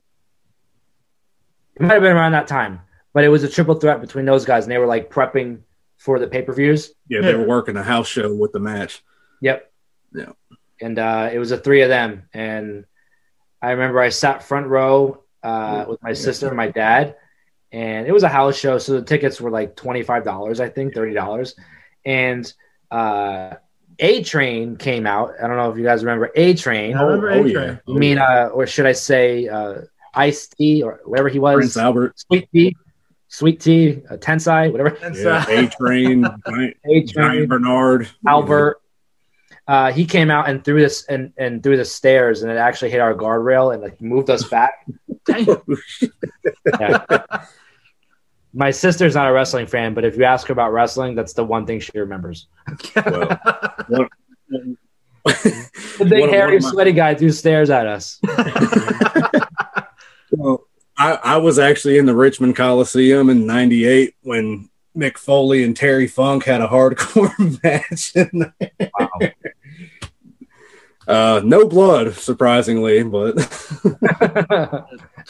it 1.75 1.81
might 1.81 1.93
have 1.93 2.01
been 2.03 2.15
around 2.15 2.33
that 2.33 2.47
time, 2.47 2.81
but 3.13 3.23
it 3.23 3.29
was 3.29 3.43
a 3.43 3.49
triple 3.49 3.75
threat 3.75 4.01
between 4.01 4.25
those 4.25 4.45
guys, 4.45 4.65
and 4.65 4.71
they 4.71 4.77
were 4.77 4.85
like 4.85 5.09
prepping 5.09 5.59
for 5.97 6.19
the 6.19 6.27
pay 6.27 6.41
per 6.43 6.53
views. 6.53 6.93
yeah, 7.09 7.21
they 7.21 7.33
were 7.35 7.47
working 7.47 7.75
a 7.75 7.83
house 7.83 8.07
show 8.07 8.33
with 8.33 8.51
the 8.53 8.59
match. 8.59 9.03
Yep. 9.41 9.71
Yeah. 10.13 10.31
And 10.81 10.97
uh, 10.97 11.29
it 11.33 11.39
was 11.39 11.49
the 11.49 11.57
three 11.57 11.81
of 11.81 11.89
them, 11.89 12.23
and 12.33 12.85
I 13.61 13.71
remember 13.71 13.99
I 13.99 14.09
sat 14.09 14.43
front 14.43 14.67
row 14.67 15.23
uh, 15.43 15.85
with 15.89 16.01
my 16.03 16.13
sister 16.13 16.47
and 16.47 16.55
my 16.55 16.69
dad, 16.69 17.15
and 17.71 18.07
it 18.07 18.11
was 18.13 18.23
a 18.23 18.29
house 18.29 18.57
show, 18.57 18.77
so 18.77 18.93
the 18.93 19.01
tickets 19.01 19.41
were 19.41 19.51
like 19.51 19.75
twenty 19.75 20.03
five 20.03 20.23
dollars, 20.23 20.59
I 20.61 20.69
think, 20.69 20.93
thirty 20.93 21.13
dollars, 21.13 21.55
and 22.05 22.51
uh, 22.91 23.55
A 23.99 24.23
Train 24.23 24.77
came 24.77 25.05
out. 25.05 25.33
I 25.41 25.47
don't 25.47 25.57
know 25.57 25.71
if 25.71 25.77
you 25.77 25.83
guys 25.83 26.03
remember 26.03 26.31
A 26.35 26.53
Train. 26.53 26.95
I 26.95 27.01
remember 27.01 27.31
oh, 27.31 27.45
A-Train. 27.45 27.79
yeah. 27.87 27.93
I 27.93 27.97
mean, 27.97 28.17
uh, 28.17 28.49
or 28.53 28.67
should 28.67 28.85
I 28.85 28.93
say, 28.93 29.47
uh, 29.47 29.81
Ice 30.13 30.47
T 30.47 30.81
or 30.83 31.01
whatever 31.05 31.29
he 31.29 31.39
was, 31.39 31.55
Prince 31.55 31.77
Albert, 31.77 32.19
Sweet 32.19 32.49
T, 32.51 32.75
Sweet 33.27 33.59
T, 33.59 34.01
uh, 34.09 34.17
Tensai, 34.17 34.71
whatever. 34.71 34.97
Yeah, 35.13 35.45
A 35.47 35.67
Train, 35.67 36.25
A 36.25 37.03
Train. 37.07 37.47
Bernard, 37.47 38.09
Albert. 38.27 38.81
Uh, 39.67 39.91
he 39.91 40.03
came 40.03 40.31
out 40.31 40.49
and 40.49 40.63
threw 40.63 40.79
this 40.79 41.05
and, 41.05 41.31
and 41.37 41.61
through 41.61 41.77
the 41.77 41.85
stairs, 41.85 42.41
and 42.41 42.51
it 42.51 42.57
actually 42.57 42.89
hit 42.89 42.99
our 42.99 43.13
guardrail 43.13 43.71
and 43.71 43.83
like 43.83 44.01
moved 44.01 44.31
us 44.31 44.43
back. 44.49 44.83
damn. 45.25 45.45
My 48.53 48.71
sister's 48.71 49.15
not 49.15 49.27
a 49.29 49.33
wrestling 49.33 49.67
fan, 49.67 49.93
but 49.93 50.03
if 50.05 50.17
you 50.17 50.23
ask 50.23 50.47
her 50.47 50.53
about 50.53 50.73
wrestling, 50.73 51.15
that's 51.15 51.33
the 51.33 51.43
one 51.43 51.65
thing 51.65 51.79
she 51.79 51.97
remembers. 51.97 52.47
The 55.25 56.05
big, 56.05 56.29
hairy, 56.29 56.61
sweaty 56.61 56.93
guy 56.93 57.13
who 57.13 57.29
stares 57.31 57.69
at 57.69 57.85
us. 57.87 58.19
Well, 60.31 60.67
I, 60.95 61.13
I 61.23 61.37
was 61.37 61.57
actually 61.57 61.97
in 61.97 62.05
the 62.05 62.15
Richmond 62.15 62.55
Coliseum 62.55 63.31
in 63.31 63.47
'98 63.47 64.13
when 64.21 64.69
Mick 64.95 65.17
Foley 65.17 65.63
and 65.63 65.75
Terry 65.75 66.05
Funk 66.07 66.43
had 66.43 66.61
a 66.61 66.67
hardcore 66.67 67.33
match. 67.63 68.11
And, 68.15 68.53
Wow. 68.99 69.09
uh, 71.07 71.41
no 71.43 71.67
blood, 71.67 72.13
surprisingly, 72.13 73.01
but 73.01 73.37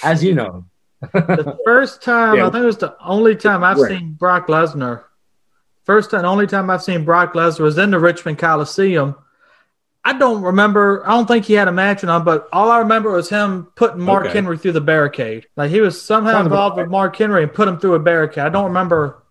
As 0.03 0.21
you 0.21 0.35
know, 0.35 0.65
the 1.01 1.57
first 1.65 2.01
time, 2.01 2.35
Yeah. 2.37 2.47
I 2.47 2.51
think 2.51 2.63
it 2.63 2.67
was 2.67 2.77
the 2.77 2.95
only 3.03 3.35
time 3.35 3.63
I've 3.63 3.77
Right. 3.77 3.97
seen 3.97 4.13
Brock 4.13 4.47
Lesnar. 4.47 5.03
First 5.85 6.13
and 6.13 6.25
only 6.25 6.45
time 6.47 6.69
I've 6.69 6.83
seen 6.83 7.03
Brock 7.05 7.33
Lesnar 7.33 7.61
was 7.61 7.77
in 7.77 7.91
the 7.91 7.99
Richmond 7.99 8.37
Coliseum. 8.37 9.15
I 10.05 10.17
don't 10.17 10.41
remember. 10.41 11.03
I 11.05 11.11
don't 11.11 11.27
think 11.27 11.45
he 11.45 11.53
had 11.53 11.67
a 11.67 11.71
match 11.73 12.03
on, 12.03 12.23
but 12.23 12.47
all 12.53 12.71
I 12.71 12.79
remember 12.79 13.11
was 13.11 13.29
him 13.29 13.67
putting 13.75 13.99
Mark 14.01 14.25
Okay. 14.25 14.33
Henry 14.33 14.57
through 14.57 14.71
the 14.73 14.81
barricade. 14.81 15.47
Like 15.57 15.71
he 15.71 15.81
was 15.81 16.01
somehow 16.01 16.31
Sounds 16.31 16.47
about 16.47 16.53
involved 16.55 16.77
with 16.77 16.87
Mark 16.89 17.15
Henry 17.17 17.43
and 17.43 17.53
put 17.53 17.67
him 17.67 17.79
through 17.79 17.95
a 17.95 17.99
barricade. 17.99 18.43
I 18.43 18.49
don't 18.49 18.65
remember 18.65 19.23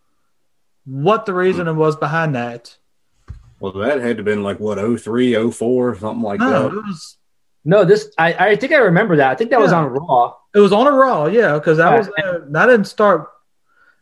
what 0.84 1.26
the 1.26 1.32
reason 1.34 1.74
was 1.76 1.96
behind 1.96 2.34
that. 2.34 2.76
well, 3.60 3.72
that 3.72 3.98
had 4.00 4.16
to 4.16 4.20
have 4.20 4.24
been 4.24 4.42
like 4.42 4.58
what 4.60 4.78
03, 4.78 5.50
04, 5.50 5.96
something 5.96 6.22
like 6.22 6.40
No, 6.40 6.50
that. 6.68 6.76
it 6.76 6.82
was 6.84 7.16
no, 7.64 7.84
this 7.84 8.10
I, 8.18 8.32
I 8.50 8.56
think 8.56 8.72
I 8.72 8.76
remember 8.78 9.16
that. 9.16 9.30
I 9.30 9.34
think 9.34 9.50
that 9.50 9.60
was 9.60 9.72
on 9.72 9.86
Raw. 9.86 10.34
It 10.54 10.60
was 10.60 10.72
on 10.72 10.86
a 10.86 10.92
Raw, 10.92 11.26
yeah, 11.26 11.54
because 11.54 11.78
I 11.78 11.92
Yeah. 11.92 11.98
was 11.98 12.10
there. 12.16 12.48
I 12.56 12.66
didn't 12.66 12.86
start. 12.86 13.28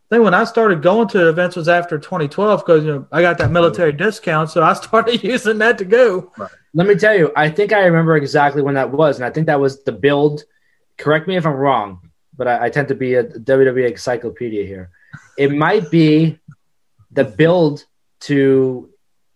I 0.09 0.15
think 0.15 0.23
when 0.23 0.33
I 0.33 0.45
started 0.45 0.81
going 0.81 1.09
to 1.09 1.27
events 1.27 1.57
was 1.57 1.67
after 1.67 1.97
2012 1.99 2.65
because 2.65 2.85
you 2.85 2.91
know 2.93 3.07
I 3.11 3.21
got 3.21 3.37
that 3.39 3.51
military 3.51 3.91
discount, 3.91 4.49
so 4.49 4.63
I 4.63 4.73
started 4.85 5.21
using 5.23 5.57
that 5.57 5.77
to 5.79 5.85
go. 5.85 6.31
Let 6.73 6.87
me 6.87 6.95
tell 6.95 7.17
you, 7.17 7.31
I 7.35 7.49
think 7.49 7.73
I 7.73 7.85
remember 7.85 8.15
exactly 8.15 8.61
when 8.61 8.75
that 8.75 8.91
was, 8.91 9.17
and 9.17 9.25
I 9.25 9.29
think 9.31 9.47
that 9.47 9.59
was 9.59 9.83
the 9.83 9.91
build. 9.91 10.43
Correct 10.97 11.27
me 11.27 11.35
if 11.35 11.45
I'm 11.45 11.53
wrong, 11.53 12.09
but 12.37 12.47
I, 12.47 12.65
I 12.65 12.69
tend 12.69 12.87
to 12.87 12.95
be 12.95 13.15
a 13.15 13.23
WWE 13.25 13.91
encyclopedia 13.91 14.65
here. 14.65 14.89
It 15.37 15.51
might 15.51 15.91
be 15.91 16.39
the 17.11 17.23
build 17.25 17.85
to 18.21 18.89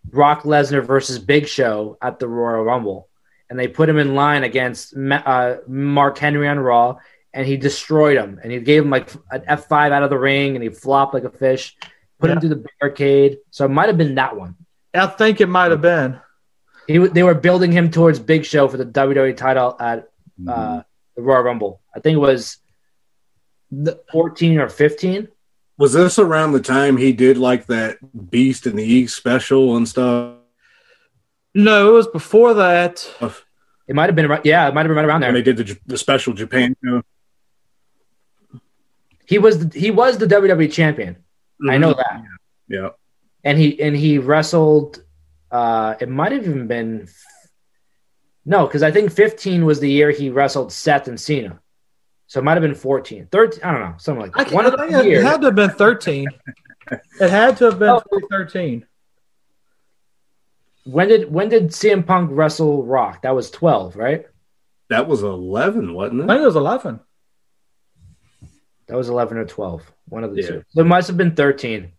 Brock 0.04 0.42
Lesnar 0.42 0.84
versus 0.84 1.18
Big 1.18 1.46
Show 1.46 1.98
at 2.02 2.18
the 2.18 2.28
Royal 2.28 2.64
Rumble, 2.64 3.08
and 3.52 3.60
they 3.60 3.68
put 3.68 3.86
him 3.86 3.98
in 3.98 4.14
line 4.14 4.44
against 4.44 4.96
uh, 4.96 5.56
Mark 5.68 6.16
Henry 6.16 6.48
on 6.48 6.58
Raw, 6.58 6.96
and 7.34 7.46
he 7.46 7.58
destroyed 7.58 8.16
him, 8.16 8.40
and 8.42 8.50
he 8.50 8.58
gave 8.60 8.82
him 8.82 8.88
like 8.88 9.12
an 9.30 9.42
F5 9.42 9.92
out 9.92 10.02
of 10.02 10.08
the 10.08 10.18
ring, 10.18 10.56
and 10.56 10.62
he 10.62 10.70
flopped 10.70 11.12
like 11.12 11.24
a 11.24 11.30
fish, 11.30 11.76
put 12.18 12.30
him 12.30 12.40
through 12.40 12.48
the 12.48 12.64
barricade. 12.80 13.40
So 13.50 13.66
it 13.66 13.68
might 13.68 13.88
have 13.88 13.98
been 13.98 14.14
that 14.14 14.38
one. 14.38 14.56
I 14.94 15.06
think 15.06 15.42
it 15.42 15.50
might 15.50 15.70
have 15.70 15.82
been. 15.82 16.18
He, 16.86 16.96
they 16.96 17.22
were 17.22 17.34
building 17.34 17.72
him 17.72 17.90
towards 17.90 18.18
Big 18.18 18.46
Show 18.46 18.68
for 18.68 18.78
the 18.78 18.86
WWE 18.86 19.36
title 19.36 19.76
at 19.78 20.08
uh, 20.48 20.80
the 21.14 21.20
Royal 21.20 21.42
Rumble. 21.42 21.82
I 21.94 22.00
think 22.00 22.14
it 22.16 22.20
was 22.20 22.56
14 24.12 24.60
or 24.60 24.70
15. 24.70 25.28
Was 25.76 25.92
this 25.92 26.18
around 26.18 26.52
the 26.52 26.60
time 26.60 26.96
he 26.96 27.12
did 27.12 27.36
like 27.36 27.66
that 27.66 27.98
Beast 28.30 28.66
in 28.66 28.76
the 28.76 28.82
East 28.82 29.14
special 29.14 29.76
and 29.76 29.86
stuff? 29.86 30.36
No, 31.54 31.90
it 31.90 31.92
was 31.92 32.06
before 32.08 32.54
that. 32.54 33.06
It 33.88 33.94
might 33.94 34.06
have 34.06 34.16
been, 34.16 34.28
right, 34.28 34.44
yeah, 34.44 34.68
it 34.68 34.74
might 34.74 34.82
have 34.82 34.88
been 34.88 34.96
right 34.96 35.04
around 35.04 35.20
there. 35.20 35.32
When 35.32 35.42
they 35.42 35.52
did 35.52 35.56
the, 35.58 35.78
the 35.86 35.98
special 35.98 36.32
Japan 36.32 36.74
show? 36.84 37.02
He 39.26 39.38
was 39.38 39.66
the, 39.66 39.78
he 39.78 39.90
was 39.90 40.18
the 40.18 40.26
WWE 40.26 40.72
champion. 40.72 41.16
I 41.68 41.78
know 41.78 41.94
that, 41.94 42.22
Yeah. 42.68 42.88
and 43.44 43.56
he 43.58 43.80
and 43.80 43.94
he 43.96 44.18
wrestled. 44.18 45.02
Uh, 45.50 45.94
it 46.00 46.08
might 46.08 46.32
have 46.32 46.44
even 46.44 46.66
been 46.66 47.08
no, 48.44 48.66
because 48.66 48.82
I 48.82 48.90
think 48.90 49.12
15 49.12 49.64
was 49.64 49.78
the 49.78 49.88
year 49.90 50.10
he 50.10 50.30
wrestled 50.30 50.72
Seth 50.72 51.06
and 51.06 51.20
Cena. 51.20 51.60
So 52.26 52.40
it 52.40 52.44
might 52.44 52.54
have 52.54 52.62
been 52.62 52.74
14, 52.74 53.28
13. 53.30 53.60
I 53.62 53.70
don't 53.72 53.80
know, 53.80 53.94
something 53.98 54.22
like 54.22 54.32
that. 54.32 54.44
can't, 54.46 54.54
One 54.54 54.66
of 54.66 54.74
think 54.74 54.90
the 54.90 55.10
it 55.12 55.22
had 55.22 55.40
to 55.42 55.46
have 55.48 55.54
been 55.54 55.70
13. 55.70 56.28
it 57.20 57.30
had 57.30 57.56
to 57.58 57.66
have 57.66 57.78
been 57.78 57.90
Oh. 57.90 58.00
2013. 58.00 58.86
When 60.84 61.08
did 61.08 61.32
when 61.32 61.48
did 61.48 61.68
CM 61.68 62.04
Punk 62.06 62.30
wrestle 62.32 62.84
Rock? 62.84 63.22
That 63.22 63.34
was 63.34 63.50
12, 63.50 63.96
right? 63.96 64.26
That 64.90 65.06
was 65.08 65.22
11, 65.22 65.94
wasn't 65.94 66.20
it? 66.22 66.24
I 66.24 66.26
think 66.34 66.42
it 66.42 66.46
was 66.46 66.56
11. 66.56 67.00
That 68.88 68.96
was 68.96 69.08
11 69.08 69.38
or 69.38 69.44
12. 69.44 69.82
One 70.08 70.24
of 70.24 70.34
the 70.34 70.42
Yeah. 70.42 70.48
two. 70.48 70.64
So 70.70 70.80
it 70.82 70.84
must 70.86 71.08
have 71.08 71.16
been 71.16 71.34
13. 71.34 71.92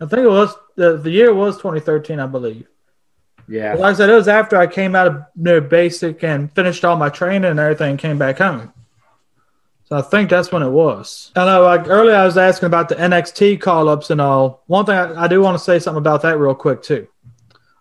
I 0.00 0.06
think 0.06 0.22
it 0.22 0.28
was 0.28 0.54
the, 0.76 0.96
the 0.96 1.10
year 1.10 1.32
was 1.32 1.56
2013, 1.56 2.20
I 2.20 2.26
believe. 2.26 2.66
Yeah. 3.48 3.74
Like 3.74 3.94
I 3.94 3.96
said, 3.96 4.10
it 4.10 4.14
was 4.14 4.28
after 4.28 4.56
I 4.56 4.66
came 4.66 4.94
out 4.94 5.06
of 5.06 5.14
you 5.36 5.42
know, 5.44 5.60
basic 5.60 6.22
and 6.22 6.52
finished 6.52 6.84
all 6.84 6.96
my 6.96 7.08
training 7.08 7.50
and 7.50 7.58
everything, 7.58 7.90
and 7.92 7.98
came 7.98 8.18
back 8.18 8.38
home. 8.38 8.72
So 9.86 9.96
I 9.96 10.02
think 10.02 10.28
that's 10.28 10.52
when 10.52 10.62
it 10.62 10.68
was. 10.68 11.32
I 11.34 11.46
know, 11.46 11.62
like 11.62 11.88
earlier, 11.88 12.14
I 12.14 12.26
was 12.26 12.36
asking 12.36 12.66
about 12.66 12.90
the 12.90 12.96
NXT 12.96 13.58
call 13.62 13.88
ups 13.88 14.10
and 14.10 14.20
all. 14.20 14.62
One 14.66 14.84
thing 14.84 14.96
I, 14.96 15.24
I 15.24 15.28
do 15.28 15.40
want 15.40 15.56
to 15.56 15.64
say 15.64 15.78
something 15.78 15.98
about 15.98 16.20
that 16.22 16.38
real 16.38 16.54
quick 16.54 16.82
too. 16.82 17.08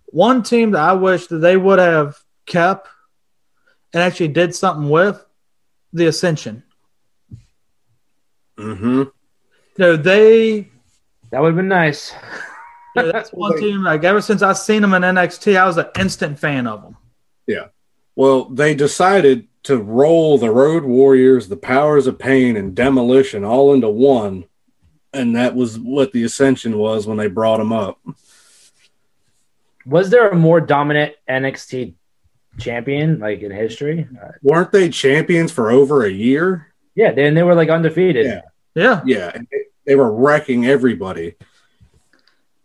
One 0.07 0.43
team 0.43 0.71
that 0.71 0.81
I 0.81 0.93
wish 0.93 1.27
that 1.27 1.39
they 1.39 1.57
would 1.57 1.79
have 1.79 2.17
kept 2.45 2.87
and 3.93 4.01
actually 4.01 4.29
did 4.29 4.55
something 4.55 4.89
with 4.89 5.23
the 5.93 6.07
Ascension. 6.07 6.63
Mm-hmm. 8.57 8.97
You 8.97 9.11
know, 9.77 9.95
they 9.95 10.69
That 11.31 11.41
would 11.41 11.49
have 11.49 11.55
been 11.55 11.67
nice. 11.67 12.13
yeah, 12.95 13.03
that's 13.03 13.31
one 13.31 13.57
team. 13.59 13.83
Like 13.83 14.03
ever 14.03 14.21
since 14.21 14.41
I 14.41 14.53
seen 14.53 14.81
them 14.81 14.93
in 14.93 15.03
NXT, 15.03 15.57
I 15.57 15.65
was 15.65 15.77
an 15.77 15.87
instant 15.99 16.39
fan 16.39 16.67
of 16.67 16.81
them. 16.81 16.97
Yeah. 17.45 17.67
Well, 18.15 18.45
they 18.45 18.73
decided 18.73 19.47
to 19.63 19.77
roll 19.77 20.37
the 20.37 20.49
Road 20.49 20.83
Warriors, 20.83 21.47
the 21.47 21.57
Powers 21.57 22.07
of 22.07 22.17
Pain, 22.17 22.55
and 22.57 22.73
Demolition 22.73 23.43
all 23.43 23.73
into 23.73 23.89
one, 23.89 24.45
and 25.13 25.35
that 25.35 25.55
was 25.55 25.77
what 25.77 26.13
the 26.13 26.23
Ascension 26.23 26.77
was 26.77 27.05
when 27.05 27.17
they 27.17 27.27
brought 27.27 27.57
them 27.57 27.73
up. 27.73 27.99
Was 29.87 30.09
there 30.09 30.29
a 30.29 30.35
more 30.35 30.59
dominant 30.59 31.15
NXT 31.29 31.93
champion 32.59 33.19
like 33.19 33.41
in 33.41 33.51
history? 33.51 34.07
Uh, 34.21 34.31
Weren't 34.41 34.71
they 34.71 34.89
champions 34.89 35.51
for 35.51 35.71
over 35.71 36.05
a 36.05 36.11
year? 36.11 36.67
yeah, 36.95 37.11
then 37.11 37.33
they 37.35 37.43
were 37.43 37.55
like 37.55 37.69
undefeated. 37.69 38.25
Yeah. 38.25 38.41
Yeah. 38.75 39.01
Yeah, 39.05 39.31
they, 39.31 39.57
they 39.85 39.95
were 39.95 40.11
wrecking 40.11 40.65
everybody. 40.65 41.35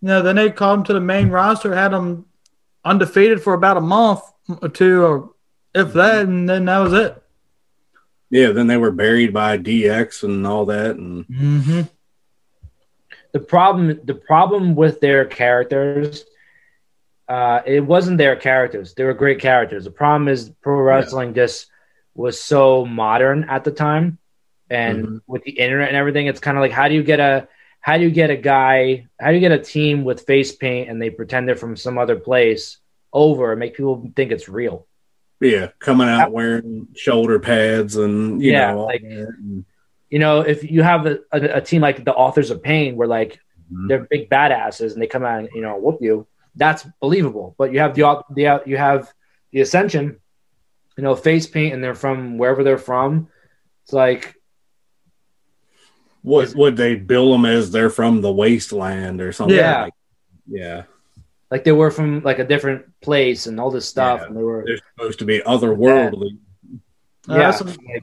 You 0.00 0.08
know, 0.08 0.22
then 0.22 0.36
they 0.36 0.50
called 0.50 0.80
them 0.80 0.84
to 0.86 0.92
the 0.94 1.00
main 1.00 1.28
roster, 1.28 1.74
had 1.74 1.92
them 1.92 2.26
undefeated 2.84 3.42
for 3.42 3.54
about 3.54 3.76
a 3.76 3.80
month 3.82 4.20
or 4.60 4.68
two, 4.68 5.02
or 5.04 5.30
if 5.74 5.92
that, 5.92 6.24
and 6.26 6.48
then 6.48 6.64
that 6.64 6.78
was 6.78 6.92
it. 6.92 7.22
Yeah, 8.30 8.48
then 8.52 8.66
they 8.66 8.78
were 8.78 8.90
buried 8.90 9.32
by 9.32 9.58
DX 9.58 10.24
and 10.24 10.46
all 10.46 10.64
that, 10.66 10.96
and 10.96 11.26
Mm-hmm. 11.28 11.82
The 13.32 13.40
problem, 13.40 14.00
the 14.04 14.14
problem 14.14 14.74
with 14.74 15.00
their 15.00 15.24
characters, 15.24 16.24
uh, 17.32 17.58
it 17.76 17.80
wasn't 17.94 18.18
their 18.18 18.36
characters. 18.48 18.86
They 18.94 19.04
were 19.04 19.14
great 19.24 19.40
characters. 19.48 19.84
The 19.84 19.90
problem 20.02 20.28
is 20.28 20.50
pro 20.64 20.76
wrestling 20.88 21.30
just 21.34 21.58
was 22.14 22.34
so 22.52 22.84
modern 22.84 23.38
at 23.54 23.62
the 23.64 23.70
time, 23.86 24.18
and 24.68 24.96
Mhm. 25.06 25.20
with 25.32 25.42
the 25.44 25.52
internet 25.64 25.88
and 25.88 25.96
everything, 25.96 26.26
it's 26.26 26.40
kind 26.46 26.56
of 26.58 26.62
like 26.64 26.72
how 26.80 26.86
do 26.88 26.94
you 26.94 27.02
get 27.12 27.20
a 27.20 27.48
how 27.80 27.94
do 27.98 28.04
you 28.04 28.10
get 28.22 28.30
a 28.30 28.36
guy 28.54 29.06
how 29.20 29.28
do 29.30 29.34
you 29.38 29.40
get 29.40 29.52
a 29.52 29.58
team 29.74 30.04
with 30.08 30.26
face 30.32 30.52
paint 30.64 30.88
and 30.88 30.96
they 31.00 31.10
pretend 31.10 31.42
they're 31.48 31.56
from 31.64 31.76
some 31.76 31.96
other 31.98 32.16
place 32.30 32.78
over 33.12 33.44
and 33.52 33.58
make 33.60 33.74
people 33.78 33.94
think 34.16 34.30
it's 34.32 34.48
real. 34.48 34.86
yeah, 35.40 35.66
coming 35.80 36.08
out 36.08 36.30
wearing 36.30 36.86
shoulder 36.94 37.38
pads 37.40 37.96
and 37.96 38.40
you 38.42 38.52
Yeah, 38.52 38.72
know, 38.72 38.84
like- 38.84 39.02
And- 39.02 39.64
you 40.10 40.20
know, 40.24 40.34
if 40.42 40.58
you 40.70 40.82
have 40.92 41.02
a, 41.06 41.14
a, 41.32 41.40
a 41.58 41.60
team 41.60 41.80
like 41.82 42.04
the 42.04 42.14
Authors 42.14 42.50
of 42.52 42.62
Pain, 42.62 42.94
where 42.98 43.08
like 43.18 43.32
Mhm. 43.72 43.88
they're 43.88 44.06
big 44.14 44.30
badasses 44.30 44.92
and 44.92 45.00
they 45.02 45.08
come 45.14 45.24
out 45.24 45.38
and 45.40 45.48
you 45.56 45.62
know 45.62 45.74
whoop 45.84 45.98
you, 46.00 46.26
that's 46.54 46.86
believable. 47.00 47.54
But 47.58 47.72
you 47.72 47.80
have 47.80 47.94
the 47.94 48.04
au- 48.04 48.24
the 48.30 48.62
you 48.66 48.76
have 48.76 49.12
the 49.52 49.60
Ascension, 49.60 50.18
you 50.96 51.02
know, 51.04 51.14
face 51.16 51.46
paint, 51.46 51.74
and 51.74 51.82
they're 51.82 51.94
from 51.94 52.38
wherever 52.38 52.62
they're 52.64 52.78
from. 52.78 53.28
It's 53.84 53.92
like 53.92 54.36
what 56.22 56.54
would 56.54 56.76
they 56.76 56.94
bill 56.94 57.32
them 57.32 57.44
as? 57.44 57.70
They're 57.70 57.90
from 57.90 58.20
the 58.20 58.32
wasteland 58.32 59.20
or 59.20 59.32
something? 59.32 59.56
Yeah. 59.56 59.82
like- 59.84 59.94
yeah. 60.46 60.82
like 61.50 61.64
they 61.64 61.72
were 61.72 61.90
from 61.90 62.22
like 62.22 62.38
a 62.38 62.44
different 62.44 62.84
place 63.00 63.46
and 63.46 63.58
all 63.60 63.70
this 63.70 63.86
stuff, 63.88 64.20
Yeah. 64.20 64.26
and 64.26 64.36
they 64.36 64.42
were 64.42 64.62
They're 64.66 64.78
supposed 64.96 65.18
to 65.20 65.24
be 65.24 65.40
otherworldly. 65.40 66.38
Uh, 67.28 67.34
yeah. 67.34 67.50
that's- 67.50 67.62
like, 67.62 68.02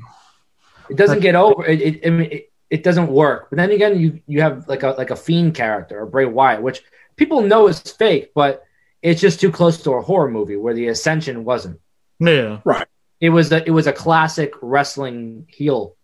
it 0.89 0.97
doesn't 0.97 1.19
get 1.21 1.35
over. 1.35 1.65
It, 1.65 1.81
it, 1.81 2.07
I 2.07 2.09
mean, 2.09 2.30
it, 2.31 2.51
it 2.69 2.84
doesn't 2.84 3.07
work. 3.07 3.49
But 3.49 3.57
then 3.57 3.71
again, 3.71 3.99
you 3.99 4.21
you 4.27 4.41
have 4.41 4.67
like 4.67 4.84
a 4.84 4.89
like 4.97 5.11
a 5.11 5.15
fiend 5.15 5.53
character 5.55 5.99
or 6.01 6.05
Bray 6.07 6.26
Wyatt, 6.26 6.61
which 6.63 6.81
people 7.19 7.41
know 7.41 7.67
it's 7.67 7.91
fake, 7.91 8.31
but 8.33 8.63
it's 9.01 9.21
just 9.21 9.39
too 9.39 9.51
close 9.51 9.83
to 9.83 9.91
a 9.91 10.01
horror 10.01 10.31
movie 10.31 10.55
where 10.55 10.73
the 10.73 10.87
Ascension 10.87 11.43
wasn't. 11.43 11.79
yeah. 12.19 12.61
Right. 12.63 12.87
It 13.19 13.29
was 13.29 13.51
a, 13.51 13.67
it 13.67 13.71
was 13.71 13.85
a 13.85 13.91
classic 13.91 14.53
wrestling 14.61 15.45
heel, 15.49 15.97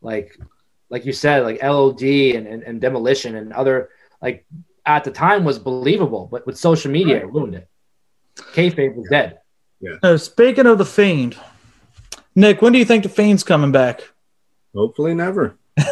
like 0.00 0.38
like 0.88 1.04
you 1.04 1.12
said, 1.12 1.42
like 1.42 1.60
LOD 1.62 2.02
and, 2.02 2.46
and, 2.46 2.62
and 2.62 2.80
Demolition 2.80 3.34
and 3.34 3.52
other 3.52 3.90
like 4.22 4.46
at 4.86 5.02
the 5.02 5.10
time 5.10 5.44
was 5.44 5.58
believable, 5.58 6.28
but 6.30 6.46
with 6.46 6.56
social 6.56 6.92
media 6.92 7.16
it 7.16 7.32
ruined 7.32 7.56
it. 7.56 7.68
Kayfabe 8.36 8.94
was 8.94 9.08
dead. 9.10 9.40
Yeah. 9.80 9.96
Uh, 10.00 10.16
speaking 10.16 10.66
of 10.66 10.78
the 10.78 10.84
Fiend, 10.84 11.36
Nick, 12.36 12.62
when 12.62 12.72
do 12.72 12.78
you 12.78 12.84
think 12.84 13.02
the 13.02 13.08
Fiend's 13.08 13.42
coming 13.42 13.72
back? 13.72 14.08
Hopefully, 14.72 15.14
never. 15.14 15.58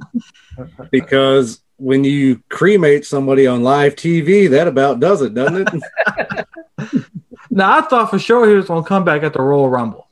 Because 0.90 1.60
when 1.78 2.04
you 2.04 2.42
cremate 2.48 3.04
somebody 3.04 3.46
on 3.46 3.62
live 3.62 3.94
TV, 3.96 4.48
that 4.50 4.66
about 4.68 5.00
does 5.00 5.22
it, 5.22 5.34
doesn't 5.34 5.68
it? 5.72 6.46
Now 7.48 7.78
I 7.78 7.80
thought 7.80 8.10
for 8.10 8.18
sure 8.18 8.46
he 8.46 8.54
was 8.54 8.66
going 8.66 8.82
to 8.82 8.88
come 8.88 9.02
back 9.04 9.22
at 9.22 9.32
the 9.32 9.40
Royal 9.40 9.70
Rumble. 9.70 10.08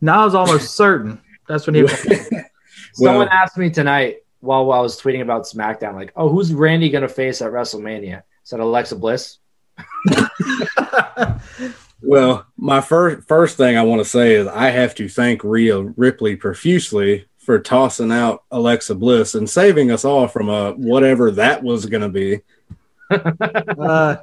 Now 0.00 0.22
I 0.22 0.24
was 0.24 0.36
almost 0.36 0.76
certain 0.76 1.20
that's 1.48 1.66
when 1.66 1.74
he 1.74 1.82
was. 1.82 1.92
Someone 2.92 3.26
Well- 3.26 3.28
asked 3.28 3.58
me 3.58 3.70
tonight 3.70 4.18
while, 4.38 4.64
while 4.66 4.78
I 4.78 4.82
was 4.82 5.00
tweeting 5.00 5.22
about 5.22 5.44
SmackDown, 5.44 5.94
like, 5.94 6.12
"Oh, 6.14 6.28
who's 6.28 6.54
Randy 6.54 6.90
gonna 6.90 7.08
face 7.08 7.42
at 7.42 7.50
WrestleMania?" 7.50 8.18
I 8.18 8.22
said 8.44 8.60
Alexa 8.60 8.96
Bliss. 8.96 9.38
Well, 12.04 12.46
my 12.56 12.80
first 12.80 13.26
first 13.28 13.56
thing 13.56 13.76
I 13.76 13.82
want 13.82 14.00
to 14.02 14.08
say 14.08 14.34
is 14.34 14.46
I 14.48 14.70
have 14.70 14.94
to 14.96 15.08
thank 15.08 15.42
Rhea 15.44 15.80
Ripley 15.80 16.34
profusely 16.36 17.26
for 17.44 17.58
tossing 17.58 18.12
out 18.12 18.44
Alexa 18.50 18.94
Bliss 18.94 19.34
and 19.34 19.48
saving 19.48 19.90
us 19.90 20.04
all 20.04 20.28
from 20.28 20.48
a 20.48 20.72
whatever 20.72 21.30
that 21.32 21.62
was 21.62 21.86
going 21.86 22.02
to 22.02 22.08
be. 22.08 22.40
uh, 23.10 24.16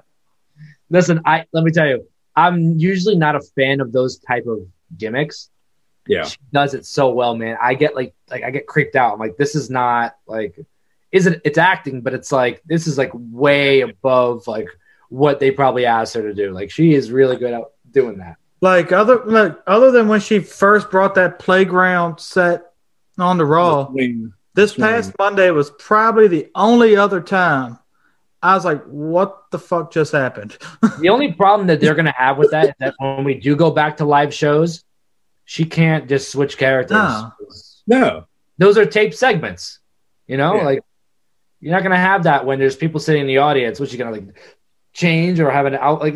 Listen, 0.90 1.22
I 1.26 1.46
let 1.52 1.64
me 1.64 1.72
tell 1.72 1.88
you, 1.88 2.08
I'm 2.36 2.78
usually 2.80 3.16
not 3.16 3.36
a 3.36 3.42
fan 3.42 3.80
of 3.80 3.92
those 3.92 4.18
type 4.18 4.48
of 4.48 4.60
gimmicks. 4.98 5.50
Yeah, 6.08 6.26
She 6.26 6.38
does 6.52 6.74
it 6.74 6.86
so 6.86 7.12
well, 7.12 7.36
man. 7.36 7.58
I 7.62 7.76
get 7.76 7.96
like 7.96 8.16
like 8.30 8.44
I 8.44 8.50
get 8.50 8.66
creeped 8.66 8.96
out. 8.96 9.14
I'm 9.14 9.20
like, 9.20 9.38
this 9.38 9.54
is 9.54 9.70
not 9.70 10.16
like, 10.26 10.60
is 11.12 11.28
it? 11.28 11.42
It's 11.46 11.58
acting, 11.58 12.02
but 12.02 12.14
it's 12.14 12.32
like 12.32 12.64
this 12.66 12.88
is 12.88 12.98
like 12.98 13.12
way 13.14 13.82
above 13.82 14.48
like 14.48 14.68
what 15.10 15.40
they 15.40 15.52
probably 15.52 15.86
asked 15.86 16.16
her 16.16 16.24
to 16.24 16.34
do. 16.34 16.52
Like 16.52 16.72
she 16.72 16.94
is 16.94 17.12
really 17.12 17.38
good 17.38 17.54
at 17.54 17.64
doing 17.92 18.18
that. 18.18 18.38
like 18.62 18.92
other 18.92 19.24
like 19.26 19.58
other 19.68 19.92
than 19.92 20.08
when 20.08 20.22
she 20.22 20.40
first 20.40 20.90
brought 20.90 21.14
that 21.16 21.38
playground 21.38 22.20
set 22.20 22.69
on 23.22 23.38
the 23.38 23.46
Raw, 23.46 23.92
this 24.56 24.74
past 24.74 25.14
Monday 25.20 25.50
was 25.52 25.72
probably 25.72 26.28
the 26.28 26.50
only 26.56 26.96
other 26.96 27.22
time 27.22 27.78
I 28.42 28.56
was 28.56 28.64
like, 28.66 28.84
"What 28.86 29.52
the 29.52 29.60
fuck 29.60 29.92
just 29.92 30.12
happened?" 30.12 30.58
The 31.00 31.10
only 31.10 31.34
problem 31.42 31.68
that 31.68 31.82
they're 31.82 31.96
gonna 31.96 32.14
have 32.18 32.38
with 32.38 32.52
that 32.52 32.68
is 32.70 32.74
that 32.80 32.96
when 33.00 33.24
we 33.24 33.34
do 33.36 33.56
go 33.56 33.70
back 33.72 33.98
to 33.98 34.06
live 34.06 34.34
shows, 34.34 34.84
she 35.46 35.66
can't 35.66 36.08
just 36.08 36.32
switch 36.32 36.58
characters. 36.58 36.98
No. 36.98 37.32
No, 37.88 38.26
Those 38.60 38.78
are 38.78 38.86
taped 38.86 39.16
segments. 39.16 39.80
You 40.28 40.38
know, 40.38 40.56
Yeah. 40.56 40.64
like 40.64 40.80
you're 41.60 41.74
not 41.74 41.84
gonna 41.84 41.98
have 41.98 42.24
that 42.24 42.46
when 42.46 42.60
there's 42.60 42.76
people 42.76 43.00
sitting 43.00 43.22
in 43.22 43.28
the 43.28 43.40
audience. 43.40 43.80
What 43.80 43.92
you 43.92 43.98
gonna 43.98 44.12
like 44.12 44.40
change 44.94 45.40
or 45.40 45.52
have 45.52 45.66
an 45.66 45.76
out 45.76 46.00
like 46.02 46.16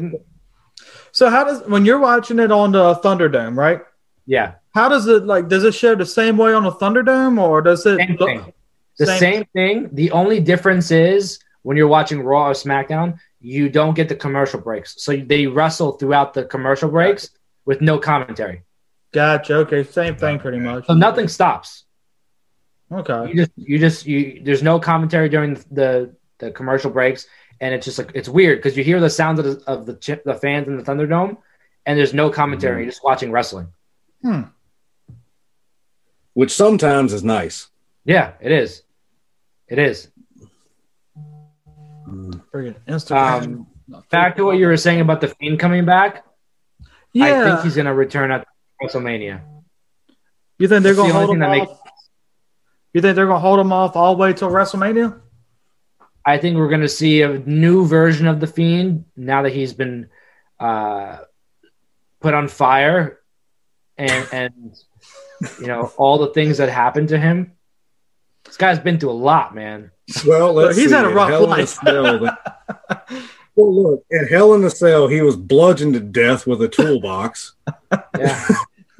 so 1.12 1.30
how 1.30 1.44
does 1.44 1.62
when 1.68 1.86
you're 1.86 2.00
watching 2.00 2.40
it 2.40 2.52
on 2.52 2.72
the 2.72 2.96
Thunderdome, 2.96 3.56
right? 3.58 3.82
yeah, 4.26 4.54
How 4.74 4.90
does 4.90 5.08
it 5.08 5.26
like? 5.26 5.48
Does 5.50 5.64
it 5.64 5.74
show 5.74 5.96
the 5.96 6.06
same 6.06 6.38
way 6.38 6.54
on 6.54 6.66
a 6.66 6.72
Thunderdome, 6.72 7.40
or 7.40 7.62
does 7.62 7.86
it 7.86 7.98
Same 7.98 8.16
look 8.20 8.30
thing. 8.30 8.54
the 8.98 9.06
Same- 9.06 9.20
same. 9.20 9.46
thing. 9.54 9.90
The 9.94 10.12
only 10.12 10.40
difference 10.40 10.90
is 10.92 11.40
when 11.62 11.78
you're 11.78 11.88
watching 11.88 12.22
Raw 12.24 12.48
or 12.48 12.54
SmackDown, 12.54 13.18
you 13.40 13.70
don't 13.70 13.94
get 13.94 14.10
the 14.10 14.16
commercial 14.16 14.60
breaks. 14.60 14.96
So 15.04 15.16
they 15.16 15.46
wrestle 15.48 15.94
throughout 15.94 16.34
the 16.34 16.44
commercial 16.46 16.90
breaks 16.90 17.30
with 17.66 17.82
no 17.82 17.98
commentary. 18.00 18.64
Gotcha. 19.14 19.56
Okay, 19.58 19.84
same 19.84 20.16
thing, 20.16 20.40
pretty 20.40 20.60
much. 20.60 20.88
So 20.88 20.94
nothing 20.96 21.28
stops. 21.28 21.84
Okay. 22.92 23.30
you 23.30 23.36
just 23.36 23.52
you 23.56 23.80
just 23.80 24.06
you 24.06 24.42
there's 24.44 24.62
no 24.64 24.80
commentary 24.80 25.30
during 25.30 25.54
the 25.72 26.16
the 26.40 26.52
commercial 26.52 26.92
breaks 26.92 27.26
and 27.62 27.74
it's 27.74 27.86
just 27.86 27.98
like 27.98 28.12
it's 28.14 28.30
weird 28.30 28.58
because 28.60 28.78
you 28.78 28.84
hear 28.84 29.00
the 29.00 29.10
sounds 29.10 29.40
of 29.40 29.46
the 29.46 29.64
of 29.66 29.86
the, 29.88 29.96
chi- 29.96 30.20
the 30.26 30.34
fans 30.36 30.68
in 30.68 30.78
the 30.78 30.84
thunderdome 30.84 31.38
and 31.88 31.98
there's 31.98 32.14
no 32.14 32.30
commentary 32.30 32.84
you're 32.84 32.92
just 32.92 33.04
watching 33.04 33.32
wrestling 33.32 33.68
Hmm. 34.22 34.42
Which 36.34 36.52
sometimes 36.52 37.14
is 37.14 37.24
nice. 37.24 37.70
yeah 38.06 38.34
it 38.42 38.52
is 38.52 38.84
it 39.68 39.80
is 39.80 40.10
Friggin' 42.52 42.76
Instagram. 42.88 43.44
um 43.44 43.68
back 44.12 44.36
to 44.38 44.44
what 44.46 44.58
you 44.58 44.66
were 44.68 44.78
saying 44.78 45.02
about 45.02 45.22
the 45.22 45.28
fiend 45.28 45.60
coming 45.60 45.86
back 45.86 46.26
Yeah. 47.14 47.26
i 47.26 47.44
think 47.46 47.62
he's 47.64 47.76
gonna 47.76 47.94
return 47.94 48.32
at 48.32 48.48
wrestlemania 48.82 49.42
you 50.60 50.68
think 50.68 50.84
they're 50.84 50.96
gonna 50.96 51.14
only 51.14 51.26
hold 51.26 51.36
him 51.38 51.44
off? 51.44 51.50
makes- 51.58 51.80
You 52.94 53.02
think 53.02 53.16
they're 53.16 53.26
gonna 53.26 53.40
hold 53.40 53.60
him 53.60 53.72
off 53.74 53.96
all 53.96 54.14
the 54.16 54.22
way 54.22 54.34
till 54.34 54.50
WrestleMania? 54.50 55.20
i 56.26 56.38
think 56.38 56.58
we're 56.58 56.70
gonna 56.70 56.88
see 56.88 57.22
a 57.24 57.40
new 57.40 57.86
version 57.86 58.28
of 58.28 58.40
the 58.40 58.48
fiend 58.48 59.06
now 59.18 59.42
that 59.44 59.52
he's 59.54 59.74
been 59.74 60.10
uh 60.60 61.18
put 62.22 62.34
on 62.34 62.48
fire 62.48 63.20
and 63.98 64.28
and 64.32 64.54
you 65.60 65.68
know, 65.68 65.92
all 65.98 66.18
the 66.18 66.28
things 66.34 66.58
that 66.58 66.70
happened 66.70 67.10
to 67.10 67.18
him. 67.20 67.54
This 68.46 68.58
guy's 68.58 68.80
been 68.80 69.00
through 69.00 69.12
a 69.12 69.14
lot, 69.14 69.56
man. 69.56 69.92
Well, 70.28 70.54
let's 70.54 70.78
He's 70.78 70.90
see. 70.90 70.96
had 70.96 71.06
a 71.06 71.10
rough 71.10 71.30
Hell 71.30 71.44
in 71.46 71.50
a 71.50 71.50
life. 71.52 71.70
Cell, 71.70 72.20
the- 72.20 72.38
well, 73.56 73.74
look, 73.84 74.06
at 74.12 74.30
Hell 74.30 74.54
in 74.54 74.64
a 74.66 74.70
Cell, 74.70 75.08
he 75.08 75.22
was 75.22 75.36
bludgeoned 75.38 75.94
to 75.94 76.00
death 76.02 76.46
with 76.46 76.62
a 76.62 76.68
toolbox. 76.68 77.54
Yeah. 78.20 78.48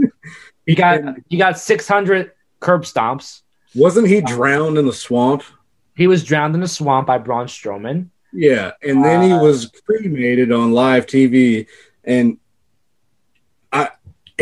he 0.66 0.76
got 0.76 1.02
he 1.28 1.38
got 1.38 1.60
600 1.60 2.32
curb 2.62 2.84
stomps. 2.84 3.42
Wasn't 3.76 4.08
he 4.08 4.22
drowned 4.22 4.78
in 4.78 4.86
the 4.86 4.94
swamp? 4.94 5.44
He 5.96 6.08
was 6.08 6.24
drowned 6.24 6.56
in 6.56 6.62
the 6.62 6.68
swamp 6.68 7.08
by 7.08 7.18
Braun 7.18 7.48
Strowman. 7.48 8.08
Yeah, 8.32 8.72
and 8.82 9.04
then 9.04 9.22
he 9.24 9.32
Uh, 9.34 9.44
was 9.44 9.72
cremated 9.86 10.52
on 10.52 10.72
live 10.72 11.06
TV. 11.06 11.68
And 12.04 12.38
I, 12.38 12.43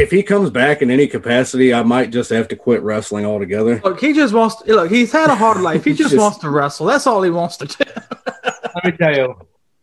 if 0.01 0.11
he 0.11 0.23
comes 0.23 0.49
back 0.49 0.81
in 0.81 0.89
any 0.91 1.07
capacity, 1.07 1.73
I 1.73 1.83
might 1.83 2.11
just 2.11 2.29
have 2.31 2.47
to 2.49 2.55
quit 2.55 2.81
wrestling 2.81 3.25
altogether. 3.25 3.79
Look, 3.83 3.99
he 3.99 4.13
just 4.13 4.33
wants. 4.33 4.55
To, 4.63 4.75
look, 4.75 4.91
he's 4.91 5.11
had 5.11 5.29
a 5.29 5.35
hard 5.35 5.61
life. 5.61 5.83
He 5.85 5.93
just, 5.95 6.11
Just- 6.11 6.21
wants 6.21 6.37
to 6.39 6.49
wrestle. 6.49 6.85
That's 6.87 7.07
all 7.07 7.21
he 7.21 7.29
wants 7.29 7.57
to 7.57 7.65
do. 7.67 7.83
Let 8.75 8.85
me 8.85 8.91
tell 8.93 9.15
you, 9.15 9.35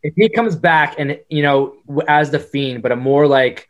if 0.02 0.14
he 0.16 0.28
comes 0.28 0.56
back 0.56 0.96
and 0.98 1.18
you 1.28 1.42
know 1.42 1.76
as 2.08 2.30
the 2.30 2.38
fiend, 2.38 2.82
but 2.82 2.92
a 2.92 2.96
more 2.96 3.26
like 3.26 3.68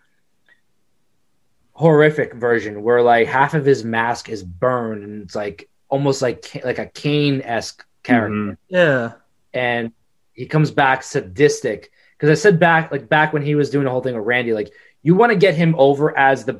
horrific 1.72 2.34
version 2.34 2.82
where 2.82 3.02
like 3.02 3.28
half 3.28 3.54
of 3.54 3.64
his 3.64 3.84
mask 3.84 4.28
is 4.28 4.42
burned 4.42 5.04
and 5.04 5.22
it's 5.22 5.34
like 5.34 5.68
almost 5.88 6.20
like 6.22 6.60
like 6.64 6.78
a 6.78 6.86
Kane 6.86 7.40
esque 7.42 7.84
character. 8.02 8.34
Mhm. 8.34 8.56
Yeah. 8.68 9.12
and 9.54 9.92
he 10.32 10.46
comes 10.46 10.70
back 10.70 11.02
sadistic 11.02 11.90
because 12.16 12.30
I 12.30 12.34
said 12.40 12.58
back 12.60 12.90
like 12.92 13.08
back 13.08 13.32
when 13.32 13.42
he 13.42 13.54
was 13.54 13.70
doing 13.70 13.84
the 13.84 13.90
whole 13.90 14.00
thing 14.02 14.14
with 14.16 14.24
Randy, 14.24 14.52
like 14.52 14.72
you 15.08 15.14
want 15.14 15.32
to 15.32 15.38
get 15.46 15.54
him 15.54 15.74
over 15.78 16.06
as 16.30 16.44
the 16.44 16.56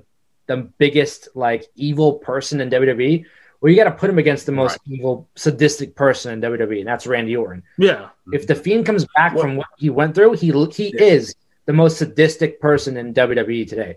the 0.47 0.57
biggest 0.83 1.29
like 1.35 1.62
evil 1.77 2.11
person 2.31 2.61
in 2.62 2.70
WWE. 2.70 3.25
Well, 3.61 3.70
you 3.70 3.77
got 3.83 3.91
to 3.93 3.99
put 4.03 4.09
him 4.09 4.19
against 4.19 4.47
the 4.47 4.53
most 4.53 4.79
evil, 4.87 5.29
sadistic 5.35 5.95
person 5.95 6.33
in 6.33 6.41
WWE, 6.41 6.79
and 6.79 6.89
that's 6.89 7.07
Randy 7.07 7.37
Orton. 7.37 7.62
Yeah. 7.77 8.09
If 8.33 8.47
the 8.47 8.55
Fiend 8.55 8.87
comes 8.87 9.05
back 9.16 9.35
What- 9.35 9.43
from 9.43 9.57
what 9.57 9.66
he 9.77 9.91
went 9.91 10.15
through, 10.15 10.33
he 10.43 10.49
he 10.81 10.87
Yeah. 10.97 11.15
is 11.16 11.35
the 11.66 11.73
most 11.83 11.99
sadistic 11.99 12.61
person 12.66 12.97
in 12.97 13.12
WWE 13.12 13.66
today. 13.69 13.93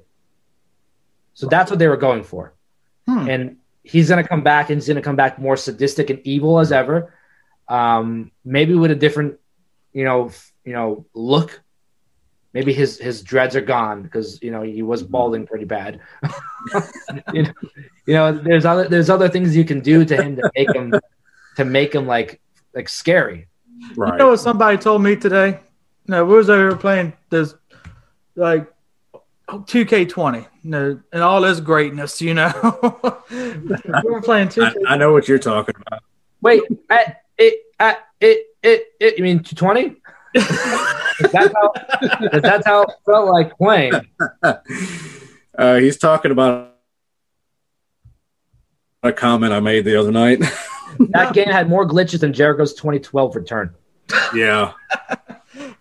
So 1.34 1.48
that's 1.48 1.70
what 1.72 1.80
they 1.80 1.88
were 1.88 2.02
going 2.08 2.24
for 2.24 2.54
Hmm. 3.08 3.30
and 3.30 3.44
he's 3.84 4.10
going 4.10 4.22
to 4.22 4.28
come 4.28 4.44
back 4.44 4.70
and 4.70 4.78
he's 4.78 4.88
going 4.92 5.02
to 5.04 5.08
come 5.10 5.16
back 5.24 5.40
more 5.40 5.58
sadistic 5.58 6.10
and 6.12 6.20
evil 6.34 6.60
as 6.60 6.72
ever 6.72 6.98
um 7.80 8.32
maybe 8.44 8.74
with 8.76 8.92
a 8.92 8.96
different 9.06 9.40
you 9.94 10.04
know 10.04 10.30
you 10.66 10.74
know 10.78 11.06
look 11.16 11.62
maybe 12.54 12.74
his 12.74 12.98
his 12.98 13.22
dreads 13.22 13.56
are 13.56 13.62
gone 13.62 14.02
because 14.02 14.42
you 14.42 14.52
know 14.52 14.62
he 14.62 14.82
was 14.82 15.04
mm-hmm. 15.04 15.12
balding 15.12 15.48
pretty 15.48 15.66
bad 15.66 16.00
you, 17.34 17.44
know, 17.44 17.54
you 18.06 18.14
know 18.14 18.32
there's 18.32 18.66
other 18.66 18.88
there's 18.88 19.10
other 19.10 19.30
things 19.30 19.56
you 19.56 19.66
can 19.66 19.80
do 19.80 20.04
to 20.06 20.22
him 20.22 20.36
to 20.36 20.52
make 20.56 20.76
him 20.76 20.94
to 21.56 21.66
make 21.66 21.94
him 21.96 22.06
like 22.06 22.42
like 22.74 22.90
scary 22.90 23.48
Right. 23.96 24.14
You 24.14 24.18
know 24.20 24.30
what 24.30 24.40
somebody 24.40 24.78
told 24.78 25.04
me 25.04 25.16
today? 25.16 25.60
No, 26.08 26.26
we 26.26 26.36
was 26.36 26.50
over 26.50 26.70
here 26.70 26.78
playing 26.78 27.14
this 27.30 27.56
like 28.36 28.72
2K20, 29.50 30.48
you 30.64 30.70
know, 30.70 31.02
and 31.12 31.24
all 31.24 31.42
this 31.42 31.60
greatness, 31.60 32.22
you 32.22 32.34
know. 32.34 32.52
we 33.30 33.48
were 34.04 34.22
playing 34.22 34.48
I, 34.50 34.52
2K. 34.52 34.76
I 34.88 34.98
know 34.98 35.12
what 35.12 35.28
you're 35.28 35.40
talking 35.40 35.76
about. 35.88 36.04
wait 36.42 36.64
at 36.90 37.24
it 37.38 37.60
at 37.80 38.08
it 38.20 38.48
it, 38.64 38.94
it 39.00 39.18
you 39.18 39.24
mean 39.24 39.42
220 39.44 39.96
that's 41.32 41.54
how 41.54 41.74
that's 42.40 42.66
how 42.66 42.84
it 42.84 42.90
felt 43.06 43.28
like 43.32 43.58
playing 43.58 43.94
Uh, 45.58 45.76
he's 45.76 45.98
talking 45.98 46.32
about 46.32 46.76
a 49.04 49.12
comment 49.12 49.54
I 49.54 49.60
made 49.60 49.86
the 49.86 50.00
other 50.00 50.12
night. 50.12 50.42
That 51.10 51.34
game 51.34 51.48
had 51.48 51.70
more 51.70 51.88
glitches 51.88 52.20
than 52.20 52.34
Jericho's 52.34 52.74
2012 52.74 53.36
return. 53.36 53.74
yeah. 54.36 54.74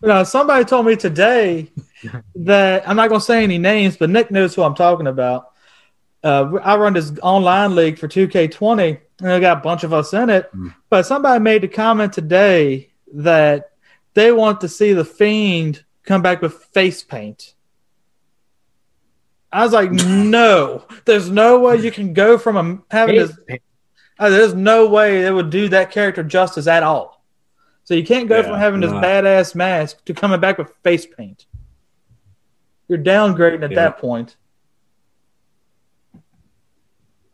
No, 0.02 0.24
somebody 0.24 0.64
told 0.64 0.86
me 0.86 0.96
today 0.96 1.70
that 2.34 2.88
I'm 2.88 2.96
not 2.96 3.08
going 3.08 3.20
to 3.20 3.24
say 3.24 3.42
any 3.44 3.58
names, 3.58 3.96
but 3.96 4.08
Nick 4.08 4.30
knows 4.30 4.54
who 4.54 4.62
I'm 4.62 4.74
talking 4.74 5.06
about. 5.06 5.50
Uh, 6.22 6.58
I 6.62 6.76
run 6.76 6.94
this 6.94 7.12
online 7.22 7.74
league 7.74 7.98
for 7.98 8.08
2K20, 8.08 8.98
and 9.20 9.30
I 9.30 9.40
got 9.40 9.58
a 9.58 9.60
bunch 9.60 9.84
of 9.84 9.92
us 9.92 10.12
in 10.14 10.30
it. 10.30 10.48
Hmm. 10.52 10.68
But 10.88 11.06
somebody 11.06 11.42
made 11.42 11.62
the 11.62 11.68
comment 11.68 12.12
today 12.12 12.90
that 13.14 13.69
they 14.14 14.32
want 14.32 14.60
to 14.62 14.68
see 14.68 14.92
the 14.92 15.04
Fiend 15.04 15.84
come 16.04 16.22
back 16.22 16.42
with 16.42 16.54
face 16.54 17.02
paint. 17.02 17.54
I 19.52 19.64
was 19.64 19.72
like, 19.72 19.90
no, 19.92 20.84
there's 21.04 21.30
no 21.30 21.58
way 21.60 21.76
you 21.76 21.90
can 21.90 22.12
go 22.12 22.38
from 22.38 22.56
a, 22.56 22.94
having 22.94 23.16
this. 23.16 23.36
uh, 24.18 24.30
There's 24.30 24.54
no 24.54 24.88
way 24.88 25.22
they 25.22 25.30
would 25.30 25.50
do 25.50 25.68
that 25.70 25.90
character 25.90 26.22
justice 26.22 26.66
at 26.66 26.82
all. 26.82 27.24
So 27.84 27.94
you 27.94 28.04
can't 28.04 28.28
go 28.28 28.36
Yeah, 28.38 28.42
from 28.42 28.58
having 28.58 28.80
this 28.80 28.92
not. 28.92 29.02
badass 29.02 29.54
mask 29.54 30.04
to 30.04 30.14
coming 30.14 30.38
back 30.40 30.58
with 30.58 30.72
face 30.84 31.06
paint. 31.06 31.46
You're 32.86 32.98
downgrading 32.98 33.64
at 33.64 33.70
Yeah. 33.72 33.76
that 33.76 33.98
point. 33.98 34.36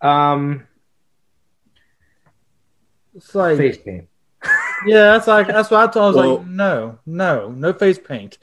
Um, 0.00 0.66
It's 3.14 3.34
like, 3.34 3.56
face 3.56 3.78
paint. 3.78 4.08
Yeah, 4.86 5.12
that's 5.12 5.26
like 5.26 5.46
that's 5.48 5.70
what 5.70 5.88
I 5.88 5.92
told. 5.92 6.04
I 6.04 6.06
was 6.08 6.16
Well- 6.16 6.36
like, 6.38 6.46
no, 6.46 6.98
no, 7.06 7.50
no 7.50 7.72
face 7.72 7.98
paint. 7.98 8.38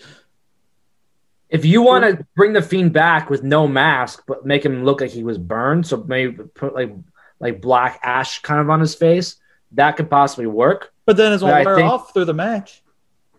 If 1.49 1.65
you 1.65 1.83
want 1.83 2.03
to 2.03 2.25
bring 2.35 2.53
the 2.53 2.61
fiend 2.63 2.93
back 2.93 3.29
with 3.29 3.43
no 3.43 3.67
mask, 3.67 4.23
but 4.27 4.43
make 4.45 4.65
him 4.65 4.83
look 4.83 5.01
like 5.01 5.11
he 5.11 5.23
was 5.23 5.37
burned, 5.37 5.85
so 5.85 6.03
maybe 6.07 6.43
put 6.55 6.73
like 6.73 6.93
like 7.39 7.61
black 7.61 7.99
ash 8.03 8.41
kind 8.41 8.59
of 8.59 8.69
on 8.69 8.79
his 8.79 8.95
face, 8.95 9.35
that 9.73 9.95
could 9.97 10.09
possibly 10.09 10.47
work. 10.47 10.93
But 11.05 11.17
then 11.17 11.31
it's 11.33 11.43
But 11.43 11.63
gonna 11.63 11.75
wear 11.77 11.85
off 11.85 12.13
through 12.13 12.25
the 12.25 12.33
match. 12.33 12.81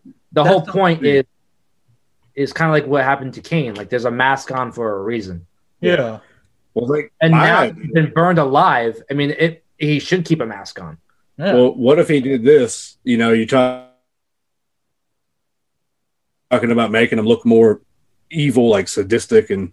The 0.05 0.43
That's 0.43 0.49
whole 0.49 0.63
point 0.63 1.01
thing. 1.01 1.17
is 1.17 1.25
is 2.35 2.53
kind 2.53 2.69
of 2.69 2.73
like 2.73 2.87
what 2.89 3.03
happened 3.05 3.35
to 3.35 3.41
Kane. 3.41 3.75
Like 3.75 3.89
there's 3.89 4.05
a 4.05 4.11
mask 4.11 4.53
on 4.53 4.71
for 4.73 4.97
a 4.99 5.03
reason, 5.03 5.47
Yeah, 5.81 6.19
Well, 6.75 6.87
like, 6.89 7.13
and 7.21 7.33
now 7.33 7.63
had- 7.63 7.77
he's 7.79 7.93
been 7.93 8.13
burned 8.13 8.39
alive. 8.39 9.03
I 9.11 9.15
mean, 9.15 9.31
it 9.39 9.65
he 9.79 9.99
should 9.99 10.25
keep 10.25 10.41
a 10.41 10.47
mask 10.47 10.81
on. 10.81 10.99
Yeah. 11.37 11.55
well, 11.55 11.75
what 11.75 11.99
if 11.99 12.09
he 12.09 12.21
did 12.21 12.45
this? 12.45 12.97
You 13.05 13.17
know, 13.17 13.33
you 13.33 13.47
talk 13.47 13.91
talking 16.51 16.71
about 16.71 16.91
making 16.91 17.19
him 17.19 17.27
look 17.27 17.45
more 17.45 17.81
evil, 18.31 18.69
like 18.69 18.89
sadistic, 18.89 19.51
and 19.51 19.73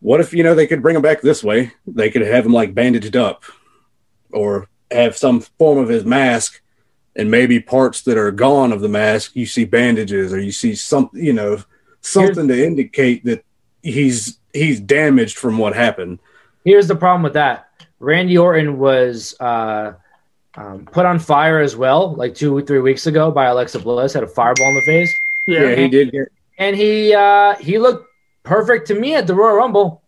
what 0.00 0.20
if 0.20 0.32
you 0.32 0.42
know 0.42 0.54
they 0.54 0.66
could 0.66 0.82
bring 0.82 0.96
him 0.96 1.02
back 1.02 1.20
this 1.20 1.44
way? 1.44 1.72
They 1.86 2.10
could 2.10 2.22
have 2.22 2.46
him 2.46 2.52
like 2.52 2.74
bandaged 2.74 3.16
up, 3.16 3.44
or 4.32 4.68
have 4.90 5.16
some 5.16 5.40
form 5.40 5.78
of 5.78 5.88
his 5.88 6.04
mask, 6.04 6.60
and 7.16 7.30
maybe 7.30 7.60
parts 7.60 8.02
that 8.02 8.18
are 8.18 8.30
gone 8.30 8.72
of 8.72 8.80
the 8.80 8.88
mask. 8.88 9.34
You 9.34 9.46
see 9.46 9.64
bandages, 9.64 10.32
or 10.32 10.40
you 10.40 10.52
see 10.52 10.74
some, 10.74 11.10
you 11.12 11.32
know, 11.32 11.62
something 12.00 12.48
to 12.48 12.66
indicate 12.66 13.24
that 13.24 13.44
he's 13.82 14.38
he's 14.52 14.80
damaged 14.80 15.38
from 15.38 15.58
what 15.58 15.74
happened. 15.74 16.18
Here's 16.64 16.88
the 16.88 16.96
problem 16.96 17.22
with 17.22 17.34
that. 17.34 17.68
Randy 17.98 18.36
Orton 18.38 18.78
was 18.78 19.34
uh, 19.40 19.92
um, 20.56 20.86
put 20.86 21.04
on 21.06 21.18
fire 21.18 21.60
as 21.60 21.76
well, 21.76 22.14
like 22.14 22.34
two 22.34 22.60
three 22.62 22.80
weeks 22.80 23.06
ago 23.06 23.30
by 23.30 23.46
Alexa 23.46 23.78
Bliss. 23.80 24.12
Had 24.12 24.22
a 24.22 24.28
fireball 24.28 24.68
in 24.68 24.74
the 24.76 24.82
face, 24.82 25.14
yeah, 25.46 25.62
Yeah, 25.70 25.74
he 25.76 25.88
did 25.88 26.12
get. 26.12 26.28
and 26.58 26.76
he 26.76 27.12
uh, 27.14 27.54
he 27.56 27.78
looked 27.78 28.06
perfect 28.44 28.86
to 28.88 28.94
me 28.94 29.14
at 29.14 29.26
the 29.26 29.34
Royal 29.34 29.56
Rumble. 29.56 30.02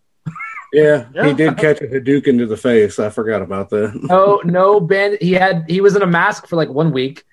Yeah, 0.72 1.06
Yeah. 1.14 1.26
he 1.28 1.32
did 1.34 1.56
catch 1.56 1.80
a 1.80 1.86
Hadouken 1.86 2.38
to 2.38 2.46
the 2.46 2.56
face. 2.56 2.98
I 2.98 3.08
forgot 3.10 3.40
about 3.40 3.70
that. 3.70 3.98
No, 4.02 4.40
no 4.44 4.80
Ben. 4.80 5.16
He 5.20 5.32
had 5.32 5.64
he 5.68 5.80
was 5.80 5.96
in 5.96 6.02
a 6.02 6.06
mask 6.06 6.46
for 6.48 6.56
like 6.56 6.68
one 6.68 6.92
week. 6.92 7.24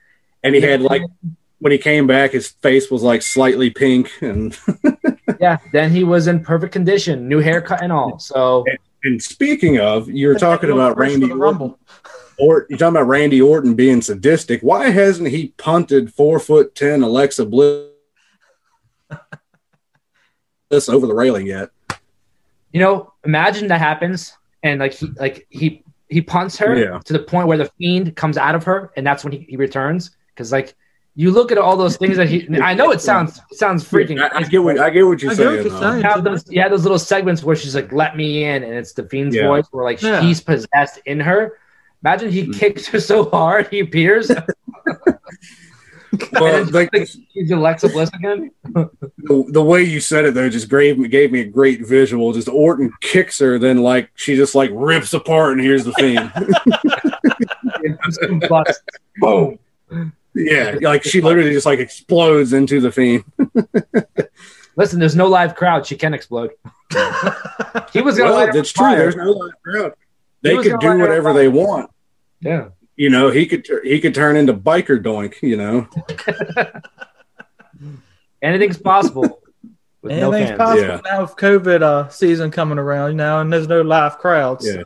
And 0.43 0.53
he 0.55 0.61
had 0.61 0.81
like 0.81 1.01
when 1.59 1.71
he 1.71 1.77
came 1.77 2.07
back, 2.07 2.31
his 2.31 2.49
face 2.49 2.91
was 2.91 3.03
like 3.03 3.21
slightly 3.21 3.69
pink, 3.69 4.11
and 4.21 4.57
Yeah, 5.39 5.57
then 5.71 5.91
he 5.91 6.03
was 6.03 6.27
in 6.27 6.43
perfect 6.43 6.73
condition, 6.73 7.27
new 7.27 7.39
haircut 7.39 7.81
and 7.81 7.91
all. 7.91 8.19
So 8.19 8.65
and 9.03 9.21
speaking 9.21 9.79
of, 9.79 10.09
you 10.09 10.27
were 10.29 10.35
talking 10.35 10.69
about 10.71 10.95
First 10.95 11.11
Randy 11.19 11.31
Rumble. 11.33 11.77
Or 12.39 12.65
you're 12.69 12.77
talking 12.79 12.95
about 12.95 13.07
Randy 13.07 13.41
Orton 13.41 13.75
being 13.75 14.01
sadistic. 14.01 14.61
Why 14.61 14.89
hasn't 14.89 15.29
he 15.29 15.49
punted 15.57 16.13
four 16.13 16.39
foot 16.39 16.75
ten 16.75 17.03
Alexa 17.03 17.45
Bliss 17.45 17.89
over 20.89 21.07
the 21.07 21.13
railing 21.15 21.47
yet? 21.47 21.69
you 22.71 22.79
know, 22.79 23.13
imagine 23.23 23.67
that 23.67 23.79
happens, 23.79 24.35
and 24.63 24.79
like 24.79 24.93
he 24.93 25.07
like 25.19 25.45
he 25.49 25.83
he 26.09 26.21
punts 26.21 26.57
her 26.57 26.75
Yeah. 26.75 26.99
to 27.05 27.13
the 27.13 27.19
point 27.19 27.47
where 27.47 27.57
the 27.57 27.69
fiend 27.77 28.15
comes 28.15 28.37
out 28.37 28.55
of 28.55 28.63
her, 28.63 28.91
and 28.97 29.05
that's 29.05 29.23
when 29.23 29.31
he, 29.33 29.45
he 29.49 29.57
returns. 29.57 30.11
Because 30.29 30.51
like 30.51 30.73
you 31.15 31.29
look 31.29 31.51
at 31.51 31.59
all 31.59 31.77
those 31.77 31.97
things 31.97 32.17
that 32.17 32.27
he, 32.27 32.47
I 32.59 32.73
know 32.73 32.89
it 32.91 32.99
sounds 32.99 33.39
it 33.51 33.57
sounds 33.59 33.83
freaking. 33.87 34.19
I, 34.19 34.39
I 34.39 34.43
get 34.43 34.63
what 34.63 34.79
I 34.79 34.89
get 34.89 35.05
what 35.05 35.21
you're 35.21 35.31
I 35.31 35.35
get 35.35 35.45
what 35.45 35.53
saying. 35.53 35.67
you're 35.67 35.79
saying. 35.79 35.97
You 35.97 36.03
have 36.03 36.23
those, 36.23 36.51
you 36.51 36.61
have 36.61 36.71
those 36.71 36.81
little 36.81 36.97
segments 36.97 37.43
where 37.43 37.55
she's 37.55 37.75
like, 37.75 37.91
"Let 37.93 38.17
me 38.17 38.43
in," 38.45 38.63
and 38.63 38.73
it's 38.73 38.93
the 38.93 39.03
fiend's 39.07 39.35
Yeah. 39.35 39.47
voice, 39.47 39.67
where 39.69 39.83
like 39.85 40.01
Yeah. 40.01 40.21
he's 40.21 40.41
possessed 40.41 40.99
in 41.05 41.19
her. 41.19 41.59
Imagine 42.03 42.31
he 42.31 42.47
Mhm. 42.47 42.59
kicks 42.59 42.87
her 42.87 42.99
so 42.99 43.29
hard 43.29 43.67
he 43.67 43.79
appears. 43.79 44.31
Well, 46.33 46.63
like 46.69 46.91
He's 47.33 47.49
Alexa 47.49 47.89
Bliss 47.89 48.11
again. 48.13 48.51
the, 48.63 49.45
the 49.49 49.63
way 49.63 49.81
you 49.81 49.99
said 49.99 50.25
it 50.25 50.35
though 50.35 50.47
just 50.47 50.69
gave 50.69 50.99
me 50.99 51.07
gave 51.07 51.31
me 51.31 51.39
a 51.39 51.43
great 51.45 51.87
visual. 51.87 52.31
Just 52.33 52.47
Orton 52.47 52.93
kicks 53.01 53.39
her, 53.39 53.57
then 53.57 53.79
like 53.79 54.11
she 54.13 54.35
just 54.35 54.53
like 54.53 54.69
rips 54.75 55.11
apart, 55.15 55.53
and 55.53 55.61
here's 55.61 55.85
the 55.85 55.91
theme. 55.93 56.31
Boom. 59.17 59.57
yeah, 60.35 60.75
like 60.81 61.03
she 61.03 61.19
literally 61.19 61.51
just 61.51 61.65
like 61.65 61.79
explodes 61.79 62.53
into 62.53 62.79
the 62.79 62.91
theme. 62.91 63.23
Listen, 64.75 64.99
there's 64.99 65.15
no 65.15 65.27
live 65.27 65.55
crowd. 65.55 65.85
She 65.87 65.95
can 65.95 66.13
explode. 66.13 66.51
he 67.91 68.01
was 68.01 68.17
gonna. 68.17 68.29
Well, 68.29 68.33
light 68.39 68.47
her 68.47 68.53
that's 68.53 68.77
on 68.77 68.85
true. 68.85 68.95
fire. 68.95 68.97
There's 68.99 69.15
no 69.15 69.31
live 69.31 69.53
crowd. 69.63 69.93
They 70.43 70.57
could 70.57 70.79
do 70.79 70.97
whatever 70.99 71.33
they 71.33 71.47
want. 71.47 71.89
Yeah. 72.41 72.69
You 72.95 73.09
know, 73.09 73.31
he 73.31 73.47
could 73.47 73.65
he 73.83 73.99
could 73.99 74.13
turn 74.13 74.35
into 74.35 74.53
biker 74.53 75.01
doink. 75.01 75.41
You 75.41 75.57
know, 75.57 75.87
Anything's 78.41 78.77
possible. 78.77 79.39
With 80.01 80.11
no 80.19 80.31
Anything's 80.31 80.57
fans. 80.57 80.57
possible 80.57 80.81
Yeah. 80.87 81.01
now 81.05 81.21
with 81.21 81.35
COVID 81.37 81.81
uh, 81.81 82.09
season 82.09 82.51
coming 82.51 82.77
around, 82.77 83.11
you 83.11 83.15
know, 83.17 83.39
and 83.39 83.51
there's 83.51 83.67
no 83.69 83.81
live 83.81 84.17
crowds. 84.19 84.67
Yeah. 84.67 84.83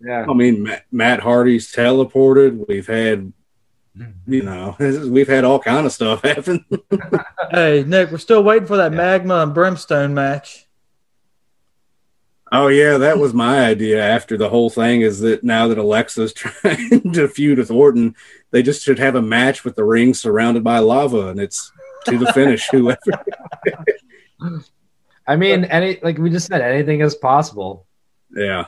Yeah. 0.00 0.24
I 0.28 0.32
mean, 0.32 0.62
Matt, 0.62 0.86
Matt 0.90 1.20
Hardy's 1.20 1.70
teleported. 1.70 2.66
We've 2.66 2.86
had, 2.86 3.32
you 4.26 4.42
know, 4.42 4.76
we've 4.78 5.28
had 5.28 5.44
all 5.44 5.58
kind 5.60 5.84
of 5.86 5.92
stuff 5.92 6.22
happen. 6.22 6.64
Hey, 7.50 7.82
Nick, 7.84 8.12
we're 8.12 8.18
still 8.18 8.44
waiting 8.44 8.68
for 8.68 8.76
that 8.76 8.92
Yeah. 8.92 8.96
magma 8.96 9.42
and 9.42 9.52
brimstone 9.52 10.14
match. 10.14 10.66
Oh 12.52 12.66
yeah, 12.66 12.98
that 12.98 13.18
was 13.18 13.32
my 13.32 13.64
idea. 13.64 14.02
After 14.02 14.36
the 14.36 14.48
whole 14.48 14.70
thing 14.70 15.02
is 15.02 15.20
that 15.20 15.44
now 15.44 15.68
that 15.68 15.78
Alexa's 15.78 16.32
trying 16.34 17.12
to 17.12 17.28
feud 17.28 17.58
with 17.58 17.70
Orton, 17.70 18.16
they 18.50 18.62
just 18.62 18.82
should 18.82 18.98
have 18.98 19.14
a 19.14 19.22
match 19.22 19.64
with 19.64 19.76
the 19.76 19.84
ring 19.84 20.14
surrounded 20.14 20.64
by 20.64 20.78
lava, 20.78 21.28
and 21.28 21.40
it's 21.40 21.72
to 22.06 22.18
the 22.18 22.32
finish. 22.32 22.68
Whoever. 22.70 22.98
I 25.26 25.36
mean, 25.36 25.64
any 25.66 25.98
like 26.02 26.18
we 26.18 26.30
just 26.30 26.48
said, 26.48 26.60
anything 26.60 27.00
is 27.00 27.14
possible. 27.14 27.86
Yeah. 28.34 28.66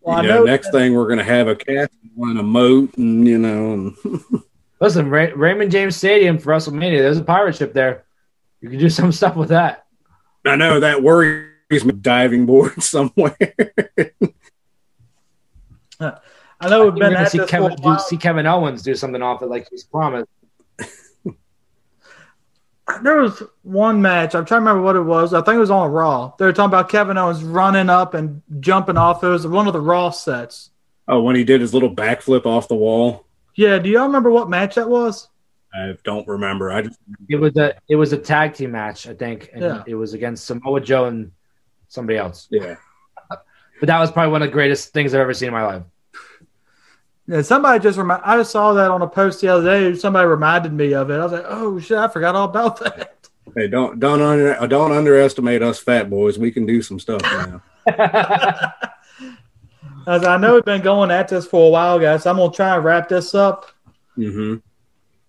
Well, 0.00 0.18
I 0.18 0.22
you 0.22 0.28
know, 0.28 0.38
know 0.38 0.44
next 0.44 0.70
thing 0.70 0.94
we're 0.94 1.08
gonna 1.08 1.24
have 1.24 1.48
a 1.48 1.56
castle 1.56 1.96
and 2.18 2.38
a 2.38 2.42
moat, 2.42 2.96
and 2.96 3.26
you 3.26 3.38
know, 3.38 3.72
and 3.72 3.96
Listen, 4.80 5.10
Ray- 5.10 5.32
Raymond 5.32 5.70
James 5.70 5.96
Stadium 5.96 6.38
for 6.38 6.52
WrestleMania. 6.52 6.98
There's 6.98 7.18
a 7.18 7.24
pirate 7.24 7.54
ship 7.54 7.74
there. 7.74 8.04
You 8.62 8.70
can 8.70 8.78
do 8.78 8.88
some 8.88 9.12
stuff 9.12 9.36
with 9.36 9.50
that. 9.50 9.86
I 10.46 10.56
know 10.56 10.80
that 10.80 11.02
worries 11.02 11.44
me. 11.44 11.49
Diving 12.00 12.46
board 12.46 12.82
somewhere. 12.82 13.36
I 16.00 16.68
know 16.68 16.84
we've 16.84 16.86
You're 16.86 16.92
been 16.92 17.12
gonna 17.12 17.18
at 17.20 17.30
see 17.30 17.38
this 17.38 17.46
for 17.46 17.50
Kevin 17.50 17.72
a 17.72 17.76
do, 17.76 17.82
while. 17.82 17.98
see 17.98 18.16
Kevin 18.16 18.46
Owens 18.46 18.82
do 18.82 18.94
something 18.94 19.22
off 19.22 19.42
it 19.42 19.46
like 19.46 19.68
he's 19.70 19.84
promised. 19.84 20.28
There 23.04 23.18
was 23.20 23.40
one 23.62 24.02
match. 24.02 24.34
I'm 24.34 24.44
trying 24.44 24.62
to 24.62 24.64
remember 24.66 24.82
what 24.82 24.96
it 24.96 25.02
was. 25.02 25.32
I 25.32 25.42
think 25.42 25.54
it 25.54 25.60
was 25.60 25.70
on 25.70 25.92
Raw. 25.92 26.32
They 26.38 26.44
were 26.44 26.52
talking 26.52 26.70
about 26.70 26.88
Kevin 26.88 27.16
Owens 27.16 27.44
running 27.44 27.88
up 27.88 28.14
and 28.14 28.42
jumping 28.58 28.96
off. 28.96 29.22
It 29.22 29.28
was 29.28 29.46
one 29.46 29.68
of 29.68 29.72
the 29.72 29.80
Raw 29.80 30.10
sets. 30.10 30.70
oh, 31.06 31.22
when 31.22 31.36
he 31.36 31.44
did 31.44 31.60
his 31.60 31.72
little 31.72 31.94
backflip 31.94 32.46
off 32.46 32.66
the 32.66 32.74
wall. 32.74 33.26
Yeah, 33.54 33.78
do 33.78 33.88
y'all 33.88 34.06
remember 34.06 34.32
what 34.32 34.50
match 34.50 34.74
that 34.74 34.88
was? 34.88 35.28
I 35.72 35.94
don't 36.02 36.26
remember. 36.26 36.72
I 36.72 36.82
just 36.82 36.98
It 37.28 37.36
was 37.36 37.56
a 37.56 37.74
it 37.88 37.94
was 37.94 38.12
a 38.12 38.18
tag 38.18 38.54
team 38.54 38.72
match, 38.72 39.06
I 39.06 39.14
think, 39.14 39.50
and 39.52 39.62
Yeah. 39.62 39.82
it 39.86 39.94
was 39.94 40.12
against 40.14 40.46
Samoa 40.46 40.80
Joe 40.80 41.04
and 41.04 41.30
somebody 41.90 42.18
else. 42.18 42.48
yeah. 42.50 42.76
But 43.28 43.86
that 43.86 43.98
was 43.98 44.10
probably 44.10 44.32
one 44.32 44.42
of 44.42 44.48
the 44.48 44.52
greatest 44.52 44.92
things 44.92 45.14
I've 45.14 45.20
ever 45.20 45.32
seen 45.34 45.48
in 45.48 45.54
my 45.54 45.64
life. 45.64 45.82
Yeah, 47.26 47.42
somebody 47.42 47.82
just 47.82 47.96
remind. 47.98 48.22
I 48.24 48.36
just 48.36 48.50
saw 48.50 48.72
that 48.74 48.90
on 48.90 49.02
a 49.02 49.06
post 49.08 49.40
the 49.40 49.48
other 49.48 49.64
day. 49.92 49.96
Somebody 49.98 50.26
reminded 50.26 50.72
me 50.72 50.92
of 50.94 51.10
it. 51.10 51.14
I 51.14 51.22
was 51.22 51.32
like, 51.32 51.44
"Oh 51.46 51.78
shit, 51.78 51.96
I 51.96 52.08
forgot 52.08 52.34
all 52.34 52.44
about 52.48 52.80
that." 52.80 53.14
Hey, 53.56 53.68
don't 53.68 53.98
don't 54.00 54.20
under, 54.20 54.54
don't 54.66 54.92
underestimate 54.92 55.62
us 55.62 55.78
fat 55.80 56.10
boys. 56.10 56.38
We 56.38 56.50
can 56.50 56.66
do 56.66 56.82
some 56.82 56.98
stuff 57.00 57.22
now. 57.22 57.62
As 60.06 60.24
I 60.24 60.36
know 60.38 60.54
we've 60.54 60.64
been 60.64 60.82
going 60.82 61.10
at 61.10 61.28
this 61.28 61.46
for 61.46 61.66
a 61.66 61.70
while, 61.70 61.98
guys. 61.98 62.24
So 62.24 62.30
I'm 62.30 62.36
gonna 62.36 62.52
try 62.52 62.74
and 62.76 62.84
wrap 62.84 63.08
this 63.08 63.34
up. 63.34 63.66
Mm 64.18 64.60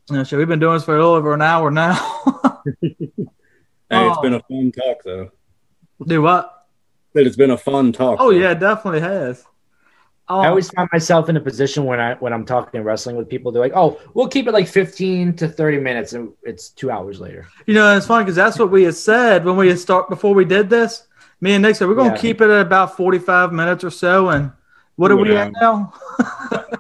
hmm 0.08 0.16
Yeah, 0.16 0.24
shit, 0.24 0.40
we've 0.40 0.48
been 0.48 0.60
doing 0.60 0.74
this 0.76 0.84
for 0.84 0.96
a 0.96 0.98
little 1.00 1.14
over 1.16 1.34
an 1.34 1.42
hour 1.42 1.72
now. 1.72 1.96
Hey, 2.64 4.08
it's 4.08 4.18
Oh. 4.18 4.22
been 4.22 4.34
a 4.36 4.40
fun 4.44 4.72
talk 4.72 5.04
though. 5.04 5.32
Do 6.06 6.22
what? 6.22 6.68
But 7.14 7.28
it's 7.28 7.36
been 7.36 7.52
a 7.52 7.58
fun 7.58 7.92
talk. 7.92 8.18
Oh 8.20 8.32
though. 8.32 8.38
yeah, 8.38 8.52
it 8.52 8.60
definitely 8.60 9.02
has. 9.02 9.44
Oh, 10.30 10.40
I 10.40 10.48
always 10.48 10.70
um, 10.70 10.76
find 10.76 10.90
myself 10.94 11.28
in 11.28 11.36
a 11.36 11.42
position 11.42 11.84
when 11.84 12.00
I 12.00 12.14
when 12.16 12.32
I'm 12.32 12.46
talking 12.46 12.82
wrestling 12.84 13.18
with 13.18 13.28
people, 13.28 13.52
they're 13.52 13.62
like, 13.62 13.74
"Oh, 13.76 14.00
we'll 14.14 14.30
keep 14.30 14.48
it 14.48 14.54
like 14.54 14.68
15 14.68 15.36
to 15.38 15.48
30 15.50 15.80
minutes," 15.80 16.14
and 16.14 16.32
it's 16.44 16.70
two 16.70 16.90
hours 16.90 17.20
later. 17.20 17.48
you 17.66 17.74
know, 17.74 17.96
it's 17.98 18.06
funny 18.08 18.24
because 18.24 18.36
that's 18.38 18.58
what 18.58 18.72
we 18.72 18.84
had 18.84 18.96
said 18.96 19.44
when 19.44 19.58
we 19.58 19.68
had 19.68 19.80
start 19.80 20.10
before 20.10 20.34
we 20.34 20.46
did 20.46 20.70
this. 20.70 21.08
Me 21.42 21.54
and 21.54 21.64
Nick 21.64 21.76
said 21.76 21.88
we're 21.88 21.96
gonna 21.96 22.12
Yeah. 22.14 22.18
keep 22.22 22.40
it 22.40 22.50
at 22.50 22.62
about 22.62 22.96
45 22.96 23.52
minutes 23.52 23.84
or 23.84 23.90
so. 23.90 24.30
And 24.30 24.52
what 24.96 25.12
are 25.12 25.18
we 25.18 25.36
at 25.36 25.52
now? 25.60 25.94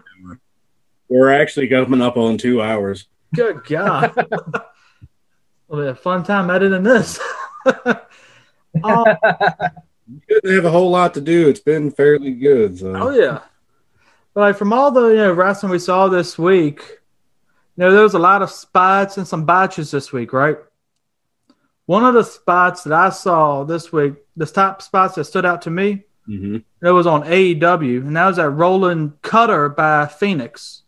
We're 1.09 1.31
actually 1.33 1.67
coming 1.67 2.01
up 2.01 2.15
on 2.15 2.37
two 2.37 2.61
hours. 2.61 3.07
Good 3.35 3.65
God. 3.65 4.13
well, 5.67 5.81
a 5.89 5.95
fun 5.95 6.23
time 6.23 6.49
editing 6.49 6.83
this. 6.83 7.19
oh, 8.83 9.15
Didn't 10.27 10.55
have 10.55 10.65
a 10.65 10.71
whole 10.71 10.89
lot 10.89 11.13
to 11.15 11.21
do. 11.21 11.47
It's 11.47 11.59
been 11.59 11.91
fairly 11.91 12.31
good. 12.31 12.79
So. 12.79 12.93
oh, 12.95 13.09
yeah. 13.11 13.41
But 14.33 14.41
like 14.41 14.57
from 14.57 14.71
all 14.73 14.91
the 14.91 15.09
you 15.09 15.17
know 15.17 15.33
wrestling 15.33 15.71
we 15.71 15.79
saw 15.79 16.07
this 16.07 16.37
week, 16.37 16.79
you 17.75 17.83
know, 17.83 17.91
there 17.91 18.03
was 18.03 18.13
a 18.13 18.19
lot 18.19 18.41
of 18.41 18.49
spots 18.49 19.17
and 19.17 19.27
some 19.27 19.45
botches 19.45 19.91
this 19.91 20.13
week, 20.13 20.31
right? 20.33 20.57
One 21.85 22.05
of 22.05 22.13
the 22.13 22.23
spots 22.23 22.83
that 22.83 22.93
I 22.93 23.09
saw 23.09 23.63
this 23.65 23.91
week, 23.91 24.13
the 24.37 24.45
top 24.45 24.81
spots 24.81 25.15
that 25.15 25.25
stood 25.25 25.45
out 25.45 25.63
to 25.63 25.69
me, 25.69 26.03
hmm 26.25 26.57
it 26.83 26.89
was 26.89 27.05
on 27.05 27.23
AEW, 27.23 28.07
and 28.07 28.15
that 28.15 28.27
was 28.27 28.37
that 28.37 28.49
Roland 28.49 29.21
Cutter 29.21 29.69
by 29.69 30.07
Fenix. 30.07 30.83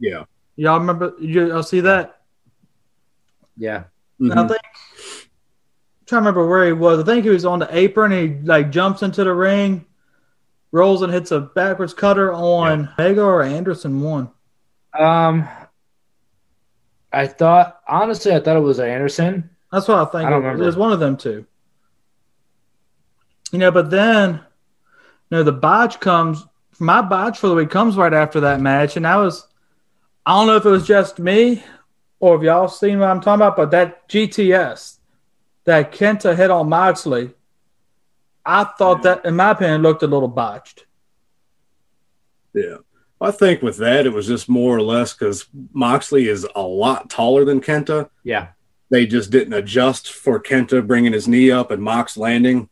Yeah. 0.00 0.24
Y'all 0.56 0.80
remember? 0.80 1.14
You, 1.20 1.48
y'all 1.48 1.62
see 1.62 1.80
that? 1.80 2.22
Yeah, 3.56 3.84
And 4.18 4.32
I 4.32 4.48
think 4.48 4.60
I'm 4.64 4.93
trying 6.06 6.22
to 6.22 6.28
remember 6.28 6.46
where 6.46 6.66
he 6.66 6.72
was. 6.72 7.00
I 7.00 7.04
think 7.04 7.24
he 7.24 7.30
was 7.30 7.44
on 7.44 7.58
the 7.58 7.76
apron. 7.76 8.12
He 8.12 8.46
like 8.46 8.70
jumps 8.70 9.02
into 9.02 9.24
the 9.24 9.32
ring, 9.32 9.84
rolls 10.72 11.02
and 11.02 11.12
hits 11.12 11.30
a 11.30 11.40
backwards 11.40 11.94
cutter 11.94 12.32
on 12.32 12.90
Mega 12.98 13.22
or 13.22 13.42
Anderson 13.42 14.00
one. 14.00 14.30
um, 14.98 15.48
I 17.12 17.26
thought 17.26 17.80
honestly, 17.86 18.32
I 18.32 18.40
thought 18.40 18.56
it 18.56 18.60
was 18.60 18.80
Anderson. 18.80 19.50
That's 19.70 19.88
what 19.88 19.98
I 19.98 20.04
think. 20.10 20.26
I 20.26 20.30
don't 20.30 20.42
it 20.42 20.46
remember. 20.46 20.62
It 20.62 20.66
was 20.66 20.76
one 20.76 20.92
of 20.92 21.00
them 21.00 21.16
two. 21.16 21.46
You 23.52 23.58
know, 23.58 23.70
but 23.70 23.90
then 23.90 24.34
you 25.30 25.36
know 25.36 25.42
the 25.42 25.52
botch 25.52 26.00
comes. 26.00 26.44
My 26.80 27.02
botch 27.02 27.38
for 27.38 27.46
the 27.48 27.54
week 27.54 27.70
comes 27.70 27.96
right 27.96 28.12
after 28.12 28.40
that 28.40 28.60
match, 28.60 28.96
and 28.96 29.06
I 29.06 29.16
was. 29.16 29.46
I 30.26 30.32
don't 30.32 30.46
know 30.46 30.56
if 30.56 30.64
it 30.64 30.70
was 30.70 30.86
just 30.86 31.18
me 31.18 31.62
or 32.18 32.36
if 32.36 32.42
y'all 32.42 32.68
seen 32.68 32.98
what 32.98 33.10
I'm 33.10 33.20
talking 33.20 33.42
about, 33.42 33.56
but 33.56 33.70
that 33.72 34.08
GTS 34.08 34.96
that 35.64 35.92
Kenta 35.92 36.36
hit 36.36 36.50
on 36.50 36.68
Moxley, 36.68 37.30
I 38.44 38.64
thought 38.64 39.02
that, 39.02 39.24
in 39.24 39.36
my 39.36 39.50
opinion, 39.52 39.82
looked 39.82 40.02
a 40.02 40.06
little 40.06 40.28
botched. 40.28 40.86
Yeah. 42.54 42.76
I 43.20 43.30
think 43.30 43.62
with 43.62 43.78
that, 43.78 44.06
it 44.06 44.12
was 44.12 44.26
just 44.26 44.48
more 44.48 44.76
or 44.76 44.82
less 44.82 45.14
because 45.14 45.46
Moxley 45.72 46.28
is 46.28 46.46
a 46.54 46.60
lot 46.62 47.08
taller 47.08 47.44
than 47.44 47.60
Kenta. 47.60 48.10
Yeah, 48.22 48.48
They 48.90 49.06
just 49.06 49.30
didn't 49.30 49.54
adjust 49.54 50.12
for 50.12 50.38
Kenta 50.42 50.86
bringing 50.86 51.12
his 51.12 51.26
knee 51.26 51.50
up 51.50 51.70
and 51.70 51.82
Mox 51.82 52.16
landing 52.16 52.68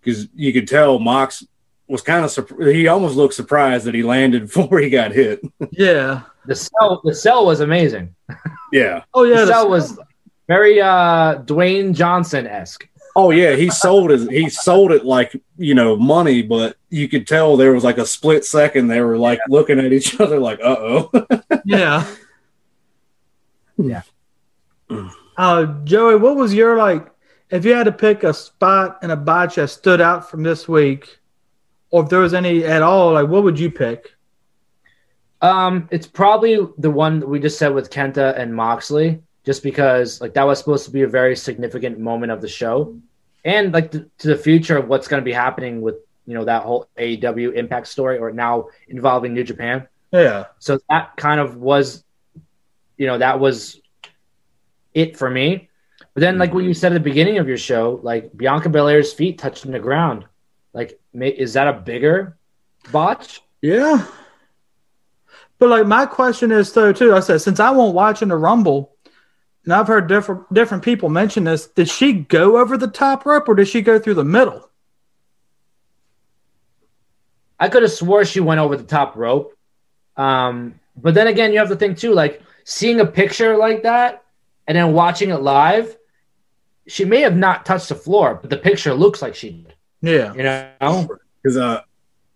because 0.00 0.28
you 0.34 0.52
could 0.52 0.68
tell 0.68 0.98
Mox 1.00 1.44
was 1.88 2.02
kind 2.02 2.24
of 2.24 2.30
surprised. 2.30 2.72
He 2.72 2.86
almost 2.86 3.16
looked 3.16 3.34
surprised 3.34 3.84
that 3.86 3.94
he 3.94 4.04
landed 4.04 4.42
before 4.54 4.78
he 4.78 4.90
got 4.90 5.10
hit. 5.12 5.40
Yeah. 5.72 6.22
the 6.46 6.54
sell 6.54 7.00
the 7.04 7.14
sell 7.14 7.44
was 7.46 7.58
amazing. 7.60 8.14
yeah. 8.72 9.02
Oh 9.12 9.24
yeah. 9.24 9.40
the 9.40 9.46
the- 9.46 9.52
sell 9.52 9.68
was 9.68 9.98
very 10.50 10.80
uh 10.80 11.36
Dwayne 11.44 11.94
Johnson 11.94 12.44
esque. 12.44 12.88
Oh 13.14 13.30
yeah, 13.30 13.54
he 13.54 13.70
sold 13.70 14.10
it. 14.10 14.28
He 14.32 14.50
sold 14.50 14.90
it 14.90 15.04
like 15.04 15.40
you 15.56 15.74
know 15.74 15.96
money, 15.96 16.42
but 16.42 16.76
you 16.88 17.08
could 17.08 17.28
tell 17.28 17.56
there 17.56 17.72
was 17.72 17.84
like 17.84 17.98
a 17.98 18.06
split 18.06 18.44
second 18.44 18.88
they 18.88 19.00
were 19.00 19.16
like 19.16 19.38
looking 19.48 19.78
at 19.78 19.92
each 19.92 20.18
other 20.20 20.40
like, 20.40 20.58
uh 20.60 20.76
oh. 20.76 21.26
Yeah. 21.64 22.04
Yeah. 23.76 24.02
Uh, 25.36 25.66
Joey, 25.84 26.16
what 26.16 26.34
was 26.34 26.52
your 26.52 26.76
like? 26.76 27.06
If 27.50 27.64
you 27.64 27.72
had 27.72 27.84
to 27.84 27.92
pick 27.92 28.24
a 28.24 28.34
spot 28.34 28.98
and 29.02 29.12
a 29.12 29.16
botch 29.16 29.54
that 29.54 29.70
stood 29.70 30.00
out 30.00 30.28
from 30.28 30.42
this 30.42 30.66
week, 30.66 31.20
or 31.90 32.02
if 32.02 32.08
there 32.08 32.18
was 32.18 32.34
any 32.34 32.64
at 32.64 32.82
all, 32.82 33.12
like 33.12 33.28
what 33.28 33.44
would 33.44 33.58
you 33.58 33.70
pick? 33.70 34.10
Um, 35.42 35.88
it's 35.92 36.08
probably 36.08 36.58
the 36.78 36.90
one 36.90 37.20
that 37.20 37.28
we 37.28 37.38
just 37.38 37.56
said 37.56 37.72
with 37.72 37.90
Kenta 37.90 38.36
and 38.36 38.52
Moxley, 38.52 39.22
just 39.50 39.64
because 39.64 40.20
like 40.20 40.32
that 40.34 40.44
was 40.44 40.60
supposed 40.60 40.84
to 40.84 40.92
be 40.92 41.02
a 41.02 41.08
very 41.08 41.34
significant 41.34 41.98
moment 41.98 42.30
of 42.30 42.40
the 42.40 42.46
show, 42.46 42.96
and 43.44 43.74
like 43.74 43.90
to, 43.90 44.08
to 44.18 44.28
the 44.28 44.36
future 44.36 44.76
of 44.76 44.86
what's 44.86 45.08
going 45.08 45.20
to 45.20 45.24
be 45.24 45.32
happening 45.32 45.80
with 45.80 45.96
you 46.24 46.34
know 46.34 46.44
that 46.44 46.62
whole 46.62 46.86
AEW 46.96 47.54
Impact 47.54 47.88
story, 47.88 48.18
or 48.18 48.30
now 48.30 48.68
involving 48.86 49.34
New 49.34 49.42
Japan. 49.42 49.88
Yeah. 50.12 50.44
So 50.60 50.78
that 50.88 51.16
kind 51.16 51.40
of 51.40 51.56
was 51.56 52.04
you 52.96 53.08
know 53.08 53.18
that 53.18 53.40
was 53.40 53.80
it 54.94 55.16
for 55.16 55.28
me. 55.28 55.68
But 56.14 56.20
then, 56.20 56.38
like 56.38 56.54
what 56.54 56.62
you 56.62 56.72
said 56.72 56.92
at 56.92 57.02
the 57.02 57.10
beginning 57.10 57.38
of 57.38 57.48
your 57.48 57.58
show, 57.58 57.98
like 58.04 58.30
Bianca 58.36 58.68
Belair's 58.68 59.12
feet 59.12 59.36
touching 59.38 59.72
the 59.72 59.80
ground, 59.80 60.26
like 60.72 61.00
is 61.12 61.54
that 61.54 61.66
a 61.66 61.72
bigger 61.72 62.36
botch? 62.92 63.42
Yeah. 63.62 64.06
But 65.58 65.70
like 65.70 65.88
my 65.88 66.06
question 66.06 66.52
is 66.52 66.72
though 66.72 66.92
too, 66.92 67.16
I 67.16 67.18
said 67.18 67.40
since 67.40 67.58
I 67.58 67.70
won't 67.70 67.96
watch 67.96 68.22
in 68.22 68.28
the 68.28 68.36
Rumble, 68.36 68.94
and 69.64 69.72
I've 69.72 69.86
heard 69.86 70.08
different 70.08 70.52
different 70.52 70.82
people 70.82 71.08
mention 71.08 71.44
this, 71.44 71.66
did 71.66 71.88
she 71.88 72.12
go 72.12 72.58
over 72.58 72.76
the 72.76 72.88
top 72.88 73.26
rope 73.26 73.48
or 73.48 73.54
did 73.54 73.68
she 73.68 73.82
go 73.82 73.98
through 73.98 74.14
the 74.14 74.24
middle? 74.24 74.68
I 77.58 77.68
could 77.68 77.82
have 77.82 77.92
swore 77.92 78.24
she 78.24 78.40
went 78.40 78.60
over 78.60 78.76
the 78.76 78.84
top 78.84 79.16
rope. 79.16 79.54
Um, 80.16 80.80
but 80.96 81.14
then 81.14 81.26
again, 81.26 81.52
you 81.52 81.58
have 81.58 81.68
to 81.68 81.76
think 81.76 81.98
too, 81.98 82.12
like 82.14 82.42
seeing 82.64 83.00
a 83.00 83.06
picture 83.06 83.56
like 83.56 83.82
that 83.82 84.24
and 84.66 84.76
then 84.76 84.92
watching 84.92 85.30
it 85.30 85.36
live, 85.42 85.96
she 86.86 87.04
may 87.04 87.20
have 87.20 87.36
not 87.36 87.66
touched 87.66 87.90
the 87.90 87.94
floor, 87.94 88.38
but 88.40 88.50
the 88.50 88.56
picture 88.56 88.94
looks 88.94 89.20
like 89.20 89.34
she 89.34 89.50
did. 89.50 89.74
Yeah. 90.00 90.32
You 90.34 90.42
know, 90.42 91.08
Because 91.42 91.56
uh, 91.58 91.82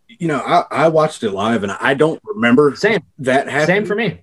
you 0.08 0.28
know, 0.28 0.40
I, 0.40 0.64
I 0.84 0.88
watched 0.88 1.22
it 1.22 1.30
live 1.30 1.62
and 1.62 1.72
I 1.72 1.94
don't 1.94 2.20
remember 2.24 2.76
same, 2.76 3.02
that 3.20 3.48
happening. 3.48 3.66
same 3.66 3.86
for 3.86 3.94
me. 3.94 4.20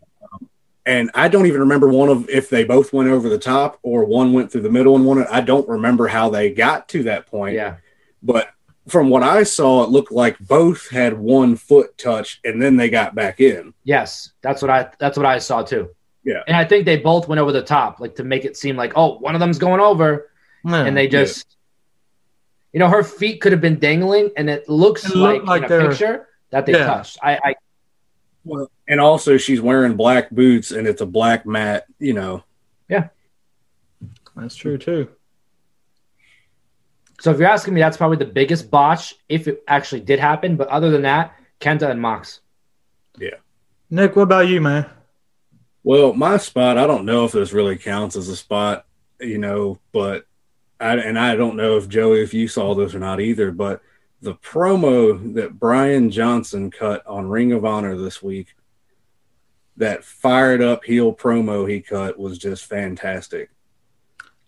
And 0.85 1.11
I 1.13 1.27
don't 1.27 1.45
even 1.45 1.59
remember 1.61 1.89
one 1.89 2.09
of 2.09 2.27
if 2.29 2.49
they 2.49 2.63
both 2.63 2.91
went 2.91 3.09
over 3.09 3.29
the 3.29 3.37
top 3.37 3.77
or 3.83 4.03
one 4.05 4.33
went 4.33 4.51
through 4.51 4.61
the 4.61 4.69
middle 4.71 4.95
and 4.95 5.05
one. 5.05 5.25
I 5.27 5.41
don't 5.41 5.67
remember 5.69 6.07
how 6.07 6.29
they 6.29 6.49
got 6.51 6.87
to 6.89 7.03
that 7.03 7.27
point. 7.27 7.53
Yeah, 7.55 7.75
But 8.23 8.49
from 8.87 9.09
what 9.11 9.21
I 9.21 9.43
saw, 9.43 9.83
it 9.83 9.89
looked 9.89 10.11
like 10.11 10.39
both 10.39 10.89
had 10.89 11.17
one 11.19 11.55
foot 11.55 11.95
touch 11.99 12.41
and 12.43 12.59
then 12.59 12.77
they 12.77 12.89
got 12.89 13.13
back 13.13 13.39
in. 13.39 13.73
yes, 13.83 14.31
that's 14.41 14.61
what 14.61 14.71
I 14.71 14.89
that's 14.99 15.17
what 15.17 15.25
I 15.27 15.37
saw 15.37 15.61
too. 15.61 15.89
Yeah. 16.23 16.43
and 16.47 16.55
I 16.57 16.65
think 16.65 16.85
they 16.85 16.97
both 16.97 17.27
went 17.27 17.39
over 17.41 17.51
the 17.51 17.63
top, 17.63 17.99
like 17.99 18.15
to 18.15 18.23
make 18.23 18.43
it 18.45 18.57
seem 18.57 18.75
like 18.75 18.93
oh, 18.95 19.17
one 19.19 19.35
of 19.35 19.39
them's 19.39 19.59
going 19.59 19.81
over, 19.81 20.29
Yeah. 20.65 20.83
and 20.85 20.97
they 20.97 21.07
just, 21.07 21.57
you 22.73 22.79
know, 22.79 22.87
her 22.89 23.03
feet 23.03 23.39
could 23.41 23.51
have 23.51 23.61
been 23.61 23.77
dangling, 23.79 24.31
and 24.37 24.49
it 24.49 24.67
looks 24.69 25.05
It 25.05 25.15
like, 25.15 25.43
like 25.43 25.63
in 25.69 25.71
a 25.71 25.89
picture 25.89 26.27
that 26.49 26.65
they 26.65 26.73
Yeah. 26.73 26.85
touched. 26.85 27.17
I, 27.21 27.39
I 27.43 27.55
Well, 28.45 28.69
and 28.91 28.99
also 28.99 29.37
she's 29.37 29.61
wearing 29.61 29.95
black 29.95 30.29
boots 30.29 30.71
and 30.71 30.85
it's 30.85 30.99
a 30.99 31.05
black 31.05 31.45
mat. 31.45 31.85
You 31.97 32.13
know, 32.13 32.43
Yeah. 32.89 33.07
That's 34.35 34.55
true 34.55 34.77
too. 34.77 35.09
So 37.21 37.31
if 37.31 37.39
you're 37.39 37.47
asking 37.47 37.73
me, 37.73 37.81
that's 37.81 37.97
probably 37.97 38.17
the 38.17 38.25
biggest 38.25 38.69
botch 38.69 39.15
if 39.29 39.47
it 39.47 39.63
actually 39.67 40.01
did 40.01 40.19
happen. 40.19 40.57
But 40.57 40.67
other 40.67 40.89
than 40.89 41.03
that, 41.03 41.35
Kenta 41.61 41.89
and 41.89 42.01
Mox. 42.01 42.41
Yeah. 43.17 43.35
Nick, 43.89 44.15
what 44.15 44.23
about 44.23 44.47
you, 44.47 44.59
man? 44.59 44.89
Well, 45.83 46.13
my 46.13 46.37
spot, 46.37 46.77
I 46.77 46.85
don't 46.85 47.05
know 47.05 47.25
if 47.25 47.31
this 47.31 47.53
really 47.53 47.77
counts 47.77 48.15
as 48.15 48.27
a 48.27 48.35
spot, 48.35 48.85
you 49.19 49.37
know, 49.37 49.79
but 49.93 50.25
I 50.79 50.97
and 50.97 51.17
I 51.17 51.35
don't 51.35 51.55
know 51.55 51.77
if 51.77 51.87
Joey, 51.87 52.21
if 52.21 52.33
you 52.33 52.47
saw 52.47 52.75
this 52.75 52.93
or 52.93 52.99
not 52.99 53.21
either, 53.21 53.51
but 53.51 53.81
the 54.21 54.35
promo 54.35 55.33
that 55.35 55.59
Brian 55.59 56.11
Johnson 56.11 56.71
cut 56.71 57.05
on 57.07 57.29
Ring 57.29 57.51
of 57.53 57.65
Honor 57.65 57.95
this 57.95 58.21
week, 58.21 58.55
that 59.81 60.03
fired 60.03 60.61
up 60.61 60.85
heel 60.85 61.11
promo 61.11 61.67
he 61.67 61.81
cut 61.81 62.17
was 62.17 62.37
just 62.37 62.65
fantastic. 62.65 63.49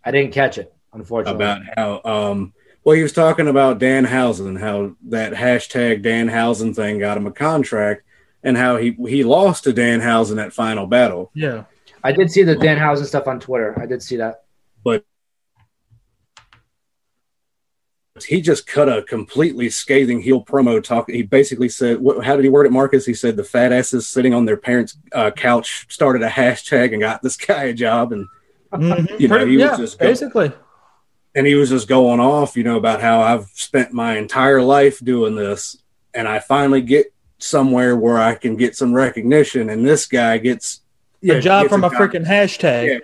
I 0.06 0.12
didn't 0.12 0.32
catch 0.32 0.60
it, 0.60 0.72
unfortunately. 0.94 1.44
About 1.44 1.62
how 1.76 2.02
um 2.06 2.54
well 2.84 2.96
he 2.96 3.02
was 3.02 3.14
talking 3.14 3.48
about 3.48 3.80
Danhausen, 3.80 4.60
how 4.60 4.96
that 5.10 5.34
hashtag 5.34 6.04
Danhausen 6.04 6.76
thing 6.76 7.00
got 7.00 7.18
him 7.18 7.26
a 7.26 7.32
contract 7.32 8.04
and 8.44 8.56
how 8.56 8.78
he 8.78 8.96
he 9.08 9.24
lost 9.24 9.64
to 9.64 9.74
Danhausen 9.74 10.40
at 10.40 10.54
final 10.54 10.86
battle. 10.86 11.32
Yeah. 11.34 11.64
I 12.04 12.12
did 12.12 12.30
see 12.30 12.44
the 12.44 12.56
Danhausen 12.56 13.06
stuff 13.06 13.28
on 13.28 13.40
Twitter. 13.40 13.80
I 13.82 13.88
did 13.88 14.04
see 14.04 14.18
that. 14.18 14.43
He 18.28 18.42
just 18.42 18.68
cut 18.68 18.88
a 18.88 19.02
completely 19.04 19.70
scathing 19.70 20.22
heel 20.22 20.44
promo 20.44 20.82
talk. 20.84 21.10
He 21.10 21.24
basically 21.24 21.68
said, 21.70 22.00
what, 22.00 22.24
"How 22.24 22.36
did 22.36 22.44
he 22.46 22.50
word 22.50 22.68
it, 22.68 22.72
Marcus?" 22.72 23.06
He 23.06 23.14
said 23.16 23.36
the 23.38 23.44
fat 23.44 23.72
asses 23.72 24.08
sitting 24.08 24.34
on 24.36 24.46
their 24.46 24.58
parents' 24.58 24.98
uh, 25.14 25.32
couch 25.32 25.88
started 25.90 26.22
a 26.22 26.30
hashtag 26.30 26.92
and 26.94 27.02
got 27.02 27.24
this 27.24 27.38
guy 27.38 27.64
a 27.66 27.74
job, 27.74 28.12
and 28.14 28.28
Mhm. 28.72 29.20
You 29.20 29.28
know, 29.28 29.46
he 29.46 29.58
was 29.58 29.78
just 29.78 30.00
go- 30.00 30.08
basically. 30.08 30.52
and 31.36 31.46
he 31.46 31.54
was 31.54 31.70
just 31.70 31.88
going 31.88 32.20
off, 32.20 32.58
you 32.58 32.64
know, 32.64 32.76
about 32.78 33.02
how 33.02 33.22
I've 33.22 33.46
spent 33.54 33.94
my 33.94 34.18
entire 34.18 34.62
life 34.64 35.00
doing 35.04 35.36
this, 35.36 35.78
and 36.14 36.28
I 36.28 36.40
finally 36.40 36.82
get 36.82 37.14
somewhere 37.40 37.96
where 37.96 38.18
I 38.18 38.34
can 38.36 38.56
get 38.56 38.76
some 38.76 38.92
recognition, 38.94 39.70
and 39.70 39.86
this 39.86 40.06
guy 40.08 40.38
gets 40.40 40.82
A 41.24 41.40
job 41.40 41.64
gets 41.66 41.74
from 41.74 41.84
a 41.84 41.90
job. 41.92 42.00
freaking 42.00 42.26
hashtag. 42.26 43.02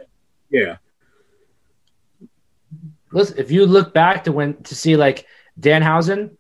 yeah, 0.50 0.78
Listen, 3.12 3.38
if 3.38 3.52
you 3.52 3.66
look 3.66 3.94
back 3.94 4.24
to 4.26 4.32
when 4.32 4.56
to 4.64 4.76
see 4.76 4.96
like 4.96 5.26
Danhausen, 5.60 6.32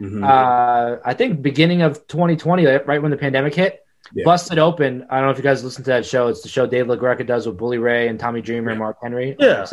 Mhm. 0.00 0.22
uh, 0.24 0.98
I 1.04 1.14
think 1.14 1.42
beginning 1.42 1.82
of 1.82 2.06
2020, 2.06 2.64
right 2.66 3.02
when 3.02 3.10
the 3.10 3.16
pandemic 3.16 3.54
hit, 3.54 3.80
Yeah. 4.12 4.24
busted 4.24 4.58
open. 4.58 5.06
I 5.10 5.16
don't 5.16 5.26
know 5.26 5.30
if 5.32 5.38
you 5.38 5.42
guys 5.42 5.62
listen 5.64 5.84
to 5.84 5.90
that 5.90 6.06
show. 6.06 6.28
It's 6.28 6.42
the 6.42 6.48
show 6.48 6.66
Dave 6.66 6.86
LaGreca 6.86 7.26
does 7.26 7.46
with 7.46 7.56
Bully 7.58 7.78
Ray 7.78 8.08
and 8.08 8.18
Tommy 8.18 8.40
Dreamer 8.40 8.70
and 8.70 8.78
Mark 8.78 8.96
Henry. 9.02 9.36
Yeah. 9.38 9.64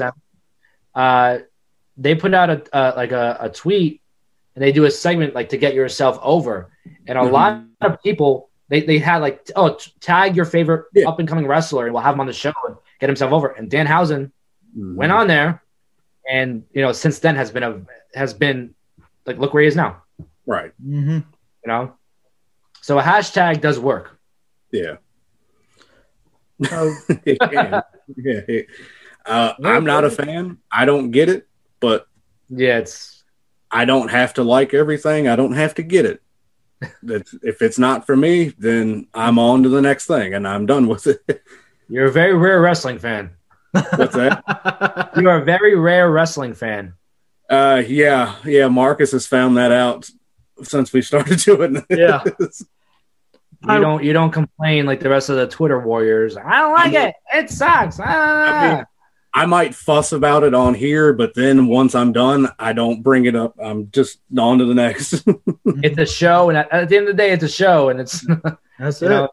Uh, 0.94 1.40
they 1.98 2.16
put 2.16 2.34
out 2.34 2.50
a 2.50 2.76
uh, 2.76 2.94
like 2.96 3.12
a, 3.12 3.38
a 3.42 3.50
tweet 3.50 4.02
and 4.56 4.64
they 4.64 4.72
do 4.72 4.86
a 4.86 4.92
segment 4.92 5.36
like 5.36 5.50
to 5.50 5.58
get 5.58 5.74
yourself 5.74 6.20
over, 6.22 6.70
and 7.08 7.18
a 7.18 7.22
Mhm. 7.22 7.32
lot 7.32 7.64
of 7.82 8.02
people 8.02 8.50
they, 8.68 8.82
they 8.82 8.98
had 8.98 9.18
like 9.22 9.48
oh 9.56 9.78
tag 10.00 10.36
your 10.36 10.46
favorite 10.46 10.86
Yeah. 10.94 11.08
up 11.08 11.20
and 11.20 11.28
coming 11.30 11.46
wrestler 11.48 11.86
and 11.86 11.94
we'll 11.94 12.02
have 12.04 12.16
him 12.16 12.20
on 12.22 12.28
the 12.28 12.34
show 12.34 12.52
and 12.68 12.76
get 13.00 13.10
himself 13.10 13.32
over. 13.32 13.50
And 13.50 13.70
Danhausen 13.70 14.32
Mhm. 14.78 14.96
went 14.96 15.12
on 15.12 15.28
there, 15.28 15.62
and 16.32 16.64
you 16.74 16.82
know 16.82 16.92
since 16.92 17.20
then 17.20 17.36
has 17.36 17.52
been 17.52 17.64
a 17.64 17.82
has 18.14 18.34
been 18.34 18.74
like 19.26 19.38
look 19.38 19.54
where 19.54 19.62
he 19.64 19.68
is 19.68 19.76
now. 19.76 20.02
right, 20.46 20.72
hmm 20.82 21.20
You 21.64 21.68
know, 21.68 21.94
so 22.82 23.00
a 23.00 23.02
hashtag 23.04 23.62
does 23.62 23.80
work. 23.80 24.18
yeah. 24.72 24.98
So, 26.70 26.94
It 27.26 27.40
can. 27.52 27.82
yeah. 28.16 28.42
it- 28.48 28.68
Uh, 29.26 29.54
I'm 29.64 29.86
not 29.86 30.04
a 30.06 30.12
fan. 30.12 30.60
I 30.72 30.86
don't 30.86 31.10
get 31.10 31.30
it, 31.30 31.48
but 31.80 32.06
Yeah, 32.48 32.78
it's 32.78 33.24
I 33.72 33.86
don't 33.86 34.10
have 34.12 34.36
to 34.36 34.44
like 34.44 34.74
everything. 34.76 35.28
I 35.28 35.36
don't 35.36 35.54
have 35.54 35.74
to 35.76 35.84
get 35.84 36.06
it. 36.06 36.22
That's, 37.04 37.34
if 37.42 37.64
it's 37.64 37.80
not 37.80 38.06
for 38.06 38.16
me, 38.16 38.54
then 38.60 39.08
I'm 39.16 39.40
on 39.40 39.64
to 39.64 39.70
the 39.70 39.82
next 39.82 40.06
thing 40.06 40.36
and 40.36 40.48
I'm 40.48 40.68
done 40.68 40.88
with 40.88 41.08
it. 41.08 41.42
you're 41.90 42.06
a 42.06 42.12
very 42.12 42.36
rare 42.38 42.62
wrestling 42.62 43.00
fan. 43.00 43.32
What's 43.96 44.16
that? 44.16 45.12
You 45.18 45.30
are 45.30 45.42
a 45.42 45.46
very 45.46 45.76
rare 45.76 46.12
wrestling 46.12 46.54
fan. 46.54 46.94
Uh, 47.50 47.82
yeah, 47.88 48.36
yeah. 48.44 48.68
Marcus 48.68 49.14
has 49.14 49.26
found 49.26 49.56
that 49.58 49.72
out 49.72 50.10
since 50.64 50.92
we 50.92 51.02
started 51.02 51.40
doing 51.44 51.74
this. 51.74 51.86
Yeah. 51.90 52.24
You 53.64 53.72
I- 53.72 53.80
don't 53.80 54.04
you 54.04 54.14
don't 54.14 54.32
complain 54.32 54.86
like 54.86 55.00
the 55.00 55.10
rest 55.10 55.30
of 55.30 55.38
the 55.38 55.48
Twitter 55.48 55.80
warriors. 55.80 56.38
I 56.38 56.60
don't 56.60 56.74
like 56.74 56.94
I 56.94 57.08
it. 57.08 57.16
It 57.34 57.50
sucks. 57.50 58.00
Ah. 58.00 58.04
I 58.06 58.76
mean, 58.76 58.86
I 59.34 59.46
might 59.48 59.74
fuss 59.74 60.12
about 60.12 60.44
it 60.44 60.54
on 60.54 60.76
here, 60.76 61.14
but 61.14 61.34
then 61.34 61.66
once 61.68 61.96
I'm 61.96 62.12
done, 62.12 62.48
I 62.60 62.74
don't 62.74 63.02
bring 63.02 63.26
it 63.26 63.36
up. 63.36 63.56
I'm 63.60 63.90
just 63.92 64.20
on 64.38 64.60
to 64.60 64.66
the 64.66 64.76
next. 64.76 65.24
it's 65.66 65.98
a 65.98 66.06
show, 66.06 66.50
and 66.50 66.58
at, 66.60 66.72
at 66.72 66.90
the 66.90 66.98
end 66.98 67.08
of 67.08 67.16
the 67.16 67.22
day, 67.24 67.32
it's 67.32 67.44
a 67.44 67.50
show, 67.50 67.90
and 67.90 68.00
it's 68.00 68.26
That's 68.78 69.02
it. 69.02 69.10
know 69.10 69.30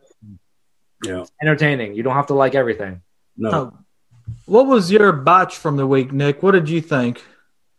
yeah. 1.04 1.24
entertaining. 1.42 1.94
You 1.94 2.02
don't 2.02 2.14
have 2.14 2.28
to 2.28 2.34
like 2.34 2.54
everything. 2.54 3.02
No. 3.36 3.50
Oh. 3.50 3.78
What 4.46 4.66
was 4.66 4.90
your 4.90 5.12
botch 5.12 5.56
from 5.56 5.76
the 5.76 5.86
week, 5.86 6.12
Nick? 6.12 6.42
What 6.42 6.52
did 6.52 6.68
you 6.68 6.80
think? 6.80 7.22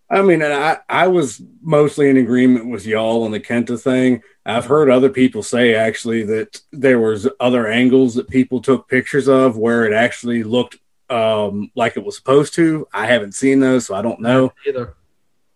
I 0.10 0.22
mean, 0.22 0.44
I, 0.44 0.78
I 0.88 1.08
was 1.08 1.42
mostly 1.62 2.10
in 2.10 2.18
agreement 2.18 2.70
with 2.70 2.86
y'all 2.86 3.24
on 3.24 3.32
the 3.32 3.40
Kenta 3.40 3.80
thing. 3.80 4.22
I've 4.46 4.66
heard 4.66 4.90
other 4.90 5.10
people 5.10 5.42
say 5.42 5.74
actually 5.74 6.24
that 6.24 6.62
there 6.72 7.00
was 7.00 7.28
other 7.40 7.68
angles 7.68 8.16
that 8.16 8.30
people 8.30 8.62
took 8.62 8.88
pictures 8.88 9.28
of 9.28 9.58
where 9.58 9.86
it 9.86 9.94
actually 9.94 10.44
looked 10.44 10.78
um, 11.10 11.72
like 11.76 11.98
it 11.98 12.04
was 12.04 12.16
supposed 12.16 12.54
to. 12.56 12.88
I 12.94 13.08
haven't 13.08 13.34
seen 13.34 13.60
those, 13.60 13.88
so 13.88 13.96
I 13.96 14.02
don't 14.02 14.20
know. 14.20 14.54
Either. 14.68 14.96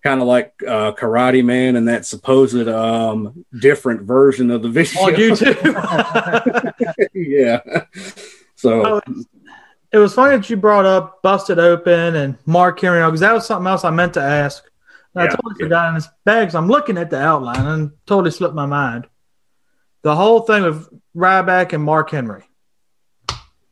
Kind 0.03 0.21
of 0.21 0.27
like 0.27 0.53
uh, 0.65 0.93
Karate 0.93 1.43
Man 1.43 1.75
and 1.75 1.87
that 1.87 2.05
supposed 2.05 2.67
um, 2.67 3.45
different 3.59 4.03
version 4.03 4.49
of 4.49 4.61
the 4.61 4.69
video. 4.69 5.01
On 5.01 5.13
YouTube. 5.13 5.53
yeah. 7.13 7.83
So 8.55 9.01
Oh, 9.05 9.23
it 9.97 10.01
was 10.01 10.13
funny 10.13 10.37
that 10.37 10.47
you 10.47 10.57
brought 10.57 10.85
up 10.85 11.23
Busted 11.23 11.57
Open 11.57 12.15
and 12.15 12.37
Mark 12.45 12.79
Henry 12.79 13.03
because 13.03 13.21
that 13.21 13.33
was 13.33 13.47
something 13.47 13.65
else 13.65 13.83
I 13.83 13.89
meant 13.89 14.13
to 14.13 14.21
ask. 14.21 14.63
And 15.15 15.23
I 15.23 15.25
Yeah. 15.25 15.31
totally 15.35 15.55
forgot 15.63 15.89
in 15.89 15.95
his 15.95 16.07
bags. 16.23 16.53
I'm 16.53 16.67
looking 16.67 16.99
at 16.99 17.09
the 17.09 17.19
outline 17.19 17.65
and 17.65 17.91
totally 18.05 18.29
slipped 18.29 18.53
my 18.53 18.67
mind. 18.67 19.07
The 20.03 20.15
whole 20.15 20.41
thing 20.41 20.63
with 20.63 20.87
Ryback 21.15 21.73
and 21.73 21.83
Mark 21.83 22.11
Henry, 22.11 22.43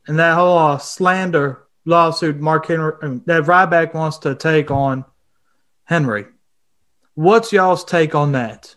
and 0.08 0.18
that 0.18 0.34
whole 0.34 0.58
uh, 0.58 0.78
slander 0.78 1.62
lawsuit 1.84 2.40
Mark 2.40 2.66
Henry 2.66 2.92
that 3.26 3.44
Ryback 3.44 3.94
wants 3.94 4.18
to 4.18 4.34
take 4.34 4.72
on 4.72 5.04
Henry. 5.84 6.26
What's 7.14 7.52
y'all's 7.52 7.84
take 7.84 8.16
on 8.16 8.32
that? 8.32 8.74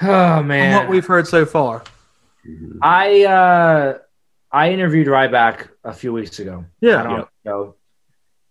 Oh 0.00 0.38
From 0.38 0.46
man, 0.48 0.74
what 0.74 0.88
we've 0.88 1.06
heard 1.06 1.28
so 1.28 1.44
far. 1.44 1.84
I 2.80 3.24
uh, 3.24 3.98
I 4.52 4.72
interviewed 4.72 5.06
Ryback 5.06 5.68
a 5.82 5.92
few 5.94 6.12
weeks 6.12 6.38
ago. 6.38 6.66
Yeah. 6.80 7.00
I 7.00 7.02
don't 7.02 7.28
know. 7.44 7.74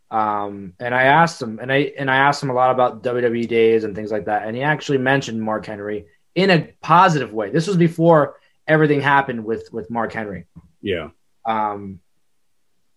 Um, 0.10 0.74
and 0.80 0.94
I 0.94 1.04
asked 1.04 1.42
him, 1.42 1.60
and 1.60 1.72
I 1.72 1.94
and 1.98 2.12
I 2.12 2.18
asked 2.18 2.44
him 2.44 2.50
a 2.50 2.54
lot 2.54 2.72
about 2.72 3.02
WWE 3.02 3.48
days 3.48 3.86
and 3.86 3.96
things 3.96 4.12
like 4.12 4.26
that, 4.26 4.46
and 4.46 4.56
he 4.56 4.62
actually 4.62 4.98
mentioned 4.98 5.42
Mark 5.42 5.66
Henry 5.66 6.06
in 6.36 6.50
a 6.50 6.74
positive 6.82 7.32
way. 7.32 7.50
This 7.50 7.66
was 7.66 7.78
before 7.78 8.36
everything 8.68 9.00
happened 9.00 9.46
with 9.46 9.70
with 9.72 9.90
Mark 9.90 10.12
Henry. 10.12 10.48
Yeah. 10.82 11.12
Um, 11.46 12.02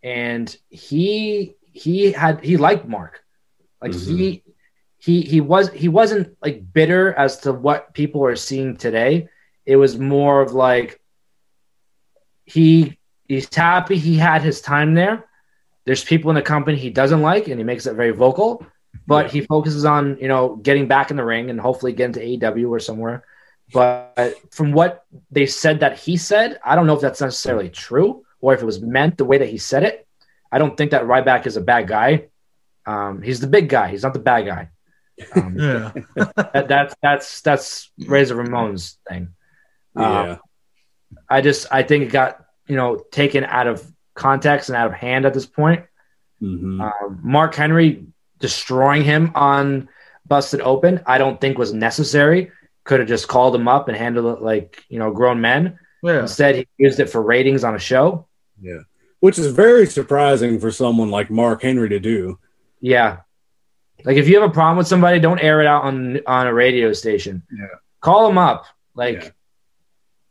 and 0.02 0.54
he 0.70 1.54
he 1.72 2.10
had 2.10 2.42
he 2.44 2.56
liked 2.56 2.88
Mark, 2.88 3.22
like 3.80 3.94
he 3.94 4.42
he 4.98 5.22
he 5.22 5.40
was 5.40 5.70
he 5.70 5.88
wasn't 5.88 6.36
like 6.42 6.72
bitter 6.72 7.12
as 7.12 7.38
to 7.40 7.52
what 7.52 7.94
people 7.94 8.24
are 8.24 8.36
seeing 8.36 8.76
today. 8.76 9.28
It 9.64 9.76
was 9.76 9.98
more 9.98 10.42
of 10.42 10.52
like 10.52 11.00
he 12.44 12.98
he's 13.28 13.52
happy 13.54 13.96
he 13.96 14.16
had 14.16 14.42
his 14.42 14.60
time 14.60 14.94
there. 14.94 15.24
There's 15.84 16.04
people 16.04 16.30
in 16.30 16.34
the 16.36 16.42
company 16.42 16.76
he 16.78 16.90
doesn't 16.90 17.20
like, 17.22 17.48
and 17.48 17.58
he 17.58 17.64
makes 17.64 17.86
it 17.86 17.94
very 17.94 18.10
vocal. 18.12 18.64
But 19.06 19.26
Yeah. 19.26 19.32
he 19.32 19.40
focuses 19.42 19.84
on 19.84 20.18
you 20.20 20.28
know 20.28 20.56
getting 20.56 20.88
back 20.88 21.10
in 21.10 21.16
the 21.16 21.24
ring 21.24 21.50
and 21.50 21.60
hopefully 21.60 21.92
getting 21.92 22.14
to 22.14 22.24
AEW 22.24 22.70
or 22.70 22.78
somewhere. 22.80 23.24
But 23.72 24.34
from 24.50 24.72
what 24.72 25.04
they 25.30 25.46
said 25.46 25.80
that 25.80 25.98
he 25.98 26.16
said, 26.16 26.60
I 26.64 26.74
don't 26.76 26.86
know 26.86 26.94
if 26.94 27.00
that's 27.00 27.20
necessarily 27.20 27.70
true 27.70 28.24
or 28.40 28.54
if 28.54 28.62
it 28.62 28.66
was 28.66 28.80
meant 28.80 29.16
the 29.18 29.24
way 29.24 29.38
that 29.38 29.48
he 29.48 29.58
said 29.58 29.82
it. 29.84 30.06
I 30.52 30.58
don't 30.58 30.76
think 30.76 30.90
that 30.92 31.02
Ryback 31.04 31.46
is 31.46 31.56
a 31.56 31.60
bad 31.62 31.88
guy. 31.88 32.26
Um, 32.86 33.22
he's 33.22 33.40
the 33.40 33.46
big 33.46 33.68
guy. 33.68 33.88
He's 33.88 34.02
not 34.02 34.12
the 34.12 34.20
bad 34.20 34.46
guy. 34.46 34.68
Um, 35.34 35.56
Yeah. 35.58 35.92
that, 36.16 36.66
that's 36.68 36.94
that's 37.02 37.40
that's 37.40 37.90
Razor 38.06 38.36
Ramon's 38.36 38.98
thing. 39.08 39.28
Yeah. 39.96 40.36
I 41.28 41.40
just 41.40 41.66
I 41.70 41.82
think 41.82 42.04
it 42.04 42.12
got 42.12 42.44
you 42.66 42.76
know 42.76 42.96
taken 43.10 43.44
out 43.44 43.66
of 43.66 43.84
context 44.14 44.68
and 44.68 44.76
out 44.76 44.86
of 44.86 44.92
hand 44.94 45.26
at 45.26 45.34
this 45.34 45.46
point. 45.46 45.84
Mhm. 46.42 46.80
Um, 46.80 47.20
Mark 47.22 47.54
Henry 47.54 48.06
destroying 48.38 49.02
him 49.02 49.32
on 49.34 49.88
Busted 50.26 50.60
Open, 50.60 51.00
I 51.06 51.18
don't 51.18 51.40
think 51.40 51.58
was 51.58 51.72
necessary. 51.72 52.50
Could 52.84 53.00
have 53.00 53.08
just 53.08 53.28
called 53.28 53.54
him 53.54 53.68
up 53.68 53.88
and 53.88 53.96
handled 53.96 54.38
it 54.38 54.42
like 54.42 54.82
you 54.88 54.98
know 54.98 55.10
grown 55.10 55.40
men. 55.40 55.78
Yeah. 56.02 56.20
Instead, 56.20 56.56
he 56.56 56.66
used 56.76 57.00
it 57.00 57.08
for 57.08 57.22
ratings 57.22 57.64
on 57.64 57.74
a 57.74 57.78
show. 57.78 58.26
Yeah, 58.60 58.80
which 59.20 59.38
is 59.38 59.46
very 59.52 59.86
surprising 59.86 60.58
for 60.60 60.70
someone 60.70 61.10
like 61.10 61.30
Mark 61.30 61.62
Henry 61.62 61.88
to 61.88 61.98
do. 61.98 62.38
Yeah, 62.80 63.18
like 64.04 64.16
if 64.18 64.28
you 64.28 64.38
have 64.40 64.50
a 64.50 64.52
problem 64.52 64.76
with 64.76 64.86
somebody, 64.86 65.18
don't 65.18 65.38
air 65.38 65.60
it 65.62 65.66
out 65.66 65.84
on 65.84 66.20
on 66.26 66.46
a 66.46 66.52
radio 66.52 66.92
station. 66.92 67.42
Yeah. 67.56 67.66
call 68.00 68.26
them 68.28 68.36
up. 68.38 68.66
Like 68.94 69.22
Yeah. 69.22 69.30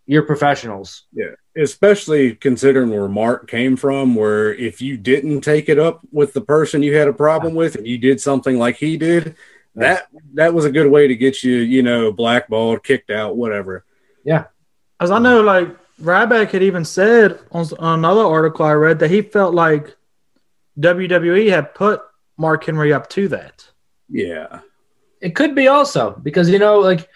You're 0.05 0.23
professionals. 0.23 1.03
Yeah. 1.13 1.31
Especially 1.55 2.35
considering 2.35 2.89
where 2.89 3.07
Mark 3.07 3.47
came 3.49 3.77
from, 3.77 4.15
where 4.15 4.53
if 4.53 4.81
you 4.81 4.97
didn't 4.97 5.41
take 5.41 5.69
it 5.69 5.79
up 5.79 6.01
with 6.11 6.33
the 6.33 6.41
person 6.41 6.83
you 6.83 6.95
had 6.95 7.07
a 7.07 7.13
problem 7.13 7.53
with 7.53 7.75
and 7.75 7.87
you 7.87 7.97
did 7.97 8.19
something 8.19 8.57
like 8.57 8.75
he 8.75 8.97
did, 8.97 9.35
that 9.75 10.07
that 10.33 10.53
was 10.53 10.65
a 10.65 10.71
good 10.71 10.89
way 10.89 11.07
to 11.07 11.15
get 11.15 11.43
you, 11.43 11.55
you 11.57 11.83
know, 11.83 12.11
blackballed, 12.11 12.83
kicked 12.83 13.09
out, 13.09 13.37
whatever. 13.37 13.85
Yeah. 14.23 14.45
As 14.99 15.11
I 15.11 15.19
know, 15.19 15.41
like 15.41 15.75
Ryback 16.01 16.51
had 16.51 16.63
even 16.63 16.85
said 16.85 17.39
on, 17.51 17.65
on 17.79 17.99
another 17.99 18.23
article 18.23 18.65
I 18.65 18.73
read 18.73 18.99
that 18.99 19.11
he 19.11 19.21
felt 19.21 19.53
like 19.53 19.95
WWE 20.79 21.49
had 21.49 21.73
put 21.75 22.01
Mark 22.37 22.65
Henry 22.65 22.93
up 22.93 23.09
to 23.11 23.27
that. 23.29 23.67
Yeah. 24.09 24.59
It 25.21 25.35
could 25.35 25.55
be 25.55 25.67
also 25.67 26.11
because 26.21 26.49
you 26.49 26.59
know, 26.59 26.79
like 26.79 27.09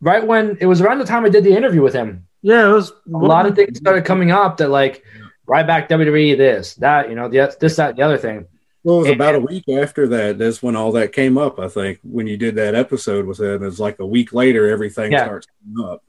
right 0.00 0.26
when 0.26 0.58
it 0.60 0.66
was 0.66 0.80
around 0.80 0.98
the 0.98 1.04
time 1.04 1.24
I 1.24 1.30
did 1.30 1.44
the 1.44 1.56
interview 1.56 1.82
with 1.82 1.94
him, 1.94 2.23
Yeah, 2.44 2.68
it 2.68 2.72
was 2.72 2.90
a 2.90 3.16
lot 3.16 3.46
of 3.46 3.56
things 3.56 3.78
started 3.78 4.04
coming 4.04 4.30
up 4.30 4.58
that 4.58 4.68
like 4.68 5.02
Ryback 5.48 5.88
WWE 5.88 6.36
this 6.36 6.74
that 6.74 7.08
you 7.08 7.14
know 7.16 7.28
the 7.28 7.56
this 7.58 7.76
that 7.76 7.96
the 7.96 8.02
other 8.02 8.18
thing. 8.18 8.46
Well, 8.82 8.96
it 8.96 8.98
was 8.98 9.06
And- 9.08 9.16
about 9.16 9.34
a 9.36 9.40
week 9.40 9.66
after 9.70 10.06
that. 10.08 10.36
That's 10.38 10.62
when 10.62 10.76
all 10.76 10.92
that 10.92 11.12
came 11.12 11.38
up. 11.38 11.58
I 11.58 11.68
think 11.68 12.00
when 12.02 12.26
you 12.26 12.36
did 12.36 12.54
that 12.56 12.74
episode 12.74 13.24
with 13.24 13.40
him, 13.40 13.64
it's 13.64 13.78
like 13.78 13.98
a 13.98 14.04
week 14.06 14.34
later, 14.34 14.68
everything 14.68 15.10
Yeah. 15.12 15.24
starts 15.24 15.46
coming 15.64 15.90
up. 15.90 16.02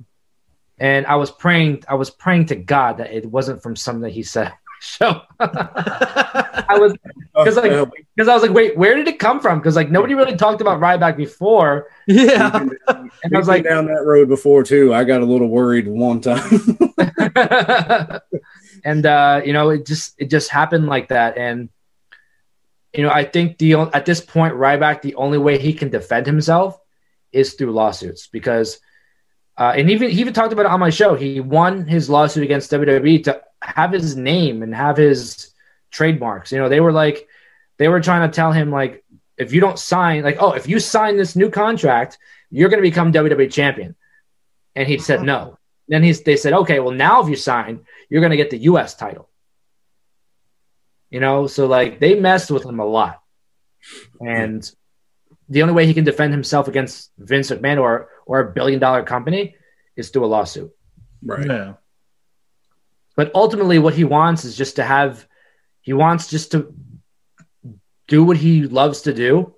And 0.77 1.05
I 1.05 1.15
was 1.15 1.31
praying, 1.31 1.85
I 1.87 1.95
was 1.95 2.09
praying 2.09 2.47
to 2.47 2.55
God 2.57 2.97
that 2.97 3.13
it 3.13 3.25
wasn't 3.25 3.63
from 3.63 3.77
something 3.77 4.01
that 4.01 4.11
he 4.11 4.23
said. 4.23 4.51
So 4.85 5.21
I 5.39 6.77
was 6.79 6.93
Because, 7.33 7.57
like, 7.57 7.71
Uh, 7.71 7.85
because 8.15 8.27
I 8.29 8.33
was 8.33 8.43
like, 8.43 8.53
wait, 8.53 8.77
where 8.77 8.95
did 8.95 9.07
it 9.07 9.17
come 9.17 9.39
from? 9.39 9.59
Because 9.59 9.75
like 9.75 9.89
nobody 9.89 10.13
really 10.13 10.37
talked 10.37 10.61
about 10.61 10.79
Ryback 10.79 11.17
before, 11.17 11.87
yeah. 12.07 12.55
and 12.55 12.79
I 13.33 13.37
was 13.37 13.47
like, 13.47 13.63
down 13.63 13.87
that 13.87 14.03
road 14.05 14.29
before 14.29 14.63
too. 14.63 14.93
I 14.93 15.03
got 15.03 15.21
a 15.21 15.25
little 15.25 15.47
worried 15.47 15.87
one 15.87 16.21
time. 16.21 16.77
and 18.85 19.05
uh, 19.05 19.41
you 19.43 19.53
know, 19.53 19.71
it 19.71 19.85
just 19.85 20.13
it 20.17 20.29
just 20.29 20.49
happened 20.49 20.85
like 20.85 21.09
that. 21.09 21.37
And 21.37 21.69
you 22.93 23.03
know, 23.03 23.09
I 23.09 23.25
think 23.25 23.57
the 23.57 23.73
at 23.73 24.05
this 24.05 24.21
point, 24.21 24.53
Ryback, 24.53 25.01
the 25.01 25.15
only 25.15 25.39
way 25.39 25.57
he 25.57 25.73
can 25.73 25.89
defend 25.89 26.27
himself 26.27 26.79
is 27.31 27.53
through 27.53 27.71
lawsuits 27.71 28.27
because. 28.27 28.79
Uh, 29.57 29.71
and 29.73 29.89
even 29.89 30.09
he 30.09 30.19
even 30.19 30.33
talked 30.33 30.51
about 30.51 30.65
it 30.65 30.71
on 30.71 30.81
my 30.81 30.89
show. 30.89 31.15
He 31.15 31.39
won 31.39 31.87
his 31.87 32.09
lawsuit 32.09 32.43
against 32.43 32.69
WWE 32.71 33.23
to 33.23 33.41
have 33.65 33.91
his 33.91 34.15
name 34.15 34.63
and 34.63 34.73
have 34.73 34.97
his 34.97 35.51
trademarks. 35.91 36.51
You 36.51 36.59
know, 36.59 36.69
they 36.69 36.79
were 36.79 36.91
like, 36.91 37.27
they 37.77 37.87
were 37.87 38.01
trying 38.01 38.29
to 38.29 38.35
tell 38.35 38.51
him 38.51 38.71
like, 38.71 39.03
if 39.37 39.53
you 39.53 39.59
don't 39.59 39.79
sign, 39.79 40.23
like, 40.23 40.37
oh, 40.39 40.53
if 40.53 40.67
you 40.67 40.79
sign 40.79 41.17
this 41.17 41.35
new 41.35 41.49
contract, 41.49 42.17
you're 42.49 42.69
going 42.69 42.81
to 42.81 42.89
become 42.89 43.11
WWE 43.11 43.51
champion. 43.51 43.95
And 44.75 44.87
he 44.87 44.97
said 44.97 45.23
no. 45.23 45.57
Then 45.87 46.03
he's 46.03 46.21
they 46.23 46.37
said, 46.37 46.53
okay, 46.53 46.79
well 46.79 46.93
now 46.93 47.21
if 47.21 47.29
you 47.29 47.35
sign, 47.35 47.81
you're 48.09 48.21
going 48.21 48.31
to 48.31 48.37
get 48.37 48.49
the 48.49 48.57
U.S. 48.69 48.95
title. 48.95 49.29
You 51.09 51.19
know, 51.19 51.47
so 51.47 51.67
like 51.67 51.99
they 51.99 52.19
messed 52.19 52.51
with 52.51 52.65
him 52.65 52.79
a 52.79 52.85
lot, 52.85 53.21
and 54.19 54.69
the 55.47 55.61
only 55.61 55.73
way 55.73 55.85
he 55.85 55.93
can 55.93 56.03
defend 56.03 56.33
himself 56.33 56.67
against 56.67 57.11
Vince 57.17 57.51
McMahon 57.51 57.79
or 57.79 58.09
or 58.25 58.39
a 58.39 58.51
billion 58.51 58.79
dollar 58.79 59.03
company 59.03 59.55
is 59.95 60.09
through 60.09 60.25
a 60.25 60.27
lawsuit. 60.27 60.73
right. 61.23 61.45
Yeah. 61.45 61.73
But 63.15 63.31
ultimately, 63.33 63.79
what 63.79 63.93
he 63.93 64.03
wants 64.03 64.43
is 64.45 64.55
just 64.57 64.75
to 64.77 64.83
have, 64.83 65.25
he 65.81 65.93
wants 65.93 66.27
just 66.29 66.51
to 66.51 66.73
do 68.07 68.23
what 68.23 68.37
he 68.37 68.63
loves 68.67 69.01
to 69.03 69.13
do 69.13 69.55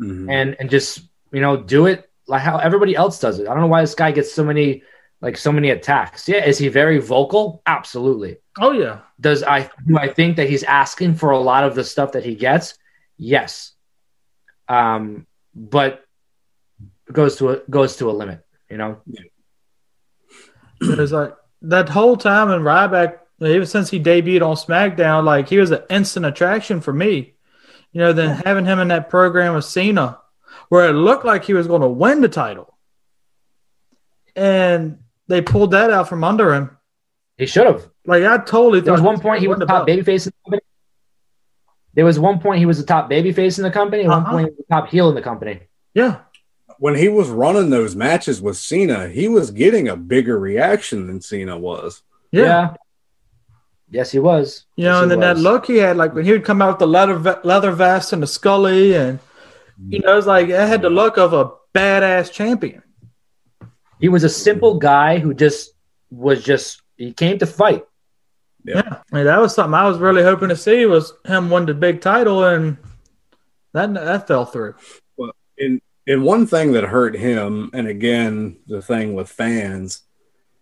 Mhm. 0.00 0.30
and 0.30 0.56
and 0.60 0.68
just 0.68 1.00
you 1.32 1.40
know 1.40 1.56
do 1.56 1.86
it 1.86 2.10
like 2.26 2.42
how 2.42 2.58
everybody 2.58 2.94
else 2.94 3.18
does 3.20 3.38
it. 3.38 3.46
I 3.48 3.52
don't 3.52 3.60
know 3.62 3.66
why 3.68 3.80
this 3.80 3.94
guy 3.94 4.10
gets 4.12 4.32
so 4.34 4.44
many 4.44 4.82
like 5.22 5.38
so 5.38 5.50
many 5.50 5.70
attacks. 5.70 6.28
Yeah, 6.28 6.44
is 6.44 6.58
he 6.58 6.68
very 6.68 6.98
vocal? 6.98 7.62
Absolutely. 7.64 8.36
Oh 8.60 8.72
yeah. 8.72 9.00
Does 9.20 9.42
I 9.42 9.70
do 9.86 9.96
I 9.96 10.08
think 10.12 10.36
that 10.36 10.48
he's 10.50 10.62
asking 10.64 11.14
for 11.14 11.30
a 11.30 11.38
lot 11.38 11.64
of 11.64 11.74
the 11.74 11.84
stuff 11.84 12.12
that 12.12 12.24
he 12.24 12.34
gets? 12.34 12.76
Yes. 13.16 13.72
Um, 14.68 15.26
but 15.54 16.04
goes 17.10 17.36
to 17.36 17.50
a 17.50 17.56
goes 17.70 17.96
to 17.96 18.10
a 18.10 18.12
limit, 18.12 18.44
you 18.68 18.76
know. 18.76 19.00
It's 20.80 21.12
like 21.12 21.34
that 21.68 21.88
whole 21.88 22.16
time 22.16 22.50
in 22.50 22.60
Ryback, 22.62 23.18
even 23.40 23.66
since 23.66 23.90
he 23.90 24.00
debuted 24.00 24.42
on 24.46 24.56
SmackDown, 24.56 25.24
like 25.24 25.48
he 25.48 25.58
was 25.58 25.70
an 25.70 25.82
instant 25.90 26.26
attraction 26.26 26.80
for 26.80 26.92
me. 26.92 27.34
You 27.92 28.00
know, 28.00 28.12
then 28.12 28.36
having 28.44 28.66
him 28.66 28.78
in 28.78 28.88
that 28.88 29.08
program 29.10 29.54
with 29.54 29.64
Cena, 29.64 30.18
where 30.68 30.88
it 30.88 30.92
looked 30.92 31.24
like 31.24 31.44
he 31.44 31.54
was 31.54 31.66
going 31.66 31.82
to 31.82 31.88
win 31.88 32.20
the 32.20 32.28
title, 32.28 32.76
and 34.34 34.98
they 35.28 35.40
pulled 35.40 35.70
that 35.72 35.90
out 35.90 36.08
from 36.08 36.24
under 36.24 36.54
him. 36.54 36.76
He 37.38 37.46
should 37.46 37.66
have. 37.66 37.88
Like 38.04 38.22
I 38.24 38.38
totally 38.38 38.80
There 38.80 38.92
was 38.92 39.02
one 39.02 39.20
point 39.20 39.40
he 39.40 39.48
was 39.48 39.58
the 39.58 39.66
top 39.66 39.86
babyface 39.86 40.26
in 40.26 40.32
the 40.32 40.44
company. 40.44 40.62
There 41.94 42.04
was 42.04 42.18
one 42.18 42.38
point 42.40 42.58
he 42.58 42.66
was 42.66 42.78
the 42.78 42.86
top 42.86 43.10
babyface 43.10 43.58
in 43.58 43.64
the 43.64 43.70
company. 43.70 44.06
One 44.06 44.22
Uh-huh. 44.22 44.30
point 44.32 44.44
he 44.48 44.50
was 44.50 44.58
the 44.58 44.74
top 44.74 44.88
heel 44.88 45.08
in 45.08 45.14
the 45.14 45.22
company. 45.22 45.60
Yeah, 45.94 46.20
when 46.78 46.94
he 46.94 47.08
was 47.08 47.28
running 47.28 47.70
those 47.70 47.96
matches 47.96 48.40
with 48.40 48.56
Cena, 48.56 49.08
he 49.08 49.28
was 49.28 49.50
getting 49.50 49.88
a 49.88 49.96
bigger 49.96 50.38
reaction 50.38 51.06
than 51.06 51.20
Cena 51.20 51.58
was. 51.58 52.02
yeah. 52.30 52.74
Yes, 53.88 54.10
he 54.10 54.18
was. 54.18 54.66
You 54.74 54.86
know, 54.86 55.02
and 55.02 55.10
he 55.10 55.16
then 55.16 55.20
that 55.20 55.38
look 55.38 55.66
he 55.66 55.76
had, 55.76 55.96
like 55.96 56.12
when 56.12 56.24
he 56.24 56.32
would 56.32 56.44
come 56.44 56.60
out 56.60 56.70
with 56.70 56.78
the 56.80 56.88
leather 56.88 57.40
leather 57.44 57.70
vest 57.70 58.12
and 58.12 58.20
the 58.20 58.26
Scully, 58.26 58.96
and 58.96 59.20
you 59.88 60.00
know, 60.00 60.18
it's 60.18 60.26
like 60.26 60.48
it 60.48 60.68
had 60.68 60.82
the 60.82 60.90
look 60.90 61.18
of 61.18 61.32
a 61.32 61.52
badass 61.72 62.32
champion. 62.32 62.82
He 64.00 64.08
was 64.08 64.24
a 64.24 64.28
simple 64.28 64.78
guy 64.78 65.18
who 65.18 65.34
just 65.34 65.70
was 66.10 66.42
just 66.42 66.82
he 66.96 67.12
came 67.12 67.38
to 67.38 67.46
fight. 67.46 67.84
Yeah. 68.64 68.82
Yeah, 68.84 68.98
I 69.12 69.14
mean, 69.14 69.24
that 69.26 69.40
was 69.40 69.54
something 69.54 69.74
I 69.74 69.86
was 69.86 69.98
really 69.98 70.24
hoping 70.24 70.48
to 70.48 70.56
see 70.56 70.84
was 70.86 71.12
him 71.24 71.48
win 71.50 71.66
the 71.66 71.74
big 71.74 72.00
title, 72.00 72.42
and 72.42 72.78
that 73.72 73.94
that 73.94 74.26
fell 74.26 74.46
through. 74.46 74.74
Well, 75.16 75.30
and 75.58 75.80
and 76.06 76.22
one 76.22 76.46
thing 76.46 76.72
that 76.72 76.84
hurt 76.84 77.16
him, 77.16 77.70
and 77.72 77.86
again, 77.88 78.58
the 78.66 78.80
thing 78.80 79.14
with 79.14 79.28
fans, 79.28 80.02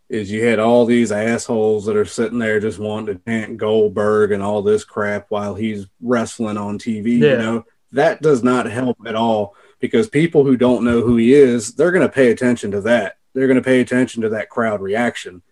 is 0.09 0.31
you 0.31 0.45
had 0.45 0.59
all 0.59 0.85
these 0.85 1.13
assholes 1.13 1.87
that 1.87 1.97
are 1.97 2.05
sitting 2.05 2.39
there 2.39 2.61
just 2.61 2.79
wanting 2.79 3.17
to 3.17 3.25
chant 3.25 3.57
Goldberg 3.57 4.33
and 4.33 4.43
all 4.43 4.63
this 4.63 4.85
crap 4.85 5.27
while 5.31 5.55
he's 5.55 5.87
wrestling 6.01 6.57
on 6.57 6.79
TV. 6.79 7.19
Yeah. 7.19 7.31
You 7.31 7.37
know, 7.39 7.65
that 7.93 8.23
does 8.23 8.43
not 8.43 8.67
help 8.67 8.99
at 9.07 9.15
all 9.15 9.55
because 9.81 10.09
people 10.09 10.45
who 10.45 10.57
don't 10.57 10.85
know 10.85 11.01
who 11.01 11.17
he 11.17 11.35
is, 11.35 11.75
they're 11.75 11.93
going 11.93 12.07
to 12.07 12.13
pay 12.13 12.31
attention 12.31 12.71
to 12.73 12.81
that. 12.83 13.17
They're 13.35 13.47
going 13.47 13.57
to 13.59 13.63
pay 13.63 13.81
attention 13.81 14.23
to 14.23 14.31
that 14.31 14.51
crowd 14.51 14.81
reaction. 14.81 15.43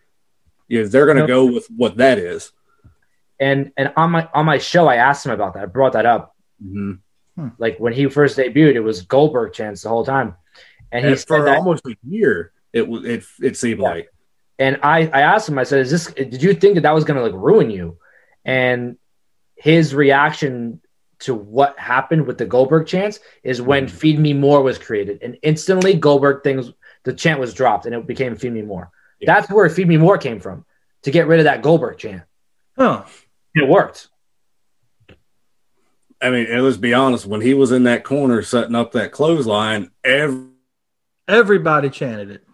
Yeah, 0.68 0.84
they're 0.84 1.06
going 1.06 1.18
to 1.18 1.26
go 1.26 1.46
with 1.46 1.66
what 1.66 1.96
that 1.98 2.18
is. 2.18 2.52
And 3.40 3.72
and 3.76 3.92
on 3.96 4.12
my 4.12 4.28
on 4.32 4.46
my 4.46 4.58
show, 4.58 4.86
I 4.86 4.96
asked 4.96 5.26
him 5.26 5.32
about 5.32 5.54
that. 5.54 5.64
I 5.64 5.66
brought 5.66 5.94
that 5.94 6.06
up. 6.06 6.36
Mm-hmm. 6.64 6.92
Mhm. 7.38 7.52
Like 7.58 7.78
when 7.78 7.92
he 7.92 8.06
first 8.08 8.36
debuted, 8.36 8.74
it 8.74 8.80
was 8.80 9.02
Goldberg 9.02 9.52
chants 9.52 9.82
the 9.82 9.88
whole 9.88 10.04
time, 10.04 10.34
and 10.90 11.04
he 11.04 11.10
And 11.12 11.18
said 11.20 11.26
for 11.28 11.44
that. 11.44 11.58
almost 11.58 11.86
a 11.86 11.96
year, 12.06 12.52
it 12.72 12.86
was 12.86 13.04
it 13.04 13.24
it 13.40 13.56
seemed 13.56 13.80
Yeah. 13.80 13.88
like 13.88 14.08
And 14.58 14.78
I 14.82 15.08
I 15.12 15.22
asked 15.22 15.48
him. 15.48 15.58
I 15.58 15.64
said, 15.64 15.80
"Is 15.80 15.90
this? 15.90 16.06
Did 16.12 16.42
you 16.42 16.52
think 16.54 16.74
that 16.74 16.82
that 16.82 16.94
was 16.94 17.04
going 17.04 17.16
to 17.18 17.22
like 17.24 17.32
ruin 17.34 17.70
you?" 17.70 17.96
And 18.44 18.96
his 19.56 19.94
reaction 19.94 20.80
to 21.20 21.34
what 21.34 21.78
happened 21.78 22.26
with 22.26 22.36
the 22.36 22.44
Goldberg 22.44 22.86
chants 22.86 23.18
is 23.42 23.62
when 23.62 23.86
Mhm. 23.86 23.90
"Feed 23.90 24.18
Me 24.18 24.32
More" 24.34 24.62
was 24.62 24.76
created, 24.78 25.20
and 25.22 25.38
instantly 25.42 25.94
Goldberg 25.94 26.42
things 26.44 26.72
the 27.04 27.12
chant 27.14 27.40
was 27.40 27.54
dropped, 27.54 27.86
and 27.86 27.94
it 27.94 28.06
became 28.06 28.36
"Feed 28.36 28.52
Me 28.52 28.62
More." 28.62 28.90
Yeah. 29.20 29.34
That's 29.34 29.50
where 29.50 29.68
"Feed 29.70 29.88
Me 29.88 29.96
More" 29.96 30.18
came 30.18 30.38
from 30.38 30.64
to 31.02 31.10
get 31.10 31.26
rid 31.26 31.40
of 31.40 31.44
that 31.44 31.62
Goldberg 31.62 31.96
chant. 31.98 32.22
Huh. 32.78 33.04
It 33.54 33.66
worked. 33.68 34.08
I 36.22 36.30
mean, 36.30 36.46
and 36.46 36.62
let's 36.64 36.76
be 36.76 36.94
honest, 36.94 37.26
when 37.26 37.40
he 37.40 37.52
was 37.54 37.72
in 37.72 37.82
that 37.84 38.04
corner 38.04 38.42
setting 38.42 38.74
up 38.74 38.92
that 38.92 39.12
clothesline, 39.12 39.90
ev- 40.04 40.46
Everybody 41.28 41.88
chanted 41.90 42.30
it. 42.30 42.44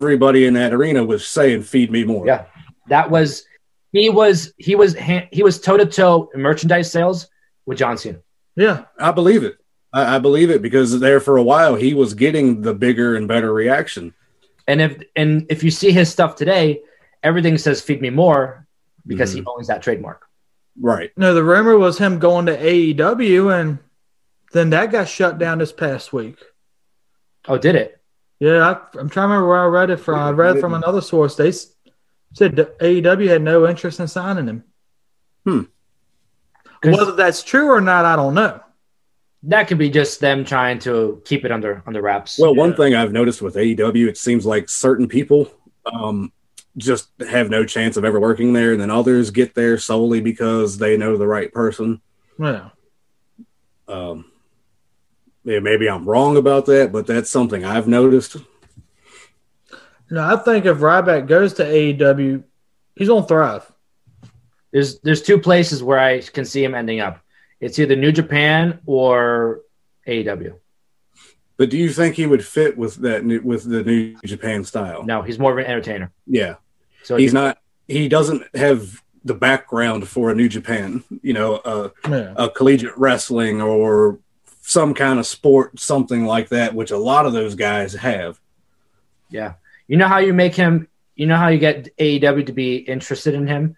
everybody 0.00 0.46
in 0.46 0.54
that 0.54 0.72
arena 0.72 1.04
was 1.04 1.26
saying, 1.26 1.62
"Feed 1.62 1.90
me 1.90 2.04
more." 2.04 2.26
Yeah. 2.26 2.46
That 2.88 3.10
was 3.10 3.44
he 3.92 4.10
was 4.10 4.52
he 4.58 4.74
was 4.76 4.96
he 5.32 5.42
was 5.42 5.60
toe 5.60 5.76
to 5.76 5.86
toe 5.86 6.30
in 6.34 6.40
merchandise 6.40 6.90
sales 6.90 7.28
with 7.66 7.78
John 7.78 7.98
Cena. 7.98 8.18
Yeah. 8.54 8.84
I 8.98 9.10
believe 9.12 9.42
it. 9.44 9.56
I, 9.92 10.16
I 10.16 10.18
believe 10.18 10.50
it 10.50 10.62
because 10.62 10.98
there 11.00 11.20
for 11.20 11.36
a 11.36 11.42
while 11.42 11.74
he 11.74 11.94
was 11.94 12.14
getting 12.14 12.62
the 12.62 12.74
bigger 12.74 13.16
and 13.16 13.26
better 13.28 13.52
reaction. 13.52 14.14
And 14.68 14.80
if 14.80 15.02
and 15.16 15.46
if 15.48 15.62
you 15.64 15.70
see 15.70 15.90
his 15.92 16.08
stuff 16.10 16.36
today, 16.36 16.80
everything 17.22 17.58
says 17.58 17.80
"Feed 17.80 18.00
Me 18.00 18.10
More" 18.10 18.66
because 19.06 19.30
Mm-hmm. 19.30 19.40
he 19.40 19.46
owns 19.46 19.66
that 19.68 19.82
trademark. 19.82 20.25
Right. 20.80 21.10
No, 21.16 21.34
the 21.34 21.44
rumor 21.44 21.78
was 21.78 21.98
him 21.98 22.18
going 22.18 22.46
to 22.46 22.56
AEW, 22.56 23.60
and 23.60 23.78
then 24.52 24.70
that 24.70 24.92
got 24.92 25.08
shut 25.08 25.38
down 25.38 25.58
this 25.58 25.72
past 25.72 26.12
week. 26.12 26.38
Oh, 27.48 27.58
did 27.58 27.74
it? 27.76 28.00
Yeah, 28.40 28.58
I, 28.68 28.98
I'm 28.98 29.08
trying 29.08 29.28
to 29.28 29.34
remember 29.34 29.48
where 29.48 29.62
I 29.62 29.66
read 29.66 29.90
it 29.90 29.96
from. 29.98 30.18
I 30.18 30.30
read 30.30 30.56
it 30.56 30.60
from 30.60 30.74
another 30.74 31.00
source. 31.00 31.36
They 31.36 31.52
said 32.34 32.56
that 32.56 32.78
AEW 32.78 33.28
had 33.28 33.40
no 33.42 33.66
interest 33.66 34.00
in 34.00 34.08
signing 34.08 34.46
him. 34.46 34.64
Hmm. 35.44 35.62
Whether 36.82 37.12
that's 37.12 37.42
true 37.42 37.70
or 37.70 37.80
not, 37.80 38.04
I 38.04 38.14
don't 38.16 38.34
know. 38.34 38.60
that 39.44 39.68
could 39.68 39.78
be 39.78 39.88
just 39.90 40.20
them 40.20 40.44
trying 40.44 40.78
to 40.80 41.22
keep 41.24 41.44
it 41.44 41.52
under 41.52 41.82
under 41.86 42.02
wraps. 42.02 42.38
Well, 42.38 42.54
one 42.54 42.74
thing 42.76 42.94
I've 42.94 43.12
noticed 43.12 43.40
with 43.40 43.54
AEW, 43.54 44.08
it 44.08 44.18
seems 44.18 44.44
like 44.44 44.68
certain 44.68 45.08
people 45.08 45.50
um, 45.86 46.32
just 46.76 47.08
have 47.20 47.50
no 47.50 47.64
chance 47.64 47.96
of 47.96 48.04
ever 48.04 48.20
working 48.20 48.52
there, 48.52 48.72
and 48.72 48.80
then 48.80 48.90
others 48.90 49.30
get 49.30 49.54
there 49.54 49.78
solely 49.78 50.20
because 50.20 50.78
they 50.78 50.96
know 50.96 51.16
the 51.16 51.26
right 51.26 51.52
person. 51.52 52.00
Yeah. 52.38 52.70
Um, 53.88 54.30
yeah, 55.44 55.60
maybe 55.60 55.88
I'm 55.88 56.04
wrong 56.04 56.36
about 56.36 56.66
that, 56.66 56.92
but 56.92 57.06
that's 57.06 57.30
something 57.30 57.64
I've 57.64 57.88
noticed. 57.88 58.36
No, 60.10 60.22
I 60.22 60.36
think 60.36 60.66
if 60.66 60.78
Ryback 60.78 61.26
goes 61.26 61.54
to 61.54 61.64
AEW, 61.64 62.42
he's 62.94 63.08
gonna 63.08 63.26
thrive. 63.26 63.70
there's 64.72 65.00
there's 65.00 65.22
two 65.22 65.38
places 65.38 65.82
where 65.82 65.98
I 65.98 66.20
can 66.20 66.44
see 66.44 66.62
him 66.62 66.74
ending 66.74 67.00
up. 67.00 67.20
It's 67.60 67.78
either 67.78 67.96
New 67.96 68.12
Japan 68.12 68.80
or 68.86 69.62
AEW. 70.06 70.58
But 71.56 71.70
do 71.70 71.78
you 71.78 71.90
think 71.90 72.16
he 72.16 72.26
would 72.26 72.44
fit 72.44 72.76
with 72.76 72.96
that 72.96 73.24
with 73.24 73.64
the 73.64 73.82
New 73.82 74.16
Japan 74.24 74.62
style? 74.62 75.04
No, 75.04 75.22
he's 75.22 75.38
more 75.38 75.52
of 75.52 75.58
an 75.58 75.64
entertainer. 75.64 76.12
Yeah, 76.26 76.56
So 77.06 77.16
he's 77.16 77.32
not. 77.32 77.58
He 77.86 78.08
doesn't 78.08 78.42
have 78.56 79.00
the 79.24 79.34
background 79.34 80.08
for 80.08 80.30
a 80.30 80.34
New 80.34 80.48
Japan. 80.48 81.04
You 81.22 81.34
know, 81.34 81.54
uh, 81.56 81.90
Yeah. 82.08 82.34
a 82.36 82.50
collegiate 82.50 82.96
wrestling 82.96 83.62
or 83.62 84.18
some 84.60 84.92
kind 84.92 85.20
of 85.20 85.26
sport, 85.26 85.78
something 85.78 86.24
like 86.24 86.48
that, 86.48 86.74
which 86.74 86.90
a 86.90 86.96
lot 86.98 87.24
of 87.26 87.32
those 87.32 87.54
guys 87.54 87.94
have. 87.94 88.40
Yeah. 89.30 89.54
You 89.86 89.96
know 89.96 90.08
how 90.08 90.18
you 90.18 90.34
make 90.34 90.54
him, 90.56 90.88
you 91.14 91.26
know 91.26 91.36
how 91.36 91.46
you 91.48 91.58
get 91.58 91.96
AEW 91.98 92.46
to 92.46 92.52
be 92.52 92.76
interested 92.78 93.34
in 93.34 93.46
him? 93.46 93.76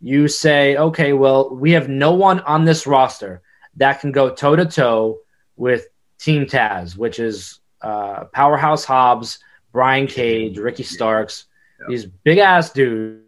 You 0.00 0.28
say, 0.28 0.76
okay, 0.76 1.12
well, 1.12 1.50
we 1.52 1.72
have 1.72 1.88
no 1.88 2.14
one 2.14 2.38
on 2.40 2.64
this 2.64 2.86
roster 2.86 3.42
that 3.76 4.00
can 4.00 4.12
go 4.12 4.30
toe 4.32 4.54
to 4.54 4.64
toe 4.66 5.18
with 5.56 5.88
Team 6.20 6.46
Taz, 6.46 6.96
which 6.96 7.18
is 7.18 7.58
uh, 7.82 8.24
Powerhouse 8.26 8.84
Hobbs, 8.84 9.40
Brian 9.72 10.06
Cage, 10.06 10.58
Ricky 10.58 10.84
Starks, 10.84 11.46
these 11.88 12.06
big 12.06 12.38
ass 12.38 12.70
dudes. 12.70 13.22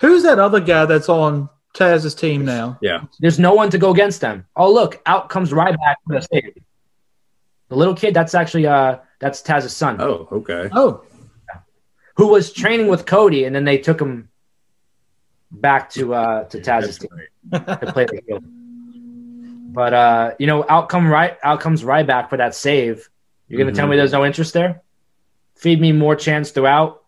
Who's 0.00 0.22
that 0.24 0.38
other 0.38 0.60
guy 0.60 0.84
that's 0.86 1.08
on 1.08 1.48
Taz's 1.74 2.14
team 2.14 2.44
now? 2.44 2.78
Yeah. 2.82 3.04
There's 3.20 3.38
no 3.38 3.54
one 3.54 3.70
to 3.70 3.78
go 3.78 3.90
against 3.90 4.20
them. 4.20 4.46
Oh, 4.56 4.72
look, 4.72 5.00
out 5.06 5.28
comes 5.28 5.52
Ryback 5.52 5.96
for 6.06 6.14
the 6.14 6.20
save. 6.20 6.54
The 7.68 7.76
little 7.76 7.94
kid, 7.94 8.12
that's 8.14 8.34
actually 8.34 8.66
uh 8.66 8.98
that's 9.20 9.40
Taz's 9.42 9.74
son. 9.74 10.00
Oh, 10.00 10.28
okay. 10.32 10.68
Oh, 10.72 11.04
who 12.16 12.28
was 12.28 12.52
training 12.52 12.88
with 12.88 13.06
Cody, 13.06 13.44
and 13.44 13.54
then 13.54 13.64
they 13.64 13.78
took 13.78 14.00
him 14.00 14.28
back 15.50 15.90
to 15.90 16.14
uh 16.14 16.44
to 16.44 16.60
Taz's 16.60 16.98
team 16.98 17.10
to 17.52 17.92
play 17.92 18.04
the 18.06 18.20
heel. 18.26 18.40
But 19.72 19.94
uh, 19.94 20.34
you 20.38 20.46
know, 20.46 20.64
outcome 20.68 21.08
right 21.08 21.36
out 21.42 21.60
comes 21.60 21.82
Ryback 21.82 22.28
for 22.28 22.36
that 22.36 22.54
save. 22.54 23.08
You're 23.48 23.58
gonna 23.58 23.72
tell 23.72 23.86
Mhm. 23.86 23.90
me 23.92 23.96
there's 23.96 24.12
no 24.12 24.24
interest 24.24 24.52
there? 24.54 24.82
Feed 25.56 25.80
me 25.80 25.92
more 25.92 26.14
chance 26.16 26.50
throughout. 26.50 27.02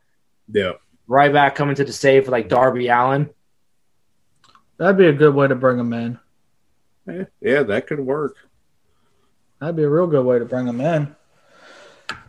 Yeah. 0.52 0.72
Ryback 1.08 1.54
coming 1.54 1.76
to 1.76 1.84
the 1.84 1.92
save 1.92 2.24
for 2.24 2.30
like 2.30 2.48
Darby 2.48 2.88
Allin. 2.88 3.30
that'd 4.78 4.96
be 4.98 5.06
a 5.06 5.12
good 5.12 5.34
way 5.34 5.46
to 5.48 5.54
bring 5.54 5.78
him 5.78 5.92
in. 5.92 6.18
Yeah, 7.06 7.24
yeah, 7.40 7.62
that 7.62 7.86
could 7.86 8.00
work. 8.00 8.36
That'd 9.60 9.76
be 9.76 9.84
a 9.84 9.88
real 9.88 10.06
good 10.08 10.24
way 10.24 10.38
to 10.38 10.44
bring 10.44 10.66
him 10.66 10.80
in. 10.80 11.14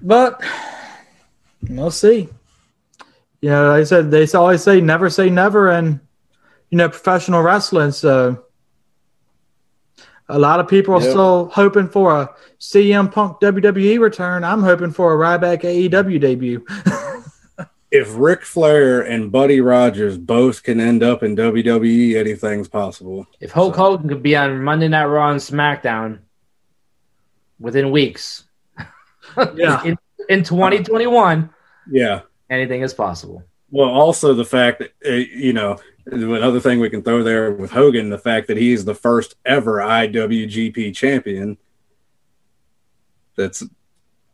But 0.02 0.42
we'll 1.68 1.92
see. 1.92 2.30
You 3.42 3.50
know, 3.50 3.70
like 3.70 3.82
I 3.82 3.84
said, 3.84 4.12
they 4.12 4.26
always 4.34 4.64
say 4.64 4.80
never 4.82 5.10
say 5.10 5.30
never 5.30 5.70
and 5.72 6.00
you 6.70 6.78
know, 6.78 6.90
professional 6.90 7.42
wrestling. 7.42 7.92
So 7.92 8.44
a 10.30 10.38
lot 10.38 10.60
of 10.60 10.68
people 10.68 10.94
are 10.96 11.02
Yep. 11.02 11.10
still 11.10 11.50
hoping 11.54 11.88
for 11.88 12.14
a 12.22 12.30
CM 12.60 13.12
Punk 13.12 13.40
WWE 13.40 14.00
return. 14.00 14.44
I'm 14.44 14.62
hoping 14.62 14.92
for 14.92 15.14
a 15.14 15.18
Ryback 15.18 15.62
AEW 15.64 16.20
debut. 16.20 16.66
If 17.90 18.14
Ric 18.18 18.44
Flair 18.44 19.02
and 19.02 19.32
Buddy 19.32 19.62
Rogers 19.62 20.18
both 20.18 20.62
can 20.64 20.80
end 20.82 21.04
up 21.04 21.24
in 21.24 21.36
WWE, 21.38 22.16
anything's 22.18 22.68
possible. 22.68 23.26
If 23.40 23.52
Hulk 23.52 23.76
So- 23.76 23.82
Hogan 23.82 24.10
could 24.10 24.24
be 24.24 24.36
on 24.36 24.62
Monday 24.62 24.88
Night 24.90 25.06
Raw 25.06 25.32
and 25.32 25.40
SmackDown 25.40 26.20
within 27.60 27.92
weeks, 27.92 28.44
Yeah. 29.56 29.84
in, 29.86 29.98
in 30.28 30.44
2021, 30.44 31.50
Yeah. 31.90 32.22
anything 32.50 32.82
is 32.82 32.94
possible. 32.94 33.44
Well, 33.72 33.90
also 33.90 34.34
the 34.34 34.46
fact 34.46 34.80
that 34.80 34.92
uh, 35.06 35.12
you 35.16 35.52
know 35.54 35.78
another 36.06 36.60
thing 36.62 36.80
we 36.80 36.90
can 36.90 37.04
throw 37.04 37.22
there 37.24 37.52
with 37.52 37.72
Hogan, 37.72 38.10
the 38.10 38.18
fact 38.18 38.48
that 38.48 38.56
he's 38.58 38.86
the 38.86 38.96
first 38.96 39.36
ever 39.46 39.80
IWGP 39.80 40.94
champion. 40.96 41.58
That's 43.36 43.64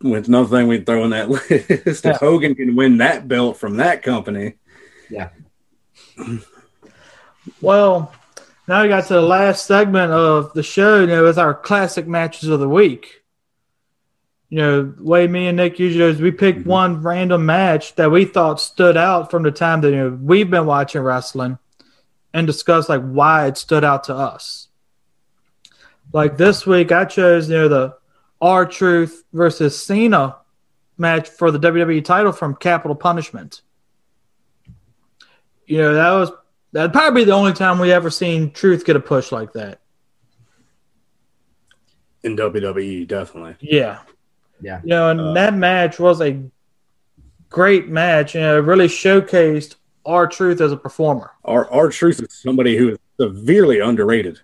with 0.03 0.27
another 0.27 0.49
thing 0.57 0.67
we 0.67 0.81
throw 0.81 1.03
in 1.05 1.09
that 1.11 1.29
list. 1.49 2.03
Yeah. 2.05 2.11
If 2.11 2.17
Hogan 2.17 2.53
can 2.55 2.75
win 2.75 2.97
that 2.97 3.27
belt 3.27 3.57
from 3.57 3.77
that 3.77 4.03
company, 4.03 4.55
Yeah. 5.09 5.29
Well, 7.61 8.13
now 8.67 8.83
we 8.83 8.89
got 8.89 9.07
to 9.07 9.13
the 9.15 9.21
last 9.21 9.65
segment 9.65 10.11
of 10.11 10.53
the 10.53 10.63
show. 10.63 11.01
You 11.01 11.07
know, 11.07 11.23
with 11.23 11.37
our 11.37 11.53
classic 11.53 12.07
matches 12.07 12.49
of 12.49 12.59
the 12.59 12.69
week. 12.69 13.21
You 14.49 14.57
know, 14.59 14.83
the 14.83 15.03
way 15.03 15.27
me 15.27 15.47
and 15.47 15.57
Nick 15.57 15.79
usually 15.79 16.05
is 16.11 16.21
we 16.21 16.31
pick 16.31 16.57
Mhm. 16.57 16.65
one 16.67 17.01
random 17.01 17.43
match 17.45 17.95
that 17.95 18.11
we 18.11 18.23
thought 18.25 18.61
stood 18.61 18.95
out 18.95 19.31
from 19.31 19.41
the 19.43 19.51
time 19.51 19.81
that 19.81 19.89
you 19.89 19.95
know 19.97 20.17
we've 20.21 20.49
been 20.49 20.67
watching 20.67 21.01
wrestling, 21.01 21.57
and 22.33 22.45
discuss 22.45 22.87
like 22.87 23.01
why 23.01 23.47
it 23.47 23.57
stood 23.57 23.83
out 23.83 24.03
to 24.05 24.15
us. 24.15 24.67
Like 26.13 26.37
this 26.37 26.67
week, 26.67 26.91
I 26.91 27.05
chose 27.05 27.49
you 27.49 27.55
know 27.55 27.67
the 27.67 27.95
R 28.43 28.65
Truth 28.65 29.23
versus 29.31 29.81
Cena 29.81 30.35
match 30.97 31.29
for 31.29 31.49
the 31.49 31.57
WWE 31.57 32.03
title 32.03 32.33
from 32.33 32.55
Capital 32.55 32.93
Punishment. 32.93 33.61
You 35.65 35.77
know 35.77 35.93
that 35.93 36.11
was 36.11 36.29
that'd 36.73 36.91
probably 36.91 37.21
be 37.21 37.25
the 37.25 37.31
only 37.31 37.53
time 37.53 37.79
we 37.79 37.93
ever 37.93 38.09
seen 38.09 38.51
Truth 38.51 38.83
get 38.85 38.97
a 38.97 38.99
push 38.99 39.31
like 39.31 39.53
that. 39.53 39.79
in 42.23 42.35
WWE, 42.37 43.05
definitely. 43.07 43.55
Yeah. 43.59 43.99
Yeah. 44.61 44.79
You 44.83 44.89
know, 44.89 45.09
and 45.09 45.19
Uh, 45.19 45.33
that 45.33 45.53
match 45.55 45.99
was 45.99 46.21
a 46.21 46.41
great 47.49 47.89
match. 47.89 48.33
You 48.35 48.41
know, 48.41 48.57
it 48.57 48.61
really 48.61 48.87
showcased 48.87 49.75
R 50.05 50.27
Truth 50.27 50.59
as 50.61 50.71
a 50.73 50.77
performer. 50.77 51.31
Our 51.45 51.69
R 51.71 51.89
Truth 51.89 52.21
is 52.21 52.33
somebody 52.33 52.75
who 52.77 52.89
is 52.91 52.97
severely 53.19 53.79
underrated, 53.79 54.39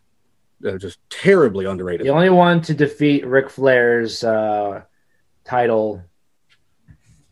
uh, 0.66 0.78
just 0.78 1.00
terribly 1.10 1.66
underrated. 1.66 2.06
The 2.06 2.12
only 2.12 2.30
one 2.30 2.62
to 2.64 2.74
defeat 2.74 3.26
Ric 3.26 3.50
Flair's 3.50 4.24
uh, 4.24 4.84
title 5.44 6.04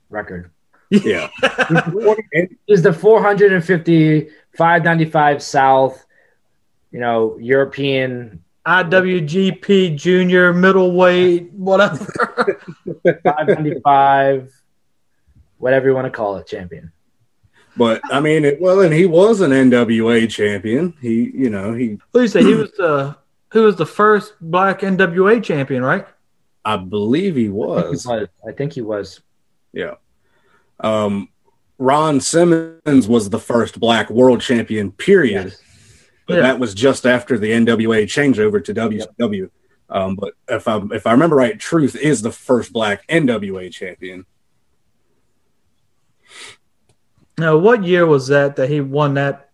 record. 0.09 0.51
Yeah. 0.89 1.29
He's 2.65 2.81
the 2.81 2.93
450, 2.93 4.29
595 4.55 5.43
South, 5.43 6.05
you 6.91 6.99
know, 6.99 7.37
European 7.39 8.43
IWGP 8.65 9.95
Junior 9.97 10.53
middleweight, 10.53 11.51
whatever. 11.53 12.05
595, 13.03 14.51
whatever 15.57 15.87
you 15.87 15.95
want 15.95 16.05
to 16.05 16.11
call 16.11 16.37
it, 16.37 16.47
champion. 16.47 16.91
But 17.77 18.01
I 18.11 18.19
mean, 18.19 18.43
it, 18.45 18.59
well, 18.59 18.81
and 18.81 18.93
he 18.93 19.05
was 19.05 19.41
an 19.41 19.51
NWA 19.51 20.29
champion. 20.29 20.93
He, 21.01 21.31
you 21.33 21.49
know, 21.49 21.73
he. 21.73 21.97
Who 22.13 22.21
you 22.21 22.27
say 22.27 22.43
he 22.43 22.53
was 22.53 22.71
the 22.71 23.15
who 23.51 23.63
was 23.63 23.75
the 23.75 23.85
first 23.85 24.33
black 24.41 24.81
NWA 24.81 25.43
champion, 25.43 25.83
right? 25.83 26.05
I 26.65 26.75
believe 26.77 27.35
he 27.35 27.43
I 27.43 27.47
think 27.47 27.51
he 27.51 27.51
was. 27.51 28.05
was. 28.05 28.27
I 28.47 28.51
think 28.51 28.73
he 28.73 28.81
was. 28.81 29.21
Yeah. 29.73 29.95
Um, 30.79 31.29
Ron 31.77 32.19
Simmons 32.19 33.07
was 33.07 33.29
the 33.29 33.39
first 33.39 33.79
black 33.79 34.09
world 34.09 34.41
champion. 34.41 34.91
Period. 34.91 35.45
Yes. 35.45 35.61
But 36.27 36.35
Yeah. 36.35 36.41
that 36.41 36.59
was 36.59 36.73
just 36.73 37.05
after 37.05 37.37
the 37.37 37.51
NWA 37.51 38.03
changeover 38.03 38.63
to 38.63 38.73
WCW. 38.73 39.49
Um, 39.89 40.15
but 40.15 40.33
if 40.49 40.67
I 40.67 40.81
if 40.91 41.07
I 41.07 41.11
remember 41.11 41.37
right, 41.37 41.57
Truth 41.57 41.95
is 41.95 42.21
the 42.21 42.31
first 42.31 42.73
black 42.73 43.07
NWA 43.07 43.71
champion. 43.71 44.25
Now, 47.37 47.57
what 47.57 47.83
year 47.83 48.05
was 48.05 48.27
that 48.27 48.55
that 48.55 48.69
he 48.69 48.81
won 48.81 49.13
that 49.15 49.49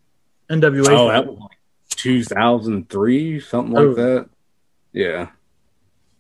NWA? 0.50 0.88
Oh, 0.90 1.08
that 1.10 1.26
was 1.28 1.38
like 1.40 1.50
2003, 1.90 3.40
something 3.42 3.74
like 3.74 3.84
Oh. 3.84 3.94
that. 3.96 4.30
Yeah, 4.94 5.30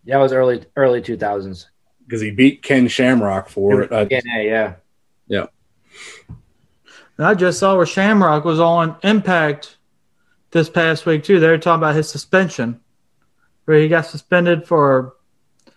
Yeah, 0.03 0.18
it 0.19 0.22
was 0.22 0.34
early 0.34 0.65
early 0.76 1.02
2000s. 1.02 1.68
because 2.06 2.22
he 2.22 2.31
beat 2.31 2.64
Ken 2.64 2.88
Shamrock 2.88 3.48
for 3.49 3.84
it. 3.84 3.91
Uh, 3.91 4.06
yeah. 4.10 4.73
yeah. 5.27 5.45
And 7.18 7.27
I 7.27 7.34
just 7.35 7.60
saw 7.60 7.77
where 7.77 7.85
Shamrock 7.85 8.44
was 8.44 8.60
on 8.60 8.95
Impact 9.03 9.77
this 10.52 10.69
past 10.69 11.06
week 11.06 11.23
too. 11.23 11.40
They 11.40 11.48
were 11.48 11.57
talking 11.60 11.81
about 11.81 11.95
his 11.95 12.10
suspension, 12.10 12.80
where 13.65 13.80
he 13.80 13.88
got 13.88 14.06
suspended 14.07 14.68
for. 14.68 15.14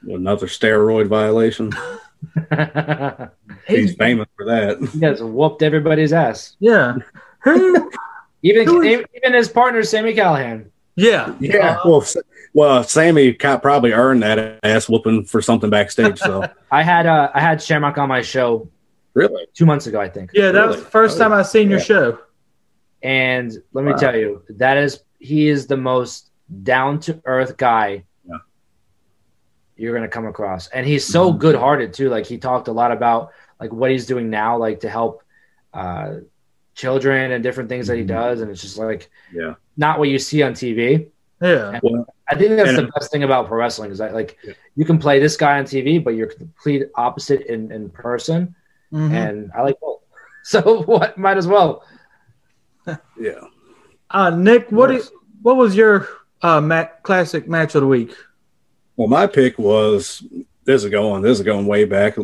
another 0.03 0.47
steroid 0.47 1.07
violation. 1.09 1.71
He's 3.67 3.95
famous 3.97 4.29
for 4.37 4.45
that. 4.47 4.79
he 4.93 5.01
has 5.01 5.23
whooped 5.23 5.63
everybody's 5.63 6.13
ass. 6.13 6.57
Yeah. 6.61 6.97
Even 8.43 8.85
even 8.85 9.33
his 9.33 9.49
partner, 9.49 9.83
Sami 9.83 10.15
Callihan. 10.15 10.67
yeah. 10.95 11.35
Yeah, 11.41 11.79
well, 11.85 12.05
well, 12.55 12.85
Sammy 12.85 13.33
probably 13.33 13.93
earned 13.93 14.23
that 14.23 14.61
ass 14.63 14.89
whooping 14.89 15.25
for 15.25 15.43
something 15.43 15.69
backstage. 15.71 16.19
So 16.19 16.49
I 16.71 16.83
had 16.83 17.07
uh, 17.07 17.31
I 17.35 17.41
had 17.41 17.61
Shamrock 17.61 17.99
on 17.99 18.09
my 18.09 18.23
show 18.23 18.69
really, 19.15 19.47
two 19.55 19.67
months 19.67 19.87
ago, 19.89 20.01
I 20.01 20.09
think. 20.09 20.31
Yeah, 20.33 20.53
that 20.53 20.67
was 20.69 20.77
the 20.77 20.85
first 20.85 21.17
Oh, 21.17 21.21
time 21.21 21.33
I 21.33 21.43
seen 21.43 21.71
your 21.71 21.79
yeah. 21.81 21.85
show. 21.85 22.19
And 23.03 23.53
let 23.73 23.85
me 23.85 23.93
Wow. 23.93 23.97
tell 23.99 24.17
you, 24.17 24.43
that 24.51 24.77
is 24.77 25.01
he 25.19 25.49
is 25.49 25.67
the 25.67 25.77
most 25.77 26.31
down 26.63 27.01
to 27.01 27.21
earth 27.25 27.57
guy 27.57 28.05
Yeah. 28.29 28.37
you're 29.77 29.95
gonna 29.95 30.09
come 30.09 30.27
across. 30.27 30.69
And 30.69 30.87
he's 30.87 31.05
so 31.05 31.33
Mhm. 31.33 31.39
good 31.39 31.55
hearted 31.57 31.93
too. 31.95 32.11
Like 32.11 32.27
he 32.27 32.39
talked 32.39 32.69
a 32.69 32.73
lot 32.73 32.93
about 32.93 33.33
like 33.61 33.73
what 33.73 33.91
he's 33.91 34.07
doing 34.07 34.31
now, 34.31 34.57
like 34.59 34.81
to 34.81 34.89
help 34.89 35.23
uh 35.75 36.17
children 36.75 37.33
and 37.33 37.43
different 37.43 37.69
things 37.69 37.87
that 37.87 37.97
he 37.97 38.03
Mhm. 38.05 38.09
does. 38.09 38.41
And 38.41 38.51
it's 38.51 38.61
just 38.63 38.79
like 38.79 39.09
yeah, 39.33 39.55
not 39.77 39.99
what 39.99 40.09
you 40.09 40.19
see 40.19 40.43
on 40.43 40.53
TV. 40.53 41.09
Yeah. 41.41 41.79
I 42.29 42.35
think 42.35 42.57
that's 42.57 42.77
the 42.77 42.91
best 42.95 43.11
thing 43.13 43.23
about 43.23 43.47
pro 43.47 43.59
wrestling 43.59 43.91
is 43.91 43.99
that 43.99 44.15
like 44.15 44.37
Yeah. 44.45 44.55
you 44.75 44.85
can 44.85 44.99
play 44.99 45.21
this 45.21 45.37
guy 45.37 45.59
on 45.59 45.65
TV, 45.65 46.03
but 46.03 46.11
you're 46.17 46.29
complete 46.29 46.89
opposite 46.95 47.43
in, 47.43 47.71
in 47.73 47.89
person. 47.91 48.55
Mhm. 48.93 49.11
And 49.13 49.51
I 49.57 49.63
like 49.63 49.79
both. 49.81 50.01
So 50.45 50.83
what 50.85 51.19
might 51.19 51.37
as 51.37 51.47
well. 51.49 51.85
yeah. 53.19 53.41
Uh, 54.11 54.31
Nick, 54.31 54.71
what 54.71 54.93
is, 54.93 55.11
what 55.43 55.57
was 55.57 55.75
your 55.77 56.07
uh, 56.43 56.61
ma- 56.61 56.87
classic 57.03 57.49
match 57.49 57.75
of 57.75 57.81
the 57.81 57.87
week? 57.89 58.15
Well, 58.97 59.09
my 59.09 59.27
pick 59.27 59.59
was 59.59 60.23
this 60.65 60.85
is 60.85 60.91
going 60.91 61.23
this 61.23 61.39
is 61.39 61.45
going 61.45 61.67
way 61.67 61.85
back. 61.85 62.17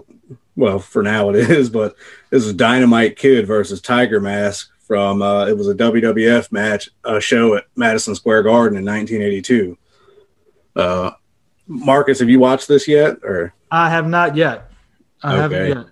Well, 0.57 0.79
for 0.79 1.03
now 1.03 1.31
it 1.31 1.37
is, 1.51 1.71
but 1.71 1.95
this 2.31 2.45
is 2.45 2.53
Dynamite 2.55 3.17
Kid 3.17 3.47
versus 3.47 3.81
Tiger 3.81 4.21
Mask 4.21 4.71
from 4.87 5.23
uh, 5.23 5.47
it 5.47 5.57
was 5.57 5.69
a 5.69 5.75
WWF 5.75 6.53
match, 6.53 6.91
a 7.05 7.21
show 7.21 7.55
at 7.57 7.65
Madison 7.77 8.15
Square 8.15 8.43
Garden 8.45 8.77
in 8.79 8.85
1982. 8.85 9.79
Uh, 10.77 11.11
Marcus, 11.67 12.19
have 12.21 12.29
you 12.29 12.39
watched 12.41 12.69
this 12.69 12.87
yet? 12.89 13.17
Or 13.23 13.55
I 13.71 13.89
have 13.91 14.07
not 14.09 14.37
yet. 14.37 14.71
I 15.23 15.37
haven't 15.37 15.69
yet. 15.69 15.87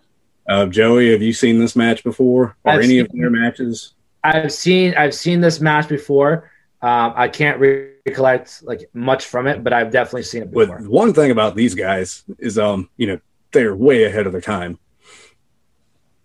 uh, 0.49 0.67
Joey, 0.67 1.13
have 1.13 1.23
you 1.23 1.33
seen 1.33 1.59
this 1.59 1.77
match 1.77 2.03
before 2.05 2.57
or 2.65 2.73
I've 2.73 2.83
any 2.83 2.99
of 2.99 3.09
their 3.13 3.31
matches? 3.31 3.95
I've 4.25 4.53
seen 4.53 4.95
I've 4.97 5.15
seen 5.15 5.41
this 5.41 5.61
match 5.61 5.89
before. 5.89 6.51
Um, 6.83 7.13
I 7.15 7.29
can't 7.29 7.59
re- 7.61 7.93
recollect 8.07 8.63
like 8.65 8.89
much 8.93 9.27
from 9.27 9.47
it, 9.47 9.63
but 9.63 9.73
I've 9.73 9.91
definitely 9.91 10.25
seen 10.25 10.43
it 10.43 10.53
But 10.53 10.67
before. 10.69 10.79
one 10.89 11.13
thing 11.15 11.31
about 11.31 11.55
these 11.55 11.75
guys 11.75 12.25
is, 12.39 12.59
um, 12.59 12.89
you 12.97 13.07
know, 13.07 13.21
they're 13.53 13.75
way 13.75 14.05
ahead 14.05 14.27
of 14.27 14.33
their 14.33 14.41
time. 14.41 14.79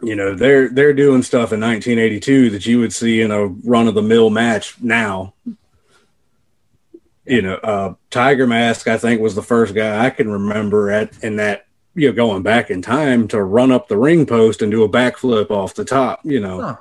You 0.02 0.15
know, 0.15 0.35
they're 0.35 0.69
they're 0.69 0.93
doing 0.93 1.23
stuff 1.23 1.53
in 1.53 1.61
1982 1.61 2.49
that 2.52 2.65
you 2.65 2.80
would 2.80 2.93
see 2.93 3.22
in 3.22 3.31
a 3.31 3.47
run 3.47 3.88
of 3.88 3.95
the 3.95 4.02
mill 4.02 4.30
match 4.30 4.76
now. 4.81 5.34
You 7.26 7.41
know, 7.41 7.56
uh, 7.56 7.93
Tiger 8.11 8.45
Mask, 8.45 8.88
I 8.88 8.97
think, 8.97 9.19
was 9.19 9.34
the 9.34 9.41
first 9.41 9.73
guy 9.73 10.06
I 10.06 10.11
can 10.11 10.30
remember 10.30 10.91
at 10.91 11.23
in 11.23 11.38
that 11.38 11.65
you 11.95 12.10
know 12.10 12.14
going 12.14 12.43
back 12.43 12.69
in 12.69 12.81
time 12.84 13.27
to 13.30 13.41
run 13.41 13.72
up 13.72 13.88
the 13.88 13.97
ring 13.97 14.26
post 14.27 14.61
and 14.61 14.72
do 14.72 14.84
a 14.84 14.89
backflip 14.89 15.49
off 15.49 15.73
the 15.73 15.85
top. 15.85 16.19
You 16.23 16.39
know, 16.41 16.61
Huh. 16.61 16.76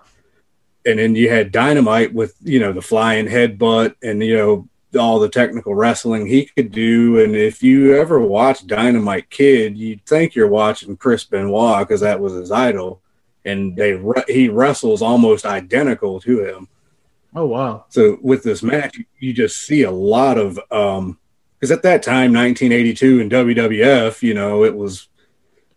and 0.85 0.99
then 0.99 1.15
you 1.15 1.31
had 1.31 1.51
Dynamite 1.53 2.13
with 2.13 2.35
you 2.43 2.59
know 2.61 2.73
the 2.73 2.83
flying 2.83 3.27
headbutt 3.27 3.95
and 4.03 4.23
you 4.23 4.37
know 4.37 4.69
all 4.97 5.19
the 5.19 5.29
technical 5.29 5.75
wrestling 5.75 6.27
he 6.27 6.47
could 6.47 6.73
do. 6.73 7.23
And 7.23 7.35
if 7.35 7.63
you 7.63 7.97
ever 7.97 8.21
watch 8.21 8.67
Dynamite 8.67 9.31
Kid, 9.31 9.77
you'd 9.77 10.05
think 10.07 10.35
you're 10.35 10.49
watching 10.49 10.97
Chris 10.97 11.25
Benoit 11.25 11.87
because 11.87 12.01
that 12.01 12.21
was 12.21 12.35
his 12.35 12.51
idol, 12.51 13.03
and 13.45 13.77
they 13.77 14.01
he 14.29 14.49
wrestles 14.49 15.03
almost 15.03 15.47
identical 15.47 16.21
to 16.21 16.45
him. 16.45 16.69
Oh 17.35 17.47
wow. 17.47 17.87
So 17.89 18.19
with 18.23 18.43
this 18.43 18.63
match, 18.63 18.99
you 19.19 19.33
just 19.33 19.63
see 19.67 19.83
a 19.83 19.91
lot 19.91 20.39
of 20.39 20.59
um 20.71 21.19
because 21.59 21.71
at 21.71 21.83
that 21.83 22.03
time, 22.03 22.35
1982 22.35 23.21
in 23.21 23.31
WWF, 23.31 24.23
you 24.23 24.35
know, 24.35 24.65
it 24.65 24.77
was 24.77 25.09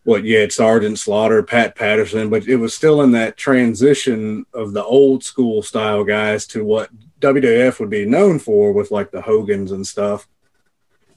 what 0.03 0.23
you 0.23 0.37
had 0.37 0.51
Sergeant 0.51 0.99
Slaughter, 0.99 1.43
Pat 1.43 1.75
Patterson, 1.75 2.29
but 2.29 2.47
it 2.47 2.57
was 2.57 2.73
still 2.73 3.01
in 3.01 3.11
that 3.11 3.37
transition 3.37 4.45
of 4.53 4.73
the 4.73 4.83
old 4.83 5.23
school 5.23 5.61
style 5.61 6.03
guys 6.03 6.45
to 6.47 6.63
what 6.63 6.89
WWF 7.19 7.79
would 7.79 7.89
be 7.89 8.05
known 8.05 8.39
for 8.39 8.71
with 8.71 8.91
like 8.91 9.11
the 9.11 9.21
Hogans 9.21 9.71
and 9.71 9.85
stuff. 9.85 10.27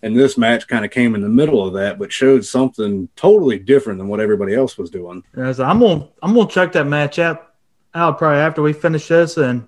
And 0.03 0.17
this 0.17 0.39
match 0.39 0.67
kind 0.67 0.85
of 0.85 0.91
came 0.91 1.15
in 1.15 1.21
the 1.21 1.29
middle 1.29 1.67
of 1.67 1.75
that, 1.75 1.99
but 1.99 2.11
showed 2.11 2.43
something 2.45 3.09
totally 3.17 3.59
different 3.59 3.99
than 3.99 4.09
what 4.09 4.19
everybody 4.21 4.55
else 4.55 4.79
was 4.79 4.89
doing. 4.89 5.23
Yeah, 5.37 5.53
so 5.53 5.65
I'm 5.65 5.79
gonna 5.81 6.09
I'm 6.23 6.35
gonna 6.35 6.49
check 6.49 6.73
that 6.73 6.87
match 6.87 7.19
out 7.19 7.53
out 7.95 8.17
probably 8.19 8.39
after 8.39 8.63
we 8.63 8.73
finish 8.73 9.09
this 9.09 9.37
and 9.37 9.67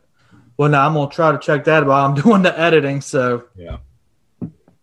well 0.56 0.70
no, 0.70 0.80
I'm 0.80 0.94
gonna 0.94 1.10
try 1.10 1.32
to 1.32 1.38
check 1.38 1.64
that 1.64 1.84
while 1.86 2.06
I'm 2.06 2.14
doing 2.22 2.42
the 2.42 2.59
editing. 2.59 3.00
So 3.02 3.44
Yeah. 3.56 3.78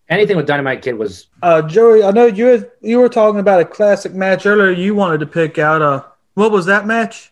Anything 0.08 0.38
with 0.38 0.46
Dynamite 0.48 0.82
Kid 0.84 0.94
was 0.94 1.28
uh 1.42 1.64
Joey, 1.64 2.04
I 2.04 2.12
know 2.12 2.28
you 2.28 2.46
had, 2.46 2.72
you 2.82 3.00
were 3.00 3.10
talking 3.10 3.40
about 3.40 3.60
a 3.62 3.66
classic 3.66 4.14
match 4.14 4.46
earlier 4.46 4.70
you 4.72 4.94
wanted 4.94 5.20
to 5.22 5.26
pick 5.26 5.58
out 5.58 5.82
uh 5.82 6.04
what 6.36 6.52
was 6.52 6.68
that 6.68 6.86
match? 6.86 7.32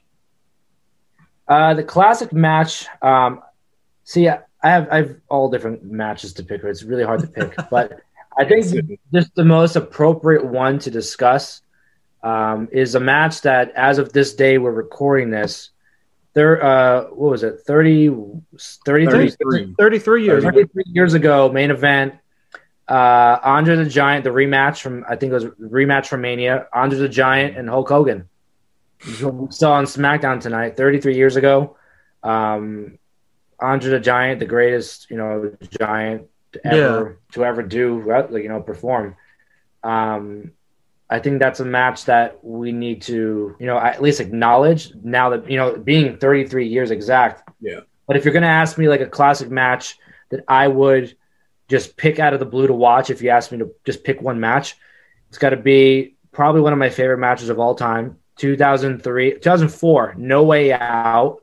uh, 1.47 1.73
the 1.73 1.83
classic 1.83 2.33
match. 2.33 2.87
Um, 3.01 3.41
see, 4.07 4.29
I 4.29 4.39
have 4.63 4.87
I 4.89 4.97
have 4.97 5.15
all 5.29 5.49
different 5.49 5.83
matches 5.83 6.33
to 6.33 6.43
pick. 6.43 6.63
It's 6.63 6.83
really 6.83 7.03
hard 7.03 7.19
to 7.19 7.27
pick, 7.27 7.53
but 7.69 7.99
I 8.39 8.45
think 8.45 8.65
just 9.13 9.35
the 9.35 9.43
most 9.43 9.75
appropriate 9.75 10.45
one 10.45 10.79
to 10.79 10.89
discuss 10.89 11.61
um, 12.23 12.69
is 12.71 12.95
a 12.95 12.99
match 12.99 13.41
that, 13.41 13.71
as 13.75 13.97
of 13.99 14.13
this 14.13 14.33
day, 14.33 14.57
we're 14.57 14.71
recording 14.71 15.29
this. 15.29 15.71
There, 16.33 16.63
uh, 16.63 17.05
what 17.05 17.31
was 17.31 17.43
it? 17.43 17.61
30, 17.65 18.09
33, 18.85 19.35
33. 19.35 19.75
33 19.77 20.23
years. 20.23 20.43
33 20.43 20.83
years 20.87 21.13
ago, 21.13 21.49
main 21.51 21.71
event. 21.71 22.15
Uh, 22.87 23.39
Andre 23.43 23.75
the 23.75 23.85
Giant, 23.85 24.23
the 24.23 24.29
rematch 24.29 24.81
from 24.81 25.03
I 25.09 25.17
think 25.17 25.31
it 25.31 25.35
was 25.35 25.45
rematch 25.45 26.07
from 26.07 26.21
Mania. 26.21 26.67
Andre 26.71 26.99
the 26.99 27.09
Giant 27.09 27.57
and 27.57 27.67
Hulk 27.67 27.89
Hogan. 27.89 28.29
We 29.05 29.13
saw 29.49 29.73
on 29.73 29.85
SmackDown 29.85 30.39
tonight, 30.39 30.77
33 30.77 31.15
years 31.15 31.35
ago. 31.35 31.75
Um, 32.23 32.97
Andre 33.59 33.91
the 33.91 33.99
Giant, 33.99 34.39
the 34.39 34.45
greatest, 34.45 35.09
you 35.09 35.17
know, 35.17 35.51
giant 35.79 36.27
to 36.53 36.65
ever 36.65 37.19
to 37.33 37.45
ever 37.45 37.63
do, 37.63 38.03
like, 38.05 38.43
you 38.43 38.49
know, 38.49 38.61
perform. 38.61 39.15
Um, 39.83 40.51
I 41.09 41.19
think 41.19 41.39
that's 41.39 41.59
a 41.59 41.65
match 41.65 42.05
that 42.05 42.43
we 42.43 42.71
need 42.71 43.01
to, 43.03 43.55
you 43.59 43.65
know, 43.65 43.77
at 43.77 44.01
least 44.01 44.19
acknowledge 44.19 44.93
now 45.03 45.29
that 45.29 45.49
you 45.49 45.57
know, 45.57 45.77
being 45.77 46.17
33 46.17 46.67
years 46.67 46.91
exact. 46.91 47.49
Yeah. 47.61 47.81
But 48.05 48.17
if 48.17 48.25
you're 48.25 48.33
gonna 48.33 48.47
ask 48.47 48.77
me 48.77 48.87
like 48.87 49.01
a 49.01 49.07
classic 49.07 49.49
match 49.49 49.97
that 50.29 50.43
I 50.47 50.67
would 50.67 51.15
just 51.67 51.97
pick 51.97 52.19
out 52.19 52.33
of 52.33 52.39
the 52.39 52.45
blue 52.45 52.67
to 52.67 52.73
watch, 52.73 53.09
if 53.09 53.21
you 53.21 53.29
ask 53.29 53.51
me 53.51 53.57
to 53.59 53.73
just 53.85 54.03
pick 54.03 54.21
one 54.21 54.39
match, 54.39 54.75
it's 55.29 55.37
got 55.37 55.49
to 55.49 55.57
be 55.57 56.15
probably 56.31 56.61
one 56.61 56.73
of 56.73 56.79
my 56.79 56.89
favorite 56.89 57.17
matches 57.17 57.49
of 57.49 57.59
all 57.59 57.75
time. 57.75 58.17
2003, 58.37 59.33
2004, 59.33 60.15
No 60.17 60.43
Way 60.43 60.71
Out. 60.71 61.41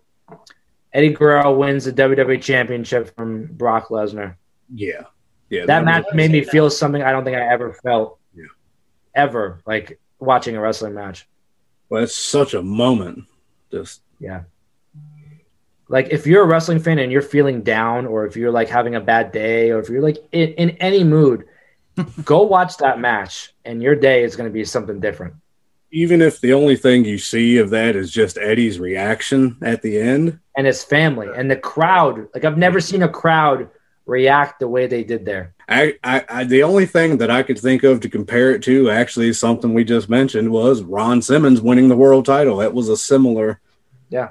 Eddie 0.94 1.10
Guerrero 1.10 1.52
wins 1.52 1.84
the 1.84 1.92
WWE 1.92 2.40
Championship 2.40 3.14
from 3.16 3.46
Brock 3.46 3.88
Lesnar. 3.88 4.36
Yeah, 4.72 5.02
yeah. 5.50 5.66
That 5.66 5.84
match 5.84 6.04
made 6.14 6.30
me 6.30 6.44
feel 6.44 6.70
something 6.70 7.02
I 7.02 7.10
don't 7.10 7.24
think 7.24 7.36
I 7.36 7.52
ever 7.52 7.72
felt. 7.72 8.18
Yeah. 8.32 8.44
Ever 9.14 9.60
like 9.66 9.98
watching 10.20 10.56
a 10.56 10.60
wrestling 10.60 10.94
match. 10.94 11.28
Well, 11.88 12.04
it's 12.04 12.16
such 12.16 12.54
a 12.54 12.62
moment. 12.62 13.24
Just 13.72 14.02
Yeah. 14.20 14.42
Like 15.88 16.08
if 16.10 16.26
you're 16.26 16.44
a 16.44 16.46
wrestling 16.46 16.78
fan 16.78 16.98
and 17.00 17.12
you're 17.12 17.22
feeling 17.22 17.62
down, 17.62 18.06
or 18.06 18.24
if 18.24 18.36
you're 18.36 18.52
like 18.52 18.68
having 18.68 18.94
a 18.94 19.00
bad 19.00 19.32
day, 19.32 19.70
or 19.70 19.80
if 19.80 19.88
you're 19.88 20.00
like 20.00 20.18
in, 20.32 20.50
in 20.54 20.70
any 20.78 21.04
mood, 21.04 21.46
go 22.24 22.42
watch 22.42 22.76
that 22.78 23.00
match, 23.00 23.52
and 23.64 23.82
your 23.82 23.96
day 23.96 24.22
is 24.22 24.36
going 24.36 24.48
to 24.48 24.52
be 24.52 24.64
something 24.64 25.00
different. 25.00 25.34
Even 25.94 26.20
if 26.20 26.40
the 26.40 26.52
only 26.52 26.74
thing 26.74 27.04
you 27.04 27.16
see 27.16 27.56
of 27.58 27.70
that 27.70 27.94
is 27.94 28.10
just 28.10 28.36
Eddie's 28.36 28.80
reaction 28.80 29.56
at 29.62 29.80
the 29.80 29.96
end. 29.96 30.40
And 30.56 30.66
his 30.66 30.82
family 30.82 31.28
and 31.34 31.48
the 31.48 31.56
crowd. 31.56 32.26
Like 32.34 32.44
I've 32.44 32.58
never 32.58 32.80
seen 32.80 33.04
a 33.04 33.08
crowd 33.08 33.70
react 34.04 34.58
the 34.58 34.66
way 34.66 34.88
they 34.88 35.04
did 35.04 35.24
there. 35.24 35.54
I, 35.68 35.94
I, 36.02 36.24
I 36.28 36.44
the 36.44 36.64
only 36.64 36.84
thing 36.84 37.18
that 37.18 37.30
I 37.30 37.44
could 37.44 37.58
think 37.58 37.84
of 37.84 38.00
to 38.00 38.08
compare 38.08 38.50
it 38.50 38.62
to, 38.64 38.90
actually, 38.90 39.32
something 39.32 39.72
we 39.72 39.84
just 39.84 40.08
mentioned 40.10 40.50
was 40.50 40.82
Ron 40.82 41.22
Simmons 41.22 41.60
winning 41.60 41.88
the 41.88 41.96
world 41.96 42.26
title. 42.26 42.56
That 42.56 42.74
was 42.74 42.88
a 42.88 42.96
similar, 42.96 43.60
Yeah. 44.10 44.30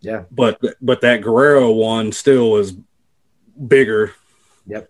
Yeah. 0.00 0.22
but 0.30 0.60
but 0.80 1.00
that 1.00 1.20
Guerrero 1.20 1.72
one 1.72 2.12
still 2.12 2.52
was 2.52 2.74
bigger. 3.66 4.14
Yep. 4.66 4.88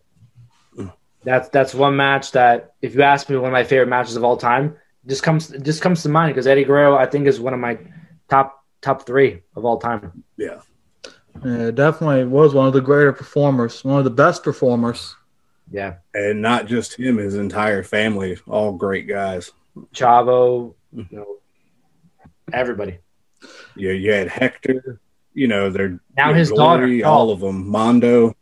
That's 1.25 1.49
that's 1.49 1.75
one 1.75 1.97
match 1.97 2.33
that 2.33 2.75
if 2.83 2.95
you 2.95 3.03
ask 3.03 3.31
me 3.31 3.37
one 3.37 3.47
of 3.47 3.53
my 3.53 3.65
favorite 3.65 3.89
matches 3.89 4.17
of 4.17 4.23
all 4.25 4.37
time, 4.37 4.77
just 5.07 5.23
comes 5.23 5.49
just 5.49 5.83
comes 5.83 6.03
to 6.03 6.09
mind 6.09 6.35
because 6.35 6.47
Eddie 6.47 6.65
Guerrero 6.65 6.97
I 6.97 7.07
think 7.07 7.27
is 7.27 7.41
one 7.41 7.55
of 7.55 7.61
my 7.61 7.79
top 8.29 8.65
top 8.83 9.07
three 9.07 9.43
of 9.55 9.65
all 9.65 9.79
time. 9.79 10.25
Yeah, 10.37 10.61
Yeah, 11.45 11.71
definitely 11.71 12.25
was 12.25 12.55
one 12.55 12.67
of 12.67 12.73
the 12.73 12.81
greater 12.81 13.13
performers, 13.13 13.85
one 13.85 13.99
of 13.99 14.05
the 14.05 14.11
best 14.11 14.43
performers. 14.43 15.15
Yeah. 15.71 15.95
and 16.15 16.41
not 16.41 16.67
just 16.67 16.95
him, 16.97 17.17
his 17.17 17.35
entire 17.35 17.83
family, 17.83 18.39
all 18.47 18.73
great 18.73 19.09
guys. 19.09 19.51
Chavo, 19.93 20.75
mm-hmm. 20.95 21.03
you 21.11 21.19
know, 21.19 21.37
everybody. 22.53 22.99
Yeah, 23.75 23.91
you 23.93 24.13
had 24.13 24.29
Hector. 24.29 25.01
You 25.35 25.49
know, 25.49 25.69
they're 25.69 26.01
Now 26.17 26.33
his 26.33 26.51
daughter, 26.51 26.87
Glory, 26.87 27.01
Shaul. 27.01 27.07
all 27.07 27.31
of 27.31 27.41
them. 27.41 27.69
Mando, 27.69 28.35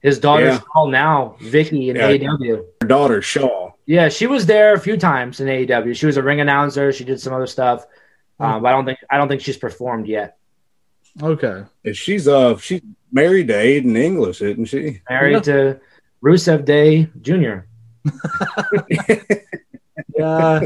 His 0.00 0.18
daughter's 0.18 0.54
Yeah. 0.56 0.60
all 0.74 0.88
now 0.88 1.36
Vicky 1.40 1.90
in 1.90 1.96
Yeah. 1.96 2.08
AEW. 2.08 2.64
her 2.80 2.88
daughter 2.88 3.20
Shaul. 3.20 3.61
Yeah, 3.86 4.08
she 4.08 4.26
was 4.26 4.46
there 4.46 4.74
a 4.74 4.80
few 4.80 4.96
times 4.96 5.40
in 5.40 5.48
AEW. 5.48 5.96
She 5.96 6.06
was 6.06 6.16
a 6.16 6.22
ring 6.22 6.40
announcer. 6.40 6.92
She 6.92 7.04
did 7.04 7.20
some 7.20 7.32
other 7.32 7.46
stuff, 7.48 7.84
um, 8.38 8.62
but 8.62 8.68
I 8.68 8.72
don't 8.72 8.84
think 8.84 8.98
I 9.10 9.16
don't 9.18 9.28
think 9.28 9.42
she's 9.42 9.56
performed 9.56 10.06
yet. 10.06 10.38
Okay. 11.20 11.64
And 11.84 11.96
she's 11.96 12.26
uh 12.28 12.56
she's 12.58 12.80
married 13.10 13.48
to 13.48 13.54
Aiden 13.54 13.96
English, 13.96 14.40
isn't 14.40 14.66
she? 14.66 15.02
Married 15.10 15.32
Yeah. 15.32 15.40
to 15.40 15.80
Rusev 16.22 16.64
Day 16.64 17.08
Jr. 17.20 17.66
Yeah. 20.16 20.60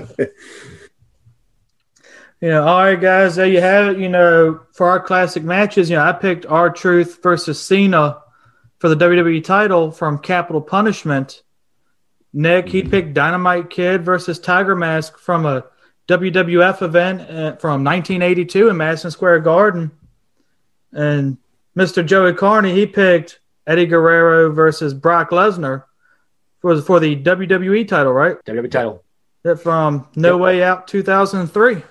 you 2.41 2.49
know, 2.49 2.67
all 2.67 2.81
right, 2.85 3.01
guys, 3.01 3.37
there 3.37 3.47
you 3.47 3.61
have 3.61 3.89
it. 3.89 3.99
You 3.99 4.09
know, 4.09 4.61
for 4.73 4.89
our 4.89 5.01
classic 5.01 5.43
matches, 5.43 5.89
you 5.91 5.97
know, 5.97 6.05
I 6.05 6.13
picked 6.13 6.47
R 6.47 6.71
Truth 6.71 7.23
versus 7.23 7.61
Cena 7.61 8.19
for 8.79 8.89
the 8.89 8.97
WWE 8.97 9.43
title 9.43 9.91
from 9.91 10.19
Capital 10.19 10.61
Punishment. 10.61 11.43
Nick, 12.33 12.69
he 12.69 12.83
picked 12.83 13.15
Dynamite 13.15 13.71
Kid 13.71 14.05
versus 14.05 14.39
Tiger 14.39 14.77
Mask 14.77 15.19
from 15.19 15.47
a 15.47 15.65
WWF 16.09 16.83
event 16.83 17.21
uh, 17.23 17.57
from 17.57 17.83
1982 17.83 18.69
in 18.69 18.77
Madison 18.77 19.11
Square 19.11 19.41
Garden. 19.41 19.91
And 20.93 21.39
Mr. 21.77 22.05
Joey 22.05 22.35
Carney, 22.35 22.75
he 22.75 22.87
picked 22.87 23.41
Eddie 23.67 23.87
Guerrero 23.87 24.53
versus 24.53 24.95
Brock 24.95 25.31
Lesnar 25.31 25.85
for, 26.61 26.81
for 26.81 27.01
the 27.01 27.17
WWE 27.17 27.87
title, 27.89 28.13
right? 28.13 28.37
WWE 28.47 28.71
title. 28.71 29.05
That 29.43 29.61
from 29.61 30.09
No 30.17 30.37
Yep. 30.37 30.41
Way 30.41 30.63
Out 30.63 30.89
2003. 30.89 31.75
You 31.75 31.83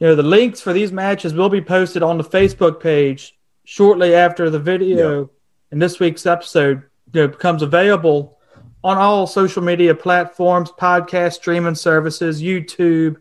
know, 0.00 0.14
the 0.14 0.22
links 0.22 0.60
for 0.60 0.72
these 0.72 0.90
matches 0.90 1.32
will 1.32 1.48
be 1.48 1.60
posted 1.60 2.02
on 2.02 2.18
the 2.18 2.24
Facebook 2.24 2.80
page 2.80 3.38
shortly 3.64 4.14
after 4.14 4.50
the 4.50 4.58
video 4.58 5.30
in 5.70 5.78
this 5.78 6.00
week's 6.00 6.26
episode 6.26 6.82
you 7.12 7.22
know, 7.22 7.28
becomes 7.28 7.62
available 7.62 8.38
on 8.84 8.98
all 8.98 9.26
social 9.26 9.62
media 9.62 9.94
platforms, 9.94 10.70
podcast 10.70 11.34
streaming 11.34 11.74
services, 11.74 12.42
YouTube, 12.42 13.16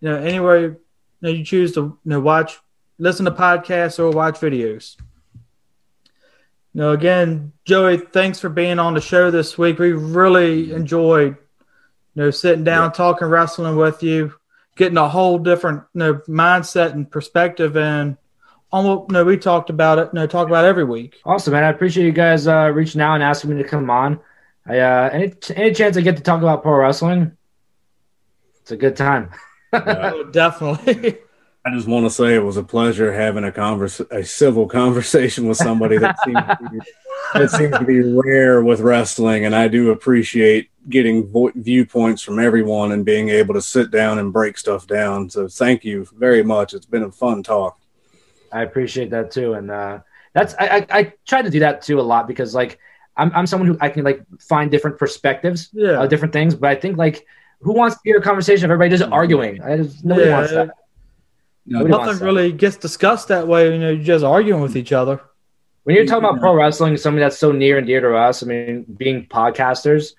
you 0.00 0.08
know, 0.08 0.16
anywhere 0.16 0.60
you, 0.60 0.76
know, 1.20 1.30
you 1.30 1.44
choose 1.44 1.72
to 1.74 1.80
you 1.80 1.98
know, 2.04 2.20
watch, 2.20 2.58
listen 2.98 3.24
to 3.24 3.30
podcasts 3.30 3.98
or 3.98 4.10
watch 4.10 4.36
videos. 4.36 4.96
You 6.72 6.82
know, 6.82 6.92
again, 6.92 7.52
Joey, 7.64 7.98
thanks 7.98 8.38
for 8.38 8.48
being 8.48 8.78
on 8.78 8.94
the 8.94 9.00
show 9.00 9.30
this 9.30 9.56
week. 9.56 9.78
We 9.78 9.92
really 9.92 10.72
enjoyed 10.72 11.36
you 12.14 12.22
know, 12.22 12.30
sitting 12.30 12.64
down, 12.64 12.92
talking 12.92 13.28
wrestling 13.28 13.76
with 13.76 14.02
you, 14.02 14.34
getting 14.76 14.98
a 14.98 15.08
whole 15.08 15.38
different 15.38 15.84
you 15.94 15.98
know, 15.98 16.14
mindset 16.28 16.92
and 16.92 17.10
perspective 17.10 17.76
and 17.76 18.16
almost 18.72 19.10
know, 19.10 19.24
we 19.24 19.36
talked 19.36 19.70
about 19.70 19.98
it, 19.98 20.10
you 20.12 20.20
know, 20.20 20.26
talk 20.26 20.48
about 20.48 20.64
every 20.64 20.84
week. 20.84 21.20
Awesome, 21.24 21.52
man. 21.52 21.64
I 21.64 21.70
appreciate 21.70 22.04
you 22.04 22.12
guys 22.12 22.46
uh, 22.46 22.70
reaching 22.74 23.00
out 23.00 23.14
and 23.14 23.22
asking 23.22 23.50
me 23.50 23.62
to 23.62 23.68
come 23.68 23.90
on. 23.90 24.20
I 24.68 24.78
uh, 24.78 25.10
any 25.12 25.32
any 25.54 25.72
chance 25.72 25.96
I 25.96 26.00
get 26.00 26.16
to 26.16 26.22
talk 26.22 26.42
about 26.42 26.62
pro 26.62 26.74
wrestling, 26.74 27.36
it's 28.62 28.72
a 28.72 28.76
good 28.76 28.96
time. 28.96 29.30
Uh, 29.72 30.12
Oh, 30.14 30.24
definitely. 30.32 31.18
I 31.64 31.70
just 31.74 31.88
want 31.88 32.06
to 32.06 32.10
say 32.10 32.34
it 32.34 32.44
was 32.44 32.56
a 32.56 32.62
pleasure 32.62 33.12
having 33.12 33.42
a 33.44 33.50
converse, 33.50 34.00
a 34.10 34.24
civil 34.24 34.66
conversation 34.80 35.48
with 35.48 35.58
somebody 35.58 35.98
that 35.98 36.16
seems 36.24 36.38
to 36.38 36.70
be, 36.70 36.78
that 37.34 37.50
seems 37.50 37.76
to 37.76 37.84
be 37.84 38.00
rare 38.00 38.62
with 38.62 38.80
wrestling, 38.80 39.44
and 39.44 39.54
I 39.54 39.68
do 39.68 39.90
appreciate 39.90 40.70
getting 40.88 41.28
vo- 41.28 41.50
viewpoints 41.56 42.22
from 42.22 42.38
everyone 42.38 42.92
and 42.92 43.04
being 43.04 43.28
able 43.30 43.54
to 43.54 43.62
sit 43.62 43.90
down 43.90 44.20
and 44.20 44.32
break 44.32 44.56
stuff 44.56 44.86
down. 44.86 45.28
So 45.28 45.48
thank 45.48 45.84
you 45.84 46.06
very 46.16 46.44
much. 46.44 46.72
It's 46.72 46.86
been 46.86 47.02
a 47.02 47.10
fun 47.10 47.42
talk. 47.42 47.78
I 48.52 48.62
appreciate 48.62 49.10
that 49.10 49.32
too, 49.32 49.54
and 49.54 49.70
uh, 49.70 49.98
that's 50.32 50.54
I, 50.58 50.66
I 50.68 50.98
I 50.98 51.12
try 51.26 51.42
to 51.42 51.50
do 51.50 51.60
that 51.60 51.82
too 51.82 51.98
a 51.98 52.02
lot 52.02 52.28
because 52.28 52.54
like 52.54 52.78
I'm 53.16 53.32
I'm 53.34 53.46
someone 53.46 53.68
who 53.68 53.76
I 53.80 53.88
can 53.88 54.04
like 54.04 54.22
find 54.40 54.70
different 54.70 54.98
perspectives 54.98 55.70
yeah. 55.72 56.02
of 56.02 56.08
different 56.10 56.32
things, 56.32 56.54
but 56.54 56.70
I 56.70 56.74
think 56.74 56.96
like 56.96 57.26
who 57.60 57.72
wants 57.72 57.96
to 57.96 58.00
hear 58.04 58.18
a 58.18 58.22
conversation 58.22 58.66
of 58.66 58.70
everybody 58.70 58.90
just 58.90 59.04
mm-hmm. 59.04 59.12
arguing? 59.12 59.62
I 59.62 59.78
just, 59.78 60.04
nobody 60.04 60.28
Yeah. 60.28 60.36
wants 60.36 60.52
that. 60.52 60.66
No, 61.68 61.78
Nobody 61.78 61.92
wants 61.92 62.06
Nothing 62.06 62.18
that. 62.18 62.24
really 62.24 62.52
gets 62.52 62.76
discussed 62.76 63.28
that 63.28 63.48
way, 63.48 63.72
you 63.72 63.78
know, 63.78 63.90
you're 63.90 64.04
just 64.04 64.24
arguing 64.24 64.60
with 64.60 64.76
each 64.76 64.92
other. 64.92 65.20
When 65.84 65.96
you're 65.96 66.04
talking 66.04 66.24
about 66.24 66.34
mm-hmm. 66.34 66.42
pro 66.42 66.54
wrestling, 66.54 66.96
something 66.96 67.20
that's 67.20 67.38
so 67.38 67.52
near 67.52 67.78
and 67.78 67.86
dear 67.86 68.00
to 68.00 68.16
us. 68.16 68.42
I 68.42 68.46
mean, 68.46 68.84
being 68.96 69.26
podcasters, 69.26 70.14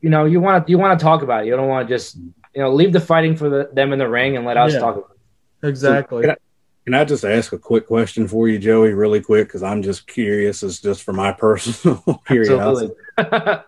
you 0.00 0.10
know, 0.10 0.24
you 0.24 0.40
want 0.40 0.66
to 0.66 0.70
you 0.70 0.78
want 0.78 0.98
to 0.98 1.02
talk 1.02 1.22
about 1.22 1.44
it. 1.44 1.46
You 1.46 1.56
don't 1.56 1.68
want 1.68 1.88
to 1.88 1.94
just 1.94 2.16
you 2.16 2.62
know 2.62 2.72
leave 2.72 2.92
the 2.92 3.00
fighting 3.00 3.36
for 3.36 3.48
the, 3.48 3.70
them 3.72 3.92
in 3.92 3.98
the 3.98 4.08
ring 4.08 4.36
and 4.36 4.44
let 4.44 4.56
us 4.56 4.72
Yeah. 4.72 4.80
talk 4.80 4.96
about 4.96 5.16
it. 5.62 5.68
Exactly. 5.68 6.22
Can 6.22 6.30
I- 6.32 6.36
Can 6.84 6.94
I 6.94 7.04
just 7.04 7.24
ask 7.24 7.52
a 7.52 7.58
quick 7.58 7.86
question 7.86 8.26
for 8.26 8.48
you, 8.48 8.58
Joey, 8.58 8.92
really 8.92 9.20
quick? 9.20 9.46
Because 9.48 9.62
I'm 9.62 9.82
just 9.82 10.06
curious. 10.08 10.62
It's 10.64 10.80
just 10.80 11.02
for 11.04 11.12
my 11.12 11.32
personal 11.46 12.02
curiosity. 12.26 12.92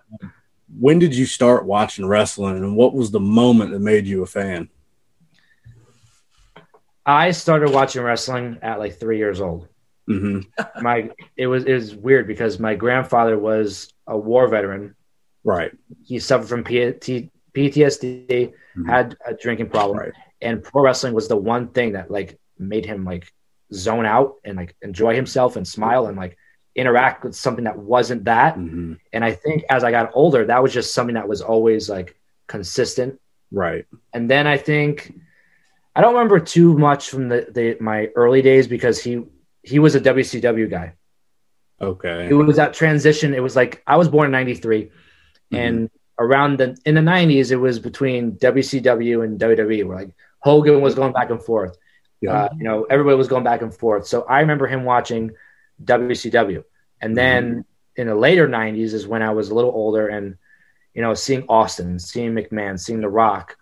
When 0.80 0.98
did 0.98 1.14
you 1.14 1.24
start 1.24 1.66
watching 1.66 2.04
wrestling, 2.04 2.56
and 2.56 2.74
what 2.76 2.94
was 2.94 3.12
the 3.12 3.20
moment 3.20 3.70
that 3.70 3.78
made 3.78 4.08
you 4.08 4.24
a 4.24 4.26
fan? 4.26 4.68
I 7.06 7.30
started 7.30 7.70
watching 7.70 8.02
wrestling 8.02 8.58
at 8.60 8.80
like 8.80 8.98
three 8.98 9.18
years 9.18 9.40
old. 9.40 9.68
hmm 10.08 10.40
My 10.82 11.10
it 11.36 11.46
was 11.46 11.64
it 11.64 11.74
was 11.74 11.94
weird 11.94 12.26
because 12.26 12.58
my 12.58 12.74
grandfather 12.74 13.38
was 13.38 13.92
a 14.08 14.16
war 14.18 14.48
veteran. 14.48 14.96
Right. 15.44 15.70
He 16.02 16.18
suffered 16.18 16.48
from 16.48 16.64
P- 16.64 17.30
PTSD, 17.54 18.52
Mhm. 18.76 18.86
had 18.88 19.16
a 19.24 19.34
drinking 19.34 19.68
problem, 19.70 19.98
Right. 19.98 20.12
and 20.42 20.60
pro 20.64 20.82
wrestling 20.82 21.14
was 21.14 21.28
the 21.28 21.36
one 21.36 21.68
thing 21.68 21.92
that 21.92 22.10
like 22.10 22.36
made 22.58 22.86
him 22.86 23.04
like 23.04 23.32
zone 23.72 24.06
out 24.06 24.36
and 24.44 24.56
like 24.56 24.76
enjoy 24.82 25.14
himself 25.14 25.56
and 25.56 25.66
smile 25.66 26.06
and 26.06 26.16
like 26.16 26.36
interact 26.74 27.24
with 27.24 27.34
something 27.34 27.64
that 27.64 27.78
wasn't 27.78 28.24
that. 28.24 28.56
hmm 28.56 28.94
And 29.12 29.24
I 29.24 29.32
think 29.32 29.64
as 29.70 29.84
I 29.84 29.90
got 29.90 30.10
older, 30.14 30.46
that 30.46 30.62
was 30.62 30.72
just 30.72 30.94
something 30.94 31.14
that 31.14 31.28
was 31.28 31.40
always 31.40 31.88
like 31.88 32.16
consistent. 32.46 33.20
Right. 33.50 33.86
And 34.12 34.30
then 34.30 34.46
I 34.46 34.56
think 34.56 35.14
I 35.94 36.00
don't 36.00 36.14
remember 36.14 36.40
too 36.40 36.76
much 36.76 37.10
from 37.10 37.28
the, 37.28 37.46
the 37.50 37.76
my 37.80 38.08
early 38.16 38.42
days 38.42 38.66
because 38.66 39.02
he 39.02 39.24
he 39.62 39.78
was 39.78 39.94
a 39.94 40.00
WCW 40.00 40.68
guy. 40.68 40.94
Okay. 41.80 42.28
It 42.28 42.34
was 42.34 42.56
that 42.56 42.74
transition. 42.74 43.34
It 43.34 43.42
was 43.42 43.56
like 43.56 43.82
I 43.86 43.96
was 43.96 44.08
born 44.08 44.26
in 44.26 44.32
'93, 44.32 44.90
and 45.52 45.90
around 46.18 46.58
the 46.58 46.76
in 46.84 46.94
the 46.94 47.00
'90s, 47.00 47.50
it 47.50 47.56
was 47.56 47.78
between 47.78 48.32
WCW 48.32 49.24
and 49.24 49.38
WWE. 49.38 49.86
Where 49.86 49.98
like 49.98 50.10
Hogan 50.40 50.80
was 50.80 50.94
going 50.94 51.12
back 51.12 51.30
and 51.30 51.42
forth. 51.42 51.76
Yeah. 52.24 52.44
Uh, 52.44 52.48
you 52.56 52.64
know, 52.64 52.84
everybody 52.84 53.16
was 53.16 53.28
going 53.28 53.44
back 53.44 53.62
and 53.62 53.74
forth. 53.74 54.06
So 54.06 54.22
I 54.22 54.40
remember 54.40 54.66
him 54.66 54.84
watching 54.84 55.32
WCW, 55.84 56.64
and 57.00 57.16
then 57.16 57.64
in 57.96 58.06
the 58.06 58.14
later 58.14 58.48
'90s 58.48 58.92
is 58.94 59.06
when 59.06 59.22
I 59.22 59.30
was 59.30 59.50
a 59.50 59.54
little 59.54 59.70
older, 59.72 60.08
and 60.08 60.36
you 60.94 61.02
know, 61.02 61.14
seeing 61.14 61.44
Austin, 61.48 61.98
seeing 61.98 62.32
McMahon, 62.34 62.78
seeing 62.78 63.00
The 63.00 63.08
Rock, 63.08 63.56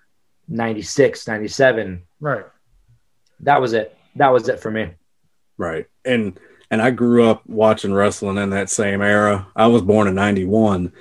96, 0.49 1.27
97. 1.27 2.03
Right. 2.21 2.45
That 3.41 3.61
was 3.61 3.73
it. 3.73 3.97
That 4.17 4.29
was 4.29 4.49
it 4.49 4.61
for 4.61 4.71
me. 4.71 4.91
Right. 5.57 5.87
And 6.05 6.39
and 6.71 6.81
I 6.81 6.91
grew 6.91 7.25
up 7.25 7.47
watching 7.47 7.93
wrestling 7.93 8.39
in 8.39 8.51
that 8.51 8.71
same 8.71 9.03
era. 9.03 9.47
I 9.57 9.67
was 9.67 9.83
born 9.83 10.09
in 10.09 10.15
91 10.15 10.93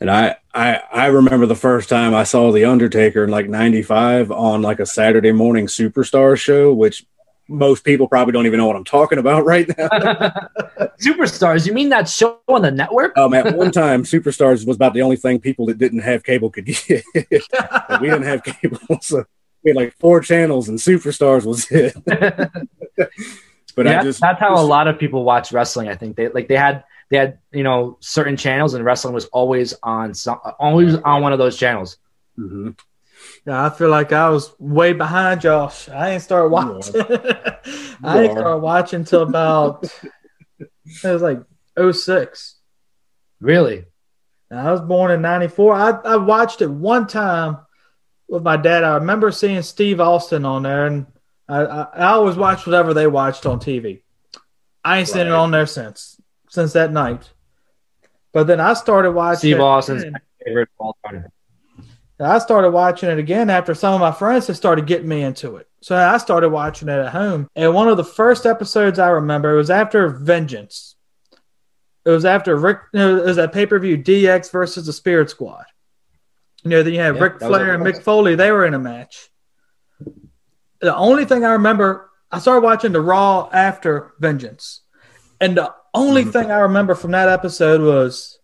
and 0.00 0.10
I 0.10 0.36
I 0.56 0.82
I 0.90 1.06
remember 1.06 1.44
the 1.46 1.54
first 1.54 1.88
time 1.88 2.14
I 2.14 2.24
saw 2.24 2.50
The 2.50 2.64
Undertaker 2.64 3.24
in 3.24 3.30
like 3.30 3.48
95 3.48 4.30
on 4.30 4.62
like 4.62 4.80
a 4.80 4.86
Saturday 4.86 5.32
morning 5.32 5.66
superstar 5.66 6.36
show 6.38 6.72
which 6.72 7.04
most 7.48 7.84
people 7.84 8.08
probably 8.08 8.32
don't 8.32 8.46
even 8.46 8.58
know 8.58 8.66
what 8.66 8.76
I'm 8.76 8.84
talking 8.84 9.18
about 9.18 9.44
right 9.52 9.68
now. 9.68 9.88
Superstars, 10.98 11.66
you 11.66 11.72
mean 11.72 11.90
that 11.90 12.08
show 12.08 12.40
on 12.48 12.62
the 12.62 12.70
network? 12.70 13.16
Um, 13.16 13.34
at 13.34 13.54
one 13.54 13.70
time, 13.70 14.02
Superstars 14.02 14.66
was 14.66 14.76
about 14.76 14.94
the 14.94 15.02
only 15.02 15.16
thing 15.16 15.38
people 15.38 15.66
that 15.66 15.78
didn't 15.78 16.00
have 16.00 16.24
cable 16.24 16.50
could 16.50 16.64
get. 16.64 17.04
We 17.14 18.08
didn't 18.08 18.24
have 18.24 18.42
cable, 18.42 18.98
so 19.00 19.24
we 19.62 19.70
had 19.70 19.76
like 19.76 19.94
four 19.98 20.20
channels, 20.20 20.68
and 20.68 20.78
Superstars 20.78 21.44
was 21.44 21.70
it. 21.70 21.94
but 23.76 23.86
Yeah, 23.86 24.00
I 24.00 24.02
just 24.02 24.20
that's 24.20 24.40
how 24.40 24.60
a 24.60 24.64
lot 24.64 24.88
of 24.88 24.98
people 24.98 25.22
watch 25.22 25.52
wrestling. 25.52 25.88
I 25.88 25.94
think 25.94 26.16
they 26.16 26.28
like 26.28 26.48
they 26.48 26.56
had 26.56 26.84
they 27.10 27.18
had 27.18 27.38
you 27.52 27.62
know 27.62 27.98
certain 28.00 28.36
channels, 28.36 28.74
and 28.74 28.84
wrestling 28.84 29.14
was 29.14 29.26
always 29.26 29.74
on 29.82 30.14
some 30.14 30.38
always 30.58 30.96
on 30.96 31.22
one 31.22 31.32
of 31.32 31.38
those 31.38 31.56
channels. 31.56 31.98
Mhm. 32.38 32.78
Yeah, 33.46 33.64
I 33.64 33.70
feel 33.70 33.88
like 33.88 34.12
I 34.12 34.28
was 34.28 34.54
way 34.58 34.92
behind 34.92 35.40
Josh. 35.40 35.88
I 35.88 36.10
ain't 36.10 36.22
started 36.22 36.48
watching. 36.48 36.94
I 37.00 38.22
ain't 38.22 38.30
are. 38.30 38.30
started 38.30 38.58
watching 38.58 39.04
till 39.04 39.22
about 39.22 39.84
it 40.58 40.70
was 41.04 41.22
like 41.22 41.42
06. 41.92 42.56
Really? 43.40 43.84
And 44.50 44.60
I 44.60 44.70
was 44.70 44.80
born 44.80 45.10
in 45.10 45.22
'94. 45.22 45.74
I, 45.74 45.90
I 45.90 46.16
watched 46.16 46.62
it 46.62 46.70
one 46.70 47.06
time 47.06 47.58
with 48.28 48.42
my 48.42 48.56
dad. 48.56 48.84
I 48.84 48.96
remember 48.96 49.30
seeing 49.32 49.62
Steve 49.62 50.00
Austin 50.00 50.44
on 50.44 50.62
there, 50.62 50.86
and 50.86 51.06
I, 51.48 51.64
I, 51.64 51.82
I 51.82 52.04
always 52.12 52.36
watched 52.36 52.66
whatever 52.66 52.94
they 52.94 53.06
watched 53.06 53.46
on 53.46 53.58
TV. 53.58 54.02
I 54.84 54.98
ain't 54.98 55.08
seen 55.08 55.26
it 55.26 55.32
on 55.32 55.50
there 55.50 55.66
since 55.66 56.15
since 56.48 56.72
that 56.74 56.92
night. 56.92 57.30
But 58.32 58.46
then 58.46 58.60
I 58.60 58.74
started 58.74 59.12
watching 59.12 59.38
Steve 59.38 59.56
it 59.56 59.60
Austin's 59.60 60.04
favorite 60.44 60.68
all 60.78 60.96
time. 61.04 61.26
I 62.18 62.38
started 62.38 62.70
watching 62.70 63.10
it 63.10 63.18
again 63.18 63.50
after 63.50 63.74
some 63.74 63.94
of 63.94 64.00
my 64.00 64.12
friends 64.12 64.46
had 64.46 64.56
started 64.56 64.86
getting 64.86 65.08
me 65.08 65.22
into 65.22 65.56
it. 65.56 65.68
So 65.82 65.96
I 65.96 66.16
started 66.18 66.48
watching 66.48 66.88
it 66.88 66.98
at 66.98 67.12
home. 67.12 67.48
And 67.54 67.74
one 67.74 67.88
of 67.88 67.98
the 67.98 68.04
first 68.04 68.46
episodes 68.46 68.98
I 68.98 69.08
remember 69.08 69.52
it 69.52 69.56
was 69.56 69.70
after 69.70 70.08
Vengeance. 70.08 70.96
It 72.06 72.10
was 72.10 72.24
after 72.24 72.56
Rick. 72.56 72.78
You 72.94 73.00
know, 73.00 73.16
it 73.18 73.24
was 73.26 73.36
that 73.36 73.52
pay 73.52 73.66
per 73.66 73.78
view 73.78 73.98
DX 73.98 74.50
versus 74.50 74.86
the 74.86 74.92
Spirit 74.92 75.28
Squad. 75.28 75.64
You 76.62 76.70
know, 76.70 76.82
then 76.82 76.94
you 76.94 77.00
had 77.00 77.16
Yeah, 77.16 77.22
Ric 77.22 77.38
that 77.38 77.48
was 77.48 77.58
Flair 77.58 77.74
and 77.74 77.84
Mick 77.84 78.02
Foley. 78.02 78.34
They 78.34 78.50
were 78.50 78.64
in 78.64 78.74
a 78.74 78.78
match. 78.78 79.28
The 80.80 80.94
only 80.94 81.24
thing 81.24 81.44
I 81.44 81.52
remember, 81.52 82.10
I 82.30 82.38
started 82.38 82.62
watching 82.62 82.92
the 82.92 83.00
Raw 83.00 83.48
after 83.52 84.12
Vengeance, 84.18 84.82
and 85.40 85.56
the 85.56 85.74
only 85.96 86.22
Mm-hmm. 86.22 86.30
Mhm. 86.30 86.32
thing 86.32 86.50
I 86.50 86.58
remember 86.60 86.94
from 86.94 87.10
that 87.12 87.28
episode 87.28 87.80
was, 87.80 88.38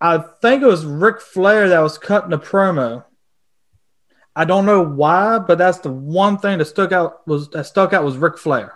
I 0.00 0.18
think 0.18 0.62
it 0.62 0.66
was 0.66 0.84
Ric 0.84 1.20
Flair 1.20 1.68
that 1.70 1.80
was 1.80 1.98
cutting 1.98 2.32
a 2.32 2.38
promo. 2.38 3.04
I 4.36 4.44
don't 4.44 4.66
know 4.66 4.82
why, 4.82 5.38
but 5.38 5.58
that's 5.58 5.78
the 5.78 5.92
one 5.92 6.38
thing 6.38 6.58
that 6.58 6.64
stuck 6.64 6.90
out 6.92 7.26
was 7.26 7.48
that 7.50 7.64
stuck 7.66 7.92
out 7.92 8.04
was 8.04 8.16
Ric 8.16 8.36
Flair. 8.36 8.74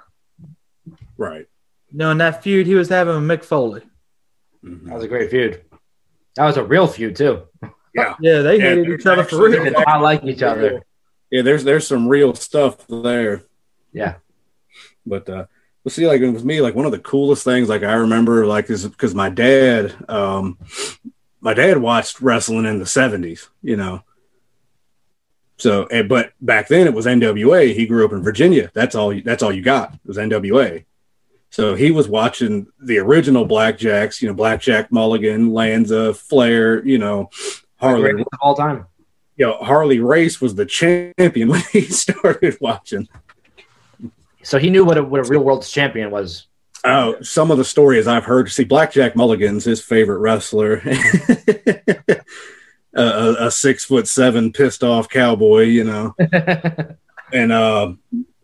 Right. 1.17 1.47
You 1.91 1.99
know, 1.99 2.11
in 2.11 2.19
that 2.19 2.43
feud 2.43 2.67
he 2.67 2.75
was 2.75 2.89
having 2.89 3.15
with 3.15 3.25
Mick 3.41 3.45
Foley. 3.45 3.83
Mhm. 4.65 4.85
That 4.87 4.95
was 4.95 5.05
a 5.05 5.09
great 5.09 5.31
feud. 5.31 5.63
That 6.37 6.45
was 6.47 6.57
a 6.57 6.65
real 6.65 6.87
feud 6.87 7.17
too. 7.17 7.43
Yeah. 7.63 7.71
Yeah, 8.21 8.43
they 8.43 8.59
Yeah, 8.59 8.63
hated 8.77 8.89
each 9.01 9.07
other 9.07 9.25
for 9.25 9.49
real. 9.49 9.65
did 9.65 9.73
not 9.73 10.01
like 10.03 10.23
each 10.23 10.43
other. 10.43 10.85
Yeah, 11.33 11.43
there's 11.43 11.65
there's 11.65 11.87
some 11.87 12.07
real 12.07 12.33
stuff 12.35 12.87
there. 12.87 13.43
Yeah. 13.93 14.17
But 15.05 15.29
uh 15.29 15.47
but 15.89 15.93
see, 15.95 16.07
like 16.07 16.21
with 16.21 16.45
me, 16.45 16.61
like 16.61 16.75
one 16.75 16.85
of 16.87 16.93
the 16.93 16.99
coolest 16.99 17.45
things 17.45 17.69
like 17.69 17.83
I 17.83 17.95
remember 17.95 18.47
like 18.47 18.69
is 18.71 18.87
because 18.87 19.15
my 19.15 19.31
dad 19.31 19.95
um 20.09 20.59
my 21.41 21.55
dad 21.55 21.79
watched 21.79 22.21
wrestling 22.21 22.67
in 22.67 22.79
the 22.79 22.87
seventies, 22.87 23.49
you 23.63 23.77
know. 23.77 24.03
So 25.59 25.85
eh, 25.87 26.03
but 26.03 26.33
back 26.41 26.69
then 26.69 26.87
it 26.87 26.95
was 26.95 27.07
NWA. 27.07 27.75
He 27.75 27.87
grew 27.87 28.05
up 28.05 28.13
in 28.13 28.23
Virginia. 28.23 28.71
That's 28.75 28.95
all 28.95 29.13
you- 29.13 29.23
that's 29.23 29.43
all 29.43 29.53
you 29.53 29.63
got 29.63 29.95
was 30.05 30.17
NWA. 30.19 30.85
So 31.51 31.75
he 31.75 31.91
was 31.91 32.09
watching 32.09 32.67
the 32.79 32.99
original 32.99 33.49
Blackjacks, 33.49 34.21
you 34.21 34.29
know, 34.29 34.35
Blackjack 34.35 34.93
Mulligan, 34.93 35.53
Lanza, 35.53 36.13
Flair, 36.13 36.85
you 36.87 36.99
know, 36.99 37.31
Harley 37.81 38.25
all 38.43 38.55
time. 38.55 38.87
you 39.37 39.47
know, 39.47 39.57
Harley 39.57 39.99
Race 40.01 40.41
was 40.41 40.55
the 40.55 40.67
champion 40.67 41.49
when 41.53 41.63
he 41.73 41.83
started 41.83 42.59
watching. 42.61 43.09
So 44.49 44.59
he 44.59 44.71
knew 44.71 44.83
what 44.83 44.97
a, 44.97 45.05
what 45.05 45.21
a 45.21 45.29
real 45.29 45.45
world 45.45 45.63
champion 45.63 46.11
was. 46.11 46.47
Oh, 46.83 47.21
some 47.21 47.51
of 47.51 47.59
the 47.59 47.67
stories 47.67 48.07
I've 48.07 48.25
heard. 48.25 48.51
See, 48.51 48.65
Blackjack 48.65 49.15
Mulligan's 49.15 49.67
his 49.67 49.83
favorite 49.83 50.21
wrestler. 50.21 50.77
a, 50.87 52.23
a, 52.95 53.47
a 53.49 53.51
six 53.51 53.85
foot 53.85 54.09
seven 54.09 54.51
pissed 54.51 54.83
off 54.83 55.11
cowboy, 55.11 55.65
you 55.65 55.85
know. 55.85 56.17
And 57.31 57.53
uh, 57.53 57.93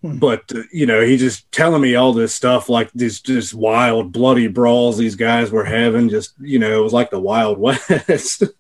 but 0.03 0.43
uh, 0.55 0.65
you 0.71 0.85
know, 0.85 1.01
he 1.01 1.17
just 1.17 1.51
telling 1.51 1.81
me 1.81 1.95
all 1.95 2.13
this 2.13 2.35
stuff, 2.35 2.69
like 2.69 2.91
these 2.93 3.23
just 3.23 3.55
wild, 3.55 4.13
bloody 4.13 4.47
brawls 4.47 4.99
these 4.99 5.17
guys 5.17 5.51
were 5.51 5.65
having. 5.65 6.11
Just 6.11 6.35
you 6.39 6.59
know, 6.59 6.79
it 6.79 6.83
was 6.83 6.93
like 6.93 7.11
the 7.11 7.19
Wild 7.19 7.59
West. 7.59 8.43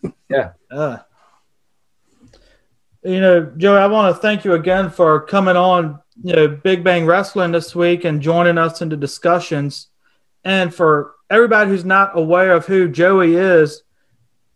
Uh, 0.71 0.99
you 3.05 3.21
know, 3.21 3.53
Joey, 3.57 3.79
I 3.79 3.87
want 3.87 4.17
to 4.17 4.21
thank 4.21 4.45
you 4.45 4.55
again 4.55 4.91
for 4.91 5.21
coming 5.21 5.55
on, 5.55 6.01
you 6.23 6.35
know, 6.35 6.49
Big 6.49 6.85
Bang 6.85 7.07
Wrestling 7.07 7.53
this 7.53 7.75
week 7.75 8.05
and 8.05 8.21
joining 8.21 8.59
us 8.59 8.81
in 8.81 8.89
the 8.89 8.97
discussions. 8.97 9.89
And 10.45 10.75
for 10.75 11.15
everybody 11.31 11.71
who's 11.71 11.85
not 11.85 12.17
aware 12.17 12.53
of 12.53 12.67
who 12.67 12.89
Joey 12.89 13.35
is, 13.35 13.83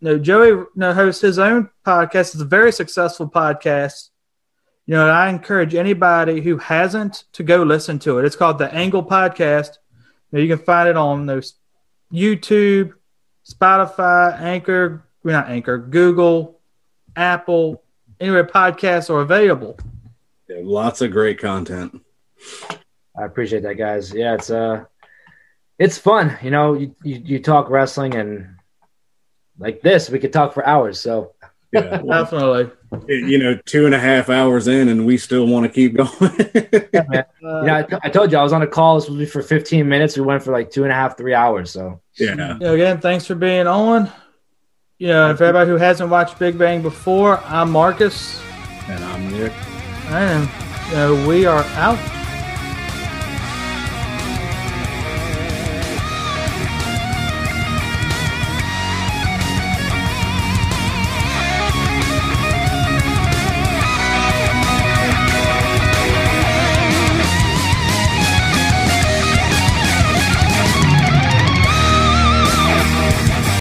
you 0.00 0.08
know, 0.08 0.18
Joey 0.18 0.48
you 0.48 0.68
know, 0.76 0.92
hosts 0.92 1.22
his 1.22 1.38
own 1.38 1.70
podcast. 1.84 2.34
It's 2.34 2.40
a 2.40 2.44
very 2.44 2.72
successful 2.72 3.28
podcast. 3.28 4.10
You 4.86 4.94
know, 4.94 5.08
I 5.08 5.28
encourage 5.28 5.74
anybody 5.74 6.40
who 6.40 6.58
hasn't 6.58 7.24
to 7.32 7.42
go 7.42 7.62
listen 7.62 7.98
to 8.00 8.18
it. 8.18 8.24
It's 8.24 8.36
called 8.36 8.58
the 8.58 8.72
Angle 8.72 9.04
Podcast. 9.04 9.78
You, 10.30 10.38
know, 10.38 10.40
you 10.40 10.56
can 10.56 10.64
find 10.64 10.88
it 10.88 10.96
on 10.96 11.26
those 11.26 11.54
YouTube, 12.12 12.92
Spotify, 13.46 14.38
Anchor, 14.40 15.04
well, 15.22 15.34
not 15.34 15.50
Anchor, 15.50 15.78
Google, 15.78 16.60
Apple, 17.16 17.82
anywhere 18.20 18.44
podcasts 18.44 19.10
are 19.10 19.20
available. 19.20 19.78
Yeah, 20.48 20.56
lots 20.62 21.00
of 21.00 21.10
great 21.10 21.38
content. 21.38 22.00
I 23.18 23.24
appreciate 23.24 23.62
that, 23.64 23.74
guys. 23.74 24.12
Yeah, 24.12 24.34
it's 24.34 24.50
uh, 24.50 24.84
it's 25.78 25.98
fun. 25.98 26.36
You 26.42 26.50
know, 26.50 26.74
you, 26.74 26.94
you, 27.02 27.22
you 27.24 27.38
talk 27.40 27.70
wrestling 27.70 28.14
and 28.14 28.56
like 29.58 29.82
this, 29.82 30.08
we 30.08 30.18
could 30.18 30.32
talk 30.32 30.54
for 30.54 30.66
hours. 30.66 31.00
So 31.00 31.34
Yeah, 31.72 32.00
well, 32.00 32.24
Definitely. 32.30 32.70
you 33.08 33.38
know, 33.38 33.58
two 33.66 33.86
and 33.86 33.94
a 33.94 33.98
half 33.98 34.30
hours 34.30 34.68
in, 34.68 34.88
and 34.88 35.04
we 35.04 35.18
still 35.18 35.46
want 35.46 35.66
to 35.66 35.72
keep 35.72 35.96
going. 35.96 36.40
Yeah, 37.64 37.76
I, 37.78 37.82
t- 37.82 37.96
I 38.02 38.08
told 38.08 38.32
you 38.32 38.38
I 38.38 38.42
was 38.42 38.52
on 38.52 38.62
a 38.62 38.66
call. 38.66 38.98
This 38.98 39.08
was 39.08 39.30
for 39.30 39.42
15 39.42 39.88
minutes. 39.88 40.16
We 40.16 40.22
went 40.22 40.42
for 40.42 40.52
like 40.52 40.70
two 40.70 40.84
and 40.84 40.92
a 40.92 40.94
half, 40.94 41.16
three 41.16 41.34
hours. 41.34 41.70
So 41.70 42.00
yeah. 42.18 42.30
you 42.30 42.36
know, 42.36 42.74
again, 42.74 43.00
thanks 43.00 43.26
for 43.26 43.34
being 43.34 43.66
on. 43.66 44.10
You 44.98 45.08
know, 45.08 45.36
for 45.36 45.44
everybody 45.44 45.70
who 45.70 45.76
hasn't 45.76 46.10
watched 46.10 46.38
Big 46.38 46.58
Bang 46.58 46.82
before, 46.82 47.38
I'm 47.44 47.70
Marcus, 47.70 48.40
And 48.88 49.04
I'm 49.04 49.30
Nick. 49.30 49.52
And 50.10 50.48
know, 50.92 51.26
we 51.26 51.44
are 51.46 51.64
out. 51.74 51.98